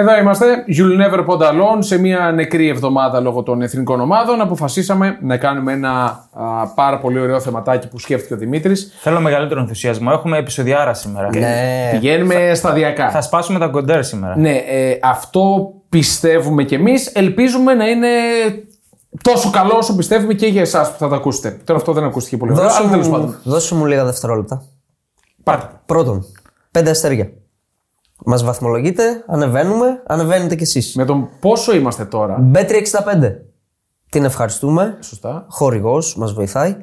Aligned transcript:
Εδώ 0.00 0.18
είμαστε, 0.18 0.64
You'll 0.68 1.00
Never 1.00 1.26
Pond 1.26 1.40
Alone, 1.42 1.78
σε 1.78 1.98
μια 1.98 2.32
νεκρή 2.34 2.68
εβδομάδα 2.68 3.20
λόγω 3.20 3.42
των 3.42 3.62
εθνικών 3.62 4.00
ομάδων. 4.00 4.40
Αποφασίσαμε 4.40 5.18
να 5.22 5.36
κάνουμε 5.36 5.72
ένα 5.72 6.24
α, 6.32 6.66
πάρα 6.74 6.98
πολύ 6.98 7.20
ωραίο 7.20 7.40
θεματάκι 7.40 7.88
που 7.88 7.98
σκέφτηκε 7.98 8.34
ο 8.34 8.36
Δημήτρης. 8.36 8.92
Θέλω 9.00 9.20
μεγαλύτερο 9.20 9.60
ενθουσιασμό. 9.60 10.10
Έχουμε 10.12 10.38
επεισοδιάρα 10.38 10.94
σήμερα. 10.94 11.28
Ναι. 11.28 11.88
Πηγαίνουμε 11.92 12.54
σταδιακά. 12.54 13.10
Θα 13.10 13.20
σπάσουμε 13.20 13.58
τα 13.58 13.66
κοντέρ 13.66 14.04
σήμερα. 14.04 14.38
Ναι, 14.38 14.56
ε, 14.56 14.98
αυτό 15.02 15.72
πιστεύουμε 15.88 16.62
κι 16.64 16.74
εμείς. 16.74 17.06
Ελπίζουμε 17.06 17.74
να 17.74 17.88
είναι 17.88 18.08
τόσο 19.22 19.50
καλό 19.50 19.74
όσο 19.76 19.96
πιστεύουμε 19.96 20.34
και 20.34 20.46
για 20.46 20.60
εσάς 20.60 20.92
που 20.92 20.98
θα 20.98 21.08
τα 21.08 21.16
ακούσετε. 21.16 21.58
Τώρα 21.64 21.78
αυτό 21.78 21.92
δεν 21.92 22.04
ακούστηκε 22.04 22.36
πολύ 22.36 22.52
ωραία, 22.52 22.64
Δώσε 22.64 22.78
αλλά 22.80 22.90
τέλος 22.90 23.06
μου, 23.06 23.12
πάντων. 23.12 23.36
δώσε 23.42 23.74
μου 23.74 23.86
λίγα 23.86 24.04
δευτερόλεπτα. 24.04 24.62
Πάρτε. 25.42 25.68
Πρώτον, 25.86 26.24
πέντε 26.70 26.90
αστέρια. 26.90 27.30
Μας 28.24 28.42
βαθμολογείτε, 28.42 29.24
ανεβαίνουμε, 29.26 30.02
ανεβαίνετε 30.06 30.54
κι 30.54 30.62
εσείς. 30.62 30.94
Με 30.94 31.04
τον 31.04 31.28
πόσο 31.40 31.74
είμαστε 31.74 32.04
τώρα; 32.04 32.50
B365. 32.54 33.32
Την 34.10 34.24
ευχαριστούμε. 34.24 34.98
Σωστά. 35.00 35.46
Χορηγός, 35.48 36.16
μας 36.16 36.32
βοηθάει. 36.32 36.76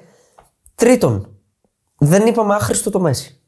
Τρίτον, 0.76 1.28
δεν 1.98 2.26
είπαμε 2.26 2.54
άχρηστο 2.54 2.90
το 2.90 3.00
Μέση. 3.00 3.40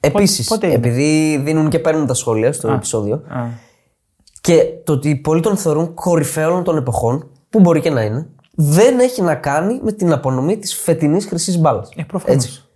Επίσης, 0.00 0.48
πότε 0.48 0.66
είναι; 0.66 0.74
επειδή 0.74 1.40
δίνουν 1.44 1.68
και 1.68 1.78
παίρνουν 1.78 2.06
τα 2.06 2.14
σχόλια 2.14 2.52
στο 2.52 2.68
επεισόδιο 2.68 3.14
Α. 3.14 3.44
και 4.40 4.64
το 4.84 4.92
ότι 4.92 5.16
πολλοί 5.16 5.40
τον 5.40 5.56
θεωρούν 5.56 5.94
κορυφαίο 5.94 6.50
όλων 6.50 6.64
των 6.64 6.76
εποχών, 6.76 7.30
που 7.50 7.60
μπορεί 7.60 7.80
και 7.80 7.90
να 7.90 8.02
είναι, 8.02 8.28
δεν 8.54 8.98
έχει 8.98 9.22
να 9.22 9.34
κάνει 9.34 9.80
με 9.82 9.92
την 9.92 10.12
απονομή 10.12 10.58
της 10.58 10.74
φετινής 10.74 11.26
χρυσής 11.26 11.58
μπάλας. 11.58 11.88
Ε, 11.96 12.02
προφανώς. 12.02 12.66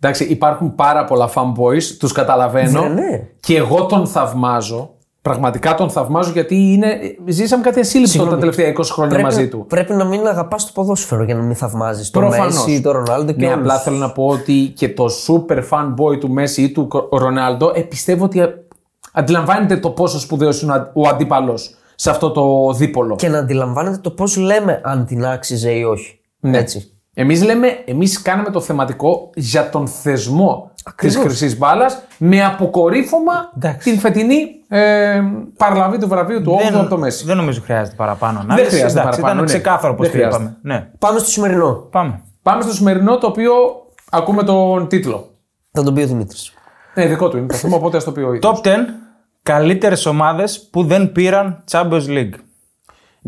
Εντάξει, 0.00 0.24
υπάρχουν 0.24 0.74
πάρα 0.74 1.04
πολλά 1.04 1.30
fanboys, 1.34 1.82
τους 1.98 2.12
καταλαβαίνω. 2.12 2.80
Ναι, 2.82 2.88
ναι. 2.88 3.22
Και 3.40 3.56
εγώ 3.56 3.84
τον 3.86 4.06
θαυμάζω. 4.06 4.90
Πραγματικά 5.22 5.74
τον 5.74 5.90
θαυμάζω 5.90 6.30
γιατί 6.30 6.54
είναι, 6.72 6.98
ζήσαμε 7.26 7.62
κάτι 7.62 7.80
ασύλληπτο 7.80 8.24
τα 8.26 8.38
τελευταία 8.38 8.72
20 8.72 8.80
χρόνια 8.84 9.16
Πρέπει, 9.16 9.24
μαζί 9.34 9.48
του. 9.48 9.64
πρέπει 9.68 9.92
να 9.92 10.04
μην 10.04 10.26
αγαπάς 10.26 10.66
το 10.66 10.70
ποδόσφαιρο 10.74 11.22
για 11.24 11.34
να 11.34 11.42
μην 11.42 11.56
θαυμάζεις 11.56 12.10
τον 12.10 12.22
Προφανώς. 12.22 12.66
Μέση, 12.66 12.80
τον 12.80 12.92
Ρονάλντο 12.92 13.32
και 13.32 13.38
Ναι, 13.38 13.46
όλους. 13.46 13.58
απλά 13.58 13.78
θέλω 13.78 13.96
να 13.96 14.10
πω 14.12 14.26
ότι 14.26 14.72
και 14.76 14.88
το 14.88 15.06
super 15.26 15.58
fanboy 15.70 16.18
του 16.20 16.30
Μέση 16.30 16.62
ή 16.62 16.70
του 16.72 16.88
Ρονάλντο 17.12 17.72
ε, 17.74 17.80
πιστεύω 17.80 18.24
ότι 18.24 18.40
ε, 18.40 18.48
αντιλαμβάνεται 19.12 19.76
το 19.76 19.90
πόσο 19.90 20.18
σπουδαίος 20.20 20.62
είναι 20.62 20.72
ο- 20.72 20.90
ο 21.02 21.08
αντίπαλος 21.08 21.74
σε 21.94 22.10
αυτό 22.10 22.30
το 22.30 22.72
δίπολο. 22.72 23.16
Και 23.16 23.28
να 23.28 23.38
αντιλαμβάνετε 23.38 23.96
το 23.96 24.10
πώς 24.10 24.36
λέμε 24.36 24.80
αν 24.84 25.06
την 25.06 25.24
άξιζε 25.26 25.70
ή 25.70 25.82
όχι. 25.82 26.20
Ναι. 26.40 26.58
Έτσι. 26.58 26.92
Εμείς 27.20 27.42
λέμε, 27.44 27.66
εμείς 27.84 28.22
κάναμε 28.22 28.50
το 28.50 28.60
θεματικό 28.60 29.30
για 29.34 29.70
τον 29.70 29.86
θεσμό 29.88 30.70
της 30.74 30.82
Ακριβώς. 30.86 31.22
χρυσής 31.22 31.58
μπάλας 31.58 32.02
με 32.18 32.44
αποκορύφωμα 32.44 33.52
Εντάξει. 33.56 33.90
την 33.90 33.98
φετινή 34.00 34.46
ε, 34.68 35.20
παραλαβή 35.56 35.98
του 35.98 36.08
βραβείου 36.08 36.42
του 36.42 36.58
8ου 36.72 36.74
από 36.74 36.88
το 36.88 36.98
Μέση. 36.98 37.24
δεν 37.24 37.36
νομίζω 37.36 37.60
χρειάζεται 37.60 37.96
παραπάνω. 37.96 38.38
ανάλυση. 38.40 38.68
χρειάζεται 38.68 39.00
Εντάξει, 39.00 39.20
παραπάνω, 39.20 39.32
Ήταν 39.32 39.44
ναι. 39.44 39.44
ξεκάθαρο 39.58 39.94
πώ 39.94 40.02
Δεν 40.02 40.10
το 40.10 40.16
χρειάζεται. 40.16 40.42
είπαμε. 40.44 40.56
Ναι. 40.62 40.88
Πάμε 40.98 41.18
στο 41.18 41.28
σημερινό. 41.28 41.72
Πάμε. 41.90 42.20
Πάμε 42.42 42.62
στο 42.62 42.72
σημερινό 42.72 43.18
το 43.18 43.26
οποίο 43.26 43.52
ακούμε 44.10 44.42
τον 44.42 44.88
τίτλο. 44.88 45.30
Θα 45.72 45.82
τον 45.82 45.94
πει 45.94 46.02
ο 46.02 46.06
Δημήτρης. 46.06 46.52
Ναι, 46.94 47.06
δικό 47.06 47.28
του 47.28 47.36
είναι 47.36 47.46
το 47.46 47.54
θέμα, 47.54 47.76
οπότε 47.76 47.96
ας 47.96 48.04
το 48.04 48.12
πει 48.12 48.20
ο 48.20 48.34
ίδιος. 48.34 48.60
Top 48.62 48.66
10 48.66 48.70
καλύτερες 49.42 50.06
ομάδες 50.06 50.68
που 50.70 50.84
δεν 50.84 51.12
πήραν 51.12 51.64
Champions 51.70 52.06
League. 52.08 52.32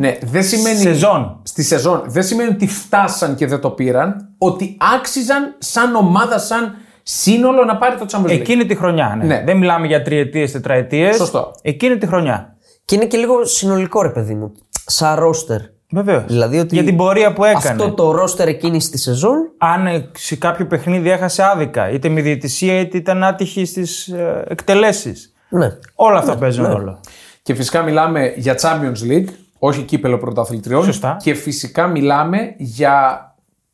Ναι, 0.01 0.19
δεν 0.23 0.45
σημαίνει. 0.45 0.77
Σεζόν. 0.77 1.41
Στη 1.43 1.63
σεζόν. 1.63 2.03
Δεν 2.07 2.23
σημαίνει 2.23 2.49
ότι 2.49 2.67
φτάσαν 2.67 3.35
και 3.35 3.47
δεν 3.47 3.61
το 3.61 3.71
πήραν. 3.71 4.35
Ότι 4.39 4.77
άξιζαν 4.97 5.55
σαν 5.59 5.95
ομάδα, 5.95 6.39
σαν 6.39 6.75
σύνολο 7.03 7.65
να 7.65 7.77
πάρει 7.77 7.97
το 7.97 8.07
Champions 8.11 8.27
League. 8.27 8.31
Εκείνη 8.31 8.67
τη 8.67 8.75
χρονιά. 8.75 9.15
Ναι. 9.19 9.25
Ναι. 9.25 9.43
Δεν 9.45 9.57
μιλάμε 9.57 9.87
για 9.87 10.03
τριετίες, 10.03 10.53
τετραετίες. 10.53 11.17
Σωστό. 11.17 11.53
Εκείνη 11.63 11.99
τη 11.99 12.07
χρονιά. 12.07 12.57
Και 12.85 12.95
είναι 12.95 13.05
και 13.05 13.17
λίγο 13.17 13.45
συνολικό 13.45 14.03
ρε 14.03 14.09
παιδί 14.09 14.35
μου. 14.35 14.53
Σαν 14.87 15.19
ρόστερ. 15.19 15.61
Βεβαίως. 15.91 16.25
Δηλαδή 16.27 16.59
ότι 16.59 16.75
Για 16.75 16.85
την 16.85 16.97
πορεία 16.97 17.33
που 17.33 17.45
έκανε. 17.45 17.83
Αυτό 17.83 17.95
το 17.95 18.11
ρόστερ 18.11 18.49
εκείνης 18.49 18.91
της 18.91 19.03
σεζόν. 19.03 19.37
Αν 19.59 19.87
ε, 19.87 20.11
σε 20.17 20.37
κάποιο 20.37 20.67
παιχνίδι 20.67 21.11
έχασε 21.11 21.43
άδικα, 21.43 21.91
είτε 21.91 22.09
με 22.09 22.21
διαιτησία 22.21 22.81
είτε 22.81 22.97
ήταν 22.97 23.25
άτυχη 23.25 23.65
στις 23.65 24.09
ε, 24.09 24.45
εκτελέσεις. 24.49 25.33
Ναι. 25.49 25.69
Όλα 25.95 26.19
αυτά 26.19 26.37
παίζουν 26.37 26.67
ρόλο. 26.67 27.01
Και 27.43 27.55
φυσικά 27.55 27.83
μιλάμε 27.83 28.33
για 28.37 28.55
Champions 28.61 29.11
League, 29.11 29.29
όχι 29.63 29.83
κύπελο 29.83 30.19
πρωταθλητριών. 30.19 30.85
Σωστά. 30.85 31.17
Και 31.23 31.35
φυσικά 31.35 31.87
μιλάμε 31.87 32.55
για 32.59 33.25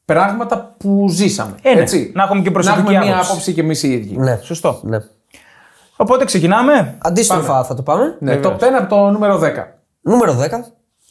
πράγματα 0.04 0.74
που 0.78 1.06
ζήσαμε. 1.10 1.54
Ε, 1.62 1.74
ναι. 1.74 1.80
έτσι. 1.80 2.12
Να 2.14 2.22
έχουμε 2.22 2.42
και 2.42 2.50
προσωπική 2.50 2.82
Να 2.82 2.88
έχουμε 2.90 3.04
μία 3.04 3.12
άποψη. 3.14 3.30
άποψη 3.30 3.52
και 3.52 3.60
εμείς 3.60 3.82
οι 3.82 3.92
ίδιοι. 3.92 4.16
ναι. 4.18 4.38
Σωστό. 4.42 4.80
ναι. 4.82 4.98
Οπότε 5.96 6.24
ξεκινάμε. 6.24 6.98
Αντίστροφα 7.02 7.64
θα 7.64 7.74
το 7.74 7.82
πάμε. 7.82 8.16
Ναι, 8.20 8.40
top 8.42 8.56
10 8.56 8.60
από 8.80 8.94
το 8.94 9.10
νούμερο 9.10 9.40
10. 9.42 9.46
Νούμερο 10.00 10.38
10. 10.40 10.44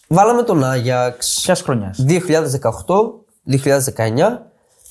Βάλαμε 0.08 0.44
τον 0.44 0.64
Άγιαξ 0.64 1.40
Ποια 1.44 1.56
χρονιάς; 1.56 2.06
2018-2019. 2.08 2.22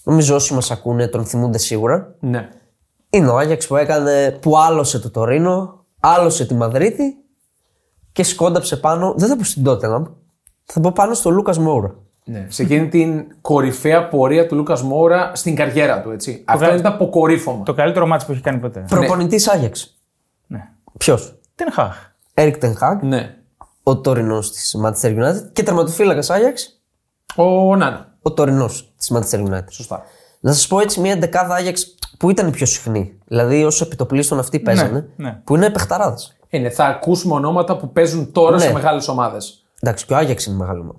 Νομίζω 0.05 0.35
όσοι 0.35 0.55
μας 0.55 0.71
ακούνε 0.71 1.07
τον 1.07 1.25
θυμούνται 1.25 1.59
σίγουρα. 1.59 2.15
Ναι. 2.21 2.49
Είναι 3.11 3.29
ο 3.29 3.39
Άγιαξ 3.39 3.67
που 3.67 3.77
έκανε, 3.77 4.39
που 4.43 4.59
άλωσε 4.59 4.99
το 4.99 5.11
Τωρίνο, 5.11 5.85
άλωσε 6.01 6.47
τη 6.47 6.55
Μαδρίτη 6.55 7.17
και 8.15 8.23
σκόνταψε 8.23 8.77
πάνω, 8.77 9.15
δεν 9.17 9.29
θα 9.29 9.37
πω 9.37 9.45
στην 9.45 9.63
Τότεναμ, 9.65 10.05
θα 10.65 10.81
πω 10.81 10.93
πάνω 10.93 11.15
στο 11.15 11.31
Λούκα 11.31 11.61
Μόουρα. 11.61 11.95
ναι. 12.25 12.47
Σε 12.49 12.63
εκείνη 12.63 12.89
την 12.89 13.25
κορυφαία 13.41 14.09
πορεία 14.09 14.47
του 14.47 14.55
Λούκα 14.55 14.83
Μόουρα 14.85 15.31
στην 15.35 15.55
καριέρα 15.57 16.01
του. 16.03 16.11
Έτσι. 16.11 16.43
Αυτό 16.45 16.65
βγάζει- 16.65 16.81
είναι 16.81 16.89
το 16.89 16.95
αποκορύφωμα. 16.95 17.63
Το 17.63 17.75
καλύτερο 17.75 18.07
μάτσο 18.07 18.27
που 18.27 18.33
έχει 18.33 18.41
κάνει 18.41 18.59
ποτέ. 18.59 18.85
Προπονητής 18.89 19.49
Άγιαξ. 19.49 19.99
Ναι. 20.47 20.69
Ποιος; 20.99 21.39
Ten 21.57 21.81
Hag. 21.81 21.89
Έρικ 22.35 22.57
Τενχάκ, 22.59 23.03
Ναι. 23.03 23.35
ο 23.83 24.01
τωρινός 24.01 24.53
της 24.53 24.77
Manchester 24.85 25.09
United 25.19 25.51
και 25.53 25.63
τερματοφύλακας 25.63 26.31
Άγιαξ, 26.31 26.81
Ο 27.37 27.77
Νάνα. 27.77 28.15
ο 28.23 28.33
τωρινός 28.33 28.93
της 28.97 29.13
Manchester 29.15 29.39
United. 29.49 29.65
Σωστά. 29.71 30.03
Να 30.41 30.53
σας 30.53 30.67
πω 30.67 30.81
έτσι 30.81 31.01
μια 31.01 31.17
δεκάδα 31.17 31.55
Άγιαξ 31.55 31.95
που 32.19 32.31
ήταν 32.31 32.49
η 32.49 32.51
πιο 32.51 32.67
συχνή. 32.67 33.19
Δηλαδή 33.27 33.65
όσο 33.65 33.85
επιτοπλίστων 33.85 34.39
αυτοί 34.39 34.61
παίζανε, 34.61 35.09
ναι. 35.17 35.41
που 35.45 35.55
είναι 35.57 35.71
παιχταράδες. 35.71 36.37
Είναι, 36.57 36.71
θα 36.71 36.85
ακούσουμε 36.85 37.35
ονόματα 37.35 37.77
που 37.77 37.93
παίζουν 37.93 38.33
τώρα 38.33 38.57
Ναι. 38.57 38.63
σε 38.63 38.73
μεγάλες 38.73 39.09
ομάδες. 39.09 39.65
Εντάξει, 39.81 40.07
και 40.07 40.13
ο 40.13 40.17
Άγιαξ 40.17 40.47
είναι 40.47 40.57
μεγάλο 40.57 40.81
ομάδα. 40.81 40.99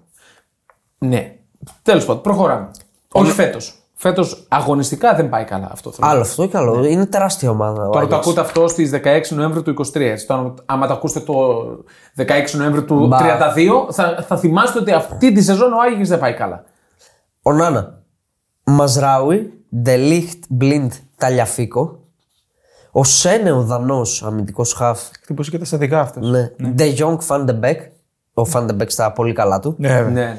Ναι. 0.98 1.36
Τέλος 1.82 2.06
πάντων, 2.06 2.22
προχωράμε. 2.22 2.72
Όχι 3.12 3.32
φέτος. 3.32 3.80
Φέτος 3.98 4.46
αγωνιστικά 4.50 5.16
δεν 5.16 5.30
πάει 5.30 5.44
καλά 5.44 5.70
αυτό. 5.72 5.92
Θέλω. 5.92 6.10
Άλλο 6.10 6.22
αυτό 6.22 6.46
και 6.48 6.58
άλλο. 6.58 6.86
Είναι 6.86 7.06
τεράστια 7.06 7.50
ομάδα. 7.50 7.88
ο 7.88 7.90
Τώρα 7.90 7.92
το 7.92 7.98
Άγιαξ. 8.00 8.26
ακούτε 8.26 8.42
αυτό 8.42 8.68
στις 8.68 8.90
16 8.94 9.22
Νοέμβρη 9.36 9.62
του 9.62 9.70
23. 9.70 10.00
Έτσι. 10.02 10.28
Τώρα, 10.28 10.54
άμα 10.66 10.88
το 10.88 10.94
ακούσετε 10.94 11.26
το 11.26 11.34
16 12.18 12.24
Νοέμβρη 12.58 12.84
του 12.84 13.08
Μπα. 13.08 13.18
32, 13.20 13.92
θα, 13.92 14.26
θα 14.28 14.38
θυμάστε 14.38 14.80
ότι 14.80 14.92
αυτή 14.92 15.32
τη 15.32 15.42
σεζόν 15.42 15.74
ο 15.74 15.78
Άγιος 15.92 16.08
δεν 16.08 16.20
πάει 16.20 16.34
καλά. 16.34 16.64
Ονάνα. 17.41 18.02
Μαζράουι, 18.64 19.54
Ντελίχτ, 19.82 20.44
Μπλιντ, 20.50 20.92
Ταλιαφίκο. 21.18 22.00
Ο 22.97 23.03
Σένε, 23.03 23.51
ο 23.51 23.61
Δανός 23.61 24.23
αμυντικός 24.23 24.73
χαφ. 24.73 25.00
Χτύπωσε 25.22 25.51
και 25.51 25.57
τα 25.57 25.66
στατικά 25.66 26.00
αυτός. 26.00 26.29
Ναι. 26.29 26.51
Ντε 26.69 26.85
Γιόνγκ 26.85 27.19
Φαντεμπέκ. 27.22 27.81
Ο 28.33 28.45
Φαντεμπέκ 28.45 28.91
στα 28.91 29.11
πολύ 29.11 29.33
καλά 29.33 29.59
του. 29.59 29.75
Ναι, 29.78 29.88
βέβαια. 29.88 30.11
Ναι. 30.11 30.38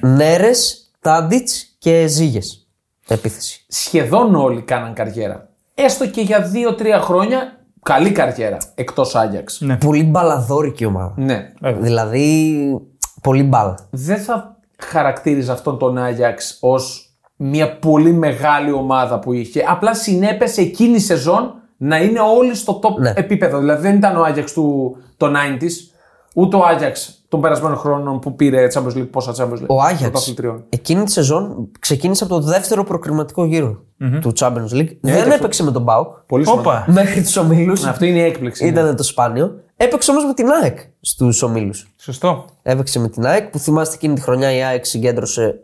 Νέρες, 0.00 0.90
Τάντιτς 1.00 1.76
και 1.78 2.06
Ζίγιεχ. 2.06 2.66
Επίθεση. 3.08 3.64
Σχεδόν 3.68 4.34
όλοι 4.34 4.62
κάναν 4.62 4.94
καριέρα. 4.94 5.48
Έστω 5.74 6.06
και 6.06 6.20
για 6.20 6.50
2-3 6.52 7.00
χρόνια 7.00 7.58
καλή 7.82 8.12
καριέρα 8.12 8.56
εκτός 8.74 9.14
Άγιαξ. 9.14 9.60
Ναι. 9.60 9.76
Πολύ 9.76 10.02
μπαλαδόρικη 10.02 10.84
ομάδα. 10.84 11.14
Ναι. 11.16 11.52
Δηλαδή, 11.80 12.80
πολύ 13.22 13.42
μπάλα. 13.42 13.88
Δεν 13.90 14.18
θα 14.18 14.56
χαρακτήριζα 14.78 15.52
αυτόν 15.52 15.78
τον 15.78 15.98
Άγιαξ 15.98 16.58
ως 16.60 17.10
μια 17.36 17.78
πολύ 17.78 18.12
μεγάλη 18.12 18.72
ομάδα 18.72 19.18
που 19.18 19.32
είχε. 19.32 19.64
Απλά 19.68 19.94
συνέπεσε 19.94 20.60
εκείνη 20.60 20.94
η 20.94 21.00
σεζόν 21.00 21.60
να 21.76 21.96
είναι 22.02 22.18
όλοι 22.36 22.54
στο 22.54 22.80
top 22.82 23.00
Ναι. 23.00 23.12
επίπεδο. 23.16 23.58
Δηλαδή 23.58 23.82
δεν 23.82 23.96
ήταν 23.96 24.16
ο 24.16 24.22
Άγιαξ 24.22 24.52
του 24.52 24.96
το 25.16 25.26
90s, 25.26 25.94
ούτε 26.34 26.56
ο 26.56 26.64
Άγιαξ 26.64 27.20
των 27.28 27.40
περασμένων 27.40 27.76
χρόνων 27.76 28.18
που 28.18 28.34
πήρε 28.34 28.66
Champions 28.74 28.96
League, 28.96 29.08
πόσα 29.10 29.32
Champions 29.36 29.58
League. 29.62 29.66
Ο 29.66 29.80
Άγιαξ 29.82 30.02
πρωταθλητριών. 30.02 30.64
εκείνη 30.68 31.04
τη 31.04 31.10
σεζόν 31.10 31.68
ξεκίνησε 31.78 32.24
από 32.24 32.34
το 32.34 32.40
δεύτερο 32.40 32.84
προκριματικό 32.84 33.44
γύρο 33.44 33.84
του 34.20 34.32
Champions 34.38 34.72
League. 34.72 34.96
Δεν 35.00 35.30
έπαιξε 35.30 35.62
με 35.62 35.70
τον 35.70 35.82
Μπάουκ 35.82 36.08
Πολύ 36.26 36.44
σημαντικό. 36.44 36.70
Όπα. 36.70 36.84
μέχρι 36.88 37.22
τους 37.22 37.36
ομίλους. 37.36 37.84
Αυτό 37.84 38.04
είναι 38.04 38.18
η 38.18 38.22
έκπληξη. 38.22 38.64
ναι. 38.64 38.70
Ήταν 38.70 38.96
το 38.96 39.02
σπάνιο. 39.02 39.54
Έπαιξε 39.76 40.10
όμως 40.10 40.24
με 40.24 40.34
την 40.34 40.46
ΑΕΚ 40.62 40.78
στους 41.00 41.42
ομίλους. 41.42 41.92
Σωστό. 41.96 42.44
Έπαιξε 42.62 42.98
με 42.98 43.08
την 43.08 43.26
ΑΕΚ 43.26 43.48
που 43.50 43.58
θυμάστε 43.58 43.94
εκείνη 43.94 44.14
τη 44.14 44.20
χρονιά 44.20 44.52
η 44.56 44.62
ΑΕΚ 44.62 44.84
συγκέντρωσε 44.84 45.54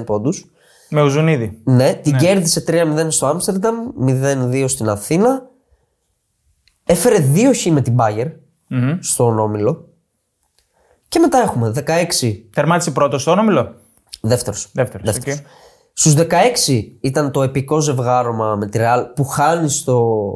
0 0.00 0.04
πόντους. 0.06 0.50
Με 0.90 1.02
Ουζουνίδη. 1.02 1.60
Ναι, 1.64 1.94
την 1.94 2.16
κέρδισε 2.16 2.64
3-0 2.68 3.06
στο 3.08 3.26
Άμστερνταμ, 3.26 3.74
0-2 4.06 4.64
στην 4.68 4.88
Αθήνα. 4.88 5.42
Έφερε 6.84 7.16
2 7.34 7.52
χ 7.54 7.64
με 7.66 7.80
την 7.80 7.96
Bayern 7.98 8.30
στον 9.00 9.38
όμιλο. 9.38 9.88
Και 11.08 11.18
μετά 11.18 11.38
έχουμε 11.38 11.72
16 12.20 12.42
Τερμάτισε 12.54 12.90
πρώτος 12.90 13.22
στο 13.22 13.30
όμιλο. 13.30 13.74
δεύτερος. 14.20 14.70
Δεύτερος. 14.72 15.06
Δεύτερος. 15.12 15.42
Στους 15.92 16.14
16 16.14 16.96
ήταν 17.00 17.30
το 17.30 17.42
επικό 17.42 17.80
ζευγάρωμα 17.80 18.56
με 18.56 18.66
τη 18.66 18.78
Real 18.82 19.04
που 19.14 19.24
χάνει 19.24 19.68
στο 19.68 20.26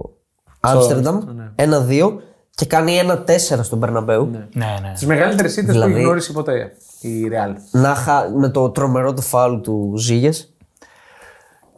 Άμστερνταμ 0.60 1.19
1-2 1.56 2.19
και 2.50 2.66
κάνει 2.66 2.96
ένα 2.96 3.25
4 3.25 3.62
στον 3.62 3.81
Περναμπέου. 3.81 4.26
Ναι, 4.26 4.38
ναι. 4.54 4.93
Τις 4.94 5.06
μεγαλύτερες 5.06 5.52
ήττες 5.52 5.64
που 5.66 5.72
Δηλαδή- 5.72 5.93
έχει 5.94 6.02
γνωρίσει 6.02 6.32
ποτέ 6.32 6.72
η 7.02 7.28
Real. 7.31 7.54
Να 7.70 7.94
χα... 7.94 8.28
Με 8.31 8.49
το 8.49 8.70
τρομερό 8.70 9.12
το 9.12 9.22
φάουλ 9.22 9.60
του 9.60 9.94
Ζήγες. 9.96 10.54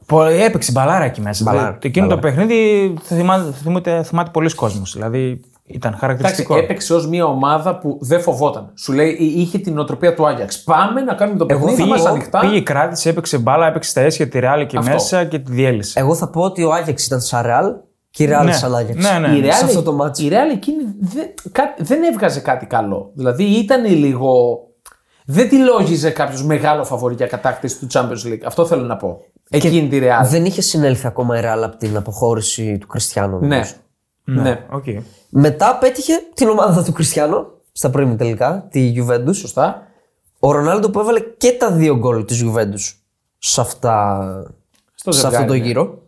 Πο- 0.07 0.23
Έπαιξε 0.25 0.73
μπαλάρα 0.73 1.05
εκεί 1.05 1.21
μέσα. 1.21 1.43
Μπαλάρα, 1.45 1.67
Δηλαδή, 1.67 1.87
εκείνο 1.89 2.07
το 2.07 2.19
παιχνίδι 2.19 2.93
το 3.09 3.15
θυμάται, 3.15 3.53
θυμάται, 3.63 4.03
θυμάται 4.03 4.31
πολλοί 4.33 4.55
κόσμος. 4.55 4.93
Δηλαδή 4.93 5.41
ήταν 5.67 5.81
Εντάξει, 5.93 5.99
χαρακτηριστικό. 6.01 6.57
έπαιξε 6.57 6.95
ως 6.95 7.09
μια 7.09 7.25
ομάδα 7.25 7.79
που 7.79 7.99
δεν 8.01 8.21
φοβόταν. 8.21 8.73
Σου 8.77 8.93
λέει, 8.93 9.09
είχε 9.21 9.59
την 9.59 9.79
οτροπία 9.79 10.15
του 10.15 10.27
Άγιαξ. 10.27 10.63
Πάμε 10.63 11.01
να 11.01 11.15
κάνουμε 11.15 11.39
το 11.39 11.47
παιχνίδι 11.47 11.83
πήγε, 11.83 12.03
μα 12.03 12.09
ανοιχτά. 12.11 12.39
πήγε, 12.41 12.61
κράτησε, 12.61 13.09
έπαιξε 13.09 13.39
μπάλα, 13.39 13.67
έπαιξε 13.67 13.91
στα 13.91 14.01
αίσια 14.01 14.29
τη 14.29 14.39
Ρεάλ 14.39 14.61
εκεί 14.61 14.77
Αυτό. 14.77 14.93
μέσα 14.93 15.25
και 15.25 15.39
τη 15.39 15.53
διέλυσε. 15.53 16.01
Εγώ 16.01 16.15
θα 16.15 16.29
πω 16.31 16.41
ότι 16.43 16.65
ο 16.65 16.73
Άγιαξ 16.73 17.07
ήταν 17.07 17.21
σαν 17.21 17.43
Ρεάλ 17.43 17.73
και 18.11 18.23
η 18.23 18.27
Ρεάλ 18.27 18.45
Ναι. 18.47 18.53
σαν 18.53 18.75
Άγιαξ. 18.75 19.05
Ναι, 19.13 19.29
ναι. 19.29 19.37
Η 19.37 19.41
Real, 19.45 19.53
Σε 19.53 19.65
αυτό 19.65 19.83
το 19.83 19.93
μάτσο. 19.93 20.25
η 20.25 20.29
Real 20.31 20.53
εκείνη 20.53 20.83
δεν, 21.01 21.35
κα- 21.53 21.75
δεν 21.79 22.03
έβγαζε 22.03 22.41
κάτι 22.41 22.67
καλό. 22.67 23.11
Δηλαδή 23.15 23.45
ήταν 23.45 23.85
λίγο. 23.85 24.59
Δεν 25.25 25.49
τη 25.49 25.57
λόγιζε 25.59 26.11
κάποιος 26.11 26.45
μεγάλο 26.45 26.85
φαβορή 26.85 27.15
για 27.15 27.27
κατάκτηση 27.27 27.79
του 27.79 27.87
Champions 27.91 28.27
League. 28.27 28.43
Αυτό 28.45 28.67
θέλω 28.67 28.83
να 28.83 28.97
πω. 28.97 29.21
Εκείνη 29.51 29.89
τη 29.89 29.99
Real. 30.03 30.27
Δεν 30.27 30.45
είχε 30.45 30.61
συνέλθει 30.61 31.07
ακόμα 31.07 31.39
η 31.39 31.41
Ρεάλ 31.41 31.65
από 31.65 31.77
την 31.77 31.97
αποχώρηση 31.97 32.79
του 32.79 32.87
Κριστιάνο. 32.87 33.39
Ναι. 33.39 33.47
νομίζω. 33.47 34.43
ναι. 34.43 34.67
Οκ. 34.71 34.85
Μετά 35.29 35.79
πέτυχε 35.79 36.13
την 36.35 36.49
ομάδα 36.49 36.85
του 36.85 36.93
Κριστιάνο 36.93 37.47
στα 37.73 37.91
προημιτελικά, 37.91 38.67
τη 38.71 38.95
Juventus. 38.97 39.35
Σωστά. 39.35 39.87
Ο 40.39 40.53
Ρονάλντο 40.53 40.91
που 40.91 41.01
έβαλε 41.01 41.21
και 41.21 41.57
τα 41.59 41.71
δύο 41.71 41.97
γκολ 41.97 42.25
της 42.25 42.45
Juventus 42.45 42.95
σε, 43.39 43.61
αυτά, 43.61 44.27
Στο 44.95 45.13
σε 45.13 45.21
ζευγάρι, 45.21 45.43
αυτό 45.43 45.53
το 45.53 45.59
ναι. 45.59 45.67
γύρο. 45.67 46.03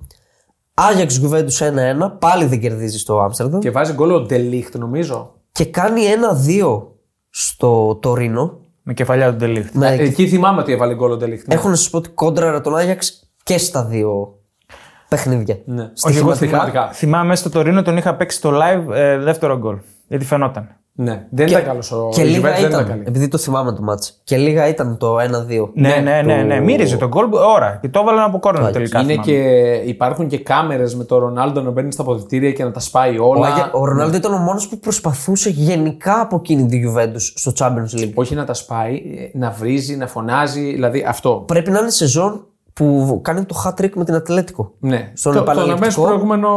Άγιαξ 0.74 1.20
Juventus 1.22 1.68
1-1, 2.06 2.12
πάλι 2.18 2.44
δεν 2.44 2.60
κερδίζει 2.60 2.98
στο 2.98 3.20
Άμστερνταμ. 3.20 3.60
Και... 3.60 3.68
Και 3.68 3.74
βάζει 3.74 3.92
γκολ 3.92 4.10
ο 4.10 4.20
Ντελίχτ, 4.20 4.76
νομίζω. 4.76 5.34
κάνει 5.70 6.02
1-2 6.46 6.82
στο 7.30 7.94
Τωρίνο. 7.94 8.60
Με 8.88 8.94
κεφαλιά 8.94 9.30
του 9.30 9.36
Ντελίχτ. 9.36 9.74
Με... 9.74 9.88
Εκεί 9.92 10.28
θυμάμαι 10.28 10.60
ότι 10.60 10.72
έβαλε 10.72 10.94
γκολ 10.94 11.10
ο 11.10 11.16
Ντελίχτ. 11.16 11.48
ναι. 11.48 11.54
Έχω 11.54 11.68
να 11.68 11.74
σα 11.74 11.90
πω 11.90 11.96
ότι 11.96 12.08
κόντραρα 12.08 12.60
τον 12.60 12.76
Άγιαξ 12.76 13.30
και 13.42 13.58
στα 13.58 13.84
δύο 13.84 14.38
παιχνίδια. 15.08 15.58
Ναι. 15.64 15.90
Όχι, 16.04 16.18
εγώ 16.18 16.34
Στοιχηματικά. 16.34 16.80
θυμά- 16.80 16.92
θυμάμαι 16.94 17.36
στο 17.36 17.50
Τωρίνο 17.50 17.82
τον 17.82 17.96
είχα 17.96 18.14
παίξει 18.14 18.36
στο 18.36 18.50
live 18.62 18.94
ε, 18.94 19.18
δεύτερο 19.18 19.58
γκολ. 19.58 19.78
Γιατί 20.08 20.24
φαινόταν. 20.24 20.76
Ναι. 20.98 21.26
Δεν 21.30 21.46
ήταν 21.46 21.64
καλός 21.64 21.92
ο 21.92 22.08
Και 22.12 22.20
η 22.20 22.24
Juventus 22.24 22.28
λίγα 22.34 22.50
δεν 22.50 22.58
ήταν 22.58 22.70
ήταν, 22.70 22.86
καλή. 22.86 23.02
επειδή 23.06 23.28
το 23.28 23.38
θυμάμαι 23.38 23.72
το 23.72 23.82
μάτς, 23.82 24.20
και 24.24 24.36
λίγα 24.36 24.68
ήταν 24.68 24.96
το 24.96 25.16
1-2. 25.18 25.70
Ναι, 25.74 25.88
ναι, 25.88 26.22
ναι, 26.24 26.42
ναι. 26.42 26.56
το- 26.56 26.62
Μύριζε 26.64 26.96
τον 26.96 27.08
γκολ 27.08 27.28
ώρα 27.32 27.78
και 27.82 27.88
το 27.88 28.00
έβαλαν 28.00 28.24
από 28.24 28.38
κόρνο 28.38 28.70
τελικά. 28.70 29.00
Είναι 29.00 29.10
θυμάμαι. 29.12 29.32
και, 29.32 29.40
υπάρχουν 29.86 30.26
και 30.26 30.38
κάμερες 30.38 30.94
με 30.96 31.04
τον 31.04 31.18
Ρονάλντο 31.18 31.60
να 31.60 31.70
μπαίνει 31.70 31.92
στα 31.92 32.02
αποδητήρια 32.02 32.52
και 32.52 32.64
να 32.64 32.70
τα 32.70 32.80
σπάει 32.80 33.18
Ο, 33.18 33.26
όλα. 33.28 33.46
Άγια- 33.46 33.70
ο 33.72 33.84
Ρονάλντο 33.84 34.16
ήταν 34.16 34.32
ο 34.32 34.38
μόνος 34.38 34.68
που 34.68 34.78
προσπαθούσε 34.78 35.50
γενικά 35.50 36.20
από 36.20 36.36
εκείνη 36.36 36.66
τη 36.66 36.82
Juventus 36.86 37.32
στο 37.34 37.52
Champions 37.58 38.00
League. 38.00 38.12
Όχι 38.14 38.34
να 38.34 38.44
τα 38.44 38.54
σπάει, 38.54 38.94
ε, 38.94 39.38
να 39.38 39.50
βρίζει, 39.50 39.96
να 39.96 40.06
φωνάζει. 40.06 40.60
Δηλαδή 40.72 41.04
αυτό. 41.08 41.42
Πρέπει 41.46 41.70
να 41.70 41.78
είναι 41.78 41.90
σεζόν 41.90 42.46
που 42.72 43.18
κάνει 43.22 43.44
το 43.44 43.62
hat 43.64 43.80
trick 43.80 43.90
με 43.94 44.04
την 44.04 44.14
Ατλέτικο. 44.14 44.72
Ναι. 44.78 45.10
Στον 45.14 45.32
το, 45.32 45.38
τον 45.38 45.46
επαναληπτικό. 45.48 45.82
αμέσως 45.84 46.04
προηγούμενο. 46.04 46.50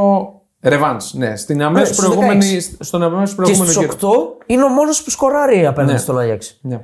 Ρεβάνς, 0.61 1.13
ναι. 1.13 1.35
Στην 1.35 1.61
αμέσως 1.63 1.95
στους 1.95 2.05
προηγούμενη, 2.07 2.45
16. 2.45 2.75
στον 2.79 3.03
αμέσως 3.03 3.29
Και 3.29 3.35
προηγούμενο 3.35 3.71
στου 3.71 3.79
γύρο. 3.81 3.93
8 3.93 4.43
είναι 4.45 4.63
ο 4.63 4.67
μόνος 4.69 5.03
που 5.03 5.09
σκοράρει 5.09 5.65
απέναντι 5.65 5.93
Ναι. 5.93 5.99
στον 5.99 6.19
Άγιαξ. 6.19 6.59
Ναι. 6.61 6.81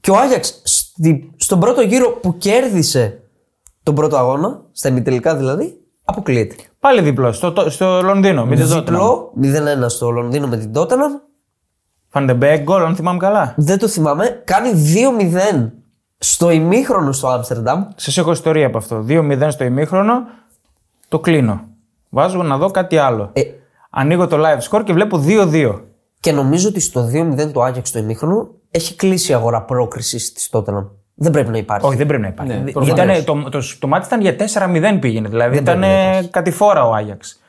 Και 0.00 0.10
ο 0.10 0.16
Άγιαξ 0.16 0.60
στη- 0.64 1.30
στον 1.36 1.60
πρώτο 1.60 1.80
γύρο 1.80 2.10
που 2.10 2.36
κέρδισε 2.36 3.20
τον 3.82 3.94
πρώτο 3.94 4.16
αγώνα, 4.16 4.60
στα 4.72 4.88
ημιτελικά 4.88 5.36
δηλαδή, 5.36 5.78
αποκλείεται. 6.04 6.54
Πάλι 6.80 7.00
διπλό 7.00 7.32
στο, 7.32 7.52
το- 7.52 7.70
στο 7.70 8.00
Λονδίνο. 8.02 8.46
Με 8.46 8.56
τη 8.56 8.62
Τότεναμ. 8.68 8.84
Διπλό 8.84 9.32
0-1 9.84 9.88
στο 9.88 10.10
Λονδίνο 10.10 10.46
με 10.46 10.56
την 10.56 10.72
Τότεναμ. 10.72 11.12
Φαν 12.08 12.28
ντε 12.28 12.42
Μπεκ 12.42 12.62
γκολ, 12.62 12.82
αν 12.84 12.96
θυμάμαι 12.96 13.18
καλά. 13.18 13.54
Δεν 13.56 13.78
το 13.78 13.88
θυμάμαι. 13.88 14.42
Κάνει 14.44 14.70
2-0 14.70 15.70
στο 16.18 16.50
ημίχρονο 16.50 17.12
στο 17.12 17.28
Άμστερνταμ. 17.28 17.84
Σας 17.96 18.16
έχω 18.18 18.30
ιστορία 18.32 18.66
από 18.66 18.78
αυτό. 18.78 19.04
2-0 19.08 19.50
στο 19.50 19.64
ημίχρονο, 19.64 20.22
το 21.08 21.18
κλείνω. 21.20 21.68
Βάζω 22.14 22.42
να 22.42 22.56
δω 22.58 22.70
κάτι 22.70 22.96
άλλο. 22.96 23.30
Ε, 23.32 23.42
Ανοίγω 23.90 24.26
το 24.26 24.36
live 24.40 24.68
score 24.70 24.82
και 24.84 24.92
βλέπω 24.92 25.24
2-2. 25.26 25.80
και 26.20 26.32
νομίζω 26.32 26.68
ότι 26.68 26.80
στο 26.80 27.08
2-0 27.12 27.50
του 27.52 27.62
Άγιαξ 27.64 27.88
στο 27.88 27.98
ημίχρονο 27.98 28.48
έχει 28.70 28.94
κλείσει 28.94 29.30
η 29.32 29.34
αγορά 29.34 29.62
πρόκρισης 29.62 30.32
της 30.32 30.48
Τότεναμ. 30.48 30.84
Δεν 31.14 31.32
πρέπει 31.32 31.50
να 31.50 31.58
υπάρχει. 31.58 31.86
Όχι, 31.86 31.96
δεν 31.96 32.06
πρέπει 32.06 32.22
να 32.22 32.28
υπάρχει. 32.28 32.52
Ναι, 32.52 32.70
Ήτανε- 32.70 32.86
προφανώς. 32.86 33.24
το, 33.24 33.48
το, 33.50 33.78
το, 33.78 33.86
μάτι 33.86 34.06
ήταν 34.06 34.20
για 34.20 34.36
4-0 34.94 34.98
πήγαινε. 35.00 35.28
Δηλαδή 35.28 35.54
ήταν 35.56 35.64
πρέπει 35.78 35.92
να 35.94 36.08
υπάρχει. 36.08 36.28
κατηφόρα 36.30 36.86
ο 36.86 36.92
Άγιαξ. 36.94 37.40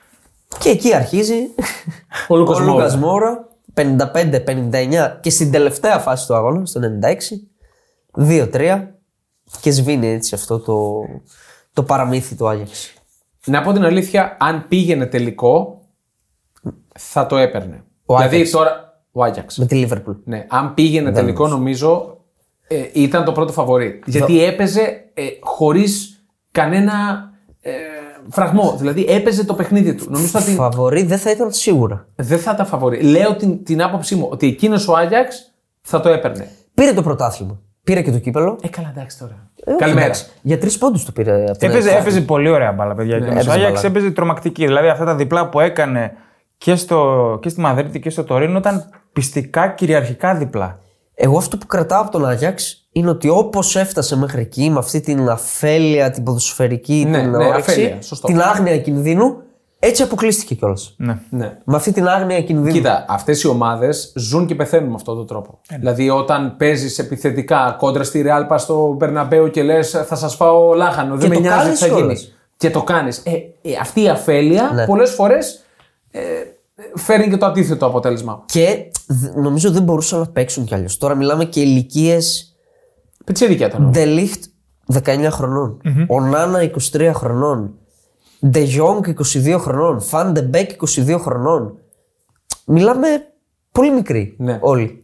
Και 0.59 0.69
εκεί 0.69 0.95
αρχίζει 0.95 1.35
Ο 2.27 2.35
Λούκας 2.35 2.57
ο 2.59 2.62
Μόρα. 2.62 2.71
Λούκας 2.73 2.97
Μόρα 2.97 3.47
55-59 3.73 5.17
και 5.21 5.29
στην 5.29 5.51
τελευταία 5.51 6.00
φάση 6.00 6.27
του 6.27 6.35
αγώνα, 6.35 6.65
στο 6.65 6.79
96, 8.17 8.27
2-3 8.29 8.81
και 9.62 9.71
σβήνει 9.71 10.07
έτσι 10.07 10.35
αυτό 10.35 10.59
το, 10.59 11.01
το 11.73 11.83
παραμύθι 11.83 12.35
του 12.35 12.47
Άγιαξ. 12.47 12.94
Να 13.45 13.62
πω 13.62 13.74
την 13.74 13.83
αλήθεια, 13.83 14.38
αν 14.39 14.65
πήγαινε 14.68 15.06
τελικό, 15.06 15.81
θα 17.00 17.25
το 17.25 17.38
έπαιρνε. 17.38 17.83
Ο 18.06 18.15
δηλαδή 18.15 18.36
Άγιαξ. 18.36 18.51
τώρα. 18.51 19.00
Ο 19.12 19.24
Άγιαξ. 19.24 19.57
Με 19.57 19.65
τη 19.65 19.75
Λίβερπουλ. 19.75 20.13
Ναι, 20.24 20.45
αν 20.50 20.74
πήγαινε 20.74 21.12
τελικό, 21.12 21.47
νομίζω 21.47 22.18
ε, 22.68 22.83
ήταν 22.94 23.24
το 23.24 23.31
πρώτο 23.31 23.51
φαβορή. 23.53 24.01
Γιατί 24.06 24.44
έπαιζε 24.44 25.09
ε, 25.13 25.24
χωρίς 25.39 26.24
κανένα 26.51 26.94
ε, 27.62 27.71
φραγμό. 28.30 28.75
Δηλαδή 28.77 29.06
έπαιζε 29.09 29.45
το 29.45 29.53
παιχνίδι 29.53 29.95
του. 29.95 30.06
Νομίζω 30.09 30.39
ότι 30.39 30.51
Φαβορή 30.51 31.03
δεν 31.03 31.18
θα 31.18 31.31
ήταν 31.31 31.51
σίγουρα. 31.53 32.07
δεν 32.15 32.39
θα 32.39 32.56
τα 32.56 32.65
φαβορεί. 32.65 33.01
Λέω 33.01 33.36
την, 33.36 33.63
την 33.63 33.81
άποψή 33.81 34.15
μου 34.15 34.27
ότι 34.31 34.48
εκείνος 34.48 34.88
ο 34.88 34.95
Άγιαξ 34.95 35.51
θα 35.81 36.00
το 36.00 36.09
έπαιρνε. 36.09 36.50
Πήρε 36.74 36.94
το 36.94 37.01
πρωτάθλημα. 37.01 37.59
Πήρε 37.85 38.01
και 38.01 38.11
το 38.11 38.19
κύπελο. 38.19 38.57
Ε, 38.61 38.67
καλά, 38.67 38.91
εντάξει 38.95 39.17
τώρα. 39.19 39.49
Ε, 39.65 39.69
όχι, 39.71 39.79
Καλημέρα. 39.79 40.05
εντάξει. 40.05 40.25
Για 40.41 40.57
τρεις 40.59 40.77
πόντους 40.77 41.05
το 41.05 41.11
πήρε 41.11 41.43
από 41.49 41.57
την 41.57 41.69
Έπαιζε, 41.69 41.89
αρχή. 41.89 42.01
έπαιζε 42.01 42.21
πολύ 42.21 42.49
ωραία 42.49 42.71
μπάλα, 42.71 42.93
παιδιά. 42.95 43.19
Ναι, 43.19 43.27
ο 43.27 43.31
έπαιζε 43.31 43.51
Άγιαξ 43.51 43.73
μπάλα. 43.73 43.87
έπαιζε 43.87 44.11
τρομακτική. 44.11 44.65
Δηλαδή 44.65 44.87
αυτά 44.87 45.05
τα 45.05 45.15
διπλά 45.15 45.49
που 45.49 45.59
έκανε 45.59 46.11
και, 46.57 46.75
στο, 46.75 47.39
και 47.41 47.49
στη 47.49 47.59
Μαδρίτη 47.59 47.99
και 47.99 48.09
στο 48.09 48.23
Τωρίνο 48.23 48.57
ήταν 48.57 48.89
πιστικά 49.13 49.67
κυριαρχικά 49.67 50.35
διπλά. 50.35 50.79
Εγώ 51.15 51.37
αυτό 51.37 51.57
που 51.57 51.65
κρατάω 51.65 52.01
από 52.01 52.11
τον 52.11 52.25
Άγιαξ 52.25 52.87
είναι 52.91 53.09
ότι 53.09 53.29
όπως 53.29 53.75
έφτασε 53.75 54.17
μέχρι 54.17 54.41
εκεί 54.41 54.69
με 54.69 54.77
αυτή 54.77 54.99
την 54.99 55.29
αφέλεια, 55.29 56.11
την 56.11 56.23
ποδοσφαιρική, 56.23 57.05
Ναι, 57.09 57.19
την 57.21 57.29
ναι, 57.29 57.38
όρεξη, 57.38 57.71
αφέλεια, 57.71 58.01
σωστό. 58.01 58.27
την 58.27 58.41
άγνοια 58.41 58.77
κινδύνου, 58.77 59.36
έτσι 59.86 60.04
αποκλείστηκε 60.04 60.56
κιόλας. 60.56 60.94
Ναι. 60.98 61.20
Ναι. 61.30 61.58
Με 61.63 61.75
αυτή 61.75 61.92
την 61.92 62.08
άγνοια 62.08 62.42
κινδύνου. 62.42 62.74
Κοίτα, 62.74 63.06
αυτές 63.08 63.42
οι 63.42 63.48
ομάδες 63.48 64.13
ζουν 64.15 64.46
και 64.46 64.56
πεθαίνουν 64.56 64.89
με 64.89 64.96
αυτόν 64.96 65.15
τον 65.15 65.27
τρόπο. 65.27 65.60
Δηλαδή, 65.80 66.10
όταν 66.10 66.56
παίζεις 66.58 67.00
επιθετικά 67.00 67.75
κόντρα 67.80 68.04
στη 68.04 68.24
Real, 68.27 68.46
πα 68.48 68.58
στο 68.58 68.94
Μπερναμπέου 68.98 69.50
και 69.50 69.63
λες, 69.63 69.89
θα 69.89 70.15
σας 70.15 70.36
φάω 70.36 70.74
λάχανο. 70.74 71.15
Δεν 71.15 71.22
Και 71.22 71.27
με 71.27 71.36
το 71.36 71.42
νοιάζει 71.42 71.58
τι 71.60 71.63
κάνεις 71.63 71.80
θα 71.80 71.86
γίνει. 71.88 71.98
κιόλας. 72.00 72.32
Και 72.58 72.70
το 72.70 72.84
κάνεις. 72.84 73.18
Ε, 73.25 73.32
ε, 73.62 73.75
αυτή 73.82 74.01
η 74.01 74.10
αφέλεια 74.10 74.72
Ναι. 74.74 74.86
πολλές 74.86 75.12
φορές 75.12 75.63
ε, 76.12 76.22
φέρνει 76.96 77.30
και 77.30 77.38
το 77.38 77.46
αντίθετο 77.46 77.86
αποτέλεσμα. 77.86 78.44
Και 78.46 78.92
δ- 79.08 79.36
νομίζω 79.36 79.72
δεν 79.72 79.84
μπορούσαν 79.84 80.20
να 80.20 80.25
παίξουν 80.25 80.65
κι 80.65 80.74
αλλιώς. 80.74 80.98
Τώρα 80.98 81.15
μιλάμε 81.15 81.46
και 81.46 81.60
ηλικίες 81.62 82.56
Πιτσίρικα 83.25 83.65
ήταν. 83.65 83.89
Ντελίχτ 83.92 84.44
19 84.94 85.27
χρονων 85.32 85.82
Ο 86.08 86.22
Νάνα 86.22 86.60
23 86.92 87.12
χρονών. 87.13 87.74
Ντε 88.49 88.61
Jong 88.77 89.07
22 89.53 89.57
χρονών. 89.59 90.01
Φαν 90.01 90.47
Μπέκ 90.49 90.69
22 91.07 91.17
χρονών. 91.19 91.77
Μιλάμε 92.65 93.07
πολύ 93.71 93.91
μικροί 93.91 94.35
Ναι. 94.37 94.57
όλοι. 94.61 94.99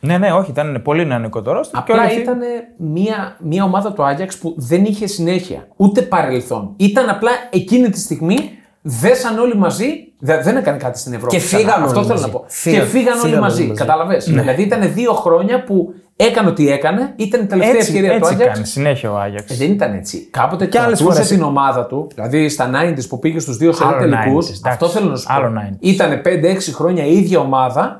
ναι, 0.00 0.18
ναι, 0.18 0.32
όχι, 0.32 0.50
ήταν 0.50 0.80
πολύ 0.84 1.06
νεανικό 1.06 1.42
τώρα. 1.42 1.60
Και 1.60 1.68
όλοι 1.72 1.82
Απλά 1.82 2.02
αυτοί- 2.02 2.20
ήταν 2.20 2.38
μια, 2.78 3.36
μια 3.40 3.64
ομάδα 3.64 3.92
του 3.92 4.04
Άγιαξ 4.04 4.38
που 4.38 4.54
δεν 4.56 4.84
είχε 4.84 5.06
συνέχεια, 5.06 5.68
ούτε 5.76 6.02
παρελθόν. 6.02 6.74
Ήταν 6.76 7.08
απλά 7.08 7.30
εκείνη 7.50 7.90
τη 7.90 7.98
στιγμή, 7.98 8.36
δέσαν 8.82 9.38
όλοι 9.38 9.56
μαζί, 9.56 9.86
δε- 10.18 10.42
δεν 10.42 10.56
έκανε 10.56 10.76
κάτι 10.78 10.98
στην 10.98 11.12
Ευρώπη. 11.12 11.36
Και 11.36 11.42
ξανά. 11.42 11.62
φύγαν 11.62 11.82
Αυτό 11.82 11.98
όλοι 11.98 12.06
θέλω 12.06 12.18
μαζί. 12.20 12.30
να 12.32 12.38
πω. 12.38 12.44
Φύγαν- 12.48 12.82
και 12.82 12.88
φύγαν, 12.88 13.12
όλοι 13.12 13.22
φύγαν 13.26 13.40
μαζί. 13.40 13.60
όλοι 13.60 13.68
μαζί. 13.68 13.80
Καταλαβες. 13.80 14.24
Δηλαδή 14.24 14.62
ήταν 14.62 14.92
δύο 14.94 15.12
χρόνια 15.12 15.64
που 15.64 15.94
έκανε 16.24 16.48
ό,τι 16.48 16.70
έκανε, 16.70 17.12
ήταν 17.16 17.40
η 17.42 17.46
τελευταία 17.46 17.74
έτσι, 17.76 17.90
ευκαιρία 17.90 18.10
του 18.10 18.16
έτσι 18.16 18.32
Άγιαξ. 18.32 18.52
κάνει 18.54 18.66
συνέχεια 18.66 19.12
ο 19.12 19.18
Άγιαξ. 19.18 19.50
Ε, 19.50 19.54
δεν 19.54 19.70
ήταν 19.70 19.94
έτσι. 19.94 20.28
Κάποτε 20.30 20.66
Και 20.66 20.78
άλλες 20.78 20.98
κρατούσε 20.98 21.14
φορές. 21.22 21.28
την 21.36 21.42
ομάδα 21.42 21.86
του, 21.86 22.10
δηλαδή 22.14 22.48
στα 22.48 22.70
90s 22.74 23.08
που 23.08 23.18
πήγε 23.18 23.38
στους 23.38 23.56
δύο 23.56 23.74
Άλλο 23.82 23.98
τελικούς. 23.98 24.46
90s, 24.46 24.48
εντάξει. 24.48 24.62
Αυτό 24.64 24.88
θέλω 24.88 25.08
να 25.10 25.16
σου 25.16 25.26
πω. 25.26 25.32
Άλλο 25.34 25.52
90s. 25.60 25.76
Ήταν 25.80 26.20
5-6 26.24 26.56
χρόνια 26.72 27.04
η 27.04 27.16
ίδια 27.16 27.38
ομάδα 27.38 27.98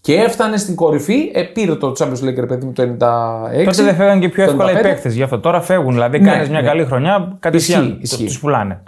και 0.00 0.14
έφτανε 0.14 0.56
στην 0.56 0.74
κορυφή. 0.74 1.30
Ε, 1.34 1.42
πήρε 1.42 1.74
το 1.74 1.92
Champions 1.98 2.24
League, 2.28 2.34
ρε 2.36 2.46
παιδί 2.46 2.66
μου, 2.66 2.72
το 2.72 2.82
96. 2.82 2.86
Τότε 3.64 3.82
δεν 3.82 3.94
φεύγαν 3.94 4.20
και 4.20 4.28
πιο 4.28 4.44
το 4.44 4.50
εύκολα 4.50 4.70
οι 4.70 4.74
95. 4.74 4.82
παίκτες 4.82 5.14
γι' 5.14 5.22
αυτό. 5.22 5.40
Τώρα 5.40 5.60
φεύγουν. 5.60 5.92
Δηλαδή 5.92 6.18
Ναι, 6.18 6.30
κάνεις 6.30 6.48
μια 6.48 6.60
ναι. 6.60 6.66
καλή 6.66 6.84
χρονιά, 6.84 7.36
κατευθείαν 7.40 7.82
Ισχύει, 7.84 7.98
ισχύει. 8.02 8.24
τους 8.24 8.38
πουλάνε. 8.40 8.82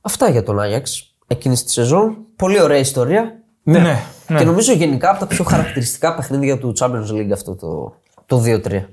Αυτά 0.00 0.28
για 0.30 0.42
τον 0.42 0.60
Άγιαξ 0.60 1.14
εκείνη 1.26 1.54
τη 1.54 1.70
σεζόν. 1.70 2.16
Πολύ 2.36 2.62
ωραία 2.62 2.78
ιστορία. 2.78 3.32
Ναι, 3.62 3.78
ναι. 3.78 3.98
Και 4.36 4.44
νομίζω 4.44 4.72
γενικά 4.72 5.10
από 5.10 5.18
τα 5.18 5.26
πιο 5.26 5.44
χαρακτηριστικά 5.44 6.14
παιχνίδια 6.14 6.58
του 6.58 6.72
Champions 6.78 7.10
League 7.12 7.30
αυτό 7.32 7.54
το, 7.56 7.94
το 8.26 8.42
2-3. 8.46 8.84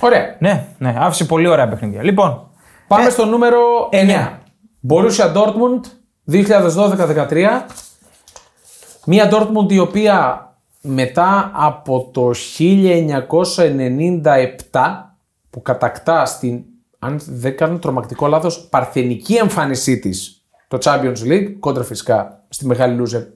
Ωραία. 0.00 0.36
ναι, 0.38 0.66
ναι, 0.78 0.94
άφησε 0.98 1.24
πολύ 1.24 1.48
ωραία 1.48 1.68
παιχνίδια. 1.68 2.02
Λοιπόν, 2.02 2.50
Πάμε 2.88 3.10
στο 3.10 3.24
νούμερο 3.24 3.58
9. 3.82 3.88
εννιά. 3.90 4.42
Borussia 4.88 5.32
Dortmund 5.34 5.80
2012-13. 6.30 7.46
Μια 9.06 9.30
Dortmund 9.32 9.72
η 9.72 9.78
οποία 9.78 10.40
μετά 10.80 11.50
από 11.54 12.10
το 12.12 12.30
1997 12.58 12.70
που 15.50 15.62
κατακτά 15.62 16.26
στην, 16.26 16.62
αν 16.98 17.20
δεν 17.28 17.56
κάνω 17.56 17.78
τρομακτικό 17.78 18.26
λάθος, 18.26 18.68
παρθενική 18.70 19.34
εμφάνισή 19.34 19.98
της 19.98 20.44
το 20.68 20.78
Champions 20.82 21.22
League, 21.24 21.54
κόντρα 21.60 21.84
φυσικά 21.84 22.44
στη 22.48 22.66
μεγάλη 22.66 23.02
loser 23.02 23.26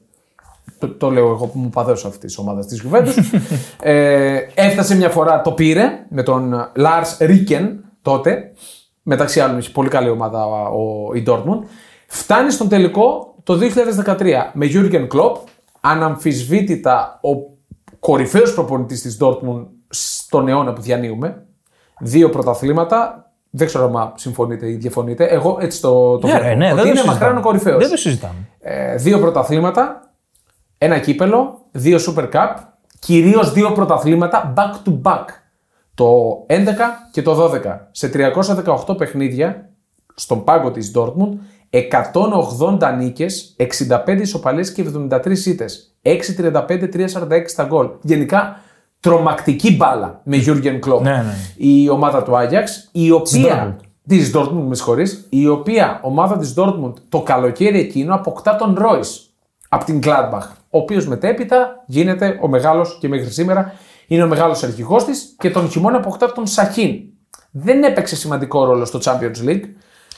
το, 0.79 0.89
το 0.89 1.11
λέω 1.11 1.31
εγώ 1.31 1.47
που 1.47 1.59
μου 1.59 1.69
παδέσω 1.69 2.07
αυτής 2.07 2.21
της 2.25 2.39
ομάδας 2.39 2.67
της 2.67 2.85
Juventus. 2.87 3.39
ε, 3.83 4.39
έφτασε 4.55 4.97
μια 4.97 5.09
φορά, 5.09 5.41
το 5.41 5.53
πήρε 5.53 6.07
με 6.09 6.23
τον 6.23 6.55
Lars 6.77 7.23
Ricken 7.27 7.69
τότε. 8.03 8.53
Μεταξύ 9.03 9.41
άλλων, 9.41 9.59
είχε 9.59 9.71
πολύ 9.71 9.89
καλή 9.89 10.09
ομάδα 10.11 10.45
ο, 10.69 11.15
η 11.15 11.25
Dortmund. 11.27 11.59
Φτάνει 12.07 12.51
στον 12.51 12.69
τελικό 12.69 13.35
το 13.43 13.59
2013 14.07 14.33
με 14.53 14.67
Jurgen 14.73 15.07
Klopp, 15.15 15.37
αναμφισβήτητα 15.81 17.21
ο 17.23 17.59
κορυφαίος 17.99 18.55
προπονητής 18.55 19.03
της 19.03 19.19
Dortmund 19.21 19.67
στον 19.89 20.49
αιώνα 20.49 20.73
που 20.73 20.81
διανύουμε. 20.81 21.45
Δύο 22.01 22.31
πρωταθλήματα. 22.31 23.25
Δεν 23.51 23.67
ξέρω 23.67 23.93
αν 23.99 24.13
συμφωνείτε 24.17 24.69
ή 24.71 24.73
διαφωνείτε. 24.75 25.25
Εγώ 25.25 25.59
έτσι 25.61 25.81
το, 25.81 26.19
το 26.19 26.27
Ναι, 26.27 26.33
βλέπω. 26.33 26.49
ρε, 26.49 26.55
ναι, 26.55 26.67
Ότι 26.67 26.75
δεν 26.75 26.83
το 26.83 26.89
είναι 26.89 26.97
συζητάμε. 27.01 27.21
μακράν 27.25 27.43
κορυφαίος. 27.43 27.79
Δεν 27.79 27.91
το 27.91 27.97
συζητάμε. 27.97 28.35
Ε, 28.61 28.97
δύο 28.97 29.19
πρωταθλήματα, 29.19 30.10
ένα 30.83 30.99
κύπελο, 30.99 31.67
δύο 31.71 31.99
Super 32.07 32.31
Cup, 32.33 32.55
κυρίως 32.99 33.53
δύο 33.53 33.73
πρωταθλήματα 33.73 34.53
back 34.57 34.89
to 34.89 35.01
back. 35.03 35.25
Το 35.95 36.07
11 36.49 36.55
και 37.13 37.23
το 37.23 37.35
12. 37.35 37.89
Σε 37.91 38.11
318 38.89 38.97
παιχνίδια 38.97 39.71
στον 40.15 40.45
πάγκο 40.45 40.71
της 40.71 40.93
Dortmund, 40.95 41.33
180 41.71 42.95
νίκες, 42.99 43.55
65 43.57 44.21
ισοπαλίες 44.21 44.73
και 44.73 44.83
73 44.83 45.47
ήττες. 45.47 45.95
6-35-3-46 46.03 47.45
στα 47.47 47.65
γκολ. 47.65 47.89
Γενικά 48.03 48.61
τρομακτική 49.01 49.77
μπάλα 49.77 50.21
με 50.25 50.37
Jurgen 50.47 50.79
Klopp. 50.87 51.01
Ναι, 51.03 51.11
ναι. 51.11 51.35
Η 51.57 51.89
ομάδα 51.89 52.23
του 52.23 52.37
Άγιαξ, 52.37 52.89
η 52.93 53.09
Dortmund. 53.09 53.15
οποία 53.15 53.77
Της 54.09 54.33
Dortmund, 54.35 54.65
με 54.69 54.75
συγχωρείς, 54.75 55.27
η 55.29 55.49
οποία 55.49 56.01
ομάδα 56.03 56.39
της 56.39 56.55
Dortmund 56.57 56.93
το 57.09 57.23
καλοκαίρι 57.23 57.79
εκείνο 57.81 58.15
αποκτά 58.15 58.57
τον 58.57 58.79
Royce 58.81 59.31
από 59.69 59.85
την 59.85 60.01
Gladbach. 60.05 60.59
Ο 60.71 60.79
οποίος 60.79 61.07
μετέπειτα 61.07 61.83
γίνεται 61.87 62.39
ο 62.43 62.49
μεγάλος 62.49 62.99
και 63.01 63.09
μέχρι 63.09 63.31
σήμερα 63.31 63.73
είναι 64.07 64.23
ο 64.23 64.27
μεγάλος 64.27 64.63
αρχηγός 64.63 65.05
της 65.05 65.35
και 65.39 65.51
τον 65.51 65.71
χειμώνα 65.71 65.97
αποκτά 65.97 66.33
τον 66.33 66.47
Σαχίν. 66.47 67.01
Δεν 67.51 67.83
έπαιξε 67.83 68.17
σημαντικό 68.17 68.65
ρόλο 68.65 68.85
στο 68.85 69.01
Champions 69.05 69.49
League 69.49 69.65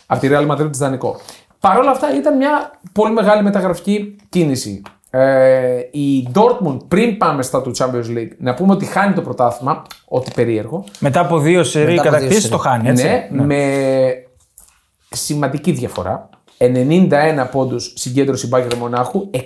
από 0.06 0.20
τη 0.20 0.28
Real 0.30 0.50
Madrid 0.50 0.70
δανεικό. 0.72 1.20
Παρ' 1.60 1.78
όλα 1.78 1.90
αυτά 1.90 2.16
ήταν 2.16 2.36
μια 2.36 2.70
πολύ 2.92 3.12
μεγάλη 3.12 3.42
μεταγραφική 3.42 4.16
κίνηση. 4.28 4.82
Ε, 5.10 5.78
η 5.90 6.28
Dortmund 6.34 6.78
πριν 6.88 7.16
πάμε 7.16 7.42
στα 7.42 7.62
του 7.62 7.72
Champions 7.78 8.16
League 8.16 8.30
να 8.38 8.54
πούμε 8.54 8.72
ότι 8.72 8.84
χάνει 8.84 9.14
το 9.14 9.20
πρωτάθλημα, 9.22 9.82
ό,τι 10.04 10.30
περίεργο. 10.30 10.84
Μετά 10.98 11.20
από 11.20 11.38
δύο 11.38 11.64
σερή 11.64 11.90
Μετά 11.90 12.00
από 12.00 12.10
δύο 12.10 12.12
κατακτήσεις 12.12 12.42
σερί. 12.42 12.54
το 12.54 12.58
χάνει, 12.58 12.88
έτσι. 12.88 13.04
Ναι, 13.04 13.28
με 13.30 13.56
σημαντική 15.08 15.72
διαφορά. 15.72 16.28
91 16.62 17.48
πόντους 17.50 17.92
συγκέντρωσε 17.96 18.46
η 18.46 18.50
Bayern 18.52 18.74
Μονάχου, 18.78 19.30
66 19.30 19.40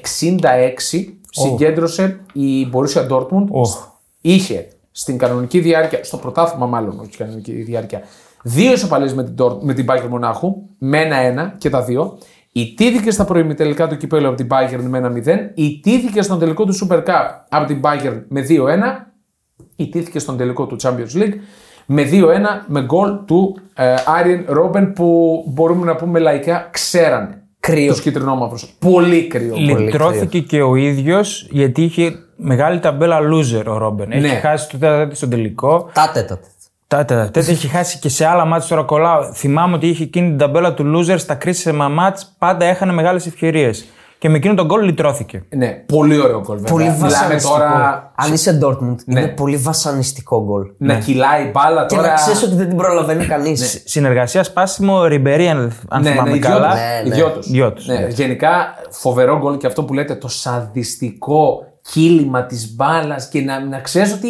συγκέντρωσε 1.31 2.21
η 2.33 2.71
Borussia 2.73 3.09
Dortmund. 3.09 3.47
Οχ. 3.49 3.89
Είχε 4.21 4.69
στην 4.91 5.19
κανονική 5.19 5.61
διάρκεια, 5.61 6.05
στο 6.05 6.17
πρωτάθλημα 6.17 6.67
μάλλον, 6.67 7.01
όχι 7.01 7.17
κανονική 7.17 7.53
διάρκεια, 7.53 8.03
δύο 8.43 8.73
ισοπαλίες 8.73 9.15
με 9.15 9.25
την, 9.25 9.35
Dort- 9.39 9.61
με 9.61 9.75
την 9.75 9.87
Bayern 9.89 10.09
Μονάχου, 10.09 10.55
με 10.79 11.01
ένα-ένα 11.01 11.55
και 11.59 11.71
τα 11.71 11.83
δύο. 11.83 12.19
Ιτήθηκε 12.53 13.11
στα 13.11 13.25
προημιτελικά 13.25 13.89
του 13.89 13.97
κυπέλου 13.97 14.27
από 14.27 14.37
την 14.37 14.49
Bayern 14.51 14.83
με 14.83 14.99
ένα 14.99 15.13
0. 15.25 15.53
Ιτήθηκε 15.55 16.23
στον 16.23 16.39
τελικό 16.39 16.65
του 16.65 16.75
Super 16.75 17.05
Cup 17.05 17.25
από 17.49 17.67
την 17.67 17.81
Bayern 17.85 18.23
με 18.29 18.47
2-1 18.49 19.07
ιτήθηκε 19.77 20.19
στον 20.19 20.37
τελικό 20.37 20.67
του 20.67 20.77
Champions 20.83 21.15
League 21.15 21.35
με 21.87 22.03
2-1 22.13 22.15
με 22.67 22.83
γκολ 22.83 23.11
του 23.27 23.57
ε, 23.75 23.95
Άριεν 24.07 24.45
Ρόμπεν 24.49 24.93
που 24.93 25.43
μπορούμε 25.49 25.85
να 25.87 25.97
πούμε 25.97 26.19
λαϊκά 26.19 26.69
ξέρανε 26.71 27.41
Κρύο. 27.61 27.93
τους 27.93 28.01
κυτρινόμαυρους. 28.01 28.75
Πολύ 28.79 29.27
κρύο. 29.27 29.51
Πολύ. 29.51 29.73
Λυτρώθηκε 29.79 30.41
και 30.41 30.63
ο 30.63 30.75
ίδιος 30.75 31.47
γιατί 31.51 31.83
είχε 31.83 32.15
μεγάλη 32.37 32.79
ταμπέλα 32.79 33.19
loser 33.19 33.65
ο 33.67 33.77
Ρόμπεν. 33.79 34.11
Έχει 34.13 34.21
Ναι. 34.21 34.29
χάσει 34.29 34.69
το 34.71 34.79
τέταρτο 34.79 35.15
στον 35.15 35.31
τελικό. 35.31 35.91
Τα 35.93 36.11
τέταρτα. 36.15 36.47
Τα 36.89 37.05
τέταρτα 37.05 37.41
έχει 37.41 37.67
χάσει 37.69 37.99
και 37.99 38.09
σε 38.09 38.27
άλλα 38.27 38.45
μάτια 38.45 38.69
τώρα 38.69 38.83
κολλάω. 38.83 39.33
Θυμάμαι 39.33 39.75
ότι 39.75 39.87
είχε 39.89 40.03
εκείνη 40.03 40.29
την 40.29 40.39
ταμπέλα 40.39 40.75
του 40.75 40.85
loser 40.97 41.19
στα 41.19 41.35
κρίσιμα 41.35 41.89
μάτς 41.89 42.35
πάντα 42.39 42.65
έχανε 42.65 42.93
μεγάλες 42.93 43.27
ευκαιρίες. 43.27 43.87
Και 44.19 44.29
με 44.29 44.37
εκείνο 44.37 44.55
τον 44.55 44.67
γκολ 44.67 44.85
λυτρώθηκε. 44.85 45.43
Ναι, 45.57 45.69
πολύ 45.69 46.19
ωραίο 46.21 46.41
γκολ 46.41 46.57
βέβαια. 46.57 46.71
Πολύ 46.73 46.85
Μιλάμε 46.85 47.01
βασανιστικό. 47.01 47.53
τώρα 47.57 48.13
Αν 48.17 48.33
είσαι 48.33 48.59
Dortmund, 48.65 48.97
Ναι. 49.05 49.21
είναι 49.21 49.29
πολύ 49.29 49.57
βασανιστικό 49.57 50.45
γκολ. 50.45 50.67
να 50.79 50.95
κυλάει 50.95 51.43
η 51.45 51.51
μπάλα 51.55 51.87
Και 51.87 51.97
τώρα. 51.97 52.09
να 52.09 52.15
ξέρεις 52.15 52.43
ότι 52.43 52.55
δεν 52.55 52.69
την 52.69 52.77
προλαβαίνει 52.77 53.27
κανείς. 53.27 53.83
Συνεργασία 53.85 54.43
σπάσιμο 54.45 55.05
Ριμπερί, 55.05 55.49
αν, 55.49 55.73
αν 55.89 56.03
ναι, 56.03 56.11
θυμάμαι 56.11 56.31
ναι, 56.31 56.39
καλά. 56.39 56.75
Ναι, 56.75 56.81
οι 57.05 57.09
ναι. 57.09 57.15
δυο 57.15 57.31
τους. 57.31 57.51
Δυο 57.51 57.73
τους, 57.73 57.87
Ναι, 57.87 57.95
ναι. 57.99 58.07
Γενικά 58.07 58.75
φοβερό 58.91 59.39
γκολ 59.39 59.57
και 59.57 59.67
αυτό 59.67 59.85
που 59.85 59.95
λέτε 59.95 60.15
το 60.15 60.29
σαδιστικό 60.29 61.59
κύλημα 61.93 62.47
της 62.47 62.75
μπάλας 62.75 63.29
και 63.29 63.41
να, 63.41 63.65
να 63.65 63.79
ξέρεις 63.81 64.13
ότι 64.13 64.29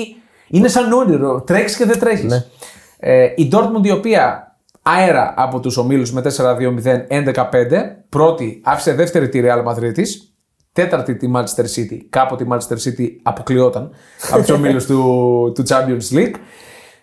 είναι 0.48 0.68
σαν 0.68 0.92
όνειρο. 0.92 1.40
Τρέχεις 1.40 1.76
και 1.76 1.84
δεν 1.84 1.98
τρέχεις. 1.98 2.24
Ναι. 2.30 2.44
Ε, 2.98 3.24
η 3.36 3.50
Dortmund 3.52 3.84
η 3.84 3.90
οποία 3.90 4.45
αέρα 4.86 5.34
από 5.36 5.60
τους 5.60 5.76
ομίλους 5.76 6.12
με 6.12 6.22
4-2-0 6.36 7.06
11-5 7.08 7.32
πρώτη 8.08 8.60
άφησε 8.64 8.92
δεύτερη 8.94 9.28
τη 9.28 9.40
Real 9.44 9.64
Madrid 9.64 9.92
της 9.94 10.34
τέταρτη 10.72 11.16
τη 11.16 11.30
Manchester 11.34 11.64
City 11.76 11.98
κάποτε 12.10 12.44
η 12.44 12.46
Manchester 12.50 12.76
City 12.88 13.06
αποκλειόταν 13.22 13.90
από 14.30 14.40
τους 14.40 14.50
ομίλους 14.50 14.86
του, 14.86 15.52
του 15.54 15.62
Champions 15.68 16.14
League 16.14 16.34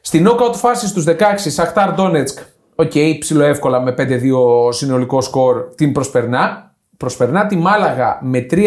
Στη 0.05 0.25
knockout 0.25 0.53
φάση 0.53 0.87
στους 0.87 1.05
16, 1.07 1.13
Σαχτάρ 1.35 1.93
Ντόνετσκ, 1.93 2.39
οκ, 2.75 2.91
ψηλό 3.19 3.43
εύκολα 3.43 3.81
με 3.81 3.95
5-2 3.97 4.73
συνολικό 4.73 5.21
σκορ, 5.21 5.63
την 5.75 5.91
προσπερνά. 5.91 6.75
Προσπερνά 6.97 7.45
τη 7.45 7.55
Μάλαγα 7.55 8.19
με 8.21 8.45
3-2 8.51 8.57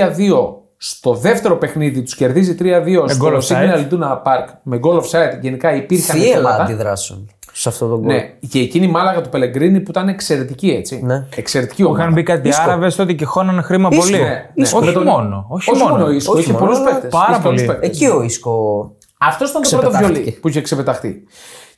στο 0.76 1.14
δεύτερο 1.14 1.56
παιχνίδι, 1.56 2.02
τους 2.02 2.14
κερδίζει 2.14 2.56
3-2 2.58 3.02
goal 3.02 3.10
στο 3.10 3.38
offside. 3.38 3.56
Signal 3.56 3.88
Iduna 3.88 4.22
Park 4.22 4.46
με 4.62 4.80
goal 4.82 5.00
offside. 5.00 5.38
Γενικά 5.40 5.74
υπήρχαν 5.74 6.16
Θύελα 6.20 6.34
θέματα. 6.34 6.62
αντιδράσεων 6.62 7.28
σε 7.58 7.68
αυτό 7.68 7.88
το 7.88 7.98
γκολ. 7.98 8.06
Ναι, 8.14 8.30
και 8.48 8.58
εκείνη 8.58 8.86
η 8.86 8.88
Μάλαγα 8.90 9.20
του 9.20 9.28
Πελεγκρίνη 9.28 9.80
που 9.80 9.90
ήταν 9.90 10.08
εξαιρετική 10.08 10.70
έτσι. 10.70 11.00
Ναι. 11.04 11.26
Εξαιρετική 11.36 11.82
Που 11.82 11.88
ομάδα. 11.88 12.02
είχαν 12.02 12.14
μπει 12.14 12.22
κάτι 12.22 12.48
Ίσκο. 12.48 12.62
Άραβες 12.62 12.94
τότε 12.96 13.12
και 13.12 13.24
χώνανε 13.24 13.62
χρήμα 13.62 13.88
Ίσκο, 13.92 14.02
πολύ. 14.04 14.16
ναι, 14.16 14.50
ναι. 14.54 14.66
Όχι 14.74 14.84
Με 14.86 14.92
τον- 14.92 15.02
μόνο. 15.02 15.46
Όχι, 15.48 15.70
Όχι 15.70 15.82
μόνο 15.82 15.92
μόνο. 15.94 16.06
ο 16.06 16.10
Ίσκο, 16.10 16.32
Όχι 16.32 16.40
είχε 16.42 16.52
μόνο, 16.52 16.64
πολλούς 16.64 16.78
αλλά 16.80 16.90
παίκτες. 16.90 17.10
πάρα 17.10 17.38
πολύ. 17.38 17.70
Εκεί 17.80 18.06
ο 18.06 18.22
Ίσκο. 18.22 18.90
Αυτός 19.18 19.50
ήταν 19.50 19.62
το 19.62 19.68
πρώτο 19.68 19.86
Ξεπετάχτηκε. 19.88 20.20
βιολί 20.22 20.38
που 20.40 20.48
είχε 20.48 20.60
ξεπεταχτεί. 20.60 21.22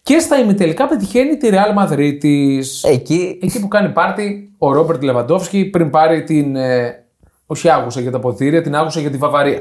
Και 0.03 0.19
στα 0.19 0.39
ημιτελικά 0.39 0.87
πετυχαίνει 0.89 1.37
τη 1.37 1.49
Real 1.53 1.83
Madrid 1.93 2.17
της... 2.21 2.83
Εκεί. 2.85 3.39
Εκεί 3.43 3.61
που 3.61 3.69
κάνει 3.69 3.89
πάρτι 3.89 4.53
ο 4.59 4.73
Ρόμπερτ 4.73 5.03
Λεβαντόφσκι 5.03 5.65
πριν 5.65 5.91
πάρει 5.91 6.23
την. 6.25 6.57
Ε, 6.57 7.05
όχι 7.47 7.69
άγουσα 7.69 8.01
για 8.01 8.11
τα 8.11 8.19
ποτήρια, 8.19 8.63
την 8.63 8.75
άγουσα 8.77 9.01
για 9.01 9.11
τη 9.11 9.17
Βαβαρία. 9.17 9.61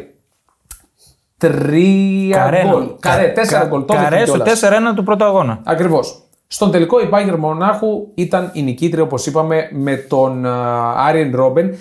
Τρία 1.37 2.37
Καρέ, 2.37 2.63
γκολ. 2.71 2.83
Καρέ, 2.99 3.27
τέσσερα 3.27 3.59
Κα- 3.59 3.67
γκολ. 3.67 3.85
Το 3.85 3.93
Καρέ 3.93 4.25
στο 4.25 4.37
4-1 4.37 4.93
του 4.95 5.03
πρώτου 5.03 5.23
αγώνα. 5.25 5.59
Ακριβώς. 5.63 6.21
Στον 6.47 6.71
τελικό 6.71 6.99
η 6.99 7.09
Bayern 7.11 7.35
Μονάχου 7.37 8.07
ήταν 8.15 8.49
η 8.53 8.61
νικήτρια, 8.61 9.03
όπως 9.03 9.25
είπαμε, 9.25 9.69
με 9.71 9.95
τον 9.95 10.45
Άριεν 10.97 11.35
Ρόμπεν. 11.35 11.75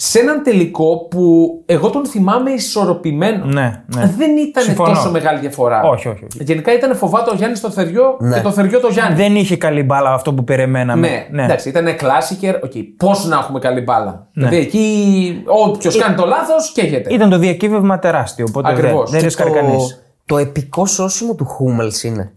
Σε 0.00 0.18
έναν 0.18 0.42
τελικό 0.42 1.06
που 1.10 1.48
εγώ 1.66 1.90
τον 1.90 2.06
θυμάμαι 2.06 2.50
ισορροπημένο. 2.50 3.44
Ναι, 3.44 3.82
ναι. 3.96 4.14
Δεν 4.16 4.36
ήταν 4.36 4.62
Συμφωνώ. 4.64 4.94
τόσο 4.94 5.10
μεγάλη 5.10 5.38
διαφορά. 5.38 5.82
Όχι, 5.82 6.08
όχι, 6.08 6.24
όχι. 6.24 6.42
Γενικά 6.44 6.72
ήταν 6.74 6.96
φοβάτο 6.96 7.30
ο 7.30 7.34
Γιάννης 7.34 7.58
στο 7.58 7.70
θεριό 7.70 8.16
Ναι. 8.20 8.36
και 8.36 8.42
το 8.42 8.50
θεριό 8.50 8.80
το 8.80 8.88
Γιάννη. 8.88 9.14
Δεν 9.16 9.36
είχε 9.36 9.56
καλή 9.56 9.82
μπάλα 9.82 10.12
αυτό 10.12 10.34
που 10.34 10.44
περιμέναμε. 10.44 11.26
Ναι, 11.30 11.42
εντάξει, 11.44 11.68
ήταν 11.68 11.96
κλάσικερ. 11.96 12.54
Okay. 12.54 12.82
Πώς 12.96 13.24
να 13.26 13.36
έχουμε 13.36 13.58
καλή 13.58 13.80
μπάλα. 13.80 14.26
Ναι. 14.32 14.48
Δηλαδή 14.48 14.66
εκεί 14.66 15.42
όποιος 15.46 15.96
κάνει 15.96 16.14
το 16.14 16.26
λάθος 16.26 16.72
καίγεται. 16.72 17.14
Ήταν 17.14 17.30
το 17.30 17.38
διακύβευμα 17.38 17.98
τεράστιο. 17.98 18.44
Οπότε 18.48 18.68
δεν, 18.74 18.78
Ακριβώς. 18.84 19.10
δεν 19.10 19.18
Και 19.20 19.24
ρίσκαρε 19.26 19.50
το, 19.50 19.54
κανείς. 19.56 20.02
το 20.26 20.38
επικό 20.38 20.86
σώσιμο 20.86 21.34
του 21.34 21.44
Χούμελς 21.44 22.02
είναι. 22.02 22.32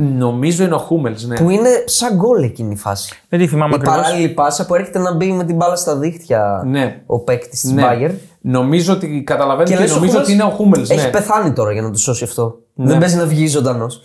Νομίζω 0.00 0.64
είναι 0.64 0.74
ο 0.74 0.78
Χούμελς, 0.78 1.26
ναι. 1.26 1.34
Που 1.36 1.50
είναι 1.50 1.68
σαν 1.84 2.14
γκολ 2.16 2.42
εκείνη 2.42 2.72
η 2.72 2.76
φάση. 2.76 3.14
Δεν 3.28 3.38
τη 3.38 3.46
θυμάμαι 3.46 3.72
Η 3.72 3.76
ακριβώς. 3.80 3.96
παράλληλη 4.00 4.28
πάσα 4.28 4.66
που 4.66 4.74
έρχεται 4.74 4.98
να 4.98 5.14
μπει 5.14 5.32
με 5.32 5.44
την 5.44 5.56
μπάλα 5.56 5.76
στα 5.76 5.96
δίχτυα 5.96 6.62
Ναι. 6.66 7.02
ο 7.06 7.18
παίκτης 7.18 7.60
της 7.60 7.72
ναι. 7.72 7.82
Bayern. 7.86 8.14
Νομίζω 8.40 8.92
ότι 8.92 9.22
καταλαβαίνετε 9.26 9.74
και, 9.74 9.80
λες, 9.80 9.92
ο 9.92 9.94
νομίζω 9.94 10.18
Hummels 10.18 10.22
ότι 10.22 10.32
είναι 10.32 10.42
ο 10.42 10.48
Χούμελς. 10.50 10.90
Έχει 10.90 11.04
Ναι. 11.04 11.10
πεθάνει 11.10 11.52
τώρα 11.52 11.72
για 11.72 11.82
να 11.82 11.90
το 11.90 11.98
σώσει 11.98 12.24
αυτό. 12.24 12.58
Δεν 12.74 12.98
παίζει 12.98 13.16
να 13.16 13.26
βγει 13.26 13.46
ζωντανός. 13.46 14.02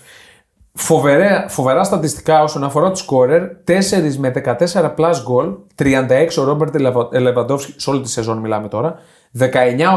Φοβερά, 0.73 1.45
φοβερά 1.49 1.83
στατιστικά 1.83 2.43
όσον 2.43 2.63
αφορά 2.63 2.91
του 2.91 2.97
σκόρερ. 2.97 3.41
4 3.63 4.17
με 4.17 4.29
14 4.29 4.93
plus 4.97 5.13
goal. 5.13 5.55
36 5.75 6.37
ο 6.39 6.43
Ρόμπερτ 6.43 6.75
Λεβαντόφσκι, 7.19 7.73
σε 7.77 7.89
όλη 7.89 8.01
τη 8.01 8.09
σεζόν 8.09 8.37
μιλάμε 8.37 8.67
τώρα. 8.67 8.95
19 9.39 9.45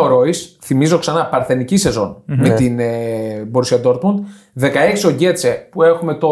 ο 0.03 0.07
Ρόις, 0.07 0.57
θυμίζω 0.63 0.99
ξανά 0.99 1.27
παρθενική 1.27 1.77
σεζόν 1.77 2.17
με 2.25 2.49
την 2.51 2.79
ε, 2.79 2.87
Borussia 3.53 3.83
Dortmund. 3.83 4.15
16 4.61 4.71
ο 5.07 5.11
Γκέτσε 5.11 5.69
που 5.71 5.83
έχουμε 5.83 6.15
το 6.15 6.29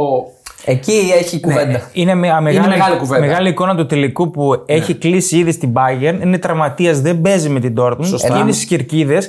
Εκεί 0.65 1.01
έχει 1.19 1.41
κουβέντα. 1.41 1.67
Ναι, 1.67 1.83
Είναι 1.93 2.15
μια 2.15 2.41
μεγάλη, 2.41 2.69
μεγάλη 2.69 2.97
κουβέντα. 2.97 3.27
μεγάλη 3.27 3.49
εικόνα 3.49 3.77
του 3.77 3.87
τελικού 3.87 4.31
που 4.31 4.63
έχει 4.67 4.95
κλείσει 4.95 5.37
ήδη 5.39 5.53
στην 5.53 5.73
Bayern. 5.75 6.19
Είναι 6.23 6.39
τραυματίας, 6.39 7.01
δεν 7.01 7.21
παίζει 7.21 7.49
με 7.49 7.61
την 7.61 7.75
Dortmund. 7.79 8.05
Σωστά. 8.07 8.39
Είναι 8.39 8.53
στις 8.53 8.65
κερκίδες. 8.65 9.27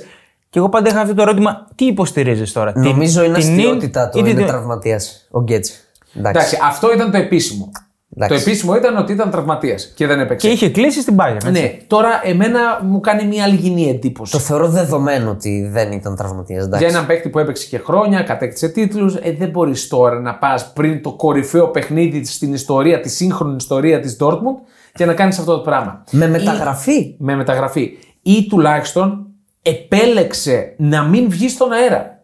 Και 0.49 0.59
εγώ 0.59 0.69
πάντα 0.69 0.89
είχα 0.89 1.01
αυτό 1.01 1.13
το 1.15 1.21
ερώτημα, 1.21 1.67
τι 1.75 1.85
υποστηρίζεις 1.85 2.51
τώρα; 2.51 2.71
την- 2.73 2.81
Νομίζω 2.83 3.23
είναι 3.23 3.37
την 3.39 3.51
αστείωτητα 3.51 4.09
το 4.09 4.19
ή 4.19 4.23
την- 4.23 4.31
είναι 4.37 4.45
τραυματίας 4.47 5.27
ο 5.31 5.41
Γκέτσε. 5.41 5.73
Εντάξει. 6.17 6.37
Εντάξει, 6.39 6.57
αυτό 6.63 6.93
ήταν 6.93 7.11
το 7.11 7.17
επίσημο. 7.17 7.71
Εντάξει. 8.17 8.35
Το 8.43 8.49
επίσημο 8.49 8.75
ήταν 8.75 8.97
ότι 8.97 9.11
ήταν 9.11 9.29
τραυματίας 9.31 9.91
και 9.95 10.07
δεν 10.07 10.19
έπαιξε. 10.19 10.47
Και 10.47 10.53
είχε 10.53 10.69
κλείσει 10.69 11.01
στην 11.01 11.15
Bayern. 11.19 11.35
έτσι. 11.35 11.51
Ναι, 11.51 11.77
τώρα 11.87 12.09
εμένα 12.23 12.59
μου 12.83 12.99
κάνει 12.99 13.23
μια 13.27 13.43
αλγινή 13.43 13.89
εντύπωση. 13.89 14.31
Το 14.31 14.39
θεωρώ 14.39 14.67
δεδομένο 14.69 15.29
ότι 15.29 15.67
δεν 15.71 15.91
ήταν 15.91 16.15
τραυματίας. 16.15 16.67
Για 16.77 16.87
έναν 16.87 17.05
παίκτη 17.05 17.29
που 17.29 17.39
έπαιξε 17.39 17.67
και 17.67 17.77
χρόνια, 17.77 18.21
κατέκτησε 18.21 18.69
τίτλους, 18.69 19.15
ε, 19.15 19.31
δεν 19.39 19.49
μπορείς 19.49 19.87
τώρα 19.87 20.19
να 20.19 20.35
πας 20.35 20.71
πριν 20.73 21.01
το 21.01 21.11
κορυφαίο 21.13 21.67
παιχνίδι 21.67 22.25
στην 22.25 22.53
ιστορία, 22.53 22.99
τη 22.99 23.09
σύγχρονη 23.09 23.55
ιστορία 23.55 23.99
της 23.99 24.17
Dortmund 24.19 24.57
και 24.93 25.05
να 25.05 25.13
κάνεις 25.13 25.39
αυτό 25.39 25.51
το 25.55 25.59
πράγμα. 25.61 26.03
Με 26.11 26.25
Ή- 26.25 26.29
μεταγραφή. 26.29 27.15
με 27.17 27.35
μεταγραφή. 27.35 27.89
Ή 28.21 28.45
τουλάχιστον 28.49 29.27
επέλεξε 29.61 30.73
να 30.77 31.03
μην 31.03 31.29
βγει 31.29 31.49
στον 31.49 31.71
αέρα. 31.71 32.14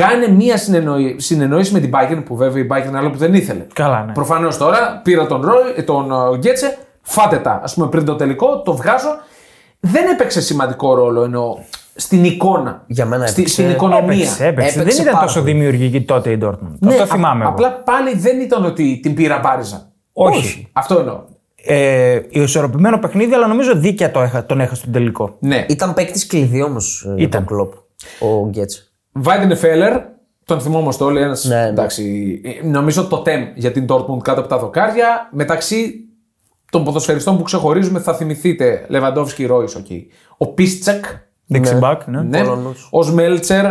Κάνε 0.00 0.28
μία 0.28 0.56
συνεννοή- 0.56 1.20
συνεννόηση 1.20 1.72
με 1.72 1.80
την 1.80 1.90
Bayern, 1.94 2.22
που 2.24 2.36
βέβαια 2.36 2.62
η 2.62 2.66
Bayern 2.70 2.86
είναι 2.88 2.98
άλλο 2.98 3.10
που 3.10 3.18
δεν 3.18 3.34
ήθελε. 3.34 3.66
Καλά, 3.72 4.04
ναι. 4.04 4.12
Προφανώς 4.12 4.56
τώρα 4.56 5.00
πήρα 5.04 5.26
τον, 5.26 5.40
Ρόι, 5.40 5.72
ε, 5.76 5.82
τον 5.82 6.10
ε, 6.12 6.36
Γκέτσε, 6.36 6.78
φάτε 7.02 7.36
τα. 7.36 7.50
Α 7.50 7.64
πούμε 7.74 7.88
πριν 7.88 8.04
το 8.04 8.16
τελικό, 8.16 8.62
το 8.62 8.76
βγάζω. 8.76 9.08
Δεν 9.80 10.08
έπαιξε 10.08 10.40
σημαντικό 10.40 10.94
ρόλο 10.94 11.22
εννοώ 11.22 11.56
στην 11.94 12.24
εικόνα. 12.24 12.82
Για 12.86 13.06
μένα 13.06 13.26
στη, 13.26 13.40
έπαιξε. 13.40 13.62
στην 13.62 13.70
οικονομία. 13.74 14.02
Έπαιξε, 14.14 14.46
έπαιξε. 14.46 14.80
Έπαιξε 14.80 14.82
Δεν 14.82 15.02
ήταν 15.02 15.12
πάρα 15.14 15.26
τόσο 15.26 15.40
πολύ. 15.40 15.52
δημιουργική 15.52 16.02
τότε 16.02 16.30
η 16.30 16.38
Dortmund. 16.42 16.76
Ναι, 16.78 16.90
αυτό 16.90 17.02
α- 17.02 17.06
θυμάμαι 17.06 17.42
εγώ. 17.42 17.52
Απλά 17.52 17.70
πάλι 17.72 18.16
δεν 18.16 18.40
ήταν 18.40 18.64
ότι 18.64 19.00
την 19.02 19.14
πήρα 19.14 19.38
μπάριζα. 19.42 19.88
Όχι. 20.12 20.68
Αυτό 20.72 20.98
εννοώ. 20.98 21.20
Ε, 21.68 22.20
ισορροπημένο 22.30 22.98
παιχνίδι, 22.98 23.34
αλλά 23.34 23.46
νομίζω 23.46 23.74
δίκαια 23.76 24.10
το 24.10 24.20
έχα, 24.20 24.46
τον 24.46 24.60
έχασε 24.60 24.80
στον 24.80 24.92
τελικό. 24.92 25.36
Ναι. 25.40 25.66
Ήταν 25.68 25.94
παίκτης 25.94 26.26
κλειδί 26.26 26.62
όμως 26.62 27.02
για 27.14 27.24
Ήταν. 27.26 27.44
τον 27.44 27.56
Κλοπ. 27.56 27.72
Ο 28.20 28.48
Γκέτσε. 28.48 28.85
Βαϊντενφέλερ, 29.18 30.00
τον 30.44 30.60
θυμόμαστε 30.60 31.04
όλοι. 31.04 31.20
Ένας, 31.20 31.44
Ναι, 31.44 31.54
ναι. 31.54 31.68
εντάξει, 31.68 32.40
ε, 32.44 32.66
νομίζω 32.66 33.06
τοτέμ 33.06 33.44
για 33.54 33.72
την 33.72 33.86
Dortmund 33.88 34.18
κάτω 34.22 34.40
από 34.40 34.48
τα 34.48 34.58
δοκάρια. 34.58 35.28
Μεταξύ 35.32 36.00
των 36.70 36.84
ποδοσφαιριστών 36.84 37.36
που 37.36 37.42
ξεχωρίζουμε 37.42 38.00
θα 38.00 38.14
θυμηθείτε 38.14 38.84
Λεβαντόφσκι 38.88 39.46
Ρόι, 39.46 39.64
οκ. 39.64 39.86
Ο 40.36 40.46
Πίστσεκ, 40.46 41.04
Δεξί 41.46 41.78
back, 41.82 41.98
ναι. 42.06 42.22
ναι. 42.22 42.38
Πολωνός. 42.42 42.88
ο 42.90 43.02
Σμέλτσερ. 43.02 43.64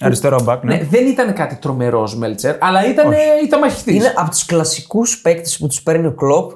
Αριστερό 0.00 0.44
back, 0.46 0.58
ναι. 0.62 0.74
Ναι, 0.74 0.84
δεν 0.84 1.06
ήταν 1.06 1.34
κάτι 1.34 1.56
τρομερό 1.56 2.02
ο 2.02 2.06
Σμέλτσερ, 2.06 2.56
αλλά 2.64 2.86
ήταν, 2.88 3.12
ήταν 3.44 3.60
μαχητής. 3.60 3.94
Είναι 3.94 4.12
από 4.16 4.30
τους 4.30 4.46
κλασικούς 4.46 5.20
παίκτες 5.20 5.58
που 5.58 5.66
τους 5.66 5.82
παίρνει 5.82 6.06
ο 6.06 6.12
κλοπ 6.12 6.50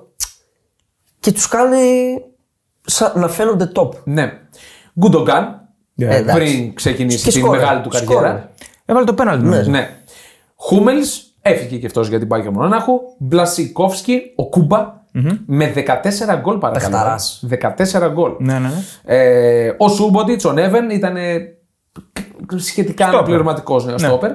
και 1.21 1.33
τους 1.33 1.49
κάνει 1.49 2.15
σαν 2.83 3.13
να 3.15 3.29
φαίνονται 3.29 3.71
top. 3.75 3.89
Ναι. 4.05 4.33
Γκουντογκάν, 5.01 5.66
Ε, 5.99 6.17
εντάξει. 6.17 6.35
πριν 6.45 6.75
ξεκινήσει 6.75 7.25
Και 7.25 7.31
την 7.31 7.41
σκόρερ, 7.41 7.61
μεγάλη 7.61 7.81
του 7.83 7.97
σκόρερ. 7.97 8.23
καριέρα. 8.23 8.51
Έβαλε 8.85 9.05
το 9.07 9.15
πέναλτι. 9.15 9.45
νομίζω. 9.45 9.71
Ναι. 9.71 9.91
Χούμελς, 10.57 11.23
έφυγε 11.43 11.77
και 11.77 11.87
αυτός 11.87 12.09
για 12.09 12.19
την 12.19 12.29
Bayern 12.31 12.51
Μονάχου. 12.53 12.93
Μπλασικόφσκι, 13.19 14.23
ο 14.37 14.49
κουμπα 14.49 14.95
με 15.47 15.73
14 15.77 15.81
γκολ 16.41 16.57
παρακαλώ. 16.59 16.91
Παιχταράς. 16.91 17.45
14 18.07 18.11
γκολ. 18.13 18.33
Ναι, 18.39 18.53
ναι, 18.53 18.59
ναι. 18.59 19.15
Ε, 19.17 19.75
ο 19.79 19.89
Σούμποντιτ, 19.89 20.45
ο 20.45 20.53
Νέβεν 20.53 20.91
ήταν 20.91 21.17
σχετικά 22.57 23.03
Στόπερ. 23.05 23.15
αναπληρωματικός 23.19 23.85
νέο 23.87 23.99
στόπερ. 23.99 24.31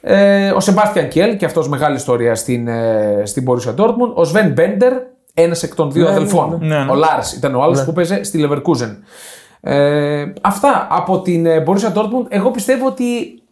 Ε, 0.00 0.50
ο 0.50 0.60
Σεμπάστιαν 0.60 1.08
Κιέλ, 1.08 1.36
και 1.36 1.44
αυτός 1.44 1.68
μεγάλη 1.68 1.96
ιστορία 1.96 2.34
στην, 2.34 2.68
ε, 2.68 3.22
στην 3.24 3.44
Borussia 3.48 3.74
Dortmund. 3.76 4.12
Ο 4.14 4.24
Σβέν 4.24 4.52
Μπέντερ, 4.52 4.92
ένας 5.34 5.62
εκ 5.62 5.74
των 5.74 5.92
δύο 5.92 6.08
αδελφών. 6.08 6.58
ναι. 6.60 6.66
Ναι, 6.76 6.84
ναι. 6.84 6.90
Ο 6.90 6.94
Λάρς 6.94 7.32
ήταν 7.32 7.54
ο 7.54 7.62
άλλος 7.62 7.84
που 7.84 7.92
παίζε 7.92 8.22
στη 8.22 8.48
Leverkusen. 8.48 8.96
Ε, 9.60 10.32
αυτά 10.40 10.86
από 10.90 11.20
την 11.20 11.46
ε, 11.46 11.64
Borussia 11.66 11.92
Dortmund. 11.94 12.26
Εγώ 12.28 12.50
πιστεύω 12.50 12.86
ότι 12.86 13.42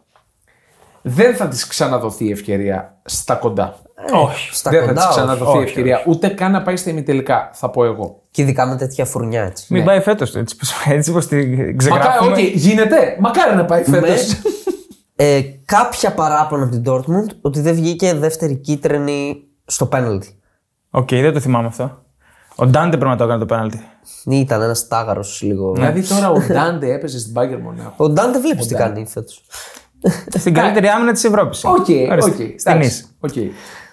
δεν 1.01 1.35
θα 1.35 1.47
της 1.47 1.67
ξαναδοθεί 1.67 2.25
η 2.25 2.31
ευκαιρία 2.31 2.97
στα 3.05 3.35
κοντά. 3.35 3.77
Όχι. 4.13 4.55
Στα 4.55 4.69
δεν 4.69 4.79
θα 4.79 4.87
κοντά 4.87 4.99
της 4.99 5.09
όχι. 5.09 5.15
ξαναδοθεί 5.19 5.51
η 5.51 5.59
όχι, 5.59 5.67
ευκαιρία. 5.67 6.03
Ούτε 6.07 6.27
καν 6.27 6.51
να 6.51 6.61
πάει 6.61 6.75
στα 6.75 6.89
ημιτελικά, 6.89 7.49
θα 7.53 7.69
πω 7.69 7.83
εγώ. 7.85 8.21
Και 8.31 8.41
ειδικά 8.41 8.65
με 8.65 8.75
τέτοια 8.75 9.05
φουρνιά 9.05 9.43
έτσι. 9.43 9.73
Μην 9.73 9.83
πάει 9.83 9.99
φέτος 9.99 10.35
έτσι, 10.35 10.55
πως- 10.55 10.73
έτσι 10.87 11.09
όπως 11.09 11.27
την 11.27 11.49
Μακάρι, 11.49 11.75
ξεγράφουμε. 11.75 12.31
όχι, 12.31 12.45
γίνεται. 12.47 13.17
Μακάρι 13.19 13.55
να 13.55 13.65
πάει 13.65 13.83
φέτος. 13.83 14.27
Με 14.35 15.25
ε, 15.25 15.41
κάποια 15.65 16.13
παράπονα 16.13 16.63
από 16.63 16.71
την 16.71 16.83
Dortmund 16.87 17.35
ότι 17.41 17.61
δεν 17.61 17.75
βγήκε 17.75 18.13
δεύτερη 18.13 18.55
κίτρινη 18.55 19.43
στο 19.65 19.85
πέναλτι. 19.85 20.39
Οκ, 20.89 21.09
δεν 21.09 21.33
το 21.33 21.39
θυμάμαι 21.39 21.67
αυτό. 21.67 22.03
Ο 22.61 22.65
Ντάντε 22.65 22.97
πρέπει 22.97 23.11
να 23.11 23.17
το 23.17 23.23
έκανε 23.23 23.39
το 23.39 23.45
πέναλτι. 23.45 23.81
Ήταν 24.25 24.61
ένας 24.61 24.87
τάγαρο 24.87 25.23
λίγο. 25.41 25.73
Δηλαδή 25.73 26.01
τώρα 26.07 26.29
ο 26.29 26.39
Ντάντε 26.39 26.93
έπαιζε 26.93 27.19
στην 27.19 27.33
Bayern 27.37 27.59
Μονάχου. 27.61 27.93
Ο 28.03 28.09
Ντάντε 28.09 28.39
βλέπεις 28.39 28.65
τι 28.67 28.75
κάνει 28.75 29.05
φέτος. 29.05 29.43
Στην 30.37 30.53
καλύτερη 30.53 30.87
άμυνα 30.87 31.11
της 31.11 31.23
Ευρώπης. 31.23 31.63
OK, 31.63 31.75
OK. 31.75 31.85
Στην 32.33 32.55
εντάξει, 32.63 32.87
Ίσ. 32.87 33.05
οκ. 33.19 33.35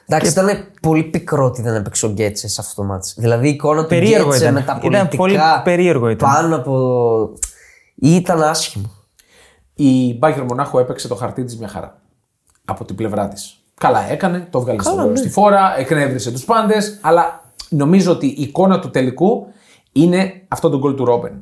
Εντάξει, 0.08 0.30
ήταν 0.30 0.48
πολύ 0.82 1.02
πικρό 1.02 1.44
ότι 1.44 1.62
δεν 1.62 1.74
έπαιξε 1.74 2.06
ο 2.06 2.08
Γκέτσε 2.08 2.48
σε 2.48 2.60
αυτό 2.60 2.82
το 2.82 2.88
ματς. 2.88 3.12
Δηλαδή 3.16 3.46
η 3.48 3.50
εικόνα 3.50 3.82
του 3.82 3.88
Περίεργο 3.88 4.28
Γκέτσε 4.28 4.42
ήταν. 4.42 4.54
με 4.54 4.60
τα 4.62 4.80
Ήταν 4.82 5.08
πολιτικά 5.08 5.16
πολύ 5.16 5.62
περίεργο 5.64 6.08
ήταν. 6.08 6.30
πάνω 6.32 6.56
από. 6.56 7.32
ήταν 7.96 8.42
άσχημο. 8.42 8.90
Η 9.74 10.18
Bayern 10.22 10.44
Μονάχου 10.48 10.78
έπαιξε 10.78 11.08
το 11.08 11.14
χαρτί 11.14 11.44
της 11.44 11.58
μια 11.58 11.68
χαρά. 11.68 11.98
Από 12.64 12.84
την 12.84 12.94
πλευρά 12.96 13.28
της. 13.28 13.56
Καλά 13.80 14.10
έκανε, 14.10 14.46
το 14.50 14.60
βγάλε 14.60 14.82
στο- 14.82 14.94
ναι. 15.08 15.16
στη 15.16 15.28
φόρα, 15.28 15.78
εκνεύρισε 15.78 16.30
τους 16.30 16.44
πάντες, 16.44 16.98
αλλά 17.02 17.45
νομίζω 17.68 18.12
ότι 18.12 18.26
η 18.26 18.42
εικόνα 18.42 18.78
του 18.78 18.90
τελικού 18.90 19.46
είναι 19.92 20.32
αυτό 20.48 20.70
το 20.70 20.78
γκολ 20.78 20.94
του 20.94 21.04
Ρόμπεν. 21.04 21.32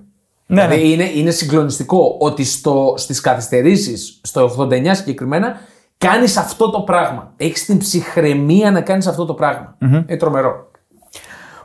Ναι, 0.47 0.67
δηλαδή 0.67 0.93
Είναι, 0.93 1.05
είναι 1.15 1.31
συγκλονιστικό 1.31 2.17
ότι 2.21 2.45
στο, 2.45 2.95
στις 2.97 3.21
καθυστερήσεις, 3.21 4.21
στο 4.23 4.51
89 4.59 4.91
συγκεκριμένα, 4.93 5.55
κάνεις 5.99 6.37
αυτό 6.37 6.71
το 6.71 6.81
πράγμα. 6.81 7.33
Έχεις 7.37 7.65
την 7.65 7.79
ψυχραιμία 7.79 8.71
να 8.71 8.81
κάνεις 8.81 9.07
αυτό 9.07 9.25
το 9.25 9.35
πραγμα 9.35 9.77
Είναι 9.81 10.17
τρομερό. 10.17 10.71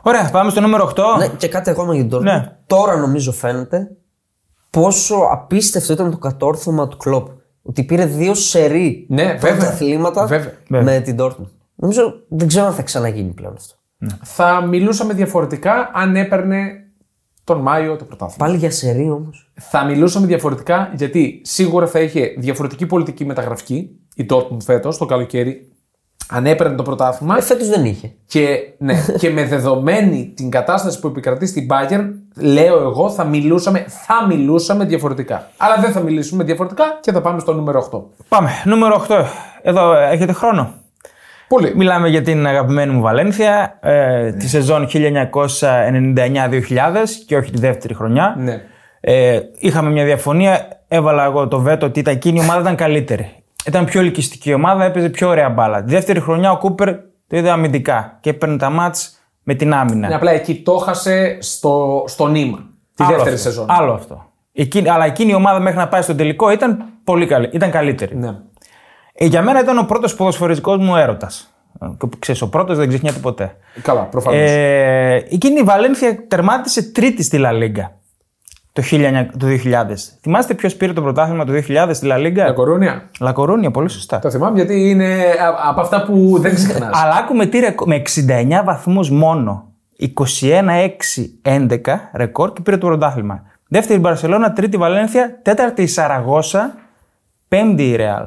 Ωραία, 0.02 0.30
πάμε 0.30 0.50
στο 0.50 0.60
νούμερο 0.60 0.92
8. 0.96 1.02
Ναι, 1.18 1.28
και 1.28 1.48
κάτι 1.48 1.70
ακόμα 1.70 1.94
για 1.94 2.04
την 2.06 2.18
Dortmund. 2.18 2.22
Ναι. 2.22 2.56
Τώρα 2.66 2.96
νομίζω 2.96 3.32
φαίνεται 3.32 3.90
πόσο 4.70 5.14
απίστευτο 5.32 5.92
ήταν 5.92 6.10
το 6.10 6.18
κατόρθωμα 6.18 6.88
του 6.88 6.96
Κλοπ. 6.96 7.28
Ότι 7.62 7.82
πήρε 7.82 8.04
δύο 8.04 8.34
σερή 8.34 9.06
Ναι, 9.08 9.24
βέβαια. 9.24 9.38
πρωταθλήματα 9.56 10.26
Βέβαια. 10.26 10.52
με 10.68 11.00
την 11.00 11.16
Dortmund. 11.20 11.48
Νομίζω 11.74 12.14
δεν 12.28 12.48
ξέρω 12.48 12.66
αν 12.66 12.72
θα 12.74 12.82
ξαναγίνει 12.82 13.32
πλέον 13.32 13.54
αυτό. 13.56 13.74
Θα 14.22 14.60
μιλούσαμε 14.66 15.12
διαφορετικά 15.14 15.90
αν 15.94 16.16
έπαιρνε 16.16 16.84
τον 17.44 17.58
Μάιο 17.60 17.96
το 17.96 18.04
πρωτάθλημα. 18.04 18.46
Πάλι 18.46 18.58
για 18.58 18.70
σερή 18.70 19.10
όμως. 19.10 19.50
Θα 19.54 19.84
μιλούσαμε 19.84 20.26
διαφορετικά 20.26 20.90
γιατί 20.94 21.40
σίγουρα 21.44 21.86
θα 21.86 22.00
είχε 22.00 22.34
διαφορετική 22.38 22.86
πολιτική 22.86 23.24
μεταγραφική 23.24 23.90
η 24.14 24.26
Dortmund 24.30 24.62
φέτος 24.64 24.98
το 24.98 25.06
καλοκαίρι. 25.06 25.64
Αν 26.32 26.46
έπαιρνε 26.46 26.76
το 26.76 26.82
πρωτάθλημα 26.82 27.36
Ε, 27.36 27.40
φέτος 27.40 27.68
δεν 27.68 27.84
είχε. 27.84 28.12
και, 28.26 28.58
ναι, 28.78 28.94
και 29.18 29.30
με 29.30 29.44
δεδομένη 29.46 30.32
την 30.36 30.50
κατάσταση 30.50 31.00
που 31.00 31.06
επικρατεί 31.06 31.46
στην 31.46 31.66
Bayern, 31.70 32.08
λέω 32.36 32.78
εγώ 32.80 33.10
θα 33.10 33.24
μιλούσαμε, 33.24 33.84
θα 33.88 34.26
μιλούσαμε 34.26 34.84
διαφορετικά. 34.84 35.50
Αλλά 35.56 35.76
δεν 35.80 35.92
θα 35.92 36.00
μιλήσουμε 36.00 36.44
διαφορετικά 36.44 36.84
και 37.00 37.12
θα 37.12 37.20
πάμε 37.20 37.40
στο 37.40 37.52
νούμερο 37.52 37.88
8. 37.92 38.00
Πάμε. 38.28 38.50
Νούμερο 38.64 39.06
8. 39.08 39.24
Εδώ 39.62 39.92
ε, 39.94 40.08
έχετε 40.10 40.32
χρόνο. 40.32 40.74
Πολύ. 41.50 41.72
Μιλάμε 41.76 42.08
για 42.08 42.22
την 42.22 42.46
αγαπημένη 42.46 42.92
μου 42.92 43.00
Βαλένθια, 43.00 43.78
ε, 43.80 44.32
τη 44.32 44.48
σεζόν 44.48 44.88
1999-2000 44.92 44.98
και 47.26 47.36
όχι 47.36 47.50
τη 47.50 47.60
δεύτερη 47.60 47.94
χρονιά. 47.94 48.34
Ναι. 48.38 48.62
Ε, 49.00 49.40
είχαμε 49.58 49.90
μια 49.90 50.04
διαφωνία. 50.04 50.68
Έβαλα 50.88 51.24
εγώ 51.24 51.48
το 51.48 51.60
βέτο 51.60 51.86
ότι 51.86 52.00
ήταν 52.00 52.14
εκείνη 52.14 52.38
η 52.38 52.42
ομάδα 52.42 52.60
ήταν 52.60 52.76
καλύτερη. 52.76 53.32
Ήταν 53.66 53.84
πιο 53.84 54.00
ελκυστική 54.00 54.52
ομάδα, 54.52 54.84
έπαιζε 54.84 55.08
πιο 55.08 55.28
ωραία 55.28 55.48
μπάλα. 55.48 55.82
Τη 55.82 55.90
δεύτερη 55.90 56.20
χρονιά 56.20 56.50
ο 56.50 56.58
Κούπερ 56.58 56.94
το 57.26 57.36
είδε 57.36 57.50
αμυντικά 57.50 58.18
και 58.20 58.30
έπαιρνε 58.30 58.56
τα 58.56 58.70
μάτς 58.70 59.18
με 59.42 59.54
την 59.54 59.74
άμυνα. 59.74 60.08
Ναι, 60.08 60.14
απλά 60.14 60.30
εκεί 60.30 60.62
το 60.62 60.76
χάσε 60.76 61.38
στο, 61.40 62.04
στο 62.06 62.26
νήμα. 62.26 62.58
Τη 62.94 63.04
Άλλο 63.04 63.12
δεύτερη 63.12 63.34
αυτό. 63.34 63.48
σεζόν. 63.48 63.66
Άλλο 63.68 63.92
αυτό. 63.92 64.24
Εκείνη, 64.52 64.88
αλλά 64.88 65.04
εκείνη 65.04 65.30
η 65.30 65.34
ομάδα 65.34 65.60
μέχρι 65.60 65.78
να 65.78 65.88
πάει 65.88 66.02
στο 66.02 66.14
τελικό 66.14 66.50
ήταν 66.50 66.84
πολύ 67.04 67.26
καλή. 67.26 67.48
Ήταν 67.52 67.70
καλύτερη. 67.70 68.16
Ναι. 68.16 68.34
Ε, 69.22 69.26
για 69.26 69.42
μένα 69.42 69.60
ήταν 69.60 69.78
ο 69.78 69.82
πρώτος 69.84 70.14
ποδοσφαιρικό 70.14 70.76
μου 70.76 70.96
έρωτας. 70.96 71.54
Και 71.98 72.06
που 72.06 72.18
ξέρεις, 72.18 72.42
ο 72.42 72.48
πρώτος 72.48 72.76
δεν 72.76 72.88
ξεχνιέται 72.88 73.18
ποτέ. 73.18 73.56
Καλά, 73.82 74.00
προφανώς. 74.02 74.40
Ε, 74.40 75.14
εκείνη 75.30 75.60
η 75.60 75.62
Βαλένθια 75.62 76.26
τερμάτισε 76.28 76.82
τρίτη 76.92 77.22
στη 77.22 77.38
Λα 77.38 77.52
Λίγκα 77.52 77.92
το, 78.72 78.82
1900 78.90 79.26
το 79.38 79.46
2000. 79.46 80.18
Θυμάστε 80.20 80.54
ποιος 80.54 80.74
πήρε 80.74 80.92
το 80.92 81.02
πρωτάθλημα 81.02 81.44
το 81.44 81.52
2000 81.52 81.88
στη 81.92 82.06
Λα 82.06 82.14
Τα 82.14 82.20
Λίγκα. 82.20 82.52
κορούνια. 82.52 83.02
Λακορούνια, 83.20 83.70
πολύ 83.70 83.88
σωστά. 83.88 84.18
Το 84.18 84.30
θυμάμαι 84.30 84.56
γιατί 84.56 84.90
είναι 84.90 85.14
α- 85.14 85.68
από 85.68 85.80
αυτά 85.80 86.02
που 86.04 86.38
δεν 86.40 86.54
ξεχνάς. 86.54 87.02
Αλλά 87.02 87.14
άκουμε 87.14 87.46
τι 87.46 87.58
ρεκο- 87.58 87.86
με 87.86 87.94
69 87.94 88.62
βαθμούς 88.64 89.10
μόνο. 89.10 89.64
21-6-11 89.96 92.10
ρεκόρ 92.14 92.52
και 92.52 92.60
πήρε 92.62 92.76
το 92.76 92.86
πρωτάθλημα. 92.86 93.42
Δεύτερη 93.68 93.98
η 93.98 94.02
Μπαρσελόνα, 94.02 94.52
τρίτη 94.52 94.76
η 94.76 94.78
Βαλένθια, 94.78 95.38
τέταρτη 95.42 95.82
η 95.82 95.86
Σαραγώσα, 95.86 96.74
πέμπτη 97.48 97.90
η 97.90 97.96
Ρεάλ 97.96 98.26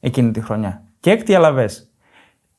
εκείνη 0.00 0.30
τη 0.30 0.40
χρονιά. 0.40 0.82
Και 1.00 1.10
έκτη 1.10 1.32
η 1.32 1.34
Αλαβές. 1.34 1.88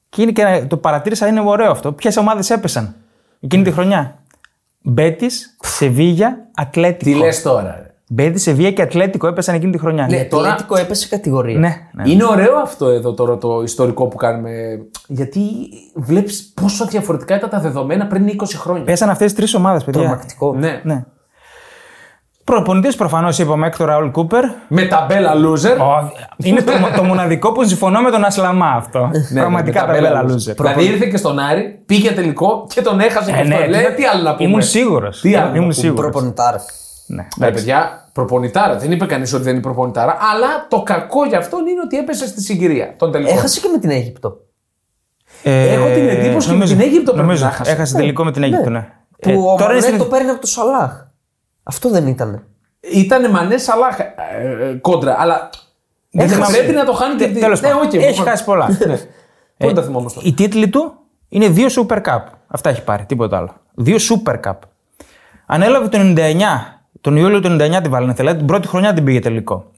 Και, 0.10 0.21
είναι 0.21 0.32
και 0.32 0.65
το 0.67 0.78
παρατήρησα, 0.78 1.28
είναι 1.28 1.39
ωραίο 1.45 1.71
αυτό. 1.71 1.91
Ποιες 1.91 2.17
ομάδες 2.17 2.49
έπεσαν 2.49 2.95
εκείνη 3.39 3.63
τη 3.63 3.71
χρονιά; 3.71 4.17
Μπέτης, 4.82 5.56
Σεβίγια, 5.62 6.47
Ατλέτικο. 6.56 7.12
Τι 7.12 7.17
λες 7.25 7.41
τώρα. 7.41 7.75
ρε. 7.82 7.93
Μπέτης, 8.12 8.41
Σεβίγια 8.41 8.71
και 8.71 8.82
Ατλέτικο 8.82 9.28
έπεσαν 9.28 9.56
εκείνη 9.56 9.71
τη 9.71 9.78
χρονιά. 9.78 10.08
Ναι, 10.08 10.23
το 10.23 10.36
τώρα- 10.38 10.49
Ατλέτικο 10.49 10.78
έπεσε 10.78 11.08
κατηγορία. 11.08 11.60
ναι, 11.60 11.75
ναι. 11.93 12.10
Είναι 12.10 12.23
ωραίο 12.25 12.56
αυτό 12.58 12.88
εδώ 12.88 13.13
τώρα 13.13 13.38
το 13.38 13.62
ιστορικό 13.62 14.08
που 14.08 14.15
κάνουμε. 14.17 14.52
Γιατί 15.08 15.41
βλέπεις 15.95 16.52
πόσο 16.62 16.86
διαφορετικά 16.86 17.36
ήταν 17.36 17.49
τα 17.49 17.60
δεδομένα 17.60 18.08
πριν 18.08 18.28
20 18.28 18.58
χρόνια. 18.58 18.84
Πέσαν 18.84 19.10
αυτές 19.10 19.28
τις 19.28 19.36
τρεις 19.36 19.54
ομάδες, 19.54 19.84
παιδιά. 19.84 20.02
Τρομακτικό. 20.02 20.54
Ναι. 20.56 20.82
Ναι. 20.84 21.06
Προπονητής 22.53 22.95
προφανώς 22.95 23.39
είπαμε 23.39 23.67
Έκτο 23.67 23.85
Ραούλ 23.85 24.07
Κούπερ. 24.12 24.43
Με 24.67 24.85
ταμπέλα 24.85 25.33
loser. 25.33 25.77
Είναι 26.38 26.62
το, 26.62 26.71
το 26.95 27.03
μοναδικό 27.03 27.51
που 27.51 27.63
συμφωνώ 27.63 28.01
με 28.01 28.12
τον 28.12 28.23
Ασλαμά 28.25 28.67
αυτό. 28.67 29.09
Ναι, 29.29 29.39
Πραγματικά 29.39 29.81
με 29.81 29.88
τα 29.88 29.93
ταμπέλα 29.93 30.23
μπέλα 30.23 30.33
loser. 30.35 30.51
loser. 30.51 30.55
Δηλαδή 30.55 30.85
ήρθε 30.85 31.05
και 31.05 31.17
στον 31.17 31.39
Άρη, 31.39 31.83
πήγε 31.85 32.12
τελικό 32.12 32.65
και 32.73 32.81
τον 32.81 32.99
έχασε 32.99 33.31
και 33.31 33.39
Ε, 33.39 33.43
ναι, 33.43 33.55
αυτό. 33.55 33.69
Λέει, 33.69 33.81
τι- 33.85 33.93
τι 33.95 34.05
άλλο 34.05 34.21
να 34.23 34.35
πούμε. 34.35 34.49
Ήμουν 34.49 34.62
σίγουρος. 34.62 35.19
Τι 35.21 35.35
άλλο 35.35 35.43
να 35.45 35.49
Ήμουν 35.49 35.59
πούμε. 35.62 35.73
σίγουρος. 35.73 36.12
Προπονητάρ. 36.12 36.55
Ναι. 37.07 37.27
Ναι, 37.38 37.51
παιδιά, 37.51 38.09
προπονητάρα. 38.13 38.77
Δεν 38.77 38.91
είπε 38.91 39.05
κανείς 39.05 39.33
ότι 39.33 39.43
δεν 39.43 39.53
είναι 39.53 39.62
προπονητάρα. 39.62 40.17
Αλλά 40.33 40.47
το 40.69 40.81
κακό 40.81 41.25
για 41.25 41.38
αυτόν 41.38 41.67
είναι 41.67 41.81
ότι 41.83 41.97
έπεσε 41.97 42.27
στη 42.27 42.41
συγκυρία 42.41 42.93
των 42.97 43.12
τελικών. 43.12 43.38
Έχασε 43.38 43.59
και 43.59 43.67
με 43.71 43.77
την 43.79 43.89
Αίγυπτο. 43.89 44.33
Ε, 45.43 45.73
Έχω 45.73 45.85
την 45.85 46.07
εντύπωση 46.09 46.47
ότι 46.49 46.57
νομίζω- 46.57 46.75
με 46.75 46.81
την 46.81 46.89
Αίγυπτο 46.89 47.12
πρέπει 47.12 47.25
νομίζω, 47.27 47.45
να 47.45 47.51
χάσει. 47.51 47.71
Έχασε 47.71 47.95
τελικό 47.95 48.23
με 48.23 48.31
την 48.31 48.43
Αίγυπτο, 48.43 48.69
ναι. 48.69 48.88
Που 49.19 49.29
Ε, 49.29 49.33
ο 49.33 49.38
τώρα 49.43 49.63
είναι 49.63 49.65
Μανέ 49.67 49.79
στην- 49.81 49.97
το 49.97 50.05
παίρνει 50.05 50.29
από 50.29 50.41
το 50.41 50.47
Σαλάχ. 50.47 50.91
Αυτό 51.69 51.89
δεν 51.89 52.08
ήταν. 52.08 52.43
Ήταν 52.79 53.32
μανές 53.32 53.63
Σαλάχ 53.63 53.99
ε, 53.99 54.13
ε, 54.69 54.73
κόντρα. 54.73 55.15
Αλλά 55.19 55.49
δεν 56.12 56.29
θυμάμαι. 56.29 56.58
πρέπει 56.58 56.73
να 56.73 56.86
το 56.86 56.93
χάνει 56.93 57.15
και 57.15 57.27
Τε- 57.27 57.39
τέλος 57.39 57.62
Ναι, 57.62 57.67
πάντων. 57.69 57.86
οκ, 57.86 57.93
Έχει 57.93 58.10
μπορούμε. 58.10 58.29
χάσει 58.29 58.43
πολλά. 58.43 58.67
Ναι. 58.88 58.97
Πού 59.58 59.65
δεν 59.65 59.75
τα 59.75 59.84
θυμόμαστε. 59.84 60.19
Οι 60.23 60.34
τίτλοι 60.34 60.69
του 60.69 60.93
είναι 61.29 61.47
δύο 61.47 61.67
Super 61.75 61.97
Cup. 62.01 62.19
Αυτά 62.47 62.69
έχει 62.69 62.84
πάρει, 62.84 63.05
τίποτα 63.05 63.38
άλλο. 63.38 63.53
Δύο 63.73 63.97
Super 64.10 64.36
Cup. 64.45 64.53
Ανέλαβε 65.45 65.88
το 65.88 65.97
99, 66.01 66.34
τον 67.01 67.15
Ιούλιο 67.17 67.39
του 67.39 67.47
99 67.60 67.79
τη 67.84 67.89
Βαλένθια, 67.89 68.15
δηλαδή 68.15 68.38
την 68.38 68.47
πρώτη 68.47 68.67
χρονιά 68.67 68.93
την 68.93 69.03
πήγε 69.03 69.19
τελικό. 69.19 69.71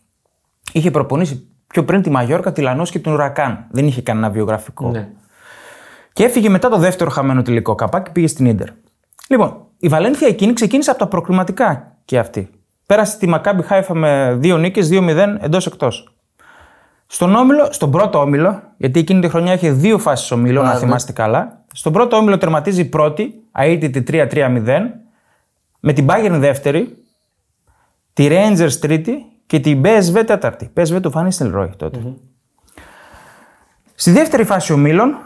Είχε 0.71 0.91
προπονήσει 0.91 1.47
πιο 1.67 1.84
πριν 1.86 2.01
τη 2.01 2.10
Μαγιόρκα, 2.10 2.51
τη 2.51 2.62
Λανούς 2.62 2.91
και 2.91 2.99
τον 2.99 3.13
Ουρακάν. 3.13 3.65
Δεν 3.71 3.88
είχε 3.88 4.01
κανένα 4.01 4.30
βιογραφικό. 4.30 4.89
Ναι. 4.89 5.08
Και 6.13 6.23
έφυγε 6.23 6.49
μετά 6.49 6.69
το 6.69 6.77
δεύτερο 6.77 7.10
χαμένο 7.10 7.41
τελικό 7.41 7.75
καπάκι 7.75 8.06
και 8.06 8.12
πήγε 8.12 8.27
στην 8.27 8.45
Ίντερ. 8.45 8.67
Λοιπόν, 9.27 9.65
η 9.82 9.88
Βαλένθια 9.88 10.28
εκείνη 10.28 10.54
ξεκίνησε 10.54 10.89
από 10.89 11.00
τα 11.00 11.08
προκριματικά 11.08 11.98
και 12.06 12.20
αυτή. 12.20 12.50
Πέρασε 12.86 13.17
τη 13.17 13.28
Μακάμπι 13.28 13.63
Χάιφα 13.63 13.94
με 13.94 14.36
δύο 14.39 14.58
νίκες, 14.58 14.89
2-0 14.91 15.38
εντός 15.39 15.65
εκτός. 15.65 16.15
Στον 17.06 17.36
όμιλο, 17.36 17.67
στον 17.72 17.91
πρώτο 17.91 18.20
όμιλο, 18.20 18.62
γιατί 18.78 19.00
εκείνη 19.00 19.22
τη 19.22 19.30
χρονιά 19.30 19.54
είχε 19.54 19.72
δύο 19.72 19.98
φάσεις 19.98 20.32
ομίλων, 20.32 20.65
να 20.65 20.74
ναι. 20.74 20.80
θυμάστε 20.80 21.12
καλά. 21.12 21.63
Στον 21.74 21.94
πρώτο 21.94 22.15
όμιλο 22.15 22.38
τερματίζει 22.38 22.89
πρώτη, 22.89 23.34
αίτητη 23.52 24.04
3-3-0, 24.08 24.62
με 25.80 25.94
την 25.94 26.08
Bayern 26.10 26.38
δεύτερη, 26.39 26.98
τη 28.13 28.28
Rangers 28.32 28.74
τρίτη 28.82 29.26
και 29.46 29.60
την 29.60 29.82
PSV 29.86 30.24
τέταρτη. 30.26 30.72
PSV 30.78 31.02
του 31.02 31.12
Φανίστελ 31.12 31.52
Ρόι 31.52 31.72
τότε. 31.78 32.00
Στη 33.96 34.12
δεύτερη 34.12 34.44
φάση 34.44 34.74
ομίλων 34.74 35.17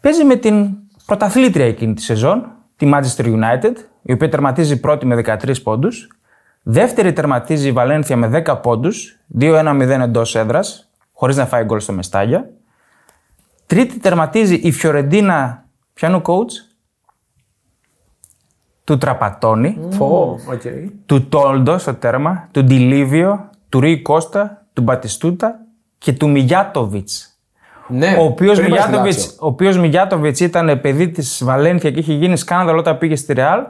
παίζει 0.00 0.24
με 0.24 0.36
την 0.36 0.68
πρωταθλήτρια 1.06 1.66
εκείνη 1.66 1.94
τη 1.94 2.02
σεζόν, 2.02 2.46
τη 2.76 2.90
Manchester 2.94 3.24
United, 3.24 3.72
η 4.06 4.12
οποία 4.12 4.28
τερματίζει 4.28 4.80
πρώτη 4.80 5.06
με 5.06 5.22
13 5.24 5.54
πόντους. 5.62 6.08
Δεύτερη 6.62 7.12
τερματίζει 7.12 7.68
η 7.68 7.72
Βαλένθια 7.72 8.16
με 8.16 8.42
10 8.46 8.60
πόντους, 8.62 9.18
2-1-0 9.38 10.00
εντός 10.00 10.34
έδρας, 10.36 10.90
χωρίς 11.12 11.36
να 11.36 11.46
φάει 11.46 11.64
γκολ 11.64 11.80
στο 11.80 11.92
Μεστάγια. 11.92 12.50
Τρίτη 13.66 13.98
τερματίζει 13.98 14.54
η 14.54 14.72
Φιωρεντίνα, 14.72 15.64
πιάνου 15.94 16.22
coach, 16.24 16.74
του 18.84 18.98
Τραπατόνι, 18.98 19.78
Φω, 19.90 20.38
οκ. 20.52 20.60
του 21.06 21.28
Τόλντο 21.28 21.78
στο 21.78 21.94
τέρμα, 21.94 22.48
του 22.50 22.64
Ντιλίβιο, 22.64 23.50
του 23.68 23.80
Ρουί 23.80 24.02
Κώστα, 24.02 24.66
του 24.72 24.82
Μπατιστούτα 24.82 25.60
και 25.98 26.12
του 26.12 26.30
Μιγιάτοβιτς. 26.30 27.28
Ναι, 27.88 28.16
Ο 28.18 28.24
οποίος 28.24 28.58
πριν 28.58 28.70
πάει 28.70 28.78
στη 28.80 28.88
Μιγιάτοβιτ 28.90 29.16
Λάτσιο. 29.18 29.36
ο 29.40 29.46
οποίος 29.46 29.78
Μιγιάτοβιτς 29.78 30.40
ήταν 30.40 30.80
παιδί 30.80 31.08
της 31.10 31.44
Βαλένθια 31.44 31.90
και 31.90 31.98
είχε 31.98 32.12
γίνει 32.12 32.36
σκάνδαλο 32.36 32.78
όταν 32.78 32.98
πήγε 32.98 33.16
στη 33.16 33.32
Ρεάλ 33.32 33.64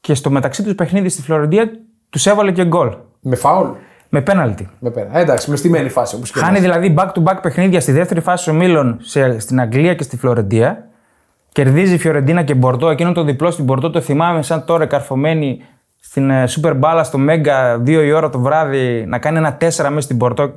και 0.00 0.14
στο 0.14 0.30
μεταξύ 0.30 0.62
τους 0.62 0.74
παιχνίδι 0.74 1.08
στη 1.08 1.22
Φλωρεντία 1.22 1.70
τους 2.10 2.26
έβαλε 2.26 2.52
και 2.52 2.64
γκολ. 2.64 2.96
Με 3.20 3.36
φάουλ. 3.36 3.68
Με 4.08 4.20
πέναλτι. 4.20 4.68
Με 4.78 4.90
πέρα. 4.90 5.08
Ε, 5.18 5.20
Εντάξει, 5.20 5.50
μες 5.50 5.58
στημένη 5.58 5.88
φάση 5.88 6.14
όπως 6.16 6.30
και 6.32 6.38
Χάνει 6.38 6.60
δηλαδή 6.60 6.94
back-to-back 6.98 7.38
παιχνίδια 7.42 7.80
στη 7.80 7.92
δεύτερη 7.92 8.20
φάση 8.20 8.50
ομίλων 8.50 8.96
σε, 9.00 9.38
στην 9.38 9.60
Αγγλία 9.60 9.94
και 9.94 10.02
στη 10.02 10.16
Φλωρεντία. 10.16 10.88
Κερδίζει 11.52 11.94
η 11.94 11.98
Φιωρεντίνα 11.98 12.42
και 12.42 12.54
Μπορντό. 12.54 12.88
Εκείνο 12.88 13.12
το 13.12 13.22
διπλό 13.24 13.50
στην 13.50 13.64
Μπορντό 13.64 13.90
το 13.90 14.00
θυμάμαι 14.00 14.42
σαν 14.42 14.64
τώρα 14.64 14.86
καρφωμένη 14.86 15.60
στην 16.00 16.30
ε, 16.30 16.44
Super 16.48 16.80
Balla 16.80 17.00
στο 17.04 17.18
Μέγκα 17.18 17.76
2 17.82 17.88
η 17.88 18.12
ώρα 18.12 18.28
το 18.30 18.38
βράδυ 18.38 19.04
να 19.06 19.18
κάνει 19.18 19.36
ένα 19.36 19.56
4 19.56 19.56
μέσα 19.66 20.00
στην 20.00 20.16
Μπορντό. 20.16 20.52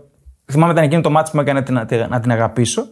Θυμάμαι 0.52 0.72
ήταν 0.72 0.84
εκείνο 0.84 1.02
το 1.02 1.10
μάτι 1.10 1.30
που 1.32 1.36
με 1.36 1.42
έκανε 1.42 1.64
να, 1.70 1.86
την- 1.86 2.06
να 2.10 2.20
την 2.20 2.32
αγαπήσω. 2.32 2.84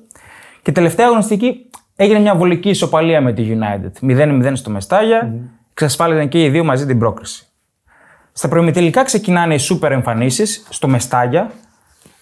Και 0.61 0.71
τελευταία 0.71 1.05
αγωνιστική 1.07 1.69
έγινε 1.95 2.19
μια 2.19 2.35
βολική 2.35 2.69
ισοπαλία 2.69 3.21
με 3.21 3.33
τη 3.33 3.57
United. 3.59 4.09
0-0 4.09 4.51
στο 4.53 4.69
μεσταγια 4.69 5.33
Εξασφάλισαν 5.81 6.29
και 6.29 6.43
οι 6.43 6.49
δύο 6.49 6.63
μαζί 6.63 6.85
την 6.85 6.99
πρόκριση. 6.99 7.45
Στα 8.31 8.47
προημιτελικά 8.47 9.03
ξεκινάνε 9.03 9.53
οι 9.53 9.57
σούπερ 9.57 9.91
εμφανίσεις 9.91 10.65
στο 10.69 10.87
Μεστάγια. 10.87 11.51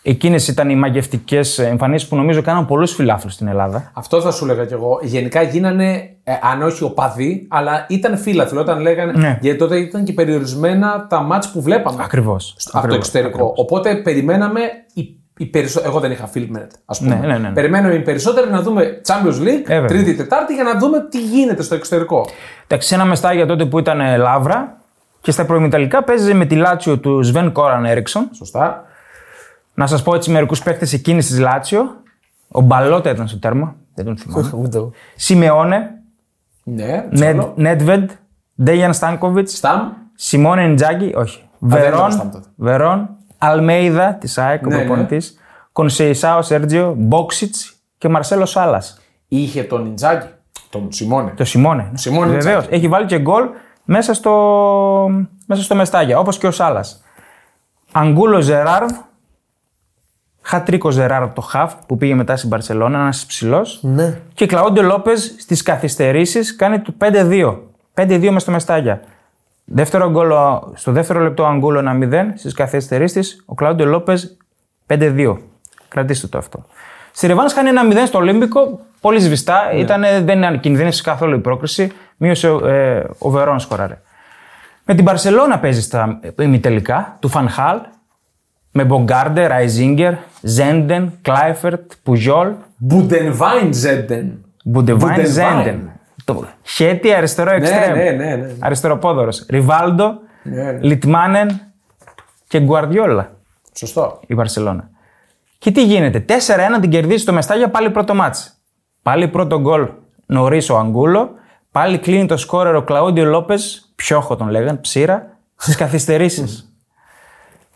Εκείνες 0.01 0.47
ήταν 0.47 0.69
οι 0.69 0.75
μαγευτικές 0.75 1.59
εμφανίσεις 1.59 2.07
που 2.07 2.15
νομίζω 2.15 2.41
κάναν 2.41 2.65
πολλούς 2.65 2.93
φιλάθλους 2.93 3.33
στην 3.33 3.47
Ελλάδα. 3.47 3.91
Αυτό 3.93 4.21
θα 4.21 4.31
σου 4.31 4.45
έλεγα 4.45 4.65
κι 4.65 4.73
εγώ. 4.73 4.99
Γενικά 5.01 5.41
γίνανε, 5.41 6.17
ε, 6.23 6.33
αν 6.41 6.61
όχι 6.61 6.83
οπαδοί, 6.83 7.47
αλλά 7.49 7.85
ήταν 7.89 8.17
φίλαθλοι 8.17 8.57
όταν 8.57 8.79
λέγανε. 8.79 9.11
Ναι. 9.11 9.37
Γιατί 9.41 9.57
τότε 9.57 9.77
ήταν 9.77 10.03
και 10.03 10.13
περιορισμένα 10.13 11.07
τα 11.09 11.21
μάτς 11.21 11.51
που 11.51 11.61
βλέπαμε 11.61 12.03
Ακριβώς. 12.03 12.55
από 12.71 12.87
το 12.87 12.95
εξωτερικό. 12.95 13.53
Οπότε 13.55 13.95
περιμέναμε. 13.95 14.61
Οι, 14.93 15.16
οι 15.37 15.45
περισσο... 15.45 15.81
Εγώ 15.85 15.99
δεν 15.99 16.11
είχα 16.11 16.29
Filmnet, 16.33 16.67
ας 16.85 16.99
πούμε. 16.99 17.15
Ναι, 17.15 17.27
ναι, 17.27 17.37
ναι. 17.37 17.49
Περιμέναμε 17.49 17.93
οι 17.93 17.99
περισσότεροι 18.01 18.49
να 18.49 18.61
δούμε 18.61 19.01
Champions 19.07 19.41
League, 19.41 19.63
Ε, 19.65 19.73
βέβαια. 19.73 19.85
Τρίτη, 19.87 20.15
Τετάρτη, 20.15 20.53
για 20.53 20.63
να 20.63 20.77
δούμε 20.79 21.07
τι 21.09 21.21
γίνεται 21.21 21.61
στο 21.63 21.75
εξωτερικό. 21.75 22.25
Εντάξει, 22.67 22.87
σε 22.87 22.95
ένα 22.95 23.05
Μεστάγια 23.05 23.45
τότε 23.45 23.65
που 23.65 23.79
ήταν 23.79 23.99
ε, 24.01 24.17
Λαύρα 24.17 24.77
και 25.21 25.31
στα 25.31 25.45
προημιτελικά 25.45 26.03
παίζε 26.03 26.33
με 26.33 26.45
τη 26.45 26.55
Λάτσιο 26.55 26.97
του 26.99 27.23
Σβέν 27.23 27.51
Κόραν 27.51 27.85
Έριξον. 27.85 28.29
Σωστά. 28.31 28.85
Να 29.73 29.87
σας 29.87 30.03
πω 30.03 30.15
έτσι 30.15 30.31
μερικούς 30.31 30.63
παίκτες 30.63 30.93
εκείνης 30.93 31.27
της 31.27 31.39
Λάτσιο. 31.39 31.95
Ο 32.47 32.61
Μπαλότα 32.61 33.09
ήταν 33.09 33.27
στο 33.27 33.39
τέρμα. 33.39 33.75
Δεν 33.93 34.05
τον 34.05 34.17
θυμάμαι. 34.17 34.49
Ούτε 34.63 34.77
εγώ. 34.77 34.91
Σιμεώνε, 35.15 35.89
Ναι, 36.63 36.85
Νετ- 36.85 37.13
Τσόλο. 37.13 37.53
Νέτβεντ, 37.55 38.09
Ντέιαν 38.63 38.93
Στάνκοβιτ, 38.93 39.49
Σταμ. 39.49 39.89
Σιμώνε 40.15 40.67
Ντζάκη, 40.73 41.11
όχι. 41.15 41.43
δεν 41.59 41.81
ήταν 41.81 41.93
ο 41.93 42.09
Σταμ 42.09 42.09
Βερόν, 42.09 42.31
τότε. 42.31 42.45
Βερόν 42.55 43.09
Αλμέιδα 43.37 44.13
της 44.13 44.37
ΑΕΚ, 44.37 44.65
ο 44.65 44.69
Ναι, 44.69 44.75
ναι. 44.75 44.83
προπονητή. 44.85 45.21
Κονσεϊσάο 45.71 46.41
Σέρτζιο, 46.41 46.93
Μπόξιτς 46.97 47.73
και 47.97 48.09
Μαρσέλο 48.09 48.45
Σάλλα. 48.45 48.83
Είχε 49.27 49.63
τον 49.63 49.85
Ιντζάκη, 49.85 50.27
τον 50.69 50.91
Σιμώνε. 50.91 51.33
Το 51.35 51.45
Σιμώνε. 51.45 51.91
Σιμώνε 51.93 52.31
Βεβαίως. 52.31 52.55
Ιντζάκη. 52.57 52.75
Έχει 52.75 52.87
βάλει 52.87 53.05
και 53.05 53.19
γκολ 53.19 53.43
μέσα 53.83 54.13
στο, 54.13 54.31
μέσα 55.45 55.61
στο 55.63 55.75
Μεστάγια, 55.75 56.19
όπως 56.19 56.37
και 56.37 56.47
ο 56.47 56.51
Σάλλα. 56.51 56.85
Αγκούλο 57.91 58.39
Ζεράρδ. 58.41 58.91
Χατρίκο 60.41 60.89
Ζεράρδ 60.91 61.31
το 61.33 61.41
Χαφ 61.41 61.73
που 61.87 61.97
πήγε 61.97 62.15
μετά 62.15 62.37
στην 62.37 62.49
Παρσελόνα, 62.49 62.99
ένας 62.99 63.25
ψηλός. 63.25 63.79
Ναι. 63.81 64.19
Και 64.33 64.45
Κλαούντιο 64.45 64.83
Λόπες 64.83 65.35
στις 65.39 65.61
καθυστερήσεις 65.61 66.55
κάνει 66.55 66.79
το 66.79 66.93
5-2. 66.97 67.57
5-2 67.93 68.29
μες 68.31 68.41
στο 68.41 68.51
Μεστάγια. 68.51 69.01
Δεύτερο 69.69 70.09
γκολ, 70.11 70.31
ο- 70.31 70.71
στο 70.75 70.91
δεύτερο 70.91 71.19
λεπτό 71.19 71.45
Αγκούλο 71.45 71.79
1-0. 71.79 72.33
Στις 72.35 72.53
καθυστερήσεις 72.53 73.43
ο 73.45 73.53
Κλαούντιο 73.55 73.85
Λόπες 73.85 74.37
5-2. 74.87 75.37
Κρατήστε 75.87 76.27
το 76.27 76.37
αυτό. 76.37 76.65
Στη 77.11 77.27
ρεβάνς 77.27 77.53
κάνει 77.53 77.69
ένα 77.69 77.81
0 77.85 78.05
στο 78.05 78.17
Ολύμπικο, 78.17 78.79
πολύ 79.01 79.19
σβηστά. 79.19 79.71
Ήτανε, 79.73 80.21
δεν 80.21 80.59
κινδύνευσε 80.59 81.01
καθόλου 81.01 81.35
η 81.35 81.39
πρόκριση. 81.39 81.91
Μείωσε 82.17 82.47
ε, 82.47 83.03
ο 83.17 83.29
Βερόν 83.29 83.59
σκοράρε. 83.59 84.01
Με 84.85 84.95
την 84.95 85.05
Μπαρσελόνα 85.05 85.59
παίζει 85.59 85.81
στα 85.81 86.19
ημιτελικά 86.39 87.17
του 87.19 87.29
Φαν 87.29 87.49
Χάαλ. 87.49 87.79
Με 88.71 88.83
Μπογκάρντε, 88.83 89.47
Ράιζιγκερ, 89.47 90.13
Ζέντεν, 90.41 91.11
Κλάιφερτ, 91.21 91.91
Πουγιόλ, 92.03 92.51
Μπουντεβάιν 92.77 93.73
Ζέντεν. 93.73 94.45
Μπουντεβάιν 94.63 95.15
Μπουντεβάιν. 95.15 95.57
Ζέντεν. 95.57 95.89
Το 96.27 96.45
Χέτι 96.63 97.13
αριστερό 97.13 97.51
εξτρέμ. 97.51 97.95
ναι, 97.97 98.11
ναι, 98.11 98.35
ναι. 98.35 98.47
Αριστεροπόδωρος. 98.59 99.45
Ριβάλντο, 99.49 100.19
Ναι, 100.43 100.63
ναι. 100.71 100.79
Λιτμάνεν 100.81 101.61
και 102.47 102.59
Γκουαρδιόλα 102.59 103.31
Σωστό. 103.73 104.19
η 104.27 104.33
Βαρσελόνα. 104.35 104.89
Και 105.57 105.71
τι 105.71 105.83
γίνεται, 105.83 106.25
4-1 106.27 106.33
την 106.81 106.89
κερδίζει 106.89 107.21
στο 107.21 107.33
Μεστάγια 107.33 107.69
πάλι 107.69 107.89
πρώτο 107.89 108.13
μάτς. 108.15 108.53
Πάλι 109.01 109.27
πρώτο 109.27 109.59
γκολ 109.59 109.87
νωρίς 110.25 110.69
ο 110.69 110.77
Αγκούλο. 110.77 111.29
Πάλι 111.71 111.97
κλείνει 111.97 112.25
το 112.25 112.37
σκόρερ 112.37 112.75
ο 112.75 112.81
Κλαούντιο 112.83 113.25
Λόπες, 113.25 113.91
πιόχο 113.95 114.35
τον 114.35 114.49
λέγαν, 114.49 114.81
ψήρα, 114.81 115.37
στις 115.55 115.75
καθυστερήσεις. 115.81 116.73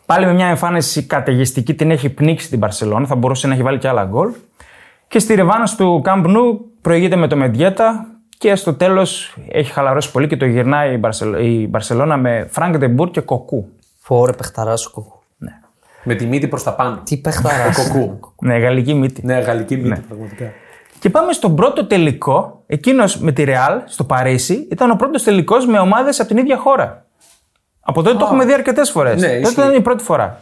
πάλι 0.06 0.26
με 0.26 0.32
μια 0.32 0.46
εμφάνιση 0.46 1.02
καταιγιστική 1.06 1.74
την 1.74 1.90
έχει 1.90 2.08
πνίξει 2.10 2.48
την 2.48 2.58
Παρσελόνα, 2.58 3.06
θα 3.06 3.14
μπορούσε 3.14 3.46
να 3.46 3.52
έχει 3.54 3.62
βάλει 3.62 3.78
και 3.78 3.88
άλλα 3.88 4.04
γκολ. 4.04 4.30
Και 5.08 5.18
στη 5.18 5.34
ρεβάνς 5.34 5.76
του 5.76 6.02
Camp 6.04 6.24
Nou 6.26 6.58
προηγείται 6.80 7.16
με 7.16 7.26
το 7.28 7.36
Μεντιέτα 7.36 8.06
και 8.42 8.54
στο 8.54 8.74
τέλος 8.74 9.36
έχει 9.48 9.72
χαλαρώσει 9.72 10.10
πολύ 10.10 10.26
και 10.26 10.36
το 10.36 10.44
γυρνάει 10.44 10.94
η, 10.94 10.96
Μπαρσελ... 10.96 11.34
η 11.34 11.66
Μπαρσελόνα 11.70 12.16
με 12.16 12.46
Φρανκ 12.50 12.76
Ντε 12.76 12.89
Μπουρ 12.89 13.10
και 13.10 13.20
Κοκού. 13.20 13.68
Φόρε 13.98 14.32
παιχταρά 14.32 14.72
ο 14.72 14.90
Κοκού. 14.90 15.22
Με 16.02 16.14
τη 16.14 16.26
μύτη 16.26 16.48
προς 16.48 16.62
τα 16.62 16.74
πάνω. 16.74 17.00
Τι 17.04 17.16
παιχταρά. 17.16 17.72
Κοκού. 17.74 18.34
Ναι, 18.40 18.58
γαλλική 18.58 18.94
μύτη. 18.94 19.26
ναι, 19.26 19.38
γαλλική 19.38 19.76
μύτη, 19.76 20.00
πραγματικά. 20.00 20.44
Και 20.98 21.10
πάμε 21.10 21.32
στον 21.32 21.56
πρώτο 21.56 21.86
τελικό. 21.86 22.62
Εκείνος 22.66 23.18
με 23.18 23.32
τη 23.32 23.44
Ρεάλ 23.44 23.80
στο 23.84 24.04
Παρίσι 24.04 24.66
ήταν 24.70 24.90
ο 24.90 24.96
πρώτος 24.96 25.22
τελικός 25.22 25.66
με 25.66 25.78
ομάδες 25.78 26.20
από 26.20 26.28
την 26.28 26.36
ίδια 26.36 26.56
χώρα. 26.56 27.06
Από 27.80 28.02
τότε 28.02 28.16
το 28.16 28.24
έχουμε 28.24 28.44
δει 28.44 28.52
αρκετές 28.52 28.90
φορές. 28.90 29.20
Ναι, 29.20 29.26
τότε 29.26 29.38
ισχύει. 29.38 29.52
ήταν 29.60 29.74
η 29.74 29.80
πρώτη 29.80 30.04
φορά. 30.04 30.40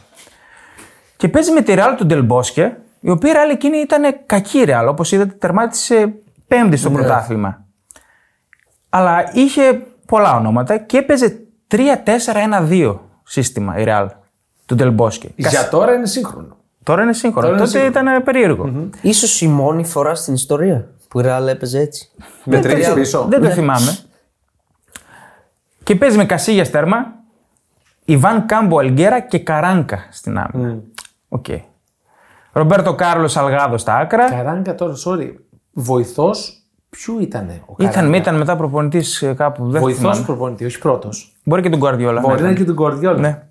Και 1.16 1.28
παίζει 1.28 1.52
με 1.52 1.60
τη 1.60 1.74
Ρεάλ 1.74 1.94
του 1.94 2.06
Ντελμπόσκε, 2.06 2.76
η 3.00 3.10
οποία 3.10 3.32
Ρεάλ 3.32 3.50
εκείνη 3.50 3.78
ήταν 3.78 4.02
κακή 4.26 4.64
Ρεάλ. 4.64 4.88
Όπως 4.88 5.12
είδατε, 5.12 5.34
τερμάτισε 5.34 6.14
πέμπτη 6.46 6.76
στο 6.76 6.90
πρωτάθλημα. 6.90 7.68
Αλλά 8.90 9.30
είχε 9.32 9.82
πολλά 10.06 10.36
ονόματα 10.36 10.78
και 10.78 10.96
έπαιζε 10.96 11.40
3-4-1-2 12.68 12.98
σύστημα 13.22 13.78
η 13.78 13.84
Ρεάλ 13.84 14.08
του 14.66 14.74
Ντελμπόσκε. 14.74 15.28
Για 15.36 15.68
τώρα 15.68 15.92
είναι 15.92 16.06
σύγχρονο. 16.06 16.56
Τώρα 16.82 17.02
είναι 17.02 17.12
σύγχρονο. 17.12 17.46
Τώρα 17.46 17.58
είναι 17.58 17.66
Τότε 17.66 17.84
ήταν 17.84 18.22
περίεργο. 18.22 18.90
Ίσως 19.02 19.40
η 19.40 19.48
μόνη 19.48 19.84
φορά 19.84 20.14
στην 20.14 20.34
ιστορία 20.34 20.88
που 21.08 21.18
η 21.18 21.22
Ρεάλ 21.22 21.48
έπαιζε 21.48 21.78
έτσι. 21.78 22.10
Με 22.44 22.60
τρει 22.60 22.92
πίσω. 22.94 23.26
Δεν 23.30 23.42
το 23.42 23.50
θυμάμαι. 23.50 23.98
Και 25.82 25.94
παίζει 25.94 26.16
με 26.16 26.24
Κασίγια 26.24 26.64
στέρμα, 26.64 27.14
Ιβάν 28.04 28.46
Κάμπο 28.46 28.78
Ελγκέρα 28.78 29.20
και 29.20 29.38
Καράνκα 29.38 29.98
στην 30.10 30.38
άμυνα. 30.38 30.78
Οκ. 31.28 31.46
Ρομπέρτο 32.52 32.94
Κάρλος 32.94 33.36
Σαλγάδο 33.36 33.80
στα 33.80 33.96
άκρα. 33.96 34.30
Καράνκα 34.30 34.74
τώρα, 34.74 34.94
sorry. 35.06 35.34
Βοηθός, 35.72 36.59
ποιου 36.90 37.20
ήταν 37.20 37.62
ο 37.66 37.74
Ήταν, 37.78 38.12
ήταν 38.14 38.36
μετά 38.36 38.56
προπονητής 38.56 39.24
κάπου. 39.36 39.70
Δεν 39.70 39.80
Βοηθό 39.80 40.00
θυμάμαι. 40.00 40.24
προπονητή, 40.24 40.64
όχι 40.64 40.78
πρώτος. 40.78 41.36
Μπορεί 41.44 41.62
και 41.62 41.68
τον 41.68 41.78
Γκουαρδιόλα. 41.78 42.20
Μπορεί 42.20 42.34
ναι. 42.34 42.40
να 42.40 42.48
είναι 42.48 42.58
και 42.58 42.64
τον 42.64 42.74
Γκουαρδιόλα. 42.74 43.18
Ναι. 43.18 43.42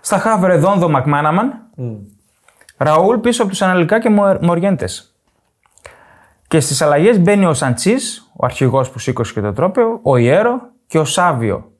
Στα 0.00 0.18
χαφ 0.18 0.44
Ρεδόνδο 0.44 0.88
Μακμάναμαν. 0.88 1.52
Ραούλ 2.76 3.16
πίσω 3.16 3.42
από 3.42 3.50
τους 3.50 3.62
Ανελκά 3.62 4.00
και 4.00 4.10
Μοριέντες. 4.40 5.14
Και 6.48 6.60
στις 6.60 6.82
αλλαγές 6.82 7.20
μπαίνει 7.20 7.44
ο 7.44 7.54
Σαντσίς, 7.54 8.30
ο 8.36 8.44
αρχηγός 8.44 8.90
που 8.90 8.98
σήκωσε 8.98 9.32
και 9.32 9.40
το 9.40 9.52
τρόπαιο, 9.52 9.98
ο 10.02 10.16
Ιέρο 10.16 10.60
και 10.86 10.98
ο 10.98 11.04
Σάβιο. 11.04 11.72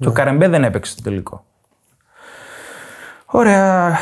Και 0.00 0.08
ο 0.08 0.12
Καρεμπέ 0.12 0.48
δεν 0.48 0.64
έπαιξε 0.64 0.92
στο 0.92 1.02
τελικό. 1.02 1.44
Ωραία. 3.26 3.96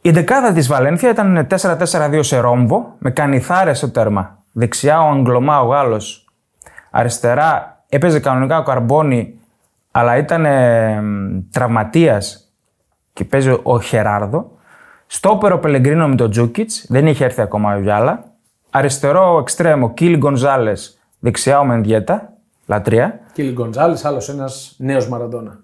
Η 0.00 0.10
δεκάδα 0.10 0.52
της 0.52 0.66
Βαλένθια 0.66 1.10
ήταν 1.10 1.46
4-4-2 1.50 2.18
σε 2.22 2.38
ρόμβο, 2.38 2.94
με 2.98 3.10
κανιθάρες 3.10 3.78
στο 3.78 3.90
τέρμα. 3.90 4.43
Δεξιά 4.56 5.02
ο 5.02 5.08
Αγγλωμά 5.10 5.60
ο 5.60 5.66
Γάλλος. 5.66 6.24
Αριστερά 6.90 7.82
έπαιζε 7.88 8.20
κανονικά 8.20 8.58
ο 8.58 8.62
Καρμπόνι, 8.62 9.34
αλλά 9.90 10.16
ήταν 10.16 10.46
τραυματίας 11.50 12.52
και 13.12 13.24
παίζει 13.24 13.58
ο 13.62 13.80
Χεράρδο. 13.80 14.50
Στόπερ 15.06 15.52
ο 15.52 15.58
Πελεγκρίνο 15.58 16.08
με 16.08 16.14
τον 16.14 16.30
Τζούκιτς, 16.30 16.86
δεν 16.88 17.06
είχε 17.06 17.24
έρθει 17.24 17.40
ακόμα 17.40 17.74
ο 17.74 17.78
Γιάλα. 17.78 18.24
Αριστερό 18.70 19.38
εξτρέμο 19.38 19.92
Κίλ 19.94 20.16
Γκονζάλες, 20.16 20.98
δεξιά 21.18 21.58
ο 21.58 21.64
Μενδιέτα, 21.64 22.32
λατρεία. 22.66 23.20
Κίλι 23.32 23.52
Γκοντζάλη, 23.52 23.98
άλλος 24.02 24.28
ένας 24.28 24.74
νέος 24.78 25.08
Μαραντόνα. 25.08 25.58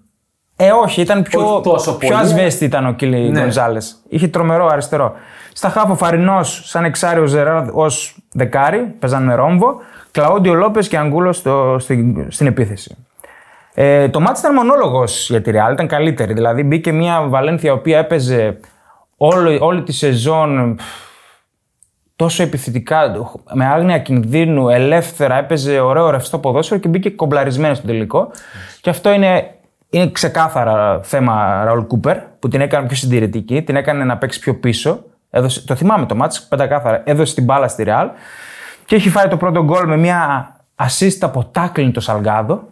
Ε, 0.55 0.71
όχι, 0.71 1.01
ήταν 1.01 1.23
πιο, 1.23 1.53
Όχι 1.53 1.63
τόσο 1.63 1.97
πιο 1.97 2.09
πολύ. 2.09 2.19
ασβέστη 2.21 2.65
ήταν 2.65 2.85
ο 2.85 2.93
Κίλι 2.93 3.29
Ναι. 3.29 3.39
Γκονζάλες. 3.39 3.95
Είχε 4.09 4.27
τρομερό 4.27 4.67
αριστερό. 4.67 5.13
Στα 5.53 5.69
χάφο 5.69 5.95
Φαρινός, 5.95 6.61
σαν 6.65 6.83
εξάριο 6.83 7.25
Ζεράρδ 7.25 7.69
ως 7.73 8.15
δεκάρι, 8.31 8.95
παίζαν 8.99 9.23
με 9.23 9.35
ρόμβο. 9.35 9.79
Κλαόντιο 10.11 10.53
Λόπες 10.53 10.87
και 10.87 10.97
Αγγούλος 10.97 11.37
στο, 11.37 11.75
στην, 11.79 12.31
στην 12.31 12.47
επίθεση. 12.47 12.95
Ε, 13.73 14.09
το 14.09 14.19
μάτι 14.19 14.39
ήταν 14.39 14.53
μονόλογος 14.53 15.29
για 15.29 15.41
τη 15.41 15.51
Real, 15.53 15.71
ήταν 15.73 15.87
καλύτερη. 15.87 16.33
Δηλαδή 16.33 16.63
μπήκε 16.63 16.91
μια 16.91 17.21
Βαλένθια 17.21 17.69
η 17.69 17.73
οποία 17.73 17.97
έπαιζε 17.97 18.59
όλη, 19.17 19.57
όλη 19.61 19.83
τη 19.83 19.91
σεζόν 19.91 20.75
πφ, 20.75 20.83
τόσο 22.15 22.43
επιθετικά, 22.43 23.29
με 23.53 23.65
άγνοια 23.65 23.99
κινδύνου, 23.99 24.69
ελεύθερα, 24.69 25.37
έπαιζε 25.37 25.79
ωραίο 25.79 26.09
ρευστό 26.09 26.39
ποδόσφαιρο 26.39 26.79
και 26.79 26.87
μπήκε 26.87 27.09
κομπλαρισμένο 27.09 27.73
στο 27.73 27.87
τελικό. 27.87 28.31
Και 28.81 28.89
αυτό 28.89 29.11
είναι, 29.11 29.55
είναι 29.89 30.11
ξεκάθαρα 30.11 30.99
θέμα 31.03 31.63
Ραουλ 31.63 31.81
Κούπερ, 31.81 32.17
που 32.17 32.47
την 32.47 32.61
έκανε 32.61 32.87
πιο 32.87 32.95
συντηρητική, 32.95 33.61
την 33.61 33.75
έκανε 33.75 34.03
να 34.03 34.17
παίξει 34.17 34.39
πιο 34.39 34.55
πίσω. 34.55 35.03
Έδωσε, 35.33 35.65
το 35.65 35.75
θυμάμαι 35.75 36.05
το 36.05 36.15
μάτς, 36.15 36.41
πεντακάθαρα. 36.41 37.01
Έδωσε 37.05 37.33
την 37.33 37.43
μπάλα 37.43 37.67
στη 37.67 37.83
Real 37.87 38.07
και 38.85 38.95
έχει 38.95 39.09
φάει 39.09 39.27
το 39.27 39.37
πρώτο 39.37 39.63
γκολ 39.63 39.87
με 39.87 39.97
μια 39.97 40.51
assist 40.75 41.17
από 41.21 41.45
τάκλιν 41.51 41.91
το 41.91 41.99
Σαλγκάδο. 41.99 42.63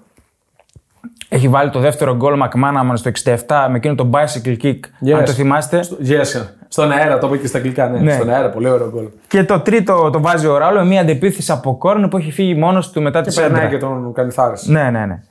Έχει 1.30 1.48
βάλει 1.48 1.70
το 1.70 1.80
δεύτερο 1.80 2.16
γκολ 2.16 2.38
Μακμάναμαν 2.38 2.98
στο 2.98 3.12
67 3.24 3.36
με 3.70 3.76
εκείνο 3.76 3.96
το 3.96 4.10
bicycle 4.14 4.58
kick, 4.64 4.80
αν 5.16 5.26
το 5.26 5.32
θυμάστε. 5.32 5.80
Yes. 6.08 6.46
Στον 6.68 6.92
αέρα, 6.92 7.18
το 7.18 7.28
είπα 7.28 7.38
και 7.38 7.48
στα 7.48 7.58
αγγλικά. 7.58 7.88
Ναι. 7.90 8.00
Ναι. 8.00 8.14
Στον 8.14 8.30
αέρα, 8.30 8.50
πολύ 8.50 8.70
ωραίο 8.70 8.90
γκολ. 8.90 9.08
Και 9.28 9.44
το 9.44 9.60
τρίτο 9.60 10.10
το 10.10 10.22
βάζει 10.22 10.48
ο 10.48 10.58
Ράουλο 10.58 10.80
με 10.80 10.86
μια 10.86 11.02
αντεπίθεση 11.02 11.52
από 11.52 11.78
κόρνο 11.78 12.08
που 12.08 12.18
έχει 12.18 12.32
φύγει 12.32 12.56
μόνος 12.56 12.92
του 12.92 13.02
μετά 13.02 13.22
τη 13.22 13.34
Περνάει 13.34 13.62
σέντρα. 13.62 13.70
και 13.70 13.78
τον 13.78 14.14
Κανιθάρη. 14.14 14.56
Ναι, 14.64 14.90
ναι, 14.90 15.06
ναι. 15.06 15.22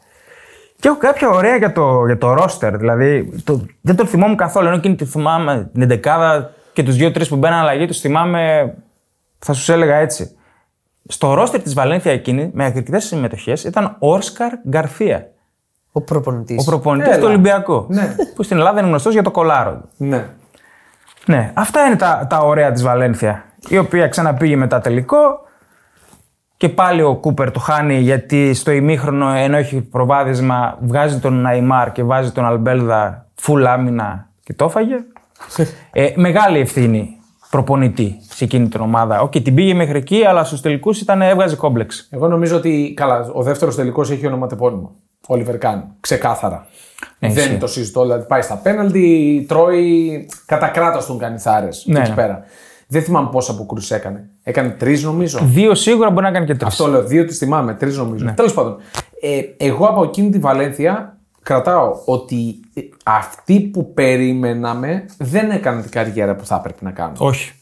Και 0.80 0.88
έχω 0.88 0.96
κάποια 0.96 1.28
ωραία 1.28 1.56
για 1.56 1.72
το, 1.72 2.06
για 2.06 2.18
το 2.18 2.34
roster. 2.34 2.72
Δηλαδή, 2.74 3.32
το, 3.44 3.66
δεν 3.80 3.96
τον 3.96 4.06
θυμόμουν 4.06 4.36
καθόλου. 4.36 4.66
Ενώ 4.66 4.76
εκείνη 4.76 4.94
τη 4.94 5.04
θυμάμαι 5.04 5.70
την 5.72 5.82
εντεκάδα 5.82 6.50
και 6.78 6.84
τους 6.84 6.96
δύο-τρεις 6.96 7.28
που 7.28 7.36
μπαίναν 7.36 7.58
αλλαγή, 7.58 7.86
τους 7.86 8.00
θυμάμαι. 8.00 8.74
Θα 9.38 9.52
σου 9.52 9.72
έλεγα 9.72 9.96
έτσι. 9.96 10.36
Στο 11.08 11.42
roster 11.42 11.60
της 11.62 11.74
Βαλένθια 11.74 12.12
εκείνη, 12.12 12.50
με 12.52 12.64
αρκετέ 12.64 13.00
συμμετοχές, 13.00 13.64
ήταν 13.64 13.96
Όρσκαρ 13.98 14.52
Γκαρθία. 14.68 15.28
Ο 15.92 16.00
προπονητής. 16.00 16.66
Ο 16.66 16.70
προπονητής 16.70 17.12
Έλα. 17.12 17.18
του 17.18 17.26
Ολυμπιακού. 17.26 17.86
Ναι. 17.88 18.16
Που 18.34 18.42
στην 18.42 18.56
Ελλάδα 18.56 18.78
είναι 18.78 18.88
γνωστός 18.88 19.12
για 19.12 19.22
το 19.22 19.30
κολάρο. 19.30 19.80
Ναι. 19.96 20.26
Ναι, 21.26 21.52
αυτά 21.54 21.84
είναι 21.84 21.96
τα, 21.96 22.26
τα 22.28 22.38
ωραία 22.38 22.72
της 22.72 22.82
Βαλένθια. 22.82 23.44
Η 23.68 23.78
οποία 23.78 24.08
ξαναπήγε 24.08 24.56
μετά 24.56 24.80
τελικό 24.80 25.18
και 26.56 26.68
πάλι 26.68 27.02
ο 27.02 27.16
Κούπερ 27.16 27.50
το 27.50 27.60
χάνει 27.60 27.98
γιατί 27.98 28.54
στο 28.54 28.70
ημίχρονο 28.70 29.28
ενώ 29.30 29.56
έχει 29.56 29.80
προβάδισμα 29.80 30.78
βγάζει 30.80 31.18
τον 31.18 31.40
Αϊμάρ 31.40 31.92
και 31.92 32.02
βάζει 32.02 32.32
τον 32.32 32.44
Αλμπέλδα 32.44 33.26
φουλ 33.34 33.66
άμυνα 33.66 34.28
και 34.44 34.54
το 34.54 34.64
έφαγε. 34.64 34.96
Ε, 35.92 36.12
μεγάλη 36.16 36.59
ευθύνη 36.59 37.16
προπονητή 37.51 38.16
σε 38.29 38.44
εκείνη 38.44 38.68
την 38.68 38.81
ομάδα. 38.81 39.20
Οκ, 39.20 39.31
την 39.31 39.55
πήγε 39.55 39.74
μέχρι 39.74 39.98
εκεί, 39.98 40.24
αλλά 40.24 40.44
στους 40.44 40.61
τελικούς 40.61 41.01
ήταν 41.01 41.22
έβγαζε 41.22 41.57
κόμπλεξ. 41.57 42.09
Εγώ 42.11 42.29
νομίζω 42.29 42.57
ότι 42.57 42.92
καλά, 42.96 43.31
ο 43.33 43.42
δεύτερος 43.42 43.74
τελικός 43.74 44.11
έχει 44.11 44.27
ονοματεπώνυμο. 44.27 44.94
Όλιβερ 45.27 45.59
Καν. 45.59 45.85
Ξεκάθαρα. 46.01 46.66
Ναι, 47.18 47.29
Δεν 47.29 47.44
ισχύει. 47.44 47.59
το 47.59 47.66
συζητώ. 47.66 48.03
Δηλαδή 48.03 48.27
πάει 48.27 48.42
στα 48.42 48.55
πέναλτι, 48.55 49.44
τρώει 49.48 50.27
κατά 50.46 50.68
κράτος 50.68 51.07
τον 51.07 51.18
Κανιθάρε 51.18 51.68
Ναι, 51.85 51.98
εκεί 52.01 52.09
ναι. 52.09 52.14
πέρα. 52.14 52.42
Δεν 52.87 53.03
θυμάμαι 53.03 53.29
πόσα 53.33 53.53
αποκρούσει 53.53 53.94
έκανε. 53.94 54.29
Έκανε 54.42 54.68
τρεις 54.68 55.03
νομίζω. 55.03 55.38
Δύο 55.42 55.74
σίγουρα 55.74 56.11
μπορεί 56.11 56.24
να 56.27 56.33
κάνει 56.33 56.46
και 56.46 56.55
τρεις. 56.55 56.68
Αυτό 56.72 56.87
λέω, 56.87 57.03
δύο 57.05 57.24
τις 57.24 57.38
θυμάμαι, 57.38 57.74
τρεις 57.74 57.96
νομίζω. 57.96 58.24
Ναι. 58.24 58.33
Τέλος 58.33 58.55
πάντων, 58.55 58.77
ε, 59.20 59.66
εγώ 59.66 59.87
από 59.87 60.03
εκείνη 60.03 60.31
τη 60.31 60.38
Βαλένθια 60.38 61.17
κρατάω 61.48 61.92
ότι 62.04 62.61
ε, 62.74 62.80
αυτοί 63.04 63.61
που 63.61 63.92
περιμέναμε 63.94 65.04
δεν 65.18 65.50
έκαναν 65.50 65.82
την 65.82 65.90
καριέρα 65.90 66.34
που 66.37 66.46
θα 66.46 66.56
έπρεπε 66.56 66.84
να 66.84 66.90
κάνουν. 66.90 67.16
Όχι. 67.18 67.52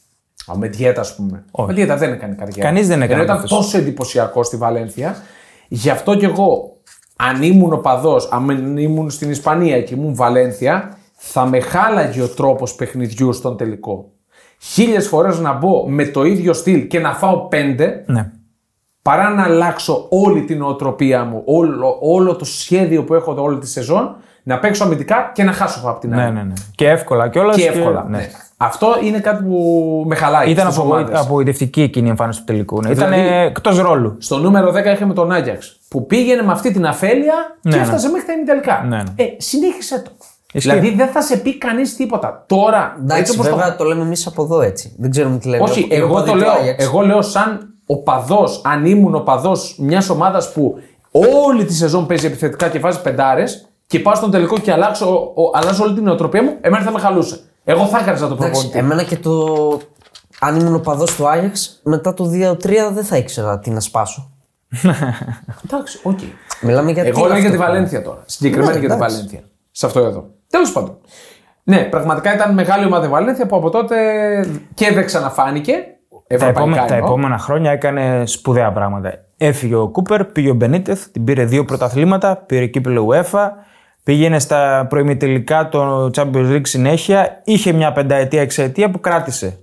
Ο 0.47 0.57
Μεντιέτα, 0.57 1.01
ας 1.01 1.15
πούμε. 1.15 1.45
Ο 1.51 1.65
Μεντιέτα 1.65 1.97
δεν 1.97 2.13
έκανε 2.13 2.35
καριέρα. 2.35 2.69
Κανείς 2.69 2.87
δεν 2.89 3.03
έκανε 3.03 3.15
Ενώ 3.15 3.23
ήταν 3.23 3.37
αυτός. 3.37 3.51
τόσο 3.51 3.79
εντυπωσιακό 3.79 4.43
στη 4.43 4.57
Βαλένθια. 4.57 5.17
Γι' 5.69 5.91
αυτό 5.91 6.17
κι 6.17 6.25
εγώ, 6.25 6.77
αν 7.17 7.43
ήμουν 7.43 7.73
οπαδό, 7.73 8.17
αν 8.31 8.77
ήμουν 8.77 9.11
στην 9.11 9.31
Ισπανία 9.31 9.83
και 9.83 9.95
ήμουν 9.95 10.15
Βαλένθια, 10.15 10.99
θα 11.17 11.47
με 11.47 11.61
χάλαγε 11.61 12.23
ο 12.23 12.29
τρόπος 12.29 12.75
παιχνιδιού 12.75 13.33
στον 13.33 13.57
τελικό. 13.57 14.11
Χίλιες 14.61 15.09
φορές 15.09 15.39
να 15.39 15.53
μπω 15.53 15.89
με 15.89 16.07
το 16.07 16.25
ίδιο 16.25 16.53
στυλ 16.53 16.87
και 16.87 16.99
να 16.99 17.15
φάω 17.15 17.39
πέντε, 17.49 18.05
Ναι. 18.07 18.31
Παρά 19.07 19.31
να 19.35 19.43
αλλάξω 19.43 20.07
όλη 20.09 20.41
την 20.45 20.63
οτροπία 20.63 21.25
μου, 21.25 21.43
όλο, 21.45 21.99
όλο 22.01 22.37
το 22.37 22.45
σχέδιο 22.45 23.05
που 23.05 23.15
έχω 23.15 23.35
όλη 23.39 23.59
τη 23.59 23.69
σεζόν, 23.69 24.17
να 24.43 24.59
παίξω 24.59 24.85
αμυντικά 24.85 25.31
και 25.35 25.43
να 25.45 25.53
χάσω 25.53 25.81
από 25.85 26.01
την 26.01 26.15
άλλη. 26.15 26.23
Ναι, 26.23 26.31
ναι, 26.31 26.43
ναι. 26.43 26.53
Και 26.75 26.89
εύκολα 26.89 27.29
κιόλας. 27.29 27.57
Και 27.57 27.67
εύκολα. 27.67 28.07
ναι. 28.09 28.29
Αυτό 28.57 28.87
είναι 29.03 29.19
κάτι 29.19 29.45
που 29.45 30.05
με 30.07 30.15
χαλάει. 30.15 30.51
Ήταν 30.51 30.65
στις 30.67 30.79
απογο... 30.79 30.95
ομάδες. 30.95 31.21
απογοητευτική 31.21 31.83
εκείνη 31.83 32.07
η 32.07 32.11
εμφάνιση 32.11 32.39
του 32.39 32.45
τελικού. 32.45 32.81
Ναι. 32.83 32.91
Ήταν 32.91 33.11
Δηλαδή- 33.11 33.45
εκτός 33.47 33.79
ρόλου. 33.79 34.17
Στο 34.19 34.39
νούμερο 34.39 34.71
10 34.73 34.85
είχαμε 34.95 35.13
τον 35.15 35.33
Άγιαξ 35.33 35.79
που 35.89 36.07
πήγαινε 36.07 36.43
με 36.43 36.53
αυτή 36.53 36.73
την 36.73 36.87
αφέλεια 36.87 37.35
και 37.63 37.69
Ναι, 37.69 37.77
ναι. 37.77 37.83
έφτασε 37.83 38.09
μέχρι 38.09 38.27
τα 38.27 38.33
ημιτελικά. 38.33 38.85
Ναι, 38.89 38.97
ναι. 38.97 39.03
Ε, 39.17 39.25
συνέχισε 39.39 40.03
το. 40.03 40.11
Ισχύει. 40.53 40.69
Δηλαδή 40.71 40.95
δεν 40.97 41.09
θα 41.09 41.23
σε 41.23 41.37
πει 41.37 41.59
κανείς 41.59 41.97
τίποτα. 41.97 42.45
Τώρα. 42.47 42.93
έτσι 42.99 43.03
Εντάξει, 43.03 43.33
όπως 43.33 43.47
το- 43.49 43.55
βέβαια 43.57 43.77
το... 43.77 43.85
λέμε 43.85 44.03
εμείς 44.03 44.27
από 44.27 44.43
εδώ 44.43 44.61
έτσι. 44.61 44.95
Δεν 44.99 45.11
ξέρουμε 45.11 45.39
τι 45.39 45.49
λένε. 45.49 45.63
Όχι, 45.63 45.81
οι 45.81 45.89
εγώ 45.95 46.07
οπαδοί 46.11 46.27
το 46.27 46.33
του 46.33 46.39
λέω. 46.39 46.51
Άγιαξ. 46.53 46.85
Εγώ 46.85 47.01
λέω 47.01 47.23
σαν 47.23 47.75
οπαδό, 47.87 48.49
αν 48.63 48.85
ήμουν 48.85 49.15
οπαδό 49.15 49.53
μιας 49.79 50.09
ομάδας 50.09 50.53
που 50.53 50.75
όλη 51.47 51.65
τη 51.65 51.75
σεζόν 51.75 52.07
παίζει 52.07 52.27
επιθετικά 52.27 52.69
και 52.69 52.79
βάζει 52.79 53.01
πεντάρες 53.03 53.69
και 53.87 53.99
πάω 54.01 54.15
στον 54.15 54.31
τελικό 54.31 54.59
και 54.59 54.73
αλλάξω, 54.73 55.33
ο, 55.35 55.43
αλλάζω 55.53 55.85
όλη 55.85 55.95
την 55.95 56.05
νοοτροπία 56.05 56.43
μου, 56.43 56.57
εμένα 56.61 56.85
θα 56.85 56.91
με 56.91 56.99
χαλούσε. 56.99 57.41
Εγώ 57.65 57.87
θα 57.87 57.99
έκανα 57.99 58.19
το 58.19 58.25
Εντάξει, 58.25 58.41
προπονητή. 58.51 58.79
εμένα 58.79 59.03
και 59.03 59.17
το, 59.17 59.57
αν 60.41 60.61
ήμουν 60.61 60.75
οπαδός 60.75 61.15
του 61.17 61.29
Άγιαξ, 61.29 61.81
μετά 61.83 62.15
το 62.15 62.25
2-3 62.25 62.59
δεν 62.93 63.05
θα 63.05 63.17
ήξερα 63.17 63.59
τι 63.59 63.71
να 63.71 63.81
σπάσω. 63.81 64.31
Εντάξει, 65.65 66.01
οκ. 66.03 66.19
Μιλάμε 66.61 66.91
για 66.93 67.03
Εγώ 67.03 67.23
τι 67.23 67.29
λέω 67.29 67.39
για 67.39 67.51
τη 67.51 67.57
αυτό. 67.57 67.67
Βαλένθια 67.67 68.03
τώρα. 68.03 68.23
Συγκεκριμένα 68.27 68.73
Ναι, 68.73 68.79
για 68.79 68.89
τη 68.89 68.95
εντάξει. 68.95 69.15
Βαλένθια. 69.15 69.41
Σε 69.71 69.87
αυτό 69.87 70.01
εδώ. 70.01 70.27
Τέλος 70.51 70.73
πάντων. 70.73 70.99
Ναι, 71.63 71.83
πραγματικά 71.83 72.35
ήταν 72.35 72.55
μεγάλη 72.55 72.85
ομάδα 72.85 73.07
η 73.07 73.09
Βαλένθια 73.09 73.47
που 73.47 73.57
από 73.57 73.71
τότε 73.71 73.97
και 74.75 74.93
δεν 74.93 75.05
ξαναφάνηκε. 75.07 75.75
Τα 76.29 76.35
Ευρωπαϊκά 76.35 76.61
επόμενα, 76.61 76.87
τα 76.87 76.95
εννοώ. 76.95 77.09
επόμενα 77.09 77.39
χρόνια 77.39 77.71
έκανε 77.71 78.27
σπουδαία 78.27 78.73
πράγματα. 78.73 79.13
Έφυγε 79.37 79.75
ο 79.75 79.89
Κούπερ, 79.89 80.25
πήγε 80.25 80.51
ο 80.51 80.55
Μπενίτεθ, 80.55 81.07
την 81.07 81.25
πήρε 81.25 81.45
δύο 81.45 81.65
πρωταθλήματα, 81.65 82.37
πήρε 82.37 82.67
κύπελο 82.67 83.09
UEFA, 83.11 83.49
πήγαινε 84.03 84.39
στα 84.39 84.87
προημιτελικά 84.89 85.69
το 85.69 86.11
Champions 86.17 86.53
League 86.53 86.67
συνέχεια, 86.67 87.41
είχε 87.45 87.73
μια 87.73 87.93
πενταετία, 87.93 88.41
εξαετία 88.41 88.91
που 88.91 89.01
κράτησε. 89.01 89.59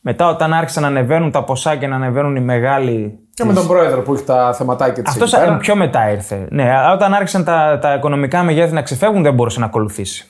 Μετά 0.00 0.28
όταν 0.28 0.52
άρχισαν 0.52 0.82
να 0.82 0.88
ανεβαίνουν 0.88 1.30
τα 1.30 1.44
ποσά 1.44 1.76
και 1.76 1.86
να 1.86 1.96
ανεβαίνουν 1.96 2.36
οι 2.36 2.40
μεγάλοι. 2.40 3.18
Και 3.34 3.44
με 3.44 3.52
τον 3.52 3.66
πρόεδρο 3.66 4.02
που 4.02 4.14
έχει 4.14 4.24
τα 4.24 4.54
θεματάκια 4.54 5.02
της. 5.02 5.12
Αυτός 5.12 5.34
πιο 5.58 5.76
μετά 5.76 6.10
ήρθε. 6.10 6.46
Ναι, 6.50 6.76
αλλά 6.76 6.92
όταν 6.92 7.14
άρχισαν 7.14 7.44
τα, 7.44 7.78
τα 7.80 7.94
οικονομικά 7.94 8.42
μεγέθη 8.42 8.72
να 8.72 8.82
ξεφεύγουν, 8.82 9.22
δεν 9.22 9.34
μπορούσε 9.34 9.60
να 9.60 9.66
ακολουθήσει. 9.66 10.29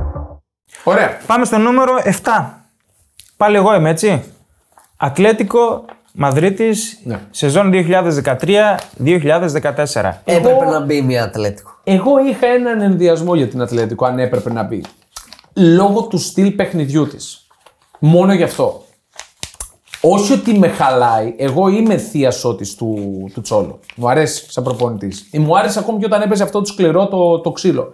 Ωραία. 0.83 1.17
Πάμε 1.27 1.45
στο 1.45 1.57
νούμερο 1.57 1.93
7. 2.03 2.11
Πάλι 3.37 3.55
εγώ 3.55 3.75
είμαι 3.75 3.89
έτσι. 3.89 4.23
Ατλέτικο 4.97 5.85
Μαδρίτης, 6.13 6.99
Ναι. 7.03 7.19
σεζόν 7.31 7.69
2013-2014. 7.71 10.21
Έπρεπε 10.25 10.65
να 10.65 10.79
μπει 10.79 11.01
μια 11.01 11.23
Ατλέτικο. 11.23 11.71
Εγώ 11.83 12.25
είχα 12.25 12.47
έναν 12.47 12.81
ενδιασμό 12.81 13.35
για 13.35 13.47
την 13.47 13.61
Ατλέτικο, 13.61 14.05
αν 14.05 14.19
έπρεπε 14.19 14.51
να 14.51 14.63
μπει. 14.63 14.83
Λόγω 15.53 16.01
του 16.01 16.17
στυλ 16.17 16.51
παιχνιδιού 16.51 17.07
της. 17.07 17.47
Μόνο 17.99 18.33
γι' 18.33 18.43
αυτό. 18.43 18.83
Όχι 20.01 20.33
ότι 20.33 20.59
με 20.59 20.67
χαλάει, 20.67 21.33
εγώ 21.37 21.67
είμαι 21.67 21.97
θεία 21.97 22.31
σώτη 22.31 22.75
του, 22.75 22.97
του 23.33 23.41
Τσόλο. 23.41 23.79
Μου 23.95 24.09
αρέσει 24.09 24.51
σαν 24.51 24.63
προπονητής. 24.63 25.29
Μου 25.31 25.57
άρεσε 25.57 25.79
ακόμη 25.79 25.99
και 25.99 26.05
όταν 26.05 26.21
έπαιζε 26.21 26.43
αυτό 26.43 26.59
το 26.59 26.65
σκληρό 26.65 27.07
το, 27.07 27.39
το 27.39 27.51
ξύλο. 27.51 27.93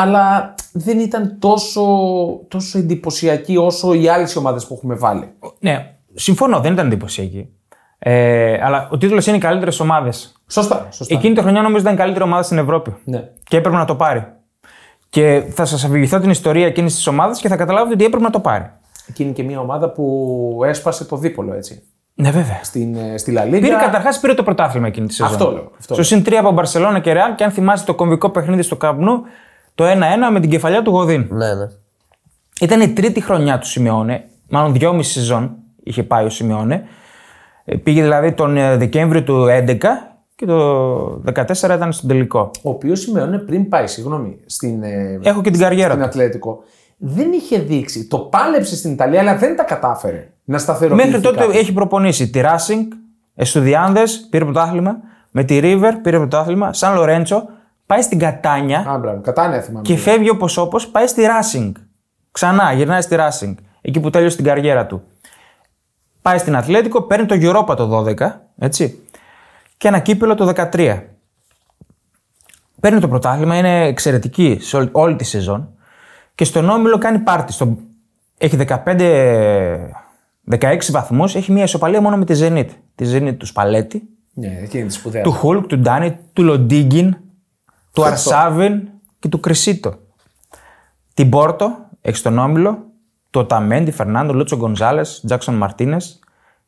Αλλά 0.00 0.54
δεν 0.72 0.98
ήταν 0.98 1.36
τόσο, 1.38 1.82
τόσο 2.48 2.78
εντυπωσιακή 2.78 3.56
όσο 3.56 3.94
οι 3.94 4.08
άλλες 4.08 4.36
ομάδες 4.36 4.66
που 4.66 4.74
έχουμε 4.74 4.94
βάλει. 4.94 5.32
Ναι, 5.58 5.94
συμφωνώ, 6.14 6.60
δεν 6.60 6.72
ήταν 6.72 6.86
εντυπωσιακή. 6.86 7.48
Ε, 7.98 8.58
αλλά 8.62 8.88
ο 8.90 8.98
τίτλος 8.98 9.26
είναι 9.26 9.36
οι 9.36 9.40
καλύτερες 9.40 9.80
ομάδες. 9.80 10.32
Σωστά. 10.46 10.88
σωστά. 10.90 11.14
Εκείνη 11.14 11.34
τη 11.34 11.40
χρονιά 11.40 11.62
νομίζω 11.62 11.80
ήταν 11.80 11.94
η 11.94 11.96
καλύτερη 11.96 12.24
ομάδα 12.24 12.42
στην 12.42 12.58
Ευρώπη. 12.58 12.94
Ναι. 13.04 13.28
Και 13.44 13.56
έπρεπε 13.56 13.76
να 13.76 13.84
το 13.84 13.94
πάρει. 13.94 14.26
Και 15.08 15.42
θα 15.50 15.64
σας 15.64 15.84
αφηγηθώ 15.84 16.20
την 16.20 16.30
ιστορία 16.30 16.66
εκείνης 16.66 16.94
της 16.94 17.06
ομάδας 17.06 17.40
και 17.40 17.48
θα 17.48 17.56
καταλάβετε 17.56 17.94
ότι 17.94 18.04
έπρεπε 18.04 18.24
να 18.24 18.30
το 18.30 18.40
πάρει. 18.40 18.70
Εκείνη 19.08 19.32
και 19.32 19.42
μια 19.42 19.60
ομάδα 19.60 19.90
που 19.90 20.60
έσπασε 20.64 21.04
το 21.04 21.16
δίπολο 21.16 21.54
έτσι. 21.54 21.82
Ναι, 22.14 22.30
βέβαια. 22.30 22.60
Στην, 22.62 22.96
ε, 22.96 23.18
στη 23.18 23.30
Λα 23.30 23.44
Λίγκα. 23.44 23.60
Πήρε 23.60 23.76
καταρχάς 23.76 24.20
πήρε 24.20 24.34
το 24.34 24.42
πρωτάθλημα 24.42 24.86
εκείνη 24.86 25.06
τη 25.06 25.14
σεζόν. 25.14 25.32
Αυτό 25.32 25.50
λέω, 25.50 25.70
αυτό 25.78 25.94
Στο 25.94 26.02
συν 26.02 26.22
3 26.26 26.34
από 26.34 26.50
Μπαρσελόνα 26.52 27.00
και 27.00 27.12
Ρεάλ 27.12 27.34
και 27.34 27.44
αν 27.44 27.50
θυμάστε 27.50 27.86
το 27.86 27.94
κομβικό 27.94 28.30
παιχνίδι 28.30 28.62
στο 28.62 28.76
Καπνού, 28.76 29.22
το 29.76 29.84
1-1 29.84 29.88
με 30.32 30.40
την 30.40 30.50
κεφαλιά 30.50 30.82
του 30.82 30.90
Γοδίν. 30.90 31.26
Ναι, 31.30 31.54
ναι. 31.54 31.66
Ήταν 32.60 32.80
η 32.80 32.92
τρίτη 32.92 33.20
χρονιά 33.20 33.58
του 33.58 33.66
Σιμεώνε, 33.66 34.24
μάλλον 34.48 34.72
δυόμιση 34.72 35.12
σεζόν 35.12 35.56
είχε 35.82 36.02
πάει 36.02 36.24
ο 36.24 36.30
Σιμεώνε. 36.30 36.84
Ε, 37.64 37.76
Πήγε 37.76 38.02
δηλαδή 38.02 38.32
τον 38.32 38.56
ε, 38.56 38.76
Δεκέμβριο 38.76 39.22
του 39.22 39.46
2011 39.66 39.78
και 40.34 40.46
το 40.46 41.22
2014 41.24 41.74
ήταν 41.74 41.92
στον 41.92 42.08
τελικό. 42.08 42.50
Ο 42.62 42.70
οποίος 42.70 43.00
σημαίνει 43.00 43.38
πριν 43.38 43.68
πάει, 43.68 43.86
συγγνώμη, 43.86 44.40
στην, 44.46 44.82
ε, 44.82 45.18
Έχω 45.22 45.42
και 45.42 45.50
την 45.50 45.60
καριέρα 45.60 45.88
στην 45.88 46.02
του. 46.02 46.08
Ατλέτικο. 46.08 46.62
Δεν 46.96 47.32
είχε 47.32 47.58
δείξει. 47.58 48.06
Το 48.06 48.18
πάλεψε 48.18 48.76
στην 48.76 48.92
Ιταλία, 48.92 49.20
αλλά 49.20 49.36
δεν 49.36 49.56
τα 49.56 49.62
κατάφερε 49.62 50.28
να 50.44 50.58
σταθεροποιήσει. 50.58 51.06
Μέχρι 51.06 51.22
τότε 51.22 51.38
κάτι. 51.38 51.58
έχει 51.58 51.72
προπονήσει 51.72 52.30
τη 52.30 52.40
Racing, 52.42 52.86
Εστουδιάνδε, 53.34 54.02
πήρε 54.30 54.44
πρωτάθλημα, 54.44 54.96
με 55.30 55.44
τη 55.44 55.60
River 55.62 55.92
πήρε 56.02 56.16
πρωτάθλημα, 56.16 56.72
Σαν 56.72 56.94
Λορέντσο, 56.94 57.48
πάει 57.86 58.02
στην 58.02 58.18
Κατάνια 58.18 58.78
Α, 58.88 58.98
μπράβο, 58.98 59.20
κατάνοια 59.20 59.60
θυμάμαι. 59.60 59.86
και 59.86 59.96
φεύγει 59.96 60.30
όπω 60.30 60.48
όπω, 60.56 60.78
πάει 60.92 61.06
στη 61.06 61.22
Racing. 61.26 61.72
Ξανά 62.30 62.72
γυρνάει 62.72 63.00
στη 63.00 63.16
Racing, 63.18 63.54
εκεί 63.80 64.00
που 64.00 64.10
τέλειωσε 64.10 64.36
την 64.36 64.44
καριέρα 64.44 64.86
του. 64.86 65.02
Πάει 66.22 66.38
στην 66.38 66.56
Ατλέτικο, 66.56 67.02
παίρνει 67.02 67.26
το 67.26 67.34
Europa 67.40 67.76
το 67.76 68.04
12, 68.18 68.30
έτσι. 68.58 69.02
Και 69.76 69.88
ένα 69.88 69.98
κύπελο 69.98 70.34
το 70.34 70.52
13. 70.72 71.02
Παίρνει 72.80 73.00
το 73.00 73.08
πρωτάθλημα, 73.08 73.56
είναι 73.58 73.84
εξαιρετική 73.86 74.58
σε 74.60 74.76
όλη, 74.76 74.88
όλη 74.92 75.16
τη 75.16 75.24
σεζόν. 75.24 75.68
Και 76.34 76.44
στον 76.44 76.68
Όμιλο 76.68 76.98
κάνει 76.98 77.18
πάρτι. 77.18 77.52
Στο, 77.52 77.76
έχει 78.38 78.58
15, 78.84 79.90
16 80.50 80.78
βαθμούς, 80.90 81.34
έχει 81.34 81.52
μια 81.52 81.62
ισοπαλία 81.62 82.00
μόνο 82.00 82.16
με 82.16 82.24
τη 82.24 82.34
Zenit. 82.42 82.68
Τη 82.94 83.04
Zenit 83.12 83.34
του 83.38 83.46
Σπαλέτη, 83.46 84.02
Ναι, 84.34 84.58
εκείνη 84.62 84.86
τη 84.86 84.92
σπουδαία. 84.92 85.22
του 85.22 85.32
Χουλκ, 85.32 85.66
του 85.66 85.78
Ντάνι, 85.78 86.18
του 86.32 86.42
Λοντίγκιν, 86.42 87.16
του 87.96 88.04
Αρσάβιν 88.04 88.88
και 89.18 89.28
του 89.28 89.40
Κρισίτο. 89.40 89.94
Την 91.14 91.30
Πόρτο, 91.30 91.76
έχεις 92.00 92.18
στον 92.18 92.38
Όμιλο, 92.38 92.84
του 93.30 93.40
Οταμέντι, 93.40 93.90
Φερνάντο, 93.90 94.32
Λούτσο 94.34 94.56
Γκονζάλες, 94.56 95.22
Τζάξον 95.26 95.54
Μαρτίνες 95.54 96.18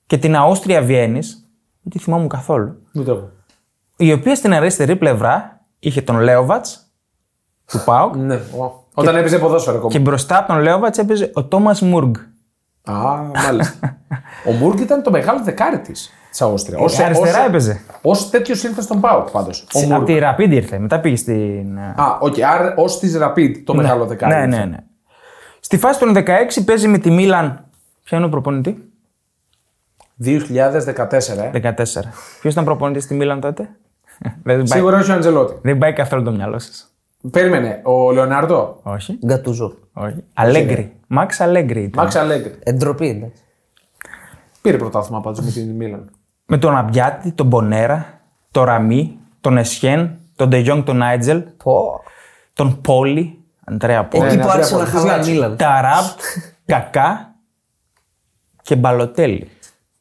και 0.06 0.18
την 0.18 0.36
Αόστρια 0.36 0.82
Βιέννης, 0.82 1.48
δεν 1.82 1.92
τη 1.92 1.98
θυμόμουν 1.98 2.28
καθόλου, 2.28 2.82
Ούτε 2.94 3.10
εγώ. 3.10 3.30
η 3.96 4.12
οποία 4.12 4.34
στην 4.34 4.52
αριστερή 4.54 4.96
πλευρά 4.96 5.60
είχε 5.78 6.02
τον 6.02 6.18
Λέοβατς 6.20 6.86
του 7.66 7.80
Πάουκ 7.84 8.14
Ναι, 8.16 8.34
ο- 8.34 8.86
όταν 8.94 9.16
έπαιζε 9.16 9.38
ποδόσφαιρο 9.38 9.76
ακόμα. 9.76 9.92
και 9.92 9.98
μπροστά 9.98 10.38
από 10.38 10.46
τον 10.52 10.60
Λέοβατς 10.62 10.98
έπαιζε 10.98 11.30
ο 11.34 11.44
Τόμας 11.44 11.80
Μουργκ. 11.80 12.14
Α, 12.82 12.92
μάλιστα. 13.34 13.98
ο 14.48 14.52
Μούργκ 14.52 14.78
ήταν 14.78 15.02
το 15.02 15.10
μεγάλο 15.10 15.42
δεκάρι 15.42 15.80
της 15.80 16.10
της 16.30 16.42
Αούστρια. 16.42 16.78
Ως- 16.78 16.98
Ε, 16.98 17.04
αριστερά 17.04 17.40
ως- 17.40 17.46
έπαιζε. 17.48 17.80
Ως 18.02 18.30
τέτοιος 18.30 18.62
ήρθε 18.64 18.80
στον 18.82 19.00
Πάουκ 19.00 19.30
πάντως. 19.30 19.66
Ο 19.74 19.78
Από 19.78 19.88
Μούργκ. 19.88 20.04
τη 20.06 20.18
Rapid 20.22 20.50
ήρθε, 20.50 20.78
μετά 20.78 21.00
πήγε 21.00 21.16
στην. 21.16 21.78
Α, 21.78 22.18
οκ, 22.20 22.34
άρα 22.40 22.74
ως 22.76 22.98
της 22.98 23.18
Rapid 23.22 23.52
το 23.64 23.74
μεγάλο 23.74 24.06
δεκάρι. 24.06 24.34
Ναι, 24.34 24.56
ναι, 24.56 24.64
ναι. 24.64 24.76
Στη 25.60 25.78
φάση 25.78 25.98
των 25.98 26.12
16 26.14 26.62
παίζει 26.64 26.88
με 26.88 26.98
τη 26.98 27.10
Μίλαν. 27.10 27.64
Ποια 28.04 28.16
είναι 28.18 28.26
ο 28.26 28.30
προπονητή; 28.30 28.90
2014, 30.16 31.38
ε. 31.38 31.50
14. 31.52 31.74
Ποιος 32.40 32.52
ήταν 32.52 32.64
προπονητής 32.64 33.02
στη 33.04 33.14
Μίλαν 33.14 33.40
τότε; 33.40 33.62
δεν, 34.42 34.56
πάει, 34.56 34.66
Σίγουρα 34.66 34.98
όχι 34.98 35.10
ο 35.10 35.14
Αντζελότη. 35.14 35.58
δεν 35.62 35.78
πάει 35.78 35.92
καθόλου 35.92 36.22
το 36.22 36.30
μυαλό 36.30 36.58
σας. 36.58 36.92
Περίμενε, 37.30 37.80
ο 37.84 38.12
Λεωνάρντο; 38.12 38.80
Όχι. 38.82 39.18
Γκατούζο. 39.26 39.74
Όχι. 39.92 40.24
Αλέγκρι. 40.34 40.92
Μαξ 41.06 41.40
Αλέγκρι 41.40 41.82
ήταν. 41.82 42.02
Μαξ 42.04 42.16
Αλέγκρι. 42.16 42.54
Ντροπή, 42.62 43.08
εντάξει. 43.08 43.42
Πήρε 44.62 44.76
πρωτάθλημα 44.76 45.20
πάντως 45.20 45.40
με 45.44 45.50
την 45.50 45.70
Μίλαν. 45.70 46.10
Με 46.50 46.58
τον 46.58 46.76
Αμπιάτη, 46.76 47.32
τον 47.32 47.46
Μπονέρα, 47.46 48.20
τον 48.50 48.64
Ραμί, 48.64 49.18
τον 49.40 49.58
Εσχέν, 49.58 50.18
τον 50.36 50.48
Ντεγιόνγκ, 50.48 50.82
τον 50.84 50.96
Νάιτζελ, 50.96 51.42
Πω. 51.64 52.00
τον 52.52 52.80
Πόλι, 52.80 53.44
Αντρέα 53.64 54.04
Πόλι, 54.04 54.26
Εκεί 54.26 54.36
ναι, 54.36 54.42
που 54.42 54.48
άρχισε 54.48 54.76
να 54.76 54.82
Αντρέα 54.82 55.00
χαλάει 55.00 55.16
η 55.16 55.20
Πόλη. 55.20 55.32
Μίλαν. 55.32 55.56
Ταράμπ, 55.56 56.04
Κακά 56.64 57.34
και 58.62 58.76
Μπαλοτέλη. 58.76 59.50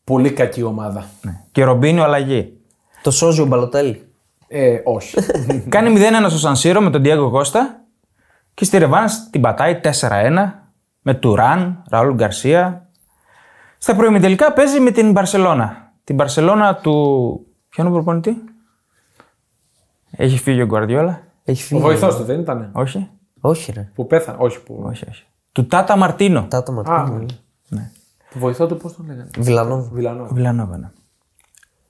Πολύ 0.04 0.32
κακή 0.32 0.64
ομάδα. 0.64 1.06
Ναι. 1.22 1.32
Και 1.52 1.64
Ρομπίνιο 1.64 2.04
αλλαγή. 2.04 2.58
Το 3.02 3.12
σώζει 3.12 3.42
ο 3.42 3.46
Μπαλοτέλη. 3.46 4.08
Ε, 4.48 4.78
όχι. 4.84 5.18
Κάνει 5.70 5.96
0-1 5.98 6.26
στο 6.30 6.38
Σανσίρο 6.38 6.82
με 6.82 6.90
τον 6.90 7.02
Diego 7.06 7.30
Κώστα 7.32 7.82
και 8.54 8.66
στη 8.66 8.78
Ρεβάνς 8.78 9.30
την 9.30 9.42
πατάει 9.42 9.80
4-1 9.84 9.90
με 11.02 11.14
Τουράν, 11.14 11.84
Ραούλ 11.90 12.14
Γκαρσία. 12.14 12.90
Στα 13.78 13.96
προημιτελικά 13.96 14.54
παίζει 14.54 14.80
με 14.80 14.92
την 14.92 15.12
Μπαρσελώνα. 15.12 15.87
Την 16.08 16.16
Μπαρσελώνα 16.16 16.76
του. 16.76 16.92
Ποιο 17.70 17.84
είναι 17.84 17.92
ο 17.92 17.96
προπονητή; 17.96 18.44
Έχει 20.12 20.38
φύγει 20.38 20.62
ο 20.62 20.66
Γκουαρδιόλα. 20.66 21.22
Έχει 21.44 21.64
ο 21.64 21.66
φύγει. 21.66 21.82
βοηθός 21.82 22.16
του 22.16 22.24
δεν 22.24 22.40
ήταν. 22.40 22.70
Όχι. 22.74 23.10
Όχι, 23.42 23.72
ρε. 23.72 23.92
Που 23.96 24.08
πέθανε. 24.08 24.38
Όχι. 24.42 24.64
Που... 24.64 24.84
Όχι, 24.88 25.06
όχι. 25.10 25.24
Του 25.52 25.66
Τάτα 25.68 25.96
Μαρτίνο. 25.98 26.46
Τάτα 26.50 26.72
Α, 26.72 26.76
Μαρτίνο. 26.76 27.26
Ναι. 27.70 27.92
Το 28.34 28.40
βοηθό 28.40 28.68
του 28.68 28.78
πώς 28.78 28.96
τον 28.96 29.06
λέγανε; 29.08 29.30
Βιλανό. 29.38 29.90
Βιλανό. 29.94 30.28
Βιλανόβα. 30.32 30.78
ναι. 30.78 30.90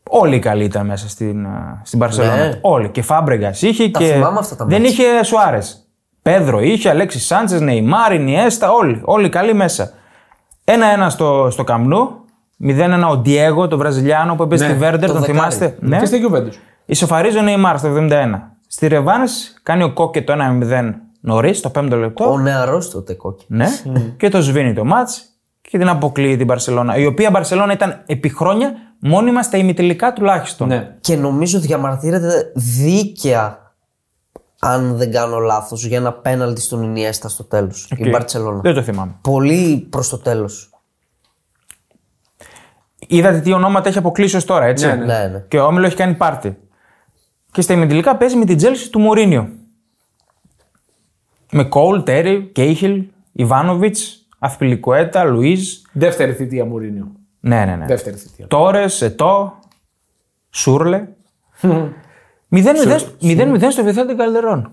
Όλοι 0.09 0.35
οι 0.35 0.39
καλοί 0.39 0.63
ήταν 0.63 0.85
μέσα 0.85 1.09
στην, 1.09 1.45
α, 1.45 1.81
στην 1.83 1.99
Μπαρσελόνα. 1.99 2.35
Ναι. 2.47 2.59
Όλοι. 2.61 2.89
Και 2.89 3.01
Φάμπρεγκας 3.01 3.61
είχε 3.61 3.89
Τα 3.89 3.99
και. 3.99 4.05
θυμάμαι 4.05 4.39
αυτά 4.39 4.55
τα 4.55 4.65
Δεν 4.65 4.81
μάτς. 4.81 4.93
είχε 4.93 5.23
Σουάρες. 5.23 5.87
Πέδρο 6.21 6.59
είχε, 6.59 6.89
Αλέξης 6.89 7.25
Σάντσες, 7.25 7.61
Νεϊμάρ, 7.61 8.13
Ινιέστα, 8.13 8.71
όλοι. 8.71 9.01
Όλοι 9.05 9.29
καλοί 9.29 9.53
μέσα. 9.53 9.91
1-1 10.65 11.07
στο, 11.09 11.47
στο 11.51 11.63
Καμνού. 11.63 12.25
0-1 12.63 13.09
ο 13.11 13.17
Ντιέγκο, 13.17 13.67
το 13.67 13.77
Βραζιλιάνο 13.77 14.35
που 14.35 14.43
έπαιζε 14.43 14.63
Ναι, 14.63 14.69
στη 14.69 14.79
Βέρντερ, 14.79 15.07
το 15.07 15.13
τον 15.13 15.21
δεκάρι. 15.21 15.37
θυμάστε; 15.39 15.77
Ναι. 15.79 15.99
Και 15.99 16.05
στη 16.05 16.19
Juventus. 16.29 16.53
Ισοφαρίζει 16.85 17.37
ο 17.37 17.41
Νεϊμάρ 17.41 17.77
στο 17.77 17.87
71. 17.87 18.09
Στη 18.67 18.87
Ρεβάνες 18.87 19.59
κάνει 19.63 19.83
ο 19.83 19.93
Κόκε 19.93 20.21
το 20.21 20.33
1-0 20.33 20.93
νωρίς, 21.21 21.61
το 21.61 21.71
5ο 21.75 21.97
λεπτό. 21.97 22.31
Ο 22.31 22.39
νεαρός 22.39 22.89
τότε 22.89 23.13
κόκκι. 23.13 23.45
Ναι. 23.47 23.67
Και 24.17 24.29
το 24.29 24.41
σβήνει 24.41 24.73
το 24.73 24.85
μάτς 24.85 25.25
και 25.61 25.77
την 25.77 25.89
αποκλείει 25.89 26.37
την 26.37 26.47
Παρσελώνα. 26.47 26.97
Η 26.97 27.05
οποία 27.05 27.29
Μπαρσελόνα 27.29 27.73
ήταν 27.73 28.03
επί 28.05 28.29
χρόνια 28.29 28.71
μόνιμα 28.99 29.43
στα 29.43 29.57
ημιτελικά 29.57 30.13
τουλάχιστον. 30.13 30.67
Ναι. 30.67 30.95
Και 30.99 31.15
νομίζω 31.15 31.59
διαμαρτύρεται 31.59 32.51
δίκαια, 32.55 33.73
αν 34.59 34.97
δεν 34.97 35.11
κάνω 35.11 35.37
λάθος, 35.37 35.85
για 35.85 35.97
ένα 35.97 36.13
πέναλτι 36.13 36.61
στον 36.61 36.83
Ινιέστα 36.83 37.29
στο 37.29 37.43
τέλος. 37.43 37.87
Η 37.91 37.95
Και 37.95 38.09
Μπαρσελόνα. 38.09 38.59
Δεν 38.61 38.73
το 38.73 38.81
θυμάμαι. 38.81 39.15
Πολύ 39.21 39.87
προς 39.89 40.09
το 40.09 40.17
τέλος. 40.17 40.69
Είδατε 43.07 43.39
τι 43.39 43.51
ονόματα 43.51 43.89
έχει 43.89 43.97
αποκλείσει 43.97 44.35
ως 44.35 44.45
τώρα, 44.45 44.65
έτσι; 44.65 44.85
Ναι, 44.85 44.93
ναι. 44.95 45.05
Ναι, 45.05 45.27
ναι. 45.27 45.43
Και 45.47 45.59
ο 45.59 45.65
Όμιλο 45.65 45.85
έχει 45.85 45.95
κάνει 45.95 46.13
πάρτι. 46.13 46.57
Και 47.51 47.61
στα 47.61 47.73
ημιτελικά 47.73 48.15
παίζει 48.15 48.35
με 48.35 48.45
την 48.45 48.57
Τσέλσι 48.57 48.89
του 48.89 48.99
Μουρίνιο. 48.99 49.49
Με 51.51 51.63
Κόουλ, 51.63 51.99
Τέρι, 51.99 52.49
Κέιχιλ, 52.53 53.03
Ιβάνοβιτς, 53.31 54.27
Αθπιλικουέτα, 54.39 55.23
Λουίζ. 55.23 55.73
Δεύτερη 55.91 56.33
θητεία 56.33 56.65
Μουρίνιο. 56.65 57.11
Ναι, 57.39 57.65
ναι, 57.65 57.75
ναι. 57.75 57.85
Δεύτερη 57.85 58.15
θητεία. 58.15 58.47
Τόρες, 58.47 59.01
Ετό, 59.01 59.59
Σούρλε. 60.49 61.07
0-0 61.61 61.87
στο 63.71 63.83
Βιθέντε 63.83 64.13
Καλντερόν. 64.13 64.71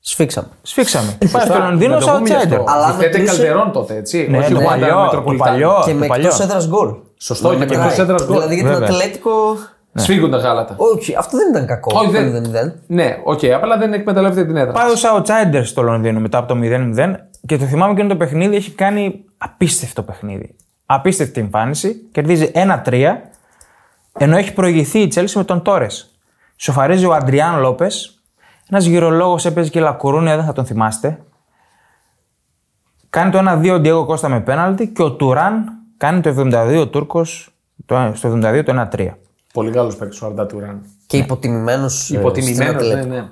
Σφίξαμε. 0.00 0.48
Σφίξαμε. 0.62 1.16
Υπάρχει 1.20 1.48
το 1.48 1.58
Λονδίνο 1.58 1.96
ως 1.96 2.04
outsider. 2.08 2.52
Αλλά 2.52 2.64
Αλλά 2.66 2.86
Βιθέντε 2.92 3.18
μετρούσε- 3.18 3.42
Καλντερόν 3.44 3.72
τότε, 3.72 3.96
έτσι. 3.96 4.26
Ναι, 4.30 4.38
Όχι 4.38 4.52
το 4.52 4.60
Wanda 4.60 4.64
παλιό, 4.64 5.08
το 5.12 5.24
Metropolitano. 5.26 5.36
παλιό. 5.36 5.82
Και 5.84 5.94
με 5.94 6.06
παλιό. 6.06 6.26
εκτός 6.26 6.40
έδρας 6.40 6.68
γκολ. 6.68 6.94
Σωστό, 7.24 7.48
και 7.50 7.56
με 7.56 7.64
μετράει. 7.64 7.84
εκτός 7.84 7.98
έδρας 7.98 8.24
γκολ. 8.24 8.32
Δηλαδή 8.34 8.54
για 8.54 8.64
την 8.64 8.72
Βέβαια. 8.72 8.88
Ατλέτικο. 8.88 9.30
Σφίγγουν 9.94 10.30
τα 10.30 10.36
γάλατα. 10.36 10.74
Όχι, 10.76 11.14
αυτό 11.16 11.36
δεν 11.36 11.48
ήταν 11.50 11.66
κακό. 11.66 11.98
Όχι, 11.98 12.06
το 12.06 12.12
δεν- 12.12 12.26
0-0. 12.26 12.72
Ναι, 12.86 13.16
οκ, 13.24 13.40
απλά 13.54 13.78
δεν 13.78 13.92
εκμεταλλεύεται 13.92 14.44
την 14.46 14.56
έδρα. 14.56 14.72
Πάει 14.72 14.90
ως 14.90 15.02
outsider 15.16 15.60
στο 15.64 15.82
Λονδίνο 15.82 16.20
μετά 16.20 16.38
από 16.38 16.48
το 16.48 16.54
0-0 16.54 17.14
και 17.46 17.58
το 17.58 17.64
θυμάμαι 17.64 17.94
και 17.94 18.00
είναι 18.00 18.08
το 18.10 18.16
παιχνίδι 18.16 18.56
έχει 18.56 18.70
κάνει 18.70 19.24
απίστευτο 19.38 20.02
παιχνίδι. 20.02 20.56
Απίστευτη 20.86 21.40
εμφάνιση. 21.40 22.08
Κερδίζει 22.12 22.50
1-3 22.54 23.14
ενώ 24.18 24.36
έχει 24.36 24.52
προηγηθεί 24.52 24.98
η 24.98 25.06
Τσέλσι 25.06 25.38
με 25.38 25.44
τον 25.44 25.62
Τόρες. 25.62 25.86
Ισοφαρίζει 26.56 27.06
ο 27.06 27.12
Αντριάν 27.12 27.60
Λόπες. 27.60 28.22
Ένας 28.70 28.84
γυρολόγος 28.84 29.44
έπαιζε 29.46 29.70
και 29.70 29.80
Λα 29.80 29.90
Κορούνια, 29.90 30.36
δεν 30.36 30.44
θα 30.44 30.52
τον 30.52 30.66
θυμάστε. 30.66 31.18
Κάνει 33.10 33.30
το 33.30 33.38
1-2 33.38 33.72
ο 33.74 33.80
Ντιέγκο 33.80 34.04
Κώστα 34.04 34.28
με 34.28 34.40
πέναλτι 34.40 34.88
και 34.88 35.02
ο 35.02 35.12
Τουράν 35.12 35.72
κάνει 36.04 36.20
το 36.20 36.34
72 36.38 36.76
ο 36.80 36.88
Τούρκος 36.88 37.48
στο 38.12 38.32
72 38.42 38.62
το 38.64 38.88
1-3. 38.96 39.08
Πολύ 39.52 39.70
καλός 39.70 39.96
παίκτης 39.96 40.22
ο 40.22 40.26
Αρντά 40.26 40.46
Τουράν. 40.46 40.80
Και 41.06 41.16
υποτιμημένος. 41.16 42.10
Υποτιμημένος, 42.10 42.88
ναι, 42.88 43.02
ναι. 43.02 43.28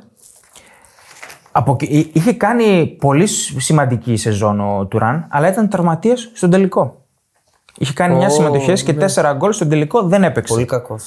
Από... 1.53 1.73
εκεί- 1.73 1.99
εί- 1.99 2.11
Είχε 2.17 2.33
κάνει 2.33 2.87
πολύ 3.01 3.27
σ- 3.27 3.61
σημαντική 3.61 4.17
σεζόν 4.17 4.61
ο 4.61 4.87
Τουράν, 4.87 5.27
αλλά 5.31 5.49
ήταν 5.49 5.69
τραυματίας 5.69 6.31
στον 6.35 6.51
τελικό. 6.51 7.05
Είχε 7.79 7.93
κάνει 7.93 8.19
9 8.25 8.27
Ω, 8.27 8.31
συμμετοχέ 8.31 8.73
και 8.73 8.97
4 9.15 9.35
γκολ 9.37 9.53
στον 9.53 9.69
τελικό, 9.69 10.03
δεν 10.03 10.25
έπαιξε. 10.25 10.53
Πολύ 10.55 10.67
κακό. 10.67 10.99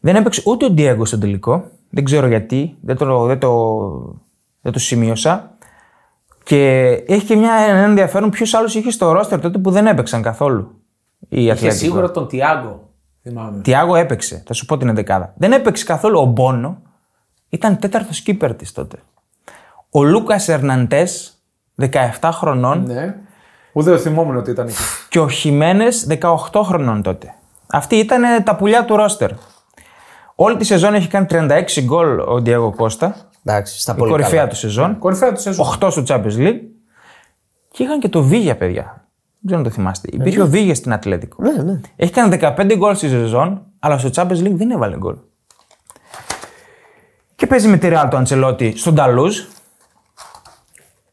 Δεν 0.00 0.16
έπαιξε 0.16 0.42
ούτε 0.46 0.64
ο 0.64 0.70
Ντιέγκο 0.70 1.04
στον 1.04 1.20
τελικό. 1.20 1.64
Δεν 1.90 2.04
ξέρω 2.04 2.26
γιατί. 2.26 2.76
Δεν 2.80 2.96
το, 2.96 3.26
δεν 3.26 3.38
το, 3.38 3.78
δεν 4.62 4.72
το 4.72 4.78
σημείωσα. 4.78 5.56
Και 6.44 6.66
έχει 7.06 7.24
και 7.24 7.36
μια, 7.36 7.52
ένα 7.54 7.78
ενδιαφέρον 7.78 8.30
ποιος 8.30 8.54
άλλος 8.54 8.74
είχε 8.74 8.90
στο 8.90 9.12
ρόστερ 9.12 9.40
τότε 9.40 9.58
που 9.58 9.70
δεν 9.70 9.86
έπαιξαν 9.86 10.22
καθόλου. 10.22 10.80
Η 11.28 11.40
Είχε 11.42 11.50
Ατλέτικο. 11.50 11.80
σίγουρα 11.80 12.10
τον 12.10 12.28
Τιάγκο. 12.28 12.88
Θυμάμαι. 13.22 13.60
Τιάγο 13.62 13.96
έπαιξε, 13.96 14.42
θα 14.46 14.52
σου 14.52 14.66
πω 14.66 14.76
την 14.76 14.88
ενδεκάδα. 14.88 15.32
Δεν 15.36 15.52
έπαιξε 15.52 15.84
καθόλου 15.84 16.20
ο 16.20 16.24
Μπόνο. 16.24 16.78
Ήταν 17.48 17.78
τέταρτος 17.78 18.20
κύπερ 18.20 18.54
της 18.54 18.72
τότε. 18.72 18.96
Ο 19.90 20.02
Λούκας 20.04 20.48
Ερναντές, 20.48 21.42
17 22.20 22.30
χρονών, 22.32 22.84
Ναι. 22.86 23.14
Ούτε 23.72 23.90
δεν 23.90 23.98
θυμόμουν 23.98 24.36
ότι 24.36 24.50
ήταν 24.50 24.66
εκεί. 24.66 24.76
και 25.08 25.18
ο 25.18 25.28
Χιμένες, 25.28 26.06
18 26.20 26.62
χρονών 26.62 27.02
τότε. 27.02 27.34
Αυτοί 27.66 27.96
ήταν 27.96 28.22
τα 28.44 28.56
πουλιά 28.56 28.84
του 28.84 28.96
ρόστερ. 28.96 29.30
Όλη 30.34 30.56
τη 30.56 30.64
σεζόν 30.64 30.94
έχει 30.94 31.08
κάνει 31.08 31.26
36 31.30 31.80
γκολ 31.84 32.18
ο 32.18 32.40
Ντιέγο 32.40 32.74
Κώστα. 32.76 33.16
Εντάξει, 33.44 33.80
στα 33.80 33.92
Η 33.92 33.96
πολύ 33.98 34.10
κορυφαία 34.10 34.38
καλά. 34.38 34.48
του 34.48 34.56
σεζόν. 34.56 34.98
Κορυφαία 34.98 35.32
του 35.32 35.40
σεζόν. 35.40 35.66
8 35.82 35.90
στο 35.90 36.02
Champions 36.06 36.36
League. 36.36 36.60
Και 37.70 37.82
είχαν 37.82 38.00
και 38.00 38.08
το 38.08 38.22
Βίγια, 38.22 38.56
παιδιά. 38.56 38.82
Δεν 38.84 39.46
ξέρω 39.46 39.58
αν 39.58 39.64
το 39.64 39.70
θυμάστε. 39.70 40.08
Υπήρχε 40.12 40.40
ο 40.42 40.46
Βίγιας 40.46 40.76
στην 40.76 40.92
Ατλέτικο. 40.92 41.42
Ναι, 41.42 41.62
ναι. 41.62 41.80
Έχει 41.96 42.12
κάνει 42.12 42.38
15 42.40 42.74
γκολ 42.76 42.94
στη 42.94 43.08
σεζόν, 43.08 43.62
αλλά 43.78 43.98
στο 43.98 44.10
Champions 44.14 44.42
League 44.46 44.54
δεν 44.54 44.70
έβαλε 44.70 44.96
γκολ. 44.96 45.16
Και 47.34 47.46
παίζει 47.46 47.68
με 47.68 47.76
τη 47.76 47.88
Real 47.92 48.06
του 48.10 48.16
Αντσελότη 48.16 48.76
στον 48.76 48.94
Ταλούζ. 48.94 49.38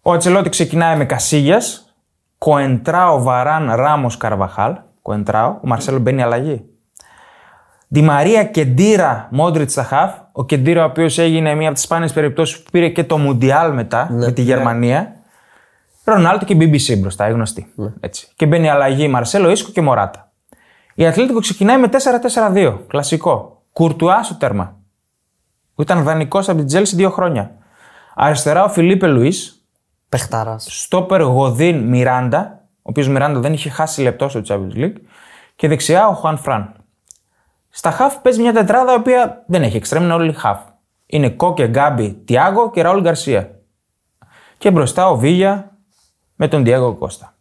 Ο 0.01 0.11
Αντσελότη 0.11 0.49
ξεκινάει 0.49 0.97
με 0.97 1.05
Κασίγια, 1.05 1.61
Κοεντράο 2.37 3.21
Βαράν 3.21 3.71
Ράμος 3.75 4.17
Καρβαχάλ. 4.17 4.75
Κοεντράο, 5.01 5.49
ο 5.49 5.67
Μαρσέλο 5.67 5.99
μπαίνει 5.99 6.21
αλλαγή. 6.21 6.65
Ντι 7.91 8.01
Μαρία 8.01 8.43
Κεντίρα 8.43 9.27
Μόντριτς 9.31 9.71
στα 9.71 9.83
χαφ. 9.83 10.13
Ο 10.39 10.45
Κεντίρα, 10.45 10.83
ο 10.83 10.85
οποίος 10.85 11.17
έγινε 11.17 11.55
μία 11.55 11.65
από 11.65 11.75
τις 11.75 11.83
σπάνιες 11.83 12.13
περιπτώσεις 12.13 12.61
που 12.61 12.71
πήρε 12.71 12.89
και 12.89 13.03
το 13.03 13.17
Μουντιάλ 13.17 13.73
μετά 13.73 14.07
με 14.11 14.31
τη 14.31 14.41
Γερμανία. 14.41 15.15
Ρονάλντο 16.03 16.45
και 16.45 16.55
BBC 16.59 16.97
μπροστά, 16.97 17.29
οι 17.29 17.31
γνωστοί. 17.31 17.73
Έτσι. 17.99 18.27
Και 18.35 18.45
μπαίνει 18.45 18.69
αλλαγή 18.69 19.07
Μαρσέλο 19.07 19.49
Ίσκο 19.49 19.71
και 19.71 19.81
Μοράτα. 19.81 20.31
Η 20.93 21.07
Ατλέτικο 21.07 21.39
ξεκινάει 21.39 21.77
με 21.77 21.89
4-4-2. 22.53 22.77
Κλασικό. 22.87 23.63
Κουρτουά 23.73 24.23
στο 24.23 24.35
τέρμα. 24.35 24.77
Που 25.75 25.81
ήταν 25.81 26.03
δανεικός 26.03 26.49
από 26.49 26.57
την 26.57 26.67
Τσέλσι 26.67 26.95
δύο 26.95 27.09
χρόνια. 27.09 27.51
Αριστερά 28.15 28.63
ο 28.63 28.69
Φιλίπε 28.69 29.07
Λουίς. 29.07 29.65
Πεχτάρα. 30.09 30.55
Στόπερ 30.59 31.21
Γοδίν 31.21 31.87
Μιράντα. 31.87 32.65
Ο 32.75 32.81
οποίος 32.81 33.07
Μιράντα 33.07 33.39
δεν 33.39 33.53
είχε 33.53 33.69
χάσει 33.69 34.01
λεπτό 34.01 34.29
στο 34.29 34.41
Champions 34.47 34.77
League. 34.77 34.95
Και 35.55 35.67
δεξιά 35.67 36.07
ο 36.07 36.13
Χουάν 36.13 36.37
Φραν. 36.37 36.73
Στα 37.79 37.91
χαφ 37.91 38.15
παίζει 38.21 38.41
μια 38.41 38.53
τετράδα 38.53 38.91
η 38.93 38.95
οποία 38.95 39.43
δεν 39.47 39.63
έχει 39.63 39.77
εξτρέμ, 39.77 40.03
είναι 40.03 40.13
όλοι 40.13 40.33
χαφ. 40.33 40.59
Είναι 41.05 41.29
Κόκε, 41.29 41.67
Γκάμπι, 41.67 42.13
Τιάγκο 42.25 42.71
και 42.71 42.81
Ραούλ 42.81 43.01
Γκαρσία. 43.01 43.59
Και 44.57 44.71
μπροστά 44.71 45.09
ο 45.09 45.17
Βίγια 45.17 45.77
με 46.35 46.47
τον 46.47 46.63
Διέγκο 46.63 46.93
Κώστα. 46.93 47.33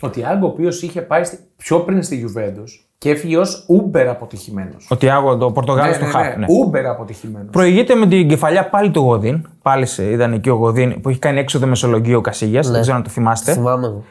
Ο 0.00 0.08
Τιάγκο, 0.10 0.46
ο 0.46 0.48
οποίος 0.48 0.82
είχε 0.82 1.00
πάει 1.00 1.24
στη- 1.24 1.38
πιο 1.56 1.80
πριν 1.80 2.02
στη 2.02 2.24
Juventus 2.36 2.84
και 2.98 3.10
έφυγε 3.10 3.36
ως 3.38 3.66
Uber 3.70 4.06
αποτυχημένος. 4.10 4.86
Ο 4.90 4.96
Τιάγκο, 4.96 5.36
το 5.36 5.50
Πορτογάλος 5.52 5.98
του 5.98 6.04
χαφ. 6.04 6.36
ναι. 6.36 6.46
Uber 6.66 6.82
αποτυχημένος. 6.84 7.48
Προηγείται 7.50 7.94
με 7.94 8.06
την 8.06 8.28
κεφαλιά 8.28 8.68
πάλι 8.68 8.90
του 8.90 9.00
Γοδίν. 9.00 9.46
Πάλι 9.62 9.86
σε- 9.86 10.10
ήταν 10.10 10.32
εκεί 10.32 10.48
ο 10.50 10.54
Γοδίν 10.54 11.00
που 11.00 11.08
έχει 11.08 11.18
κάνει 11.18 11.38
έξοδο 11.38 11.66
Μεσολογγίου 11.66 12.20
Κασίγια. 12.20 12.60
Δεν 12.60 12.80
ξέρω 12.80 12.96
αν 12.96 13.02
το 13.02 13.08
θυμάστε. 13.10 13.52
Θυμάμαι 13.52 13.86
εγώ. 13.86 14.04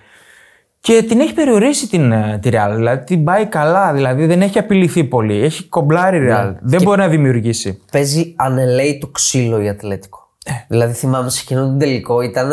Και 0.86 1.04
την 1.08 1.20
έχει 1.20 1.34
περιορίσει 1.34 1.90
την, 1.90 2.12
ε, 2.12 2.40
τη 2.42 2.50
Real. 2.54 2.72
Δηλαδή 2.76 3.04
την 3.04 3.24
πάει 3.24 3.46
καλά. 3.46 3.94
Δηλαδή 3.94 4.26
δεν 4.26 4.42
έχει 4.42 4.60
απειληθεί 4.60 5.04
πολύ. 5.04 5.44
Έχει 5.44 5.64
κομπλάρει 5.64 6.18
η 6.18 6.30
Real. 6.30 6.54
Δεν 6.62 6.82
μπορεί 6.82 7.00
να 7.00 7.08
δημιουργήσει. 7.08 7.82
Παίζει 7.92 8.34
ανελέητο 8.38 9.08
ξύλο 9.08 9.62
η 9.62 9.70
Ατλέτικο. 9.70 10.30
Ε. 10.46 10.52
Δηλαδή 10.68 10.94
θυμάμαι 10.94 11.30
σε 11.30 11.42
εκείνον 11.44 11.66
τον 11.70 11.80
τελικό 11.80 12.22
ήταν 12.22 12.50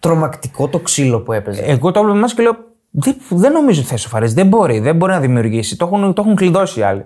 τρομακτικό 0.00 0.68
το 0.68 0.78
ξύλο 0.78 1.20
που 1.20 1.32
έπαιζε. 1.32 1.62
Εγώ 1.62 1.90
το 1.90 2.00
έβλεπα 2.00 2.18
μέσα 2.18 2.34
και 2.34 2.42
λέω: 2.42 2.56
Δεν, 2.90 3.16
δεν 3.28 3.52
νομίζω 3.52 3.80
ότι 3.80 3.88
θα 3.88 3.94
ισοφαρίσει. 3.94 4.34
Δεν 4.34 4.46
μπορεί. 4.46 4.78
Δεν 4.78 4.96
μπορεί 4.96 5.12
να 5.12 5.20
δημιουργήσει. 5.20 5.76
Το 5.76 5.84
έχουν, 5.92 6.14
το 6.14 6.22
έχουν 6.22 6.34
κλειδώσει 6.36 6.80
οι 6.80 6.82
άλλοι. 6.82 7.04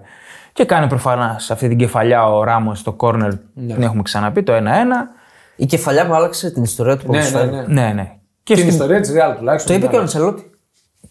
Και 0.53 0.65
κάνει 0.65 0.87
προφανώς 0.87 1.37
αυτή 1.49 1.69
την 1.69 1.79
κεφαλιά 1.79 2.27
ο 2.33 2.45
Ράμος 2.45 2.79
στο 2.79 2.97
corner. 2.99 3.31
Την 3.67 3.83
έχουμε 3.83 4.03
ξαναπεί 4.03 4.43
το 4.43 4.53
1-1. 4.53 4.59
Η 5.57 5.67
κεφαλιά 5.67 6.07
που 6.07 6.15
άλλαξε 6.15 6.51
την 6.51 6.63
ιστορία 6.63 6.97
του 6.97 7.11
Ναι, 7.11 7.19
ναι, 7.19 7.25
ποδοσφαίρου. 7.25 7.51
ναι. 7.73 7.83
Ναι, 7.83 7.93
ναι. 7.93 8.13
Και 8.43 8.55
Την 8.55 8.63
στην, 8.63 8.75
ιστορία 8.75 9.01
της 9.01 9.11
Real 9.11 9.37
τουλάχιστον. 9.39 9.73
Το 9.73 9.79
είπε 9.79 9.87
και 9.87 9.87
ο 9.87 9.91
ήταν. 9.91 10.01
Αντσελότη. 10.01 10.51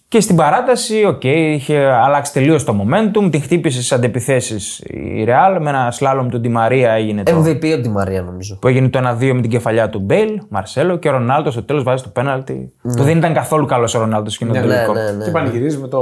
και 0.07 0.19
στην 0.19 0.35
παράταση, 0.35 1.05
οκ, 1.05 1.23
είχε 1.23 1.77
αλλάξει 1.79 2.33
τελείως 2.33 2.63
το 2.63 2.75
momentum. 2.81 3.31
Την 3.31 3.41
χτύπησε 3.41 3.77
στις 3.77 3.91
αντεπιθέσεις 3.91 4.79
η 4.79 5.25
Real. 5.27 5.57
Με 5.61 5.69
ένα 5.69 5.91
σλάλομ 5.91 6.29
του 6.29 6.39
Ντι 6.39 6.49
Μαρία 6.49 6.91
έγινε 6.91 7.23
το, 7.23 7.43
MVP 7.45 7.73
ο 7.73 7.77
Ντι 7.77 7.89
Μαρία 7.89 8.21
νομίζω. 8.21 8.57
που 8.61 8.67
έγινε 8.67 8.89
το 8.89 8.99
1-2 8.99 9.31
με 9.33 9.41
την 9.41 9.49
κεφαλιά 9.49 9.89
του 9.89 9.99
Μπέιλ, 9.99 10.41
Μαρσέλο 10.49 10.97
και 10.97 11.07
ο 11.07 11.11
Ρονάλντο 11.11 11.51
στο 11.51 11.63
τέλος 11.63 11.83
βάζει 11.83 12.03
το 12.03 12.09
πέναλτι. 12.09 12.73
Που 12.81 13.03
δεν 13.03 13.17
ήταν 13.17 13.33
καθόλου 13.33 13.65
καλός 13.65 13.95
ο 13.95 13.99
Ρονάλντο 13.99 14.29
και 14.29 14.37
είναι 14.45 14.61
το 14.61 14.67
Ναι, 14.67 14.73
τελικό. 14.73 14.93
ναι, 14.93 15.11
ναι. 15.11 15.23
Και 15.25 15.31
πανηγυρίζει 15.31 15.77
με 15.77 15.87
το 15.87 15.99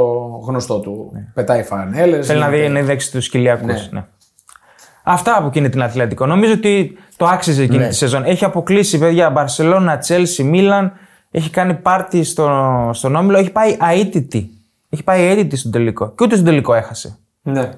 γνωστό 0.47 0.79
του. 0.79 1.11
Πετάει 1.33 1.63
φανέλες. 1.63 2.27
Θέλει 2.27 2.39
να 2.39 2.49
δει 2.49 2.67
να 2.67 2.81
δέξει 2.81 3.11
τους 3.11 3.29
κοιλιακού. 3.29 3.65
Ναι. 3.65 4.05
Αυτά 5.03 5.37
από 5.37 5.47
εκείνη 5.47 5.69
την 5.69 5.81
Αθλητικό. 5.81 6.25
Νομίζω 6.25 6.53
ότι 6.53 6.97
το 7.17 7.25
άξιζε 7.25 7.63
εκείνη 7.63 7.87
τη 7.87 7.95
σεζόν. 7.95 8.23
Έχει 8.25 8.45
αποκλείσει 8.45 8.97
παιδιά 8.97 9.29
Μπαρσελόνα, 9.29 9.97
Τσέλσι, 9.97 10.43
Μίλαν. 10.43 10.91
Έχει 11.31 11.49
κάνει 11.49 11.73
πάρτι 11.73 12.23
στο, 12.23 12.89
στον 12.93 13.15
Όμιλο. 13.15 13.37
Έχει 13.37 13.51
πάει 13.51 13.77
αίτητη. 13.99 14.49
Έχει 14.89 15.03
πάει 15.03 15.25
αίτητη 15.25 15.55
στον 15.57 15.71
τελικό. 15.71 16.07
Και 16.07 16.23
ούτε 16.23 16.33
στον 16.33 16.45
τελικό 16.45 16.73
έχασε. 16.73 17.17
Ναι. 17.41 17.69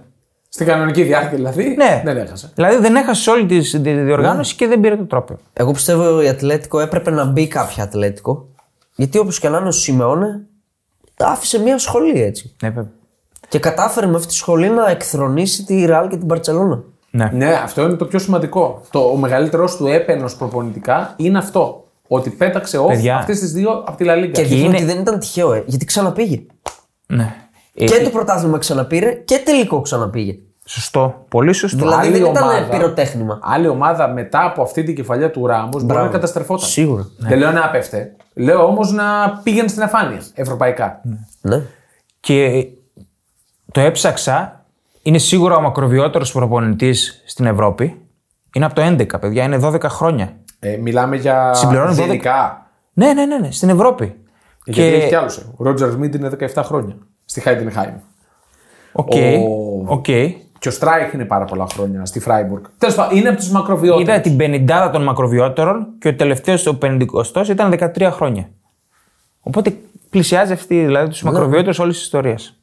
Στην 0.50 0.66
κανονική 0.66 1.04
διάρκεια 1.04 1.38
δηλαδή 1.38 1.76
Ναι. 1.78 2.02
δεν 2.06 2.18
έχασε. 2.18 2.52
Δηλαδή 2.56 2.78
δεν 2.78 2.96
έχασε 2.96 3.30
όλη 3.30 3.46
τη, 3.46 3.80
τη 3.82 3.94
διοργάνωση 3.94 4.56
και 4.56 4.68
δεν 4.68 4.80
πήρε 4.80 4.96
το 4.98 5.06
τρόπαιο. 5.06 5.38
Εγώ 5.54 5.72
πιστεύω 5.72 6.22
η 6.22 6.28
Ατλέτικο 6.28 6.80
έπρεπε 6.80 7.12
να 7.12 7.26
μπει 7.26 7.48
κάποια 7.48 7.84
Ατλέτικο. 7.84 8.48
Γιατί 8.96 9.18
όπως 9.18 9.40
και 9.40 9.50
να 9.50 9.58
είναι 9.58 9.68
ο 9.68 9.72
Σιμεώνε 9.72 10.46
άφησε 11.18 11.60
μια 11.60 11.78
σχολή 11.78 12.22
έτσι. 12.22 12.56
Ναι, 12.64 12.70
βέβαια. 12.70 12.92
Και 13.48 13.60
κατάφερε 13.60 14.08
με 14.08 14.16
αυτή 14.16 14.28
τη 14.28 14.34
σχολή 14.34 14.70
να 14.70 14.90
εκθρονήσει 14.90 15.66
τη 15.66 15.86
Ρεάλ 15.86 16.08
και 16.08 16.18
την 16.18 16.28
Παρσελόνα. 16.28 16.84
Ναι. 17.12 17.30
Ναι, 17.34 17.54
αυτό 17.54 17.82
είναι 17.82 17.96
το 17.96 18.06
πιο 18.06 18.20
σημαντικό. 18.20 18.82
Το, 18.92 19.00
ο 19.00 19.16
μεγαλύτερο 19.16 19.76
του 19.78 19.88
έπαινος 19.88 20.36
προπονητικά 20.36 21.14
είναι 21.18 21.38
αυτό. 21.38 21.86
Ότι 22.14 22.30
πέταξε 22.30 22.80
off 22.80 22.88
Παιδιά. 22.88 23.18
αυτές 23.18 23.40
τις 23.40 23.52
δύο 23.52 23.72
από 23.72 23.98
τη 23.98 24.04
Λα 24.04 24.16
Λίγκα. 24.16 24.42
Και 24.42 24.48
δείχνει 24.48 24.66
είναι- 24.66 24.76
ότι 24.76 24.86
δεν 24.86 25.00
ήταν 25.00 25.20
τυχαίο, 25.20 25.54
ε, 25.54 25.64
γιατί 25.66 25.86
ξαναπήγε. 25.86 26.42
ναι. 27.08 27.36
Ε, 27.74 27.86
Και 27.86 28.04
το 28.04 28.10
πρωτάθλημα 28.10 28.58
ξαναπήρε 28.58 29.12
και 29.14 29.42
τελικό 29.46 29.82
ξαναπήγε. 29.82 30.36
Σωστό. 30.66 31.26
Πολύ 31.30 31.54
σωστό. 31.54 31.78
Δηλαδή 31.78 32.08
άλλη 32.08 32.18
δεν 32.18 32.32
ήταν 32.32 32.44
ομάδα. 32.44 32.66
πυροτέχνημα. 32.70 33.40
Άλλη 33.44 33.68
ομάδα 33.68 34.08
μετά 34.08 34.46
από 34.46 34.62
αυτή 34.62 34.84
την 34.84 34.96
κεφαλιά 34.96 35.32
του 35.32 35.48
Ράμου 35.48 35.70
μπορεί 35.84 36.02
να 36.02 36.08
καταστρεφόταν. 36.08 36.68
Σίγουρα. 36.68 37.08
Δεν 37.18 37.38
λέω 37.38 37.52
να 37.52 37.66
απέφτε. 37.66 38.16
Λέω 38.34 38.64
όμως 38.66 38.92
να 38.92 39.40
πήγαινε 39.44 39.68
στην 39.68 39.84
αφάνεια 39.84 40.22
ευρωπαϊκά. 40.34 41.02
Ναι. 41.42 41.62
Και 42.20 42.68
το 43.72 43.82
έψαξα. 43.82 44.66
Είναι 45.02 45.18
σίγουρα 45.18 45.56
ο 45.56 45.62
μακροβιότερος 45.62 46.32
προπονητής 46.32 47.24
στην 47.26 47.46
Ευρώπη. 47.46 48.02
Είναι 48.54 48.66
από 48.66 48.76
το 48.76 48.82
11, 48.82 49.20
παιδιά. 49.20 49.44
Είναι 49.44 49.58
12 49.58 49.90
χρόνια. 49.90 50.34
Ε, 50.64 50.78
μιλάμε 50.78 51.16
για 51.16 51.54
Συμπληρώνει 51.54 51.94
12. 51.94 51.98
γενικά. 51.98 52.66
Ναι, 52.94 53.14
ναι, 53.14 53.26
ναι, 53.26 53.38
ναι 53.38 53.52
στην 53.52 53.70
Ευρώπη. 53.70 54.16
Γιατί 54.66 54.82
έχει 54.82 55.08
κι 55.08 55.16
άλλους. 55.16 55.38
Ο 55.38 55.64
Ρότζερς 55.64 55.94
Σμιτ 55.94 56.16
είναι 56.16 56.30
17 56.56 56.62
χρόνια 56.64 56.96
στη 57.26 57.40
Χάιντενχάιμ. 57.40 57.94
Οκ. 58.92 59.12
Ο- 59.14 59.86
Οκ. 59.94 60.06
Και 60.60 60.68
ο 60.68 60.72
Στράιχ 60.72 61.14
είναι 61.14 61.26
πάρα 61.26 61.46
πολλά 61.46 61.66
χρόνια 61.74 62.06
στη 62.06 62.20
Φράιμπουργκ. 62.20 62.64
Τέλος 62.78 62.96
πάντων, 62.96 63.18
είναι 63.18 63.28
από 63.30 63.38
τους 63.38 63.50
μακροβιότερους. 63.52 64.08
Είδα 64.10 64.20
την 64.22 64.38
50 64.38 64.90
των 64.92 65.04
μακροβιότερων 65.04 65.88
και 66.00 66.08
ο 66.08 66.16
τελευταίος, 66.16 66.66
ο 66.68 66.78
50 66.82 67.50
ήταν 67.50 67.70
13 67.70 68.10
χρόνια. 68.12 68.50
Οπότε 69.42 69.78
πλησιάζει 70.10 70.54
αυτή, 70.54 70.86
δηλαδή 70.86 71.10
τους 71.10 71.24
μακροβιότερους 71.24 71.80
όλης 71.80 71.94
της 71.96 72.04
ιστορίας. 72.04 72.56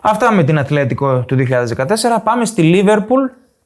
Αυτά 0.00 0.32
με 0.32 0.44
την 0.44 0.58
Ατλέτικο 0.58 1.24
του 1.26 1.34
2014. 1.34 2.20
Πάμε 2.24 2.44
στη 2.44 2.62
Λίβερπουλ 2.62 3.20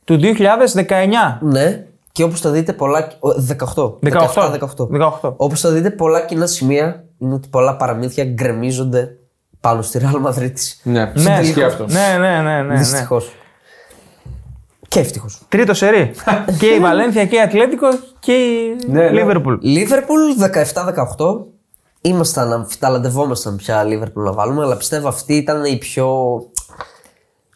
του 0.05 0.17
2019. 0.17 1.39
Ναι. 1.41 1.85
Και 2.13 2.23
όπως 2.23 2.41
θα 2.41 2.51
δείτε 2.51 2.73
πολλά. 2.73 3.09
ο, 3.19 3.29
18. 3.75 3.99
18. 4.01 4.53
18. 4.59 5.21
18. 5.23 5.33
Όπως 5.37 5.61
θα 5.61 5.71
δείτε 5.71 5.91
πολλά 5.91 6.21
κοινά 6.21 6.47
σημεία 6.47 7.05
είναι 7.19 7.35
ότι 7.35 7.49
πολλά 7.49 7.77
παραμύθια 7.77 8.25
γκρεμίζονται 8.25 9.17
πάνω 9.61 9.83
στη 9.83 10.01
Real 10.03 10.27
Madrid. 10.29 10.53
Ναι, 10.83 11.13
Ναι, 11.15 11.39
ισχύει 11.43 11.63
αυτό. 11.63 11.87
ναι, 11.87 12.17
ναι, 12.19 12.29
ναι, 12.29 12.41
ναι, 12.43 12.63
ναι. 12.63 12.77
Δυστυχώς. 12.79 13.31
Και 14.89 15.01
ευτυχώς. 15.01 15.41
Τρίτο 15.49 15.75
σερί. 15.75 16.11
και 16.61 16.67
η 16.67 16.79
Βαλένθια 16.79 17.27
και 17.27 17.37
η 17.37 17.41
Ατλέτικο 17.41 17.87
και 18.19 18.33
η 18.33 18.77
Ναι, 18.89 19.01
ναι. 19.03 19.11
Λίβερπουλ. 19.11 19.55
Λίβερπουλ 19.61 20.21
17-18. 21.17 21.37
Ήμασταν, 22.01 22.53
αμφιταλαντευόμασταν 22.53 23.57
πια 23.57 23.85
Λίβερπουλ 23.85 24.23
να 24.25 24.33
βάλουμε, 24.33 24.63
αλλά 24.63 24.77
πιστεύω 24.77 25.09
αυτή 25.09 25.35
ήταν 25.35 25.65
η 25.65 25.77
πιο 25.79 26.17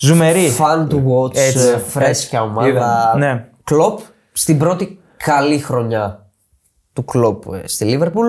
Ζουμερή. 0.00 0.56
fun 0.58 0.86
to 0.88 0.94
watch, 0.94 1.36
Έτσι, 1.36 1.68
ε, 1.68 1.78
φρέσκια 1.78 2.42
ομάδα. 2.42 2.68
Είδαμε. 2.68 3.26
Ναι. 3.26 3.48
Κλοπ 3.64 3.98
στην 4.36 4.58
πρώτη 4.58 5.00
καλή 5.16 5.58
χρονιά 5.58 6.30
του 6.92 7.04
Κλοπ 7.04 7.54
ε, 7.54 7.66
στη 7.66 7.84
λιβερπουλ 7.84 8.28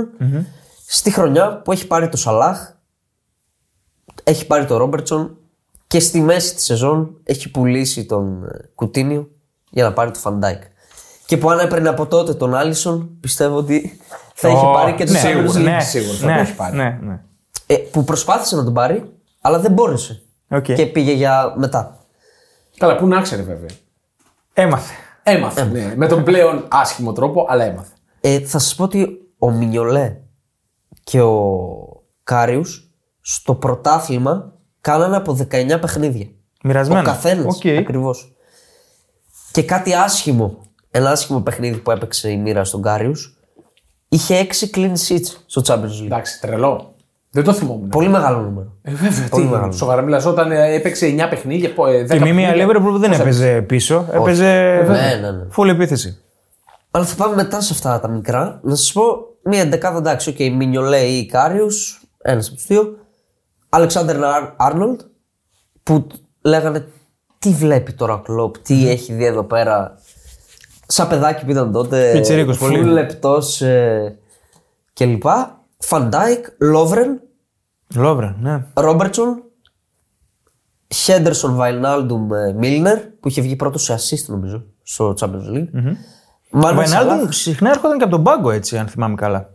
Στη 0.87 1.11
χρονιά 1.11 1.61
που 1.61 1.71
έχει 1.71 1.87
πάρει 1.87 2.09
το 2.09 2.17
Σαλάχ, 2.17 2.71
έχει 4.23 4.47
πάρει 4.47 4.65
το 4.65 4.77
Ρόμπερτσον 4.77 5.37
και 5.87 5.99
στη 5.99 6.21
μέση 6.21 6.55
της 6.55 6.65
σεζόν 6.65 7.17
έχει 7.23 7.51
πουλήσει 7.51 8.05
τον 8.05 8.43
ε, 8.43 8.69
Κουτίνιο 8.75 9.29
για 9.69 9.83
να 9.83 9.93
πάρει 9.93 10.11
τον 10.11 10.19
Φαν 10.19 10.36
Ντάικ. 10.36 10.61
Και 11.25 11.37
που 11.37 11.49
αν 11.49 11.59
έπαιρνε 11.59 11.89
από 11.89 12.05
τότε 12.05 12.33
τον 12.33 12.55
Άλισον, 12.55 13.17
πιστεύω 13.19 13.57
ότι 13.57 13.99
θα 14.33 14.49
είχε 14.49 14.65
Ω, 14.65 14.71
πάρει 14.71 14.93
και 14.93 15.05
το 15.05 15.11
ναι, 15.11 15.21
Champions 15.23 15.57
League. 15.57 15.63
ναι, 15.63 15.79
σίγουρα 15.79 16.17
θα 16.17 16.25
ναι, 16.25 16.33
το 16.35 16.39
έχει 16.39 16.55
πάρει. 16.55 16.75
Ναι, 16.75 16.99
ναι. 17.01 17.21
Ε, 17.67 17.75
που 17.75 18.03
προσπάθησε 18.03 18.55
να 18.55 18.63
τον 18.63 18.73
πάρει, 18.73 19.11
αλλά 19.41 19.59
δεν 19.59 19.71
μπόρεσε. 19.71 20.21
Οκ. 20.49 20.63
Και 20.63 20.85
πήγε 20.85 21.11
για 21.11 21.53
μετά. 21.57 21.99
Καλά, 22.77 22.95
πού 22.95 23.07
να 23.07 23.21
ξέρει 23.21 23.41
βέβαια. 23.41 23.69
Έμαθε. 24.53 24.93
Έμαθε. 25.27 25.63
ναι. 25.63 25.93
Με 25.95 26.07
τον 26.07 26.23
πλέον 26.23 26.65
άσχημο 26.69 27.13
τρόπο, 27.13 27.45
αλλά 27.49 27.63
έμαθε. 27.63 27.93
Ε, 28.21 28.39
θα 28.39 28.59
σας 28.59 28.75
πω 28.75 28.83
ότι 28.83 29.07
ο 29.37 29.51
Μινιολέ 29.51 30.17
και 31.03 31.21
ο 31.21 31.43
Κάριους 32.23 32.89
στο 33.21 33.55
πρωτάθλημα 33.55 34.53
κάνανε 34.81 35.15
από 35.15 35.37
19 35.51 35.77
παιχνίδια. 35.81 36.27
Μοιρασμένα. 36.63 36.99
Ο 36.99 37.03
καθένας, 37.03 37.55
Οκ. 37.55 37.65
ακριβώς. 37.65 38.35
Και 39.51 39.63
κάτι 39.63 39.93
άσχημο, 39.93 40.57
ένα 40.91 41.09
άσχημο 41.09 41.41
παιχνίδι 41.41 41.77
που 41.77 41.91
έπαιξε 41.91 42.31
η 42.31 42.37
μοίρα 42.37 42.63
στον 42.63 42.81
Κάριους, 42.81 43.37
είχε 44.09 44.35
6 44.39 44.69
clean 44.73 44.93
sheets 45.07 45.35
στο 45.45 45.61
Champions 45.65 46.01
League. 46.01 46.05
Εντάξει, 46.05 46.39
τρελό. 46.39 46.94
Δεν 47.35 47.43
το 47.43 47.53
θυμόμουν. 47.53 47.89
Πολύ 47.89 48.07
μεγάλο 48.09 48.39
νούμερο. 48.41 48.73
Ε, 48.81 48.91
βέβαια, 48.91 49.27
Πολύ 49.29 49.45
τι. 49.45 49.51
μεγάλο. 49.51 49.71
Σοβαρά 49.71 50.01
μιλάς, 50.01 50.25
όταν 50.25 50.51
ε, 50.51 50.73
έπαιξε 50.73 51.15
9 51.17 51.27
παιχνίδια, 51.29 51.73
πω, 51.73 51.87
ε, 51.87 52.03
10 52.03 52.07
Και 52.07 52.13
μη 52.13 52.19
μια 52.19 52.33
παιχνίδια. 52.33 52.55
Λίβερπουλ 52.55 52.91
που 52.91 52.97
δεν 52.97 53.11
έπαιζε 53.11 53.61
πίσω. 53.61 54.07
Έπαιζε. 54.11 54.83
Ναι, 54.87 55.19
ναι, 55.21 55.31
ναι. 55.31 55.47
Full 55.55 55.67
επίθεση. 55.67 56.17
Αλλά 56.91 57.05
θα 57.05 57.15
πάμε 57.15 57.35
μετά 57.35 57.61
σε 57.61 57.73
αυτά 57.73 57.99
τα 57.99 58.07
μικρά. 58.07 58.59
Να 58.63 58.75
σας 58.75 58.91
πω 58.91 59.03
μία 59.43 59.61
εντεκάδα 59.61 59.97
εντάξει. 59.97 60.29
Οκ, 60.29 60.39
Μινιολέ 60.39 60.99
ή 60.99 61.25
Κάριου, 61.25 61.67
ένας 62.21 62.47
από 62.47 62.55
τους 62.55 62.65
δύο. 62.65 62.97
Αλεξάντερ 63.69 64.15
Άρνολντ, 64.55 65.01
που 65.83 66.07
λέγανε 66.41 66.87
τι 67.39 67.49
βλέπει 67.49 67.93
τώρα 67.93 68.13
ο 68.13 68.19
Κλοπ, 68.19 68.57
τι 68.57 68.89
έχει 68.89 69.13
δει 69.13 69.25
εδώ 69.25 69.43
πέρα. 69.43 69.97
Σαν 70.87 71.07
παιδάκι 71.07 71.45
που 71.45 71.51
ήταν 71.51 71.71
τότε. 71.71 72.11
Πιτσιρίκος, 72.13 72.57
πολύ. 72.57 72.81
Full 72.83 72.87
λεπτός 72.91 73.61
ε, 73.61 74.17
κλπ. 74.93 75.23
Φαν 75.77 76.05
Ντάικ, 76.05 76.45
Λόβρεν, 76.57 77.21
Λόβρεν, 77.95 78.35
ναι. 78.39 78.65
Ρόμπερτσον, 78.73 79.43
Χέντερσον 80.93 81.55
Βαϊνάλντουμ 81.55 82.33
ε, 82.33 82.53
Μίλνερ, 82.53 82.99
που 82.99 83.27
είχε 83.27 83.41
βγει 83.41 83.55
πρώτος 83.55 83.83
σε 83.83 83.95
assist 83.95 84.25
νομίζω 84.27 84.63
στο 84.83 85.13
Champions 85.19 85.53
League. 85.53 85.67
Ο 86.51 86.57
Μάνε 86.57 86.85
Σαλάχ. 86.85 87.05
Βαϊνάλντουμ 87.05 87.29
συχνά 87.29 87.69
έρχονταν 87.69 87.97
και 87.97 88.03
από 88.03 88.13
τον 88.13 88.23
πάγκο 88.23 88.51
έτσι, 88.51 88.77
αν 88.77 88.87
θυμάμαι 88.87 89.15
καλά. 89.15 89.49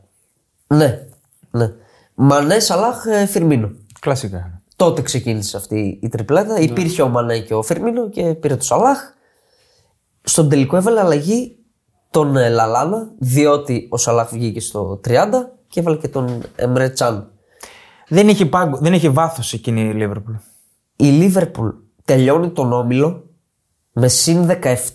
Ναι, 0.67 1.07
ναι. 1.51 1.73
Μανέ, 2.15 2.59
Σαλάχ, 2.59 3.05
ε, 3.07 3.27
Φιρμίνο. 3.27 3.71
Κλασικά. 4.01 4.63
Τότε 4.77 5.03
ξεκίνησε 5.03 5.57
αυτή 5.57 5.99
η 6.03 6.09
τριπλέτα. 6.09 6.59
Υπήρχε 6.59 7.03
ο 7.03 7.09
Μανέ 7.09 7.39
και 7.39 7.55
ο 7.55 7.63
Φιρμίνο 7.63 8.09
και 8.09 8.35
πήρε 8.35 8.57
το 8.57 8.65
Σαλάχ. 8.65 8.99
Στον 10.23 10.49
τελικό 10.49 10.77
έβαλε 10.77 11.01
αλλαγή 11.01 11.59
τον 12.11 12.37
ε, 12.37 12.49
Λαλάνα, 12.49 13.11
διότι 13.19 13.89
ο 13.91 13.97
Σαλάχ 13.97 14.31
βγήκε 14.31 14.61
στο 14.61 15.01
30 15.09 15.15
και 15.69 15.81
έβαλε 15.81 15.97
και 15.97 16.09
τον 16.09 16.43
Εμρέ 16.57 16.89
Τσάν. 16.89 17.31
Δεν 18.13 18.29
είχε, 18.29 18.47
πάγκο, 18.47 18.77
δεν 18.77 18.93
είχε 18.93 19.09
βάθος 19.09 19.53
εκείνη 19.53 19.81
η 19.81 19.93
Λίβερπουλ. 19.93 20.35
Η 20.97 21.05
Λίβερπουλ 21.05 21.69
τελειώνει 22.05 22.51
τον 22.51 22.73
όμιλο 22.73 23.31
με 23.93 24.09
συν 24.09 24.49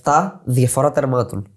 17 0.03 0.31
διαφορά 0.43 0.91
τερμάτων. 0.91 1.47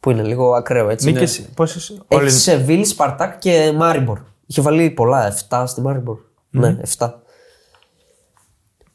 Που 0.00 0.10
είναι 0.10 0.22
λίγο 0.22 0.54
ακραίο 0.54 0.88
έτσι. 0.88 1.12
Νίκε. 1.12 1.40
Είναι... 1.40 1.48
Πόσε. 1.54 2.02
Έχει 2.08 2.30
Σεβίλ, 2.30 2.84
Σπαρτάκ 2.84 3.38
και 3.38 3.72
Μάριμπορ. 3.76 4.18
Είχε 4.46 4.60
βάλει 4.60 4.90
πολλά, 4.90 5.34
7 5.48 5.64
στη 5.66 5.80
Μάριμπορ. 5.80 6.18
Ναι, 6.50 6.76
7. 6.98 7.12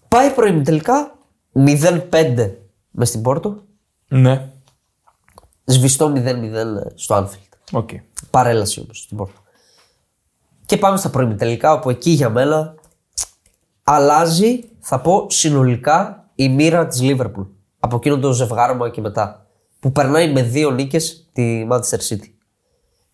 Πάει 0.08 0.30
προημιτελικά 0.30 1.18
0-5 1.54 2.52
μες 2.91 3.08
στην 3.08 3.22
Πόρτο. 3.22 3.64
Ναι. 4.08 4.50
Σβηστό 5.64 6.14
0-0 6.16 6.22
στο 6.96 7.14
Άνφιλντ. 7.13 7.53
Οκ. 7.72 7.89
Παρέλαση 8.30 8.80
όμως 8.80 9.00
στην 9.00 9.18
Πόρτο. 9.18 9.39
Και 10.66 10.78
πάμε 10.78 10.97
στα 10.97 11.09
προημιτελικά, 11.09 11.74
όπου 11.74 11.89
εκεί 11.89 12.09
για 12.09 12.30
μένα 12.30 12.76
αλλάζει, 13.84 14.63
θα 14.80 15.01
πω 15.01 15.26
συνολικά, 15.30 16.30
η 16.36 16.49
μοίρα 16.49 16.88
της 16.88 17.01
Λίβερπουλ. 17.01 17.43
Από 17.80 17.95
εκείνο 17.95 18.20
το 18.20 18.32
ζευγάρωμα 18.32 18.89
και 18.89 19.01
μετά. 19.01 19.47
Που 19.80 19.91
περνάει 19.91 20.32
με 20.32 20.41
δύο 20.41 20.72
νίκες 20.72 21.30
τη 21.34 21.68
Manchester 21.72 21.99
City. 22.09 22.30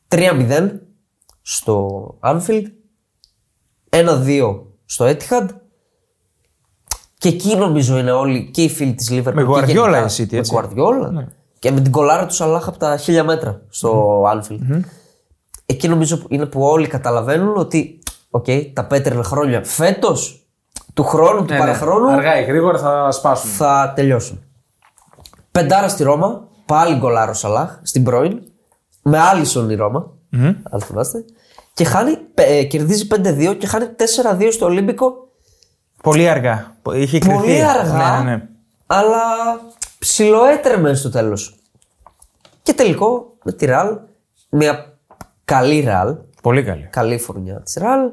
3-0 0.07 0.69
στο 1.41 2.05
Anfield, 2.21 2.65
1-2 3.89 4.61
στο 4.85 5.05
Etihad 5.05 5.47
και 7.17 7.27
εκεί 7.27 7.55
νομίζω 7.55 7.97
είναι 7.97 8.11
όλοι 8.11 8.49
και 8.53 8.63
οι 8.63 8.69
φίλοι 8.69 8.93
της 8.93 9.09
Liverpool. 9.11 9.33
Με 9.33 9.43
και 9.43 9.49
Guardiola 9.49 9.65
γενικά, 9.65 10.05
η 10.05 10.09
City, 10.17 10.33
έτσι. 10.33 10.53
Με 10.53 10.61
Guardiola 10.61 11.27
και 11.59 11.71
με 11.71 11.81
την 11.81 11.91
κολάρα 11.91 12.25
του 12.25 12.33
Σαλάχ 12.33 12.67
από 12.67 12.77
τα 12.77 12.97
χίλια 12.97 13.23
μέτρα 13.23 13.61
στο 13.69 14.21
Anfield. 14.23 14.81
Εκεί 15.71 15.87
νομίζω 15.87 16.17
που 16.17 16.25
είναι 16.29 16.45
που 16.45 16.61
όλοι 16.63 16.87
καταλαβαίνουν 16.87 17.57
ότι 17.57 17.99
οκ, 18.29 18.45
τα 18.73 18.85
πέτρινα 18.85 19.23
χρόνια 19.23 19.63
φέτος, 19.63 20.45
του 20.93 21.03
χρόνου, 21.03 21.37
του 21.37 21.43
Ναι, 21.43 21.53
ναι. 21.53 21.59
παραχρόνου 21.59 22.09
Αργά 22.11 22.39
ή 22.39 22.43
γρήγορα 22.43 22.77
θα 22.77 23.11
σπάσουν. 23.11 23.49
θα 23.49 23.93
τελειώσουν. 23.95 24.43
Πεντάρα 25.51 25.87
στη 25.87 26.03
Ρώμα, 26.03 26.47
πάλι 26.65 26.95
γκολάρο 26.95 27.33
Σαλάχ 27.33 27.79
στην 27.81 28.03
πρώην, 28.03 28.41
με 29.01 29.19
Άλισον 29.19 29.69
η 29.69 29.75
Ρώμα, 29.75 30.11
αν 30.71 30.81
θυμάστε. 30.81 31.25
Και 31.73 31.83
χάνει, 31.83 32.17
ε, 32.33 32.63
κερδίζει 32.63 33.07
5-2 33.07 33.53
και 33.57 33.67
χάνει 33.67 33.85
4-2 33.85 34.51
στο 34.51 34.65
Ολύμπικο. 34.65 35.13
Πολύ 36.03 36.29
αργά. 36.29 36.75
Είχε 36.93 37.19
κρυφτεί. 37.19 37.37
Πολύ 37.39 37.63
αργά, 37.65 38.19
Ναι, 38.19 38.29
ναι, 38.29 38.35
ναι. 38.35 38.47
αλλά 38.87 39.19
ψιλοέτρεμε 39.99 40.93
στο 40.93 41.09
τέλος. 41.09 41.55
Και 42.61 42.73
τελικό 42.73 43.33
με 43.43 43.51
τη 43.51 43.65
Ραλ, 43.65 43.97
μια 44.49 44.90
καλή 45.55 45.79
Ραλ, 45.81 46.15
Πολύ 46.41 46.63
καλή. 46.63 46.87
καλή 46.91 47.17
φουρνιά 47.17 47.61
της 47.61 47.73
Ραλ. 47.73 48.09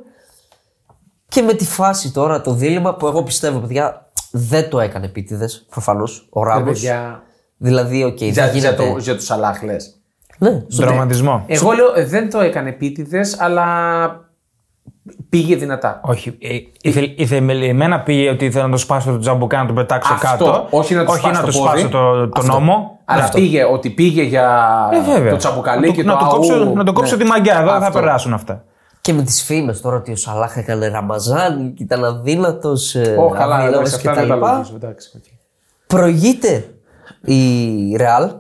Και 1.29 1.43
με 1.43 1.53
τη 1.55 1.65
φάση 1.65 2.13
τώρα, 2.13 2.41
το 2.41 2.53
δίλημα 2.55 2.95
που 2.95 3.07
εγώ 3.07 3.23
πιστεύω, 3.23 3.59
παιδιά, 3.59 4.07
δεν 4.31 4.71
το 4.71 4.81
έκανε 4.81 5.07
επίτηδες 5.07 5.67
προφανώς 5.71 6.29
ο 6.31 6.45
Ρε, 6.45 6.51
Ράμος. 6.51 6.67
παιδιά, 6.67 7.23
Δηλαδή, 7.57 8.05
οκ, 8.05 8.21
Για, 8.21 8.33
δεν 8.33 8.45
για, 8.45 8.71
γίνεται. 8.71 8.91
το, 8.93 8.99
για 8.99 9.15
τους 9.15 9.25
Σαλάχ 9.25 9.63
λες. 9.63 10.01
Ναι, 10.39 10.65
στο 10.69 10.85
Δραματισμό. 10.87 11.45
Εγώ 11.47 11.73
λέω 11.73 11.93
ε, 11.95 12.05
δεν 12.05 12.31
το 12.31 12.41
έκανε 12.41 12.69
επίτηδες, 12.69 13.41
αλλά 13.41 14.28
πήγε 15.29 15.57
δυνατά. 15.57 16.01
Όχι. 16.05 16.37
ε, 16.41 16.49
Ήθε, 16.83 17.13
ήθε, 17.17 17.37
εμένα 17.69 18.01
πήγε 18.01 18.31
ότι 18.31 18.45
ήθελα 18.45 18.65
να 18.65 18.71
το 18.71 18.77
σπάσω 18.77 19.11
το 19.11 19.19
τζαμπουκά 19.19 19.59
να 19.61 19.67
τον 19.67 19.75
πετάξω 19.75 20.13
Αυτό, 20.15 20.27
κάτω. 20.45 20.67
όχι 20.71 20.95
να 20.95 21.05
του 21.05 21.11
όχι 21.11 21.19
σπάσει 21.21 21.41
να 21.41 21.47
το 21.47 21.51
του 21.53 21.59
πόδι. 21.59 21.69
σπάσω 21.79 21.89
το, 21.89 22.29
το 22.29 22.41
Αυτό. 22.41 22.53
νόμο. 22.53 22.99
Αλλά 23.05 23.23
Αυτό. 23.23 23.39
πήγε 23.39 23.65
ότι 23.65 23.91
πήγε 23.91 24.23
για 24.23 24.69
Ε, 24.93 25.01
βέβαια. 25.13 25.31
το 25.31 25.37
τσαμπουκαλί 25.37 25.87
να, 25.89 25.93
και 25.95 26.03
το, 26.05 26.09
το 26.09 26.15
να, 26.15 26.19
το 26.21 26.25
αού. 26.25 26.33
κόψω, 26.35 26.73
να 26.75 26.85
το 26.85 26.93
κόψω 26.93 27.17
Ναι. 27.17 27.23
τη 27.23 27.29
μαγκιά. 27.29 27.55
Εδώ 27.61 27.71
δεν 27.71 27.81
θα 27.81 27.87
Αυτό. 27.87 27.99
περάσουν 27.99 28.33
αυτά. 28.33 28.65
Και 29.01 29.13
με 29.13 29.23
τις 29.23 29.43
φήμες 29.43 29.81
τώρα 29.81 29.97
ότι 29.97 30.13
ο 30.13 30.17
Σαλάχ 30.17 30.57
έκανε 30.57 30.89
ραμαζάνι 30.89 31.71
και 31.73 31.83
ήταν 31.83 32.05
αδύνατος. 32.05 32.95
Ω, 33.19 33.29
καλά, 33.29 33.67
εντάξει, 33.67 33.95
αυτά 33.95 34.15
δεν 34.15 34.29
τα 34.29 34.35
καταλογίζω. 34.35 34.73
εντάξει, 34.75 35.11
οκ. 35.17 35.23
Προηγείται 35.87 36.65
η 37.25 37.97
Ρεάλ. 37.97 38.31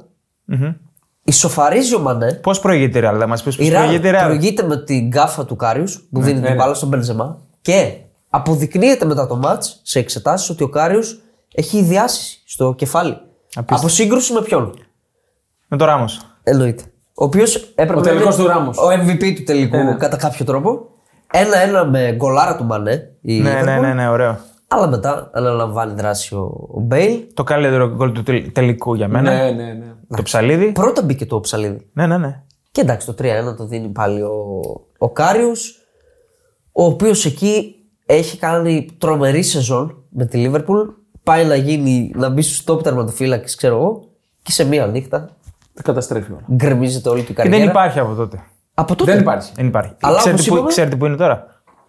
Ισοφαρίζει 1.29 1.95
ο 1.95 1.99
Μανέ. 1.99 2.33
Πώς 2.33 2.61
προηγείται 2.61 2.99
η 2.99 3.01
Ρεάλ, 3.01 3.17
θα 3.21 3.27
μας 3.27 3.43
πεις 3.43 3.57
πώς 3.57 3.67
Η 3.67 3.71
Ρεάλ 3.71 3.83
προηγείται 3.85 4.09
η 4.09 4.11
Ρεάλ. 4.11 4.25
προηγείται 4.27 4.63
με 4.63 4.77
την 4.77 5.07
γκάφα 5.07 5.45
του 5.45 5.57
Κάριους 5.57 6.09
που 6.13 6.21
δίνει 6.21 6.39
ναι, 6.39 6.41
την 6.47 6.51
ναι. 6.55 6.57
μπάλα 6.63 6.75
στον 6.75 6.89
Μπενζεμά. 6.89 7.39
Και 7.61 7.93
αποδεικνύεται 8.31 9.05
μετά 9.05 9.27
το 9.27 9.37
ματς 9.37 9.65
σε 9.83 9.99
εξετάσεις 9.99 10.51
ότι 10.51 10.63
ο 10.63 10.69
Κάριο 10.69 11.01
έχει 11.55 11.83
διάσειση 11.83 12.43
στο 12.47 12.75
κεφάλι. 12.75 13.17
Από 13.55 13.89
σύγκρουση 13.89 14.33
με 14.33 14.43
ποιον; 14.43 14.75
Με 15.69 15.77
το 15.77 15.85
Ράμος. 15.85 16.21
Εννοείται. 16.43 16.83
Ο 17.15 17.25
οποίος 17.25 17.57
έπρεπε 17.57 17.93
Ο 17.93 17.97
να 17.97 18.03
τελικός 18.03 18.35
είναι 18.35 18.43
του 18.45 18.49
Ράμος. 18.51 18.79
Ο 18.79 18.89
MVP 18.91 19.33
του 19.37 19.43
τελικού 19.43 19.77
Ναι, 19.77 19.83
ναι. 19.83 19.95
κατά 19.95 20.17
κάποιο 20.17 20.45
τρόπο. 20.45 20.87
Ένα-ένα 21.33 21.85
με 21.85 22.13
γκολάρα 22.17 22.57
του 22.57 22.65
Μανέ. 22.65 23.11
Η 23.23 23.41
Ναι, 23.41 23.51
ναι, 23.51 23.61
Liverpool. 23.77 23.81
ναι, 23.81 23.95
ναι, 23.95 24.09
ωραίο. 24.09 24.39
Αλλά 24.69 24.89
μετά 24.89 25.31
αναλαμβάνει 25.35 25.93
δράση 25.95 26.35
ο, 26.35 26.69
ο 26.75 26.81
Μπέιλ. 26.81 27.21
Το 27.35 27.43
καλύτερο 27.43 27.89
γκολ 27.95 28.13
του 28.13 28.23
τελ- 28.23 28.53
τελικού 28.53 28.95
για 28.95 29.09
μένα. 29.09 29.31
Ναι, 29.31 29.51
ναι, 29.51 29.73
ναι. 29.73 29.93
Το 30.17 30.23
ψαλίδι. 30.23 30.73
Πρώτα 30.73 31.03
μπήκε 31.03 31.27
το 31.27 31.41
ψαλίδι. 31.41 31.91
Ναι, 31.93 32.07
ναι, 32.07 32.19
ναι. 32.19 32.43
Και 32.73 32.81
εντάξει, 32.81 33.07
το 33.07 33.15
3-1 33.19 33.57
το 33.57 33.67
δίνει 33.67 33.89
πάλι 33.89 34.23
ο, 34.23 34.61
ο 34.99 35.11
Κάριο, 35.11 35.51
ο 36.73 36.85
οποίος 36.85 37.25
εκεί 37.25 37.75
έχει 38.07 38.39
κάνει 38.39 38.89
τρομερή 38.99 39.43
σεζόν 39.43 40.05
με 40.09 40.25
τη 40.27 40.37
Λίβερπουλ. 40.37 40.79
Πάει 41.23 41.45
να, 41.47 41.55
γίνει, 41.55 42.13
να 42.15 42.29
μπει 42.29 42.43
στους 42.43 42.65
top 42.67 42.83
τερματοφύλακες, 42.83 43.55
ξέρω 43.55 43.75
εγώ, 43.77 44.05
και 44.43 44.53
σε 44.53 44.65
μία 44.65 44.87
νύχτα 44.87 45.29
Τα 45.75 45.83
καταστρέφει 45.83 46.33
όλα. 46.33 46.41
γκρεμίζεται 46.53 47.09
όλη 47.09 47.19
του 47.23 47.25
η 47.33 47.35
Και 47.35 47.43
καριέρα. 47.43 47.59
δεν 47.59 47.69
υπάρχει 47.69 47.99
από 47.99 48.15
τότε. 48.15 48.43
Από 48.75 48.95
τότε. 48.95 49.13
Δεν 49.13 49.21
υπάρχει. 49.21 49.53
Δεν 49.55 49.67
υπάρχει. 49.67 49.95
Αλλά 50.01 50.17
ξέρετε, 50.19 50.35
όπως 50.41 50.47
που, 50.49 50.55
είπαμε- 50.55 50.71
ξέρετε 50.71 50.97
που 50.97 51.07
είναι 51.07 51.17
τώρα; 51.17 51.47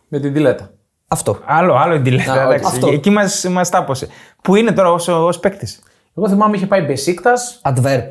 Με 0.08 0.20
την 0.20 0.34
τιλέτα. 0.34 0.70
Αυτό. 1.12 1.40
Άλλο, 1.46 1.76
άλλο 1.76 1.94
η 1.94 2.02
τηλέφωνο. 2.02 2.40
Α, 2.40 2.44
εντάξει. 2.44 2.66
αυτό. 2.66 2.88
Εκεί 2.88 3.10
μας 3.10 3.46
μας 3.50 3.70
τάπωσε. 3.70 4.08
Που 4.44 4.56
είναι 4.56 4.72
τώρα 4.72 4.92
ως 4.92 5.08
ως 5.08 5.40
παίκτης. 5.40 5.80
Εγώ 6.18 6.30
θυμάμαι 6.30 6.56
είχε 6.58 6.66
πάει 6.66 6.82
Μπεσίκτας, 6.82 7.62
Adverb. 7.64 8.04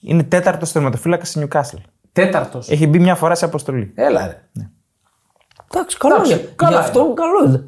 Είναι 0.00 0.22
τέταρτος 0.22 0.72
τερματοφύλακα 0.72 1.24
στη 1.24 1.48
Newcastle. 1.48 1.80
τέταρτος. 2.12 2.68
Έχει 2.70 2.86
μπει 2.86 2.98
μια 2.98 3.14
φορά 3.14 3.34
σε 3.34 3.44
αποστολή. 3.44 3.92
Έλα 3.94 4.26
ρε. 4.26 4.48
Εντάξει, 5.72 5.96
καλό 5.96 6.14
Εντάξει, 6.14 6.32
είναι. 6.32 6.52
καλά 6.56 6.70
Γι' 6.70 6.76
αυτό 6.76 7.12
καλό 7.14 7.44
είναι. 7.46 7.64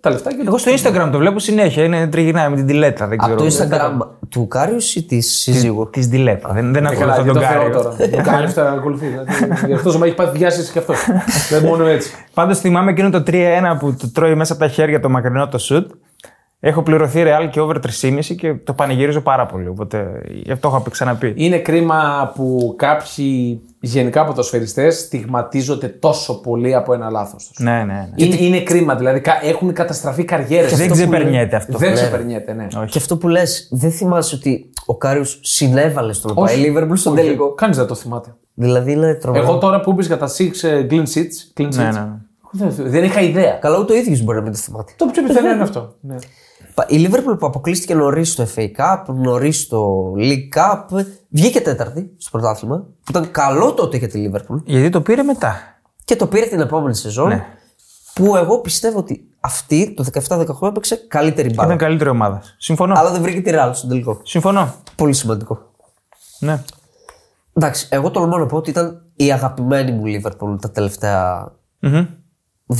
Τα 0.00 0.10
λεφτά 0.10 0.30
και 0.30 0.42
Εγώ 0.46 0.58
στο 0.58 0.72
Instagram 0.72 1.08
το 1.12 1.18
βλέπω 1.18 1.38
συνέχεια. 1.38 1.84
Είναι 1.84 2.06
τριγυρνάει 2.06 2.48
με 2.48 2.56
την 2.56 2.66
Ντιλέτα. 2.66 3.06
Δεν 3.06 3.18
Από 3.22 3.34
ξέρω. 3.34 3.50
το 3.50 3.76
Instagram 3.76 4.06
του 4.28 4.48
Κάριου 4.48 4.76
ή 4.96 5.02
της 5.02 5.40
σύζυγου. 5.40 5.90
Της 5.90 6.08
Ντιλέτα. 6.08 6.52
Δεν, 6.52 6.72
δεν 6.72 6.86
Ε, 6.86 6.94
καλά, 6.96 7.12
ακολουθώ 7.12 7.22
για 7.22 7.32
τον 7.32 7.42
το 7.42 7.48
Θεό 7.48 7.58
Κάριο. 7.62 7.76
τώρα. 7.82 7.96
Τον 8.10 8.22
Κάριος 8.22 8.52
θα 8.52 8.70
ακολουθεί. 8.70 9.06
Γι' 9.66 9.72
αυτό 9.72 9.98
μα 9.98 10.06
έχει 10.06 10.14
πάθει 10.14 10.38
διάσειση 10.38 10.72
και 10.72 10.78
αυτό. 10.78 10.94
Δεν 11.50 11.62
μόνο 11.64 11.86
έτσι. 11.86 12.10
Πάντως 12.34 12.58
θυμάμαι 12.58 12.90
εκείνο 12.90 13.10
το 13.10 13.22
3-1 13.26 13.32
που 13.78 13.94
το 14.00 14.10
τρώει 14.12 14.34
μέσα 14.34 14.52
από 14.52 14.62
τα 14.62 14.68
χέρια 14.68 15.00
το 15.00 15.08
μακρινό 15.08 15.48
το 15.48 15.58
σουτ. 15.58 15.90
Έχω 16.62 16.82
πληρωθεί 16.82 17.22
Ρεάλ 17.22 17.50
και 17.50 17.60
over 17.60 17.74
3,5 18.02 18.18
και 18.36 18.54
το 18.54 18.72
πανηγυρίζω 18.72 19.20
πάρα 19.20 19.46
πολύ. 19.46 19.68
Οπότε 19.68 20.22
γι' 20.44 20.52
αυτό 20.52 20.68
έχω 20.68 20.82
ξαναπεί. 20.90 21.32
Είναι 21.36 21.58
κρίμα 21.58 22.32
που 22.34 22.74
κάποιοι 22.78 23.60
γενικά 23.80 24.24
ποδοσφαιριστές 24.24 24.98
στιγματίζονται 24.98 25.88
τόσο 25.88 26.40
πολύ 26.40 26.74
από 26.74 26.92
ένα 26.94 27.10
λάθος 27.10 27.46
τους. 27.48 27.58
Ναι, 27.58 27.70
ναι, 27.70 27.84
ναι. 27.84 28.08
Είναι, 28.14 28.36
είναι 28.38 28.60
κρίμα, 28.60 28.94
δηλαδή 28.94 29.20
κα- 29.20 29.44
έχουν 29.44 29.72
καταστραφεί 29.72 30.24
καριέρες. 30.24 30.76
Δεν 30.76 30.90
ξεπερνιέται 30.90 31.56
αυτό. 31.56 31.78
Δεν 31.78 31.88
Ναι. 31.88 31.94
ξεπερνιέται, 31.94 32.52
ναι. 32.52 32.66
Και 32.86 32.98
αυτό 32.98 33.16
που 33.16 33.28
λες, 33.28 33.68
δεν 33.70 33.90
θυμάσαι 33.90 34.34
ότι 34.34 34.70
ο 34.86 34.96
Κάριο 34.96 35.24
συνέβαλε 35.40 36.12
στο 36.12 36.28
να 36.28 36.34
πάει 36.34 36.60
η 36.60 36.74
Liverpool 36.76 36.92
στον 36.96 37.12
όχι, 37.12 37.22
τελικό; 37.22 37.54
Κανείς 37.54 37.76
δεν 37.76 37.86
το 37.86 37.94
θυμάται. 37.94 38.34
Δηλαδή 38.54 38.92
είναι 38.92 39.14
τρομερό. 39.14 39.44
Εγώ 39.44 39.58
τώρα 39.58 39.80
που 39.80 39.90
είπε 39.90 40.02
για 40.02 40.18
τα 40.18 40.28
6 40.28 40.68
ε, 40.68 40.86
clean 40.90 40.94
sheets, 41.02 41.60
clean 41.60 41.66
sheets 41.66 41.74
Ναι, 41.74 41.82
ναι, 41.84 41.90
ναι. 41.90 42.16
δεν, 42.50 42.74
δεν 42.90 43.04
είχα 43.04 43.20
ιδέα. 43.20 43.52
Καλά, 43.52 43.78
ούτε 43.78 43.92
ο 43.92 43.96
ίδιος 43.96 44.20
μπορεί 44.22 44.36
να 44.36 44.42
μην 44.42 44.52
το 44.52 44.58
θυμάται. 44.58 44.92
Το 44.96 45.06
πιο 45.06 45.22
πιθανό 45.22 45.50
είναι 45.50 45.62
αυτό. 45.62 45.94
Ναι. 46.00 46.16
Πα- 46.80 46.86
Η 46.88 47.06
Liverpool 47.08 47.38
που 47.38 47.46
αποκλείστηκε 47.46 47.94
νωρίς 47.94 48.32
στο 48.32 48.46
FA 48.54 48.66
Cup, 48.76 49.04
νωρίς 49.14 49.60
στο 49.60 50.12
League 50.16 50.48
Cup, 50.58 51.04
βγήκε 51.28 51.60
τέταρτη 51.60 52.14
στο 52.18 52.30
πρωτάθλημα, 52.38 52.76
που 52.78 53.10
ήταν 53.10 53.30
καλό 53.30 53.72
τότε 53.72 53.96
για 53.96 54.08
τη 54.08 54.30
Liverpool 54.30 54.62
Γιατί 54.64 54.90
το 54.90 55.00
πήρε 55.00 55.22
μετά. 55.22 55.56
και 56.04 56.16
το 56.16 56.26
πήρε 56.26 56.46
την 56.46 56.60
επόμενη 56.60 56.94
σεζόν. 56.94 57.28
Ναι. 57.28 57.46
Που 58.14 58.36
εγώ 58.36 58.58
πιστεύω 58.60 58.98
ότι 58.98 59.28
αυτή 59.40 59.94
το 59.96 60.04
17-18 60.28 60.68
έπαιξε 60.68 60.96
καλύτερη 61.08 61.48
μπάλα. 61.48 61.64
Ήταν 61.66 61.78
καλύτερη 61.78 62.10
ομάδα. 62.10 62.42
Συμφωνώ. 62.58 62.94
Αλλά 62.96 63.10
δεν 63.10 63.22
βρήκε 63.22 63.40
τη 63.40 63.50
Real 63.54 63.70
στον 63.72 63.88
τελικό. 63.88 64.20
Συμφωνώ. 64.22 64.74
Πολύ 64.96 65.12
σημαντικό. 65.12 65.58
Ναι. 66.38 66.62
Εντάξει, 67.52 67.86
εγώ 67.90 68.10
τολμώ 68.10 68.36
να 68.38 68.46
πω 68.46 68.56
ότι 68.56 68.70
ήταν 68.70 69.02
η 69.16 69.32
αγαπημένη 69.32 69.92
μου 69.92 70.02
Liverpool 70.06 70.56
τα 70.60 70.70
τελευταία 70.70 71.52
Μμμ. 71.80 72.06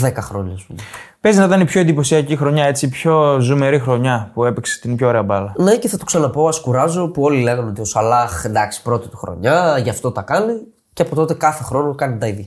10 0.03 0.12
χρόνια. 0.20 0.53
ας 0.55 0.62
πούμε. 0.62 0.78
Παίζει 1.20 1.38
να 1.38 1.45
ήταν 1.45 1.61
η 1.61 1.64
πιο 1.64 1.80
εντυπωσιακή 1.80 2.36
χρονιά, 2.36 2.64
έτσι, 2.64 2.86
η 2.86 2.88
πιο 2.88 3.41
ζουμερή 3.41 3.78
χρονιά 3.78 4.30
που 4.34 4.45
έπαιξε 4.45 4.80
την 4.80 4.97
πιο 4.97 5.09
ωραία 5.09 5.22
μπάλα. 5.22 5.53
Ναι, 5.57 5.76
και 5.76 5.88
θα 5.88 5.97
το 5.97 6.05
ξαναπώ, 6.05 6.49
ας 6.49 6.61
κουράζω 6.61 7.09
που 7.09 7.22
όλοι 7.22 7.43
λέγανε 7.43 7.68
ότι 7.70 7.80
ο 7.80 7.84
Σαλάχ 7.84 8.45
εντάξει 8.45 8.82
πρώτη 8.82 9.09
του 9.09 9.16
χρονιά, 9.16 9.78
γι' 9.82 9.91
αυτό 9.91 10.11
τα 10.12 10.22
κάνει. 10.22 10.53
Και 10.93 11.03
από 11.03 11.14
τότε 11.14 11.34
κάθε 11.34 11.62
χρόνο 11.62 11.95
κάνει 11.95 12.18
τα 12.18 12.26
ίδια. 12.26 12.47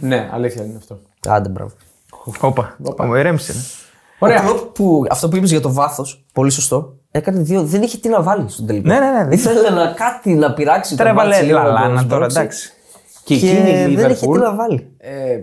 ναι, 0.00 0.28
αλήθεια 0.32 0.64
είναι 0.64 0.76
αυτό. 0.76 0.98
Άντε, 1.28 1.48
μπράβο. 1.48 1.70
Όπα. 2.40 2.76
Όπα. 2.82 3.18
Ηρέμησε. 3.18 3.52
ναι. 3.52 3.60
Ωραία. 4.18 4.38
Ο 4.42 4.44
Κλοπ 4.46 4.58
που, 4.72 5.04
αυτό 5.10 5.28
που 5.28 5.36
είπες 5.36 5.50
για 5.50 5.60
το 5.60 5.72
βάθος, 5.72 6.24
πολύ 6.32 6.50
σωστό, 6.50 6.94
έκανε 7.10 7.40
δύο. 7.40 7.62
Δεν 7.62 7.82
είχε 7.82 7.98
τι 7.98 8.08
να 8.08 8.22
βάλει 8.22 8.48
στον 8.48 8.66
τελικό. 8.66 8.88
Ναι, 8.88 8.98
ναι, 8.98 9.10
ναι, 9.10 9.24
δεν 9.24 9.32
Ήθελε 9.32 9.70
να 9.70 9.86
κάτι 9.86 10.34
να 10.34 10.52
πειράξει 10.52 10.96
Τώρα 10.96 11.08
το 11.10 11.14
μάτσι 11.16 11.30
έβαλε 11.30 11.46
λίγο, 11.46 11.58
να 11.58 11.64
το 11.64 11.70
Λαλάνα 11.72 12.06
τώρα, 12.06 12.30
σπρώξει. 12.30 12.38
εντάξει. 12.38 12.72
Και 13.24 13.36
Και 13.36 13.46
εκείνη 13.50 13.70
η 13.92 13.94
δεν 13.94 14.10
είχε 14.10 14.26
τι 14.26 14.32
να 14.38 14.52
Liverpool 14.52 14.56
βάλει. 14.56 14.88
ε, 14.98 15.38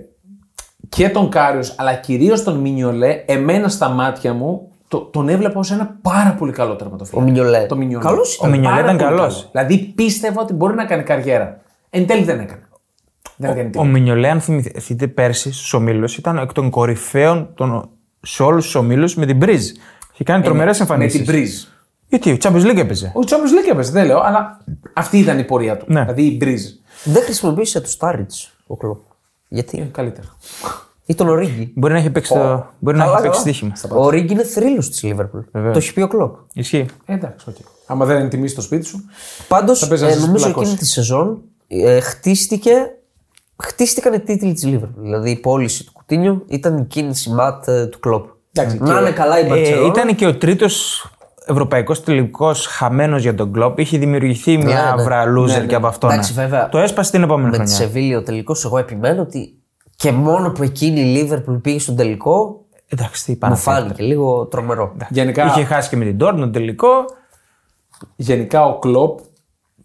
και 0.96 1.10
τον 1.10 1.30
Κάριος, 1.30 1.76
αλλά 1.78 1.94
κυρίως 1.94 2.44
τον 2.44 2.58
Μινιολέ, 2.58 3.24
εμένα 3.26 3.68
στα 3.70 3.90
μάτια 3.90 4.34
μου 4.34 4.72
το, 4.88 5.00
τον 5.00 5.30
έβλεπα 5.30 5.60
ως 5.60 5.72
ένα 5.72 5.96
πάρα 6.02 6.36
πολύ 6.40 6.52
καλό 6.52 6.76
τερματοφύλακα. 6.76 7.26
Ο 7.26 7.30
Μινιολέ. 7.30 7.66
Το 7.66 7.76
Μινιολέ. 7.76 8.04
Καλός 8.04 8.36
ήταν. 8.36 8.50
Ο 8.50 8.52
Μινιολέ 8.52 8.76
Πάρα 8.82 8.92
ήταν 8.94 8.98
πολύ 8.98 9.18
καλός. 9.18 9.36
καλό. 9.36 9.50
Δηλαδή 9.52 9.78
πίστευα 9.96 10.42
ότι 10.42 10.54
μπορεί 10.54 10.76
να 10.76 10.86
κάνει 10.86 11.04
καριέρα. 11.04 11.62
Εν 11.90 12.08
τέλει 12.08 12.24
δεν 12.24 12.40
έκανε. 12.40 12.62
Δεν 13.36 13.50
έκανε 13.50 13.68
Ο 13.68 13.70
τίποτα. 13.72 13.90
Μινιολέ, 13.90 14.30
αν 14.30 14.42
θυμηθείτε 14.42 15.08
πέρσι 15.08 15.52
στους 15.54 15.74
ομίλους, 15.74 16.18
ήταν 16.18 16.38
εκ 16.38 16.52
των 16.54 16.70
κορυφαίων 16.70 17.50
των, 17.56 17.90
σε 18.22 18.44
όλους 18.44 18.64
τους 18.66 18.76
ομίλους 18.76 19.16
με 19.16 19.26
την 19.26 19.38
Μπριζ. 19.38 19.70
Είχε 20.14 20.24
κάνει 20.24 20.44
τρομερές 20.44 20.78
Με 20.80 20.86
εμφανίσεις. 20.90 21.22
την 21.22 21.34
Μπριζ. 21.34 21.64
Γιατί 22.08 22.32
ο 22.32 22.38
Champions 22.42 22.66
League 22.72 22.78
έπαιζε. 22.78 23.12
Ο 23.16 23.20
Champions 23.26 23.68
League 23.68 23.72
έπαιζε, 23.72 23.92
δεν 23.92 24.06
λέω, 24.06 24.20
αλλά 24.20 24.58
αυτή 24.94 25.18
ήταν 25.18 25.40
η 25.40 25.44
πορεία 25.44 25.78
του. 25.78 25.86
Ναι. 25.88 26.02
Δηλαδή 26.02 26.24
η 26.24 26.36
Μπριζ. 26.40 26.64
Δεν 27.04 27.24
χρησιμοποίησε 27.24 27.82
το 27.82 27.88
Στάριτζ 27.90 28.32
ο 28.68 28.76
Κλοπ. 28.78 29.00
Γιατί; 29.54 29.90
Καλύτερα. 29.94 30.28
Ή 31.06 31.16
τον 31.16 31.28
Ορίγκη. 31.30 31.72
Μπορεί 31.76 31.94
να 31.94 32.00
έχει 32.00 32.10
παίξει, 32.10 32.34
το... 32.34 32.66
Μπορεί 32.80 32.98
να 32.98 33.04
Καλά, 33.04 33.16
έχει 33.18 33.24
παίξει 33.28 33.42
καλά. 33.42 33.54
στοίχημα. 33.76 34.00
Ο 34.02 34.06
Ορίγκη 34.06 34.34
είναι 34.34 34.44
θρύλος 34.44 34.90
της 34.90 35.04
Λίβερπουλ. 35.04 35.40
Το 35.52 35.60
έχει 35.76 35.94
πει 35.94 36.02
ο 36.02 36.08
Κλοπ. 36.08 36.36
Ισχύει. 36.54 36.86
Ε, 37.06 37.14
εντάξει, 37.14 37.50
οκ. 37.50 37.56
Άμα 37.88 38.06
δεν 38.06 38.20
είναι 38.20 38.28
τιμή 38.30 38.48
στο 38.48 38.62
σπίτι 38.62 38.86
σου. 38.86 39.04
Πάντως, 39.48 39.88
παίζει 39.88 40.04
να 40.04 40.10
ε, 40.10 40.14
ζήσεις 40.14 40.26
νομίζω 40.28 40.44
πλακώσει. 40.46 40.66
εκείνη 40.66 40.80
τη 40.82 40.88
σεζόν 40.88 41.42
ε, 41.68 42.00
χτίστηκε, 42.00 42.72
χτίστηκαν 43.64 44.14
οι 44.14 44.20
τίτλοι 44.20 44.54
της 44.54 44.64
Λίβερπουλ. 44.66 45.02
Δηλαδή 45.04 45.30
η 45.32 45.36
πώληση 45.36 45.86
του 45.86 45.92
Κουτίνιου 45.92 46.44
ήταν 46.48 46.78
η 46.78 46.86
κίνηση 46.86 47.30
ματ 47.30 47.68
ε, 47.68 47.86
του 47.86 48.00
Κλοπ. 48.00 48.26
Εντάξει, 48.54 48.78
Να 48.78 48.94
και- 48.94 49.00
είναι 49.02 49.12
καλά 49.12 49.40
η 49.40 49.46
Ε, 49.46 49.48
Μπαρσελόνα. 49.48 49.88
ήταν 49.88 50.16
και 50.16 50.26
ο 50.26 50.38
τρίτος 50.38 51.06
ευρωπαϊκός 51.46 52.04
τελικός 52.04 52.66
χαμένος 52.66 53.22
για 53.22 53.36
τον 53.36 53.52
κλοπ. 53.52 53.80
Είχε 53.80 53.98
δημιουργηθεί 53.98 54.58
μια 54.58 54.94
ναι. 54.98 55.04
βραλούζερ 55.04 55.56
Ναι, 55.58 55.62
ναι. 55.64 55.70
και 55.70 55.76
από 55.76 55.88
αυτό. 55.88 56.08
Εντάξει, 56.08 56.34
ναι. 56.36 56.42
βέβαια, 56.42 56.70
Το 56.70 56.78
έσπασε 56.78 57.12
την 57.12 57.24
επόμενη 57.24 57.46
με 57.46 57.52
τη 57.52 57.58
χρονιά. 57.58 57.76
Σεβίλη 57.76 58.16
ο 58.16 58.24
τελικός, 58.24 58.66
εγώ 58.66 58.78
επιμένω 58.78 59.22
ότι 59.22 59.56
και 59.96 60.12
μόνο 60.12 60.52
που 60.52 60.64
εκείνη 60.64 61.00
η 61.00 61.04
Λίβερπουλ 61.04 61.56
πήγε 61.56 61.80
στον 61.80 61.96
τελικό, 61.96 62.66
Εντάξει, 62.88 63.26
τι 63.26 63.32
μου 63.32 63.38
πάνω. 63.38 63.56
φάνηκε 63.56 64.04
λίγο 64.04 64.46
τρομερό. 64.46 64.96
Γενικά, 65.10 65.46
Είχε 65.46 65.64
χάσει 65.64 65.90
και 65.90 65.96
με 65.96 66.06
την 66.06 66.18
Dortmund 66.22 66.50
τελικό. 66.54 66.90
γενικά 68.16 68.66
ο 68.66 68.80
Κλοπ 68.80 69.20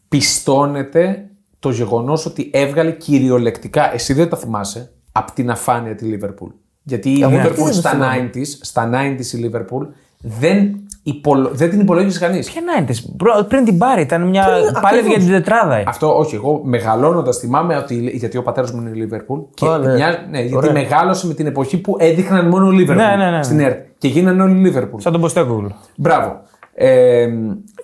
πιστώνεται 0.08 1.30
το 1.58 1.70
γεγονός 1.70 2.26
ότι 2.26 2.50
έβγαλε 2.52 2.90
κυριολεκτικά, 2.92 3.94
εσύ 3.94 4.12
δεν 4.12 4.28
τα 4.28 4.36
θυμάσαι, 4.36 4.92
από 5.12 5.32
την 5.32 5.50
αφάνεια 5.50 5.94
τη 5.94 6.04
Λίβερπουλ. 6.04 6.50
Γιατί 6.82 7.10
η 7.10 7.20
Εγώ 7.22 7.30
Liverpool 7.30 7.32
γιατί 7.40 7.56
δεν 7.62 7.66
το 7.66 7.72
στα 7.72 7.90
θυμάμαι. 7.90 8.30
90s, 8.34 8.46
στα 8.60 8.90
90s 8.92 9.26
η 9.32 9.50
Liverpool 9.50 9.86
δεν, 10.20 10.85
υπολο... 11.06 11.50
δεν 11.52 11.70
την 11.70 11.80
υπολόγισε 11.80 12.18
κανείς. 12.18 12.50
Ποια 12.50 12.60
να 12.66 12.72
είναι. 12.76 12.86
της. 12.86 13.12
Προ- 13.16 13.44
Πριν 13.48 13.64
την 13.64 13.78
πάρει, 13.78 14.02
ήταν 14.02 14.28
μια. 14.28 14.44
Πριν, 14.44 14.72
Πάλι 14.82 14.98
ακριβώς. 14.98 15.06
για 15.16 15.18
την 15.18 15.28
τετράδα. 15.32 15.74
ε. 15.76 15.82
Αυτό 15.86 16.16
όχι. 16.18 16.34
Εγώ 16.34 16.60
μεγαλώνοντας 16.64 17.36
θυμάμαι 17.38 17.76
ότι. 17.76 17.94
Γιατί 18.14 18.36
ο 18.36 18.42
πατέρας 18.42 18.72
μου 18.72 18.80
είναι 18.80 18.90
Λίβερπουλ. 18.94 19.40
Και 19.54 19.66
Α, 19.66 19.78
ναι. 19.78 19.94
μια- 19.94 20.26
ναι, 20.30 20.38
γιατί 20.40 20.56
Ωραία. 20.56 20.72
μεγάλωσε 20.72 21.26
με 21.26 21.34
την 21.34 21.46
εποχή 21.46 21.78
που 21.80 21.96
έδειχναν 21.98 22.48
μόνο 22.48 22.70
Λίβερπουλ 22.70 23.04
Ναι, 23.04 23.16
ναι, 23.24 23.30
ναι. 23.30 23.42
στην 23.42 23.60
ΕΡΤ. 23.60 23.86
Και 23.98 24.08
γίνανε 24.08 24.42
όλοι 24.42 24.54
Λίβερπουλ. 24.54 25.00
Σαν 25.00 25.12
τον 25.12 25.20
Ποστέκογλου. 25.20 25.70
Μπράβο. 25.96 26.40
Ε, 26.78 27.26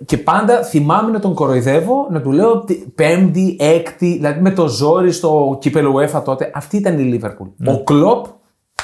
και 0.04 0.18
πάντα 0.18 0.62
θυμάμαι 0.62 1.10
να 1.10 1.18
τον 1.18 1.34
κοροϊδεύω, 1.34 2.06
να 2.10 2.20
του 2.20 2.32
λέω 2.32 2.50
ότι 2.50 2.92
πέμπτη, 2.94 3.56
έκτη, 3.60 4.06
δηλαδή 4.16 4.40
με 4.40 4.50
το 4.50 4.68
ζόρι 4.68 5.12
στο 5.12 5.56
κύπελο 5.60 5.94
UEFA 5.98 6.22
τότε. 6.24 6.50
Αυτή 6.54 6.76
ήταν 6.76 6.98
η 6.98 7.02
Λίβερπουλ. 7.02 7.48
Ναι. 7.56 7.72
Ο 7.72 7.82
Κλοπ 7.84 8.26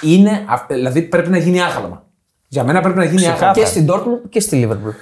είναι. 0.02 0.30
αυ- 0.48 0.72
Δηλαδή 0.72 1.02
πρέπει 1.02 1.30
να 1.30 1.38
γίνει 1.38 1.60
άγαλμα. 1.62 2.02
Για 2.48 2.64
μένα 2.64 2.80
πρέπει 2.80 2.98
να 2.98 3.04
γίνει 3.04 3.26
άγαλμα. 3.28 3.52
Και 3.52 3.64
στην 3.64 3.86
Dortmund 3.90 4.28
και 4.28 4.40
στη 4.40 4.68
Liverpool. 4.70 4.92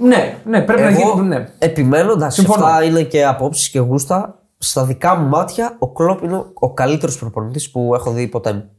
Ναι, 0.00 0.38
ναι, 0.44 0.60
πρέπει 0.60 0.80
να 0.82 0.88
Εγώ 0.88 1.12
γίνει. 1.14 1.26
Ναι. 1.26 1.48
επιμένω, 1.58 2.12
εντάξει, 2.12 2.40
Συμφωνώ. 2.40 2.64
αυτά 2.64 2.84
είναι 2.84 3.02
και 3.02 3.24
απόψεις 3.26 3.68
και 3.70 3.78
γούστα. 3.78 4.34
Στα 4.58 4.84
δικά 4.84 5.14
μου 5.14 5.28
μάτια, 5.28 5.76
ο 5.78 5.92
Κλόπ 5.92 6.22
είναι 6.22 6.44
ο 6.54 6.72
καλύτερος 6.72 7.18
προπονητής 7.18 7.70
που 7.70 7.94
έχω 7.94 8.10
δει 8.10 8.26
ποτέ 8.28 8.52
μου. 8.52 8.70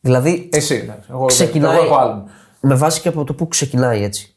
Δηλαδή, 0.00 0.48
Εσύ, 0.52 0.74
εντάξει, 0.74 1.08
εγώ, 1.12 1.26
ξεκινάει 1.26 1.76
εγώ 1.76 1.84
έχω 1.84 1.96
άλλο. 1.96 2.24
με 2.60 2.74
βάση 2.74 3.00
και 3.00 3.08
από 3.08 3.24
το 3.24 3.34
που 3.34 3.48
ξεκινάει 3.48 4.02
έτσι. 4.02 4.36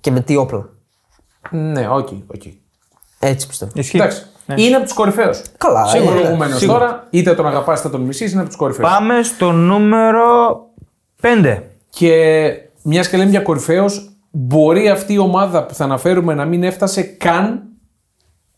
Και 0.00 0.10
με 0.10 0.20
τι 0.20 0.36
όπλα. 0.36 0.68
Ναι, 1.50 1.88
ok, 1.88 2.08
ok. 2.26 2.42
Έτσι 3.18 3.46
πιστεύω. 3.46 3.72
Ισχύει. 3.74 3.96
Εντάξει. 3.96 4.26
Ναι. 4.46 4.54
Είναι 4.62 4.76
από 4.76 4.84
τους 4.84 4.94
κορυφαίους. 4.94 5.42
Καλά, 5.58 5.86
Σίγουρα 5.86 6.14
ε, 6.16 6.20
προηγούμενο 6.20 6.56
σίγουρα. 6.56 6.78
τώρα, 6.78 7.06
είτε 7.10 7.34
τον 7.34 7.46
αγαπάς 7.46 7.80
είτε 7.80 7.88
τον 7.88 8.00
μισείς, 8.00 8.30
είναι 8.32 8.40
από 8.40 8.48
τους 8.48 8.58
κορυφαίους. 8.58 8.88
Πάμε 8.88 9.22
στο 9.22 9.52
νούμερο 9.52 10.56
5. 11.20 11.62
Και 11.88 12.50
μιας 12.82 13.08
και 13.08 13.16
λέμε 13.16 13.30
για 13.30 13.40
κορυφαίος, 13.40 14.10
μπορεί 14.30 14.88
αυτή 14.88 15.12
η 15.12 15.18
ομάδα 15.18 15.66
που 15.66 15.74
θα 15.74 15.84
αναφέρουμε 15.84 16.34
να 16.34 16.44
μην 16.44 16.62
έφτασε 16.62 17.02
καν 17.02 17.62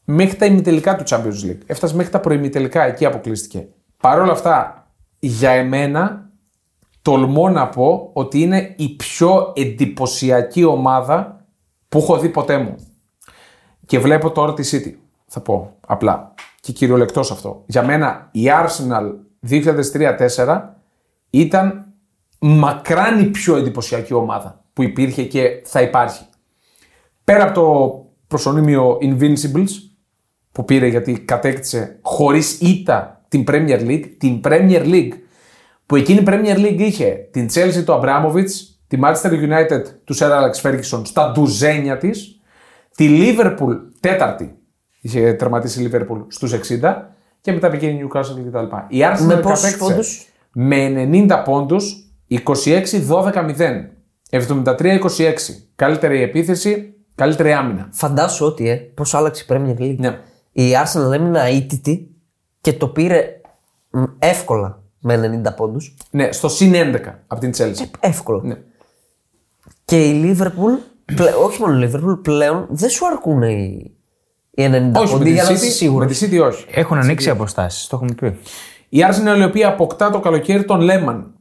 μέχρι 0.04 0.36
τα 0.36 0.46
ημιτελικά 0.46 0.96
του 0.96 1.04
Champions 1.06 1.46
League. 1.46 1.60
Έφτασε 1.66 1.96
μέχρι 1.96 2.12
τα 2.12 2.20
προημιτελικά, 2.20 2.82
εκεί 2.82 3.04
αποκλείστηκε. 3.04 3.68
Παρ' 3.96 4.20
όλα 4.20 4.32
αυτά, 4.32 4.86
για 5.18 5.50
εμένα, 5.50 6.30
τολμώ 7.02 7.48
να 7.48 7.68
πω 7.68 8.10
ότι 8.12 8.40
είναι 8.40 8.74
η 8.76 8.88
πιο 8.88 9.52
εντυπωσιακή 9.56 10.64
ομάδα 10.64 11.46
που 11.88 11.98
έχω 11.98 12.18
δει 12.18 12.28
ποτέ 12.28 12.58
μου. 12.58 12.74
Και 13.86 13.98
βλέπω 13.98 14.30
τώρα 14.30 14.54
τη 14.54 14.68
City, 14.72 14.94
θα 15.26 15.40
πω 15.40 15.76
απλά. 15.86 16.34
Και 16.60 16.72
κυριολεκτός 16.72 17.30
αυτό. 17.30 17.62
Για 17.66 17.82
μένα 17.82 18.28
η 18.32 18.44
Arsenal 18.46 19.12
2003-2004 20.36 20.60
ήταν 21.30 21.87
μακράν 22.38 23.20
η 23.20 23.24
πιο 23.24 23.56
εντυπωσιακή 23.56 24.14
ομάδα 24.14 24.64
που 24.72 24.82
υπήρχε 24.82 25.22
και 25.24 25.62
θα 25.64 25.80
υπάρχει. 25.80 26.24
Πέρα 27.24 27.42
από 27.42 27.54
το 27.54 28.06
προσωνύμιο 28.26 28.98
Invincibles 29.02 29.70
που 30.52 30.64
πήρε 30.64 30.86
γιατί 30.86 31.20
κατέκτησε 31.20 31.98
χωρίς 32.02 32.60
ήττα 32.60 33.24
την 33.28 33.44
Premier 33.48 33.80
League, 33.80 34.04
την 34.18 34.40
Premier 34.44 34.84
League 34.84 35.12
που 35.86 35.96
εκείνη 35.96 36.20
η 36.20 36.24
Premier 36.26 36.56
League 36.56 36.78
είχε 36.78 37.28
την 37.30 37.48
Chelsea 37.54 37.82
του 37.84 38.00
Abramovich, 38.02 38.50
τη 38.86 38.98
Manchester 39.02 39.30
United 39.30 39.82
του 40.04 40.16
Sir 40.16 40.30
Alex 40.30 40.60
Ferguson 40.62 41.02
στα 41.04 41.30
ντουζένια 41.32 41.98
της, 41.98 42.40
τη 42.96 43.08
Liverpool 43.10 43.76
τέταρτη, 44.00 44.58
είχε 45.00 45.32
τερματίσει 45.32 45.82
η 45.82 45.90
Liverpool 45.92 46.24
στους 46.28 46.52
60 46.52 46.94
και 47.40 47.52
μετά 47.52 47.70
πήγε 47.70 47.86
η 47.86 48.00
Newcastle 48.02 48.44
κτλ. 48.46 48.76
Η 48.88 49.00
Arsenal 49.00 49.24
Με 49.24 49.36
πόσους 49.36 49.60
κατέκτησε 49.60 49.76
πόντους; 49.76 50.28
με 50.52 51.08
90 51.28 51.42
πόντους 51.44 52.07
26-12-0. 52.30 53.88
73-26. 54.30 54.98
Καλύτερη 55.76 56.22
επίθεση, 56.22 56.94
καλύτερη 57.14 57.52
άμυνα. 57.52 57.88
Φαντάσου 57.92 58.46
ότι, 58.46 58.68
ε, 58.68 58.74
πώ 58.74 59.04
άλλαξε 59.12 59.44
η 59.48 59.52
Premier 59.52 59.80
League. 59.80 59.96
Ναι. 59.98 60.18
Η 60.52 60.70
Arsenal 60.84 61.12
έμεινε 61.12 61.40
αίτητη 61.48 62.10
και 62.60 62.72
το 62.72 62.88
πήρε 62.88 63.40
μ, 63.90 64.02
εύκολα 64.18 64.82
με 65.00 65.40
90 65.44 65.54
πόντους. 65.56 65.96
Ναι, 66.10 66.32
στο 66.32 66.48
συν 66.48 66.72
11 66.74 67.14
από 67.26 67.40
την 67.40 67.52
Chelsea. 67.56 67.84
Εύκολα. 68.00 68.40
Ναι. 68.44 68.54
Και 69.84 70.08
η 70.08 70.22
Liverpool, 70.24 70.78
πλε- 71.14 71.34
όχι 71.44 71.60
μόνο 71.60 71.78
η 71.84 71.90
Liverpool, 71.92 72.18
πλέον 72.22 72.66
δεν 72.70 72.88
σου 72.90 73.06
αρκούν 73.06 73.42
οι, 73.42 73.90
οι 74.50 74.64
90 74.66 75.00
Όχι, 75.00 75.12
με 75.12 75.18
πόντοι 75.18 75.24
τη 75.24 75.30
για 75.32 75.42
να 75.42 75.48
City, 75.48 75.52
είσαι 75.52 75.70
σίγουρος. 75.70 76.20
με 76.20 76.26
τη 76.28 76.36
City 76.36 76.42
όχι. 76.46 76.64
Έχουν 76.70 76.98
ανοίξει 76.98 77.30
αποστάσεις, 77.30 77.86
το 77.86 77.96
έχουμε 77.96 78.14
πει. 78.14 78.38
Η 78.88 78.98
Arsenal 79.10 79.38
η 79.38 79.44
οποία 79.44 79.68
αποκτά 79.68 80.10
το 80.10 80.20
καλοκαίρι 80.20 80.64
τον 80.64 80.80
Λέμαν 80.80 81.32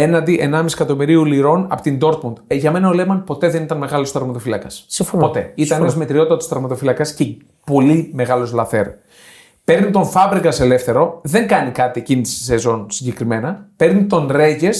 έναντι 0.00 0.50
1,5 0.54 0.64
εκατομμυρίου 0.72 1.24
λιρών 1.24 1.66
από 1.70 1.82
την 1.82 1.98
Dortmund. 2.02 2.32
Ε, 2.46 2.54
για 2.54 2.70
μένα 2.70 2.88
ο 2.88 2.92
Λέμαν 2.92 3.24
ποτέ 3.24 3.48
δεν 3.48 3.62
ήταν 3.62 3.78
μεγάλος 3.78 4.12
τραυματοφύλακα. 4.12 4.66
Συμφωνώ. 4.86 5.26
Ποτέ. 5.26 5.52
Ήταν 5.54 5.80
ένας 5.80 5.96
μετριότατος 5.96 6.48
τραυματοφύλακα 6.48 7.04
και 7.04 7.24
πολύ 7.66 8.10
μεγάλος 8.14 8.52
λαθέρ. 8.52 8.86
Παίρνει 9.64 9.90
τον 9.90 10.04
Φάμπρεγκα 10.06 10.52
ελεύθερο, 10.60 11.20
δεν 11.24 11.46
κάνει 11.46 11.70
κάτι 11.70 12.00
εκείνη 12.00 12.22
τη 12.22 12.28
σεζόν 12.28 12.86
συγκεκριμένα. 12.90 13.68
Παίρνει 13.76 14.04
τον 14.04 14.28
Ρέγε, 14.30 14.70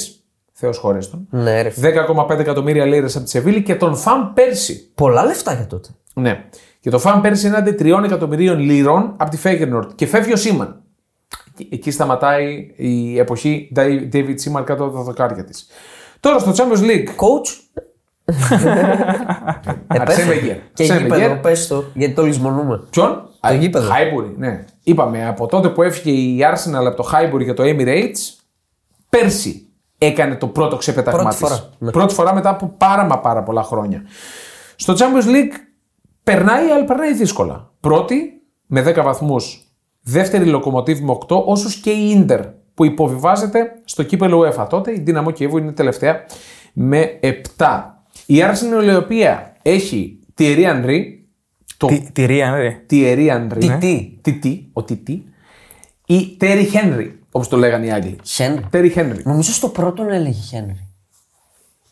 Θεός 0.53 0.79
χωρέστον, 0.79 1.27
Ναι, 1.31 1.63
ρε. 1.63 1.71
φίλε. 1.71 1.93
10,5 2.31 2.39
εκατομμύρια 2.39 2.85
λίρες 2.85 3.17
από 3.17 3.25
τη 3.25 3.31
Σεβίλη 3.31 3.63
και 3.63 3.75
τον 3.75 3.97
Φαμ 3.97 4.33
πέρσι. 4.35 4.91
Πολλά 4.95 5.25
λεφτά 5.25 5.55
για 5.55 5.67
τότε. 5.67 5.89
Ναι. 6.15 6.45
Και 6.81 6.91
το 6.91 6.99
Φαμ 6.99 7.21
πέρσι 7.21 7.47
έναντι 7.47 7.71
3 7.79 8.03
εκατομμυρίων 8.05 8.59
λίρων 8.59 9.15
από 9.17 9.31
τη 9.31 9.37
Φέγενορτ. 9.37 9.91
Και 9.95 10.07
φεύγει 10.07 10.33
ο 10.33 10.37
Σίμαν. 10.37 10.81
Εκεί- 11.59 11.69
Εκεί 11.75 11.91
σταματάει 11.91 12.71
η 12.77 13.19
εποχή 13.19 13.73
David 14.13 14.35
Σίμαν 14.35 14.65
κάτω 14.65 14.85
από 14.85 14.97
τα 14.97 15.03
δοκάρια 15.03 15.45
της. 15.45 15.67
Τώρα 16.21 16.39
στο 16.39 16.53
Champions 16.57 16.81
League. 16.83 17.07
Coach. 17.09 17.61
Αρσέν 19.87 20.29
Wenger. 20.29 20.57
Και 20.75 20.83
Αρσέν 20.83 20.99
γήπεδο, 21.03 21.35
Wenger. 21.35 21.39
πες 21.43 21.67
το, 21.67 21.85
γιατί 21.95 22.15
το 22.15 22.23
λησμονούμε. 22.23 22.83
Ποιον; 22.91 23.29
Το 23.41 23.53
γήπεδο. 23.55 23.91
Χάιμπουρι, 23.91 24.35
ναι. 24.37 24.65
Είπαμε 24.83 25.27
από 25.27 25.47
τότε 25.47 25.69
που 25.69 25.83
έφυγε 25.83 26.11
η 26.11 26.39
Arsenal 26.53 26.85
από 26.87 26.97
το 26.97 27.03
Χάιμπουρι 27.03 27.45
για 27.45 27.55
το 27.55 27.63
Emirates, 27.67 28.41
πέρσι 29.09 29.69
έκανε 29.99 30.35
το 30.37 30.47
πρώτο 30.47 30.77
ξεπεταγμά 30.77 31.21
Πρώτη 31.21 31.37
της. 31.37 31.49
φορά, 31.49 31.71
ναι. 31.79 31.91
Πρώτη 31.91 32.15
φορά 32.15 32.35
μετά 32.35 32.49
από 32.51 32.75
πάρα 32.79 33.05
μα 33.05 33.19
πάρα 33.19 33.43
πολλά 33.43 33.63
χρόνια. 33.63 34.03
Στο 34.77 34.95
Champions 34.99 35.27
League 35.27 35.55
περνάει, 36.23 36.71
αλλά 36.71 36.85
περνάει 36.85 37.15
δύσκολα. 37.15 37.71
Πρώτη 37.81 38.31
με 38.67 38.83
10 38.83 39.03
βαθμούς, 39.03 39.66
δεύτερη 40.07 40.45
λοκομοτίβ 40.45 41.01
με 41.01 41.19
8, 41.29 41.45
όσους 41.45 41.75
και 41.75 41.91
η 41.91 42.11
Ίντερ 42.11 42.41
που 42.75 42.85
υποβιβάζεται 42.85 43.81
στο 43.85 44.03
κύπελο 44.03 44.41
UEFA. 44.41 44.67
Τότε 44.69 44.93
η 44.93 45.01
Δύναμο 45.01 45.31
Κιέβου 45.31 45.59
είναι 45.59 45.73
τελευταία 45.73 46.25
με 46.73 47.19
7. 47.21 47.33
Η 48.27 48.37
Arsenal 48.41 48.85
η 48.85 48.95
οποία 48.95 49.57
έχει 49.63 50.19
Thierry 50.39 50.65
Henry, 50.65 51.01
το 51.77 51.87
Τι, 51.87 52.11
τη 52.13 52.25
Ρίαν, 52.25 52.55
ρε. 52.55 52.81
Thierry 52.91 53.29
Henry. 53.29 53.59
Τι, 53.59 53.79
τι; 53.79 54.19
Τι, 54.23 54.33
τι, 54.33 54.67
ο 54.73 54.83
τι, 54.83 54.97
τι; 54.97 55.23
Ή 56.07 56.37
Terry 56.41 56.67
Henry, 56.73 57.11
όπως 57.31 57.49
το 57.49 57.57
λέγανε 57.57 57.87
οι 57.87 57.91
Άγγλοι. 57.93 58.19
Χένρι. 58.25 58.63
Terry 58.73 58.95
Henry. 58.95 59.23
Νομίζω 59.23 59.53
στο 59.53 59.69
πρώτο 59.69 60.03
έλεγε 60.11 60.41
Χένρι. 60.41 60.89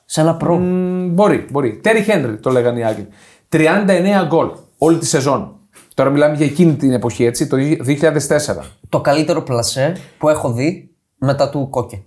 Σε 0.04 0.20
ένα 0.20 0.36
προ. 0.36 0.56
Μ, 0.56 1.08
μπορεί, 1.12 1.46
μπορεί. 1.50 1.80
Terry 1.84 2.06
Henry 2.06 2.36
το 2.40 2.50
λέγανε 2.50 2.78
οι 2.78 2.84
Άγγλοι. 2.84 3.08
39 3.48 4.26
γκολ 4.26 4.50
όλη 4.78 4.98
τη 4.98 5.06
σεζόν. 5.06 5.58
Τώρα 5.94 6.10
μιλάμε 6.10 6.36
για 6.36 6.46
εκείνη 6.46 6.74
την 6.74 6.92
εποχή, 6.92 7.24
έτσι, 7.24 7.46
το 7.46 7.56
2004. 7.56 8.64
Το 8.88 9.00
καλύτερο 9.00 9.42
πλασέ 9.42 9.96
που 10.18 10.28
έχω 10.28 10.52
δει 10.52 10.90
μετά 11.18 11.50
του 11.50 11.68
Κόκε. 11.70 12.02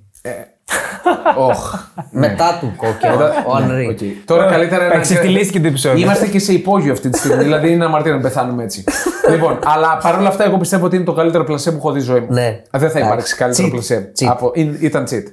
Οχ. 1.38 1.74
Μετά 2.12 2.58
του 2.60 2.74
Κόκε, 2.78 3.08
ο- 3.08 3.50
ο 3.52 3.56
Ανρί. 3.56 3.88
Οκ. 3.88 4.26
Τώρα 4.26 4.46
καλύτερα 4.46 4.88
να. 4.88 4.94
Εξευτελίστηκε 4.94 5.60
το 5.60 5.68
επεισόδιο. 5.68 6.00
Είμαστε 6.04 6.28
και 6.28 6.40
σε 6.40 6.54
υπόγειο 6.54 6.92
αυτή 6.92 7.10
τη 7.10 7.18
στιγμή. 7.18 7.44
δηλαδή 7.44 7.72
είναι 7.72 7.86
αμαρτία 7.86 8.12
να 8.14 8.20
πεθάνουμε 8.22 8.64
έτσι. 8.64 8.84
λοιπόν, 9.32 9.60
αλλά 9.64 9.98
παρόλα 9.98 10.28
αυτά, 10.28 10.44
εγώ 10.44 10.58
πιστεύω 10.58 10.86
ότι 10.86 10.96
είναι 10.96 11.06
το 11.06 11.14
καλύτερο 11.14 11.44
πλασέ 11.44 11.72
που 11.72 11.78
έχω 11.78 11.92
δει 11.92 12.00
στη 12.00 12.10
ζωή 12.12 12.20
μου. 12.20 12.28
Ναι. 12.34 12.62
Δεν 12.72 12.80
θα 12.80 12.86
Εντάξει. 12.86 13.00
υπάρξει 13.04 13.36
καλύτερο 13.36 13.68
Cheat. 13.68 13.72
πλασέ. 13.72 14.12
Cheat. 14.20 14.26
Από, 14.30 14.52
είναι- 14.56 14.78
ήταν 14.82 15.06
cheat. 15.10 15.24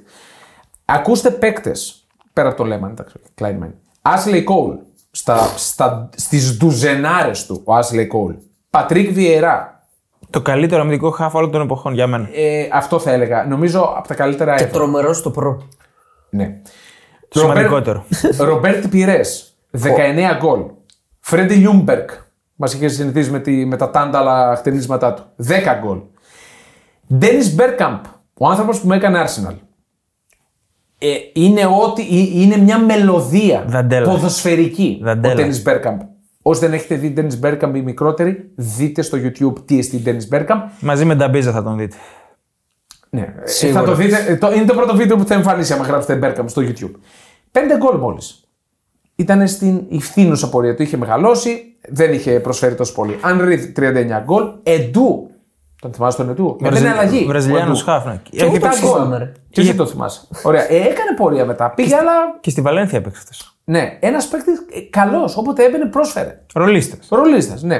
Ακούστε 0.85 1.29
παίκτες 1.29 2.05
πέρα 2.33 2.47
από 2.47 2.57
το 2.57 2.63
Λέμαν, 2.63 2.89
εντάξει, 2.91 3.15
Kleinman. 3.41 3.71
Ashley 4.01 4.43
Cole, 4.43 4.77
στα, 5.15 5.37
στα, 5.55 6.09
στις 6.15 6.57
ντουζενάρες 6.57 7.45
του, 7.45 7.61
ο 7.65 7.73
Ashley 7.77 8.01
Cole. 8.07 8.35
Πατρίκ 8.69 9.11
Βιερά, 9.13 9.83
Το 10.29 10.41
καλύτερο 10.41 10.81
αμυντικό 10.81 11.09
χάφ 11.09 11.33
όλων 11.33 11.51
των 11.51 11.61
εποχών 11.61 11.93
για 11.93 12.07
μένα. 12.07 12.29
ε, 12.33 12.67
αυτό 12.71 12.99
θα 12.99 13.11
έλεγα. 13.11 13.45
Νομίζω 13.45 13.93
από 13.97 14.07
τα 14.07 14.13
καλύτερα 14.13 14.55
Και 14.55 14.63
ever. 14.65 14.71
τρομερός 14.71 15.17
στο 15.17 15.29
Pro. 15.31 15.67
Ναι. 16.29 16.61
Σημαντικότερο. 17.29 18.05
Ρομπέρτ 18.37 18.87
Πιρές, 18.87 19.57
19 19.71 19.79
γκολ. 20.39 20.61
Φρέντι 21.19 21.53
Λιούνγκμπεργκ, 21.53 22.09
μας 22.55 22.73
είχε 22.73 22.87
συνηθίσει 22.87 23.31
με, 23.31 23.39
τη, 23.39 23.65
με 23.65 23.77
τα 23.77 23.89
τάνταλα 23.91 24.55
χτενίσματά 24.55 25.13
του. 25.13 25.23
10 25.47 25.51
γκολ. 25.83 25.97
Ντένις 27.13 27.55
Μπέρκαμπ, 27.55 28.03
ο 28.37 28.47
άνθρωπος 28.47 28.79
που 28.79 28.87
με 28.87 28.95
έκανε 28.95 29.23
Arsenal. 29.25 29.55
Ε, 31.07 31.15
είναι, 31.33 31.61
ότι, 31.83 32.01
ε, 32.01 32.41
είναι 32.41 32.57
μια 32.57 32.79
μελωδία 32.79 33.65
Δαντέλα. 33.67 34.09
ποδοσφαιρική 34.09 34.99
Δαντέλα. 35.03 35.33
ο 35.33 35.37
Ντένι 35.37 35.61
Μπέρκαμπ. 35.61 35.99
Όσοι 36.41 36.59
δεν 36.59 36.73
έχετε 36.73 36.95
δει 36.95 37.09
Ντένι 37.09 37.37
Μπέρκαμπ 37.37 37.75
οι 37.75 37.81
μικρότεροι, 37.81 38.51
δείτε 38.55 39.01
στο 39.01 39.17
YouTube 39.21 39.65
τι 39.65 39.77
εστί 39.79 39.97
Ντένι 39.97 40.25
Μπέρκαμπ. 40.29 40.59
Μαζί 40.79 41.05
με 41.05 41.15
Νταμπίζα 41.15 41.51
θα 41.51 41.63
τον 41.63 41.77
δείτε. 41.77 41.95
Ναι, 43.09 43.21
ε, 43.21 43.47
Σίγουρα. 43.47 43.79
θα 43.79 43.85
το 43.85 43.95
δείτε. 43.95 44.25
ε, 44.27 44.35
το- 44.35 44.53
είναι 44.53 44.65
το 44.65 44.73
πρώτο 44.73 44.95
βίντεο 44.95 45.17
που 45.17 45.25
θα 45.25 45.33
εμφανίσει 45.33 45.73
άμα 45.73 45.83
γράψετε 45.85 46.15
Μπέρκαμπ 46.15 46.47
στο 46.47 46.61
YouTube. 46.61 46.91
Πέντε 47.51 47.77
γκολ 47.77 47.97
μόλις. 47.99 48.39
Ήταν 49.15 49.47
στην 49.47 49.81
φθίνουσα 49.91 50.49
πορεία 50.49 50.75
του, 50.75 50.81
είχε 50.81 50.97
μεγαλώσει, 50.97 51.77
δεν 51.89 52.13
είχε 52.13 52.39
προσφέρει 52.39 52.75
τόσο 52.75 52.93
πολύ. 52.93 53.17
Ανρί 53.21 53.65
39 53.73 54.21
γκολ, 54.23 54.43
Εντού. 54.63 55.29
Τον 55.85 55.93
θυμάσαι 55.93 56.17
τον 56.17 56.29
Εντού. 56.29 56.57
Έκανε 56.63 56.89
αλλαγή. 56.89 57.25
Βραζιλιάνος 57.25 57.79
Ο 57.87 57.91
Εντού. 57.91 57.91
χάφ. 57.91 58.05
ναι. 58.05 58.19
Και 58.29 58.43
Έχει 58.45 58.55
7 58.55 58.59
παίξει- 58.61 58.83
γκολ. 58.83 59.17
Και 59.49 59.61
εσύ 59.61 59.75
το 59.75 59.85
θυμάσαι; 59.85 60.21
Ωραία. 60.43 60.71
Ε, 60.71 60.75
έκανε 60.75 61.13
πορεία 61.17 61.45
μετά. 61.45 61.69
Πήγε, 61.69 61.95
αλλά 61.95 62.11
Και 62.41 62.49
στη 62.49 62.61
Βαλένθια 62.61 62.97
έπαιξε 62.97 63.21
αυτό. 63.31 63.45
ναι, 63.63 63.97
ένας 63.99 64.27
παίκτης 64.27 64.59
καλός. 64.89 65.37
Όποτε 65.37 65.63
έμπαινε, 65.63 65.85
πρόσφερε. 65.85 66.41
Ρολίστας. 66.53 67.07
Ρολίστας, 67.09 67.61
ναι. 67.63 67.77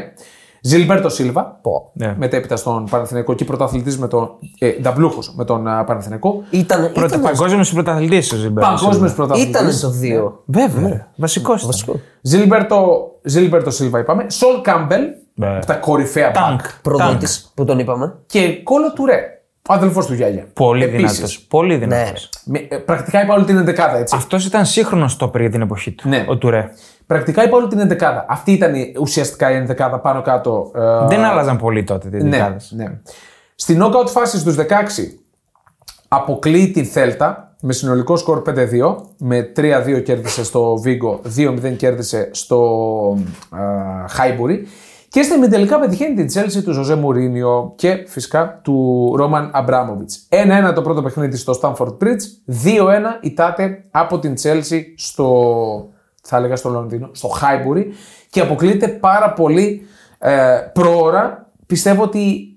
Ζιλμπέρτο 0.62 1.10
Σίλβα. 1.10 1.60
Πω. 1.62 1.91
Ναι. 1.93 2.16
Μετέπειτα 2.18 2.56
στον 2.56 2.86
Παναθηναϊκό 2.89 3.34
και 3.34 3.45
πρωταθλητής 3.45 3.97
με 3.97 4.08
τον. 4.08 4.30
Ε, 4.60 4.70
Νταμπλούχος 4.82 5.34
με 5.36 5.45
τον 5.45 5.68
α, 5.68 5.84
Παναθηναϊκό. 5.84 6.43
Ήταν, 6.49 6.91
Πρώτα 6.93 7.08
ήταν, 7.08 7.22
παγκόσμιος 7.22 7.74
πρωταθλητής 7.74 8.32
ο 8.32 8.36
Ζιμπέρ. 8.36 8.64
Παγκόσμιος 8.64 9.14
πρωταθλητής. 9.14 9.49
ήταν 9.49 9.80
το 9.82 9.89
δύο. 9.89 10.43
Βέβαια. 10.45 11.08
Βασικό. 11.16 11.56
Βασικό. 11.66 11.99
Ζιλμπέρτο, 12.22 13.08
Ζιλμπέρτο 13.24 13.72
Σίλβα 13.72 13.99
είπαμε. 13.99 14.30
Σολ 14.30 14.62
Κάμπελ. 14.62 15.01
Ναι. 15.38 15.48
Από 15.58 15.66
τα 15.66 15.74
κορυφαία 15.74 16.32
Τάγκ. 16.32 16.50
μπακ. 16.52 16.66
Προδότη 16.82 17.28
που 17.54 17.66
τον 17.66 17.80
είπαμε. 17.80 18.16
Και 18.26 18.62
Κόλο 18.64 18.94
Τουρέ. 18.94 19.30
Ο 19.70 19.74
αδελφός 19.74 20.06
του 20.06 20.14
Γιάλια. 20.14 20.46
Πολύ 20.54 20.84
Επίσης. 20.84 21.12
δυνατός. 21.12 21.40
Πολύ 21.40 21.76
δυνατός. 21.76 22.30
Ναι. 22.44 22.60
Με- 22.60 22.68
ε, 22.76 22.78
πρακτικά 22.78 23.24
είπα 23.24 23.34
όλη 23.34 23.46
την 23.46 23.58
εντεκάδα, 23.58 23.98
έτσι. 23.98 24.16
Αυτός 24.18 24.46
ήταν 24.46 24.66
σύγχρονος 24.66 25.12
στόπερ 25.12 25.42
για 25.42 25.50
την 25.50 25.62
εποχή 25.62 25.92
του. 25.92 26.10
Ναι. 26.10 26.26
Ο 26.28 26.38
Τουρέ. 26.38 26.70
Πρακτικά 27.08 27.44
είπα 27.44 27.58
όλη 27.58 27.68
την 27.68 27.80
εντεκάδα. 27.80 28.26
Αυτή 28.30 28.52
ήταν 28.52 28.76
η- 28.76 28.94
ουσιαστικά 29.00 29.52
η 29.52 29.56
εντεκάδα 29.56 30.00
πάνω 30.00 30.22
κάτω. 30.22 30.72
ε, 30.76 31.08
Δεν 31.08 31.24
άλλαζαν 31.24 31.58
πολύ 31.58 31.84
τότε 31.84 32.10
τις 32.10 32.24
ναι, 32.24 32.30
δεκάδες. 32.30 32.72
ναι. 32.76 32.86
Στην 33.56 33.84
knockout 33.84 34.08
φάση 34.08 34.40
στους 34.40 34.56
16 34.56 35.20
αποκλείει 36.08 36.72
την 36.72 36.86
Θέλτα 36.86 37.56
με 37.62 37.74
συνολικό 37.74 38.16
σκορ 38.18 38.42
5-2. 38.42 38.96
Με 39.18 39.52
3-2 39.56 40.00
κέρδισε 40.04 40.44
στο 40.44 40.78
Βίγκο, 40.78 41.22
2-0 41.38 41.76
κέρδισε 41.78 42.30
στο 42.34 43.18
ε, 43.56 44.08
Χάιμπουρι. 44.10 44.68
Και 45.16 45.22
στην 45.24 45.38
ημιτελικά 45.38 45.80
πετυχαίνει 45.80 46.26
την 46.26 46.28
Chelsea 46.43 46.63
του 46.63 46.72
Ζωζέ 46.72 46.95
Μουρίνιο 46.95 47.74
και 47.76 48.03
φυσικά 48.07 48.59
του 48.63 49.13
Ρόμαν 49.18 49.49
Αμπράμοβιτ. 49.53 50.09
1-1 50.70 50.74
το 50.76 50.82
πρώτο 50.82 51.01
παιχνίδι 51.01 51.38
στο 51.38 51.59
Stamford 51.61 51.97
Bridge, 52.03 52.24
2-1 52.66 52.70
ητάται 53.22 53.84
από 53.91 54.20
την 54.20 54.34
Chelsea 54.43 54.82
στο, 54.97 55.30
θα 56.24 56.38
έλεγα 56.38 56.55
στο 56.55 56.70
Λονδίνο, 56.70 57.09
στο 57.11 57.28
Χάιμπουρι 57.28 57.93
και 58.30 58.41
αποκλείεται 58.41 58.88
πάρα 58.88 59.34
πολύ 59.34 59.82
ε, 60.20 60.57
πρόωρα. 60.74 61.49
Πιστεύω 61.66 62.03
ότι 62.03 62.47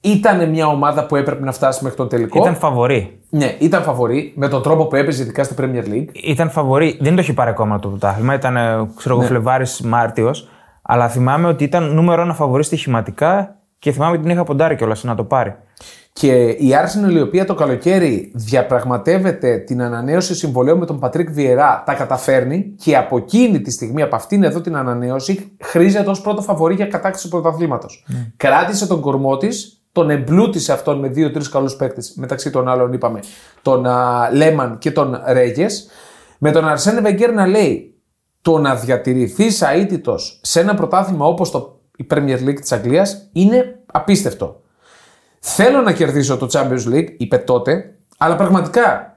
ήταν 0.00 0.50
μια 0.50 0.66
ομάδα 0.66 1.06
που 1.06 1.16
έπρεπε 1.16 1.44
να 1.44 1.52
φτάσει 1.52 1.82
μέχρι 1.82 1.98
τον 1.98 2.08
τελικό. 2.08 2.38
Ήταν 2.38 2.56
φαβορή. 2.56 3.20
Ναι, 3.28 3.56
ήταν 3.58 3.82
φαβορή 3.82 4.32
με 4.36 4.48
τον 4.48 4.62
τρόπο 4.62 4.86
που 4.86 4.96
έπαιζε, 4.96 5.22
ειδικά 5.22 5.44
στη 5.44 5.54
Premier 5.58 5.84
League. 5.84 6.08
Ήταν 6.12 6.50
φαβορή. 6.50 6.98
Δεν 7.00 7.14
το 7.14 7.20
έχει 7.20 7.32
πάρει 7.32 7.50
ακόμα 7.50 7.78
το 7.78 7.88
πρωτάθλημα. 7.88 8.34
Ήταν, 8.34 8.56
ε, 8.56 8.90
ξέρω 8.96 9.14
Ναι. 9.14 9.20
εγώ, 9.20 9.30
Φλεβάρης 9.30 9.80
Μάρτιος. 9.80 10.48
Αλλά 10.92 11.08
θυμάμαι 11.08 11.48
ότι 11.48 11.64
ήταν 11.64 11.94
νούμερο 11.94 12.22
ένα 12.22 12.34
φαβορή 12.34 12.64
στοιχηματικά 12.64 13.56
και 13.78 13.92
θυμάμαι 13.92 14.12
ότι 14.12 14.22
την 14.22 14.30
είχα 14.30 14.44
ποντάρει 14.44 14.76
κιόλας 14.76 15.04
να 15.04 15.14
το 15.14 15.24
πάρει. 15.24 15.54
Και 16.12 16.48
η 16.48 16.70
Arsenal 16.72 17.12
η 17.12 17.20
οποία 17.20 17.44
το 17.44 17.54
καλοκαίρι 17.54 18.32
διαπραγματεύεται 18.34 19.56
την 19.58 19.82
ανανέωση 19.82 20.34
συμβολέου 20.34 20.78
με 20.78 20.86
τον 20.86 20.98
Πατρίκ 20.98 21.30
Βιερά 21.30 21.82
τα 21.86 21.94
καταφέρνει 21.94 22.74
και 22.76 22.96
από 22.96 23.16
εκείνη 23.16 23.60
τη 23.60 23.70
στιγμή, 23.70 24.02
από 24.02 24.16
αυτήν 24.16 24.42
εδώ 24.42 24.60
την 24.60 24.76
ανανέωση, 24.76 25.56
χρήζεται 25.62 26.10
ως 26.10 26.20
πρώτο 26.20 26.42
φαβορή 26.42 26.74
για 26.74 26.86
κατάκτηση 26.86 27.24
του 27.24 27.30
πρωταθλήματος. 27.30 28.06
Κράτησε 28.36 28.86
τον 28.86 29.00
κορμό 29.00 29.36
της, 29.36 29.82
τον 29.92 30.10
εμπλούτησε 30.10 30.72
αυτόν 30.72 30.98
με 30.98 31.08
δύο-τρει 31.08 31.48
καλούς 31.50 31.76
παίκτες, 31.76 32.14
μεταξύ 32.16 32.50
των 32.50 32.68
άλλων 32.68 32.92
είπαμε 32.92 33.20
τον 33.62 33.86
α, 33.86 34.28
Λέμαν 34.32 34.78
και 34.78 34.90
τον 34.90 35.20
Ρέγες. 35.26 35.88
Με 36.38 36.50
τον 36.50 36.68
Αρσένε 36.68 37.00
Βεγκέρ 37.00 37.32
να 37.32 37.46
λέει 37.46 37.89
το 38.42 38.58
να 38.58 38.74
διατηρηθείς 38.74 39.62
αίτητος 39.62 40.40
σε 40.42 40.60
ένα 40.60 40.74
πρωτάθλημα 40.74 41.26
όπως 41.26 41.50
το 41.50 41.80
η 41.96 42.06
Premier 42.10 42.38
League 42.38 42.60
της 42.60 42.72
Αγγλίας 42.72 43.28
είναι 43.32 43.78
απίστευτο. 43.92 44.60
Θέλω 45.40 45.80
να 45.80 45.92
κερδίσω 45.92 46.36
το 46.36 46.48
Champions 46.52 46.92
League, 46.92 47.08
είπε 47.16 47.36
τότε, 47.38 47.98
αλλά 48.18 48.36
πραγματικά 48.36 49.14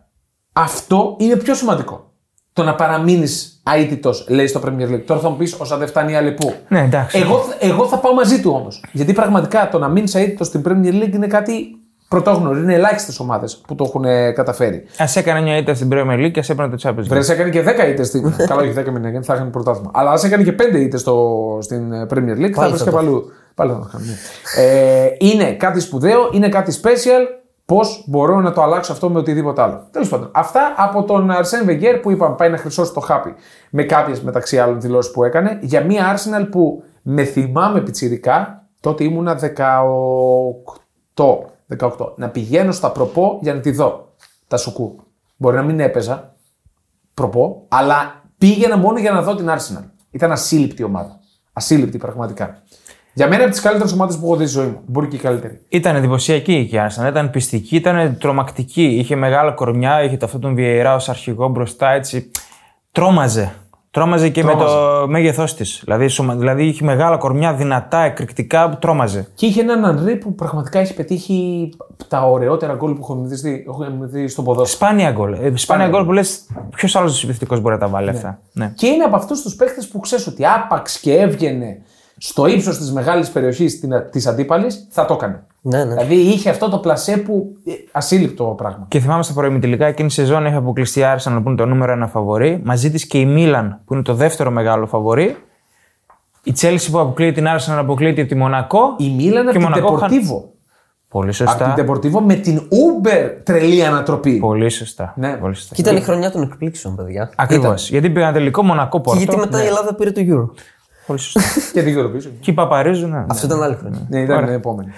αυτό 0.53 1.15
είναι 1.19 1.35
πιο 1.35 1.53
σημαντικό. 1.53 2.11
Το 2.53 2.63
να 2.63 2.75
παραμείνεις 2.75 3.61
αίτητος, 3.75 4.25
λέει 4.29 4.47
στο 4.47 4.61
Premier 4.65 4.89
League. 4.89 5.03
Τώρα 5.05 5.21
θα 5.21 5.29
μου 5.29 5.37
πεις, 5.37 5.53
όσα 5.53 5.77
δεν 5.77 5.87
φτάνει 5.87 6.11
η 6.11 6.15
άλλη 6.15 6.31
που. 6.31 6.53
Ναι, 6.67 6.81
εντάξει. 6.81 7.17
Εγώ, 7.17 7.43
εγώ 7.59 7.87
θα 7.87 7.97
πάω 7.97 8.13
μαζί 8.13 8.41
του 8.41 8.51
όμως. 8.51 8.83
Γιατί 8.91 9.13
πραγματικά 9.13 9.69
το 9.69 9.79
να 9.79 9.87
μείνεις 9.87 10.15
αίτητος 10.15 10.47
στην 10.47 10.61
Premier 10.65 11.03
League 11.03 11.13
είναι 11.13 11.27
κάτι 11.27 11.82
πρωτόγνωρο. 12.13 12.57
Είναι 12.57 12.73
ελάχιστες 12.73 13.19
ομάδες 13.19 13.61
που 13.67 13.75
το 13.75 13.83
έχουν 13.87 14.05
ε, 14.05 14.31
καταφέρει. 14.31 14.75
Α 14.97 15.05
έκανε 15.15 15.41
μια 15.41 15.57
ήττα 15.57 15.73
στην 15.73 15.89
Premier 15.91 16.25
League 16.25 16.31
και 16.31 16.39
ας 16.39 16.49
έπαιρνε 16.49 16.75
το 16.75 16.89
Champions 16.89 17.03
League. 17.03 17.07
Βρε, 17.07 17.33
έκανε 17.33 17.49
και 17.49 17.63
10 17.85 17.89
ήττες 17.89 18.07
στην. 18.07 18.35
Καλά, 18.49 18.61
όχι 18.61 18.73
10 18.77 18.85
μην 18.91 19.05
έκανε, 19.05 19.23
θα 19.23 19.33
είχαν 19.33 19.49
πρωτάθλημα. 19.49 19.91
Αλλά 19.93 20.11
ας 20.11 20.23
έκανε 20.23 20.43
και 20.43 20.55
5 20.73 20.75
ήττες 20.75 21.05
στην 21.59 21.93
ε, 21.93 22.05
Premier 22.09 22.37
League, 22.37 22.51
θα 22.51 22.59
Πάλι 22.59 22.69
βρει 22.69 22.77
θα 22.77 22.83
και 22.83 22.89
το 22.89 22.95
παλού. 22.95 23.31
Πάλι 23.55 23.71
θα 23.71 23.77
το 23.79 23.85
είχαν. 23.87 24.01
ναι. 24.01 24.13
ε, 24.63 25.15
είναι 25.19 25.53
κάτι 25.53 25.79
σπουδαίο, 25.79 26.29
είναι 26.31 26.49
κάτι 26.49 26.79
special. 26.83 27.41
Πώς 27.65 28.03
μπορώ 28.07 28.41
να 28.41 28.51
το 28.51 28.61
αλλάξω 28.61 28.91
αυτό 28.91 29.09
με 29.09 29.19
οτιδήποτε 29.19 29.61
άλλο. 29.61 29.87
Τέλος 29.91 30.09
πάντων, 30.09 30.29
αυτά 30.33 30.73
από 30.77 31.03
τον 31.03 31.31
Αρσέν 31.31 31.65
Βεγγέρ 31.65 31.97
που 31.97 32.11
είπαμε 32.11 32.35
πάει 32.35 32.49
να 32.49 32.57
χρυσώσει 32.57 32.93
το 32.93 32.99
χάπι 32.99 33.33
με 33.69 33.83
κάποιες 33.83 34.21
μεταξύ 34.21 34.59
άλλων 34.59 34.81
δηλώσεις 34.81 35.11
που 35.11 35.23
έκανε 35.23 35.57
για 35.61 35.83
μια 35.83 36.15
Arsenal 36.15 36.47
που 36.51 36.83
με 37.01 37.23
θυμάμαι 37.23 37.81
πιτσιρικά 37.81 38.67
τότε 38.79 39.03
ήμουνα 39.03 39.39
18. 41.15 41.52
18. 41.79 41.89
Να 42.15 42.29
πηγαίνω 42.29 42.71
στα 42.71 42.91
προπό 42.91 43.39
για 43.41 43.53
να 43.53 43.59
τη 43.59 43.71
δω. 43.71 44.13
Τα 44.47 44.57
σουκού. 44.57 44.95
Μπορεί 45.37 45.55
να 45.55 45.61
μην 45.61 45.79
έπαιζα 45.79 46.35
προπό, 47.13 47.65
αλλά 47.67 48.23
πήγαινα 48.37 48.77
μόνο 48.77 48.99
για 48.99 49.11
να 49.11 49.21
δω 49.21 49.35
την 49.35 49.49
Arsenal. 49.49 49.83
Ήταν 50.11 50.31
ασύλληπτη 50.31 50.83
ομάδα. 50.83 51.19
Ασύλληπτη 51.53 51.97
πραγματικά. 51.97 52.61
Για 53.13 53.27
μένα 53.27 53.43
από 53.43 53.51
τις 53.51 53.61
καλύτερες 53.61 53.93
ομάδες 53.93 54.17
που 54.17 54.25
έχω 54.25 54.35
δει 54.35 54.45
στη 54.45 54.59
ζωή 54.59 54.67
μου. 54.67 54.81
Μπορεί 54.85 55.07
και 55.07 55.15
η 55.15 55.19
καλύτερη. 55.19 55.61
Ήταν 55.69 55.95
εντυπωσιακή 55.95 56.53
η 56.53 56.69
Arsenal, 56.73 57.07
ήταν 57.09 57.29
πιστική, 57.29 57.75
ήταν 57.75 58.17
τρομακτική. 58.17 58.83
Είχε 58.83 59.15
μεγάλα 59.15 59.51
κορμιά, 59.51 60.03
είχε 60.03 60.17
το 60.17 60.25
αυτό 60.25 60.39
τον 60.39 60.55
Βιεϊρά 60.55 60.95
ως 60.95 61.09
αρχηγό 61.09 61.47
μπροστά 61.47 61.91
έτσι. 61.91 62.31
Τρόμαζε. 62.91 63.55
Τρόμαζε 63.93 64.29
και 64.29 64.43
με 64.43 64.55
το 64.55 64.67
μέγεθός 65.07 65.55
της. 65.55 65.81
Δηλαδή, 65.83 66.07
σωμα- 66.07 66.35
δηλαδή 66.35 66.63
είχε 66.65 66.83
μεγάλα 66.83 67.17
κορμιά, 67.17 67.53
δυνατά, 67.53 67.99
εκρηκτικά, 67.99 68.77
τρόμαζε. 68.81 69.27
Και 69.35 69.45
είχε 69.45 69.61
έναν 69.61 69.85
Ανρί 69.85 70.15
που 70.15 70.35
πραγματικά 70.35 70.79
έχει 70.79 70.93
πετύχει 70.93 71.69
τα 72.07 72.21
ωραιότερα 72.21 72.73
γκολ 72.73 72.91
που 72.93 72.99
έχουμε 73.01 73.27
δει, 73.27 73.35
στη- 73.35 73.65
έχουμε 73.69 74.05
δει 74.05 74.27
στο 74.27 74.41
ποδόσφαιρο. 74.41 74.77
Σπάνια 74.89 75.11
γκολ. 75.11 75.33
Ε, 75.33 75.51
Σπάνια 75.55 75.87
γκολ 75.87 76.05
που 76.05 76.11
λες, 76.11 76.45
ποιος 76.75 76.95
άλλος 76.95 77.23
επιθετικό 77.23 77.57
μπορεί 77.59 77.73
να 77.73 77.79
τα 77.79 77.87
βάλει 77.87 78.09
αυτά; 78.09 78.39
Ναι. 78.51 78.71
Και 78.75 78.87
είναι 78.87 79.03
από 79.03 79.15
αυτούς 79.15 79.41
τους 79.41 79.55
παίχτε 79.55 79.81
που 79.91 79.99
ξέρεις 79.99 80.27
ότι 80.27 80.45
άπαξ 80.45 80.99
και 80.99 81.13
έβγαινε 81.15 81.81
στο 82.25 82.45
ύψος 82.47 82.77
της 82.77 82.91
μεγάλης 82.91 83.29
περιοχής 83.29 83.79
της 84.11 84.27
αντίπαλης, 84.27 84.87
θα 84.89 85.05
το 85.05 85.13
έκανε. 85.13 85.43
Ναι, 85.61 85.83
ναι. 85.83 85.93
Δηλαδή 85.95 86.15
είχε 86.15 86.49
αυτό 86.49 86.69
το 86.69 86.77
πλασέ 86.77 87.17
που. 87.17 87.55
ε, 87.65 87.71
ασύλληπτο 87.91 88.43
πράγμα. 88.57 88.85
Και 88.87 88.99
θυμάμαι 88.99 89.23
στα 89.23 89.33
προημιτελικά 89.33 89.85
εκείνη 89.85 90.07
τη 90.07 90.13
σεζόν 90.13 90.45
είχε 90.45 90.55
αποκλειστεί 90.55 90.99
η 90.99 91.03
Arsenal 91.15 91.39
που 91.43 91.47
είναι 91.49 91.57
το 91.57 91.65
νούμερο 91.65 91.91
ένα 91.91 92.07
φαβορή. 92.07 92.61
Μαζί 92.63 92.91
της 92.91 93.05
και 93.07 93.17
η 93.19 93.25
Μίλαν 93.25 93.79
που 93.85 93.93
είναι 93.93 94.03
το 94.03 94.13
δεύτερο 94.13 94.51
μεγάλο 94.51 94.85
φαβορή. 94.87 95.37
Η 96.43 96.53
Chelsea 96.61 96.87
που 96.91 96.99
αποκλείει 96.99 97.31
την 97.31 97.45
Arsenal 97.47 97.77
αποκλείει 97.77 98.25
τη 98.25 98.35
Μονακό. 98.35 98.79
Η 98.97 99.09
Μίλαν 99.09 99.31
και 99.33 99.39
από 99.39 99.51
την 99.51 99.61
Μονακό 99.61 99.95
χαν- 99.95 100.11
Deportivo. 100.13 100.43
Πολύ 101.09 101.25
Από 101.27 101.33
σωστά. 101.35 101.73
την 101.73 101.85
Deportivo 101.87 102.19
με 102.21 102.33
την 102.33 102.59
Uber 102.59 103.31
τρελή 103.43 103.85
ανατροπή. 103.85 104.37
Πολύ 104.37 104.69
σωστά. 104.69 105.13
Ναι. 105.17 105.33
Πολύ 105.33 105.55
σωστά. 105.55 105.75
Και 105.75 105.81
ήταν 105.81 105.95
η 105.95 106.01
χρονιά 106.01 106.31
των 106.31 106.41
εκπλήξεων, 106.41 106.95
παιδιά. 106.95 107.29
Ακριβώς. 107.35 107.89
Γιατί 107.89 108.09
πήγαν 108.09 108.33
τελικό 108.33 108.63
Μονακό 108.63 108.97
Και 108.97 109.03
Πόρτο. 109.03 109.19
γιατί 109.23 109.37
μετά 109.37 109.63
η 109.63 109.67
Ελλάδα 109.67 109.95
πήρε 109.95 110.11
το 110.11 110.21
Euro. 110.27 110.59
Πολύ 111.07 111.19
σωστά. 111.19 111.41
και 111.73 111.83
την 111.83 111.95
Eurovision. 111.99 112.31
και 112.39 112.51
οι 112.51 112.53
Παπαρίζου, 112.53 113.07
ναι. 113.07 113.25
Αυτό 113.29 113.45
ήταν 113.45 113.63
άλλη 113.63 113.75
χρονιά. 113.75 114.07
Ναι, 114.09 114.21
ήταν 114.21 114.47
η 114.49 114.53
επόμενη. 114.53 114.91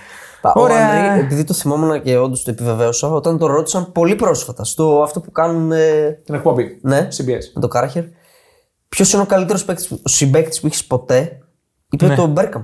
Ο 0.56 0.62
Ωραία. 0.62 0.88
Ανρί, 1.12 1.20
επειδή 1.24 1.44
το 1.44 1.54
θυμόμουν 1.54 2.02
και 2.02 2.18
όντως 2.18 2.44
το 2.44 2.52
επιβεβαίωσα, 2.52 3.10
όταν 3.10 3.38
το 3.38 3.46
ρώτησαν 3.48 3.92
πολύ 3.92 4.16
πρόσφατα 4.16 4.64
στο 4.64 5.02
αυτό 5.02 5.20
που 5.22 5.32
κάνουν 5.32 5.72
ε, 5.72 6.20
Την 6.26 6.36
εκπομπή. 6.36 6.80
ναι, 6.82 7.08
CBS. 7.18 7.44
με 7.56 7.62
το 7.62 7.68
Κάρχερ, 7.68 8.04
ποιος 8.90 9.14
είναι 9.14 9.22
ο 9.22 9.26
καλύτερος 9.26 9.66
συμπαίκτης 10.04 10.60
που 10.60 10.68
έχεις 10.68 10.86
ποτέ, 10.86 11.38
είπε 11.90 12.08
το 12.16 12.26
Μπέρκαμπ. 12.28 12.64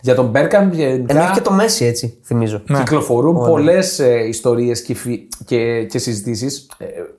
Για 0.00 0.14
τον 0.14 0.26
Μπέρκαμ 0.26 0.72
γενικά 0.72 1.14
Ενώ 1.14 1.22
έχει 1.24 1.32
και 1.32 1.40
το 1.40 1.50
Μέση 1.52 1.84
έτσι, 1.84 2.20
θυμίζω. 2.24 2.58
κυκλοφορούν 2.58 3.34
πολλές 3.36 3.98
ε, 3.98 4.18
ιστορίες 4.28 4.82
και, 4.82 4.94
φι- 4.94 5.32
και, 5.44 5.84
και 5.84 5.98
συζητήσεις 5.98 6.66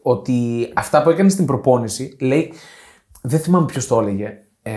ότι 0.02 0.70
αυτά 0.76 1.04
που 1.04 1.10
έκανες 1.10 1.34
στην 1.34 1.46
προπόνηση 1.46 2.16
λέει. 2.20 2.54
Δεν 3.22 3.40
θυμάμαι 3.40 3.66
ποιος 3.66 3.88
το 3.88 4.00
έλεγε. 4.00 4.34
Ε, 4.62 4.72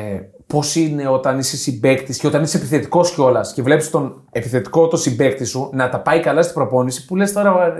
Πώς 0.52 0.76
είναι 0.76 1.08
όταν 1.08 1.38
είσαι 1.38 1.56
συμπέκτη 1.56 2.18
και 2.18 2.26
όταν 2.26 2.42
είσαι 2.42 2.56
επιθετικός 2.56 3.14
κιόλας 3.14 3.52
και 3.52 3.62
βλέπεις 3.62 3.90
τον 3.90 4.22
επιθετικό 4.30 4.88
το 4.88 4.96
συμπέκτη 4.96 5.44
σου 5.44 5.70
να 5.72 5.88
τα 5.88 6.00
πάει 6.00 6.20
καλά 6.20 6.42
στην 6.42 6.54
προπόνηση 6.54 7.04
που 7.04 7.16
λες 7.16 7.32
τώρα. 7.32 7.72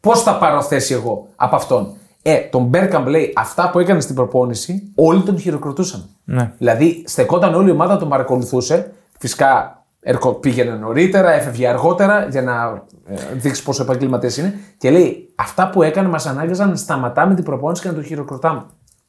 Πώς 0.00 0.22
θα 0.22 0.38
πάρω 0.38 0.62
θέση 0.62 0.94
εγώ 0.94 1.26
από 1.36 1.56
αυτόν. 1.56 1.94
Ε, 2.22 2.36
τον 2.36 2.64
Μπέρκαμπ 2.64 3.06
λέει 3.06 3.32
αυτά 3.36 3.70
που 3.70 3.78
έκανες 3.78 4.02
στην 4.02 4.14
προπόνηση, 4.14 4.92
όλοι 4.94 5.22
τον 5.22 5.38
χειροκροτούσαν. 5.38 6.08
Ναι. 6.24 6.52
Δηλαδή, 6.58 7.02
στεκόταν 7.06 7.54
όλη 7.54 7.68
η 7.68 7.72
ομάδα, 7.72 7.98
τον 7.98 8.08
παρακολουθούσε. 8.08 8.92
Φυσικά 9.18 9.78
Ερχο, 10.00 10.34
πήγαινε 10.34 10.70
νωρίτερα, 10.70 11.32
έφευγε 11.32 11.68
αργότερα 11.68 12.26
για 12.30 12.42
να 12.42 12.82
ε, 13.06 13.14
δείξει 13.34 13.62
πόσο 13.62 13.82
επαγγελματίε 13.82 14.30
είναι. 14.38 14.58
Και 14.78 14.90
λέει: 14.90 15.32
Αυτά 15.34 15.70
που 15.70 15.82
έκανε 15.82 16.08
μας 16.08 16.26
ανάγκαζαν 16.26 16.68
να 16.68 16.76
σταματάμε 16.76 17.34
την 17.34 17.44
προπόνηση 17.44 17.82
και 17.82 17.88
να 17.88 17.94
το 17.94 18.02
χειροκροτάμε. 18.02 18.64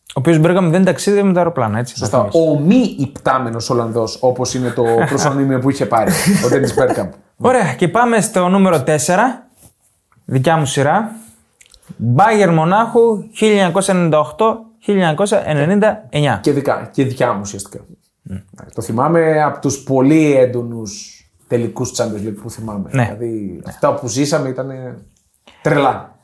Ο 0.10 0.20
οποίος 0.20 0.40
Μπέργαμ 0.40 0.70
δεν 0.70 0.86
ταξίδευε 0.86 1.24
με 1.24 1.34
τα 1.34 1.40
αεροπλάνα, 1.40 1.80
έτσι. 1.80 1.98
Σωστά. 1.98 2.28
Ο 2.32 2.60
μη 2.60 2.96
υπτάμενος 3.00 3.70
Ολλανδός, 3.70 4.18
όπως 4.22 4.54
είναι 4.54 4.70
το 4.70 4.84
προσωνύμιο 5.10 5.60
που 5.60 5.70
είχε 5.70 5.86
πάρει 5.86 6.12
ο 6.46 6.50
Ντένις 6.50 6.74
Μπέρκαμπ. 6.74 7.12
Ωραία, 7.38 7.74
και 7.74 7.88
πάμε 7.88 8.22
στο 8.22 8.48
νούμερο 8.48 8.84
4. 8.86 8.90
Δικιά 10.26 10.58
μου 10.58 10.66
σειρά. 10.66 11.12
Μπάγερ 11.98 12.54
Μονάχου 12.54 13.24
1998-1999. 13.40 13.44
Και, 16.42 16.52
δικά, 16.52 16.90
και 16.92 17.04
δικιά 17.04 17.34
μου 17.34 17.40
ουσιαστικά. 17.42 17.80
Το 18.74 18.82
θυμάμαι 18.82 19.44
από 19.44 19.60
τους 19.60 19.84
πολύ 19.84 20.36
έντονους 20.36 21.24
τελικούς 21.48 21.92
Champions 21.96 22.28
League 22.28 22.36
που 22.42 22.50
θυμάμαι. 22.50 22.90
Ναι. 22.92 23.04
Δηλαδή 23.04 23.62
αυτά 23.68 23.94
που 23.94 24.08
ζήσαμε 24.08 24.50
ήταν 24.50 24.72
τρελά. 25.62 26.19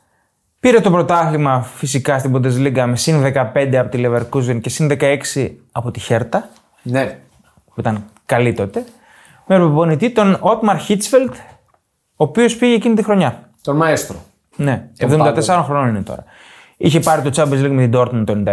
Πήρε 0.66 0.80
το 0.80 0.90
πρωτάθλημα 0.90 1.62
φυσικά 1.62 2.18
στην 2.18 2.36
Bundesliga 2.36 2.84
με 2.86 2.96
συν 2.96 3.22
15 3.54 3.74
από 3.74 3.88
τη 3.88 4.02
Leverkusen 4.04 4.60
και 4.60 4.68
συν 4.68 4.90
16 5.00 5.50
από 5.72 5.90
τη 5.90 6.00
Χέρτα, 6.00 6.48
Ναι. 6.82 7.18
που 7.74 7.80
ήταν 7.80 8.04
καλή 8.26 8.52
τότε. 8.52 8.84
Με 9.46 9.56
προπονητή 9.56 10.10
τον 10.10 10.36
Ότμαρ 10.40 10.78
Χίτσφελτ, 10.78 11.34
ο 12.16 12.24
οποίος 12.24 12.56
πήγε 12.56 12.74
εκείνη 12.74 12.94
τη 12.94 13.02
χρονιά. 13.02 13.50
Τον 13.62 13.76
Μαέστρο. 13.76 14.16
Ναι, 14.56 14.88
74 14.98 15.62
χρονών 15.64 15.88
είναι 15.88 16.02
τώρα. 16.02 16.24
Είχε 16.76 17.00
πάρει 17.00 17.30
το 17.30 17.30
Champions 17.34 17.64
League 17.64 17.70
με 17.70 17.88
την 17.88 18.00
Dortmund 18.00 18.22
το 18.26 18.42
97, 18.46 18.52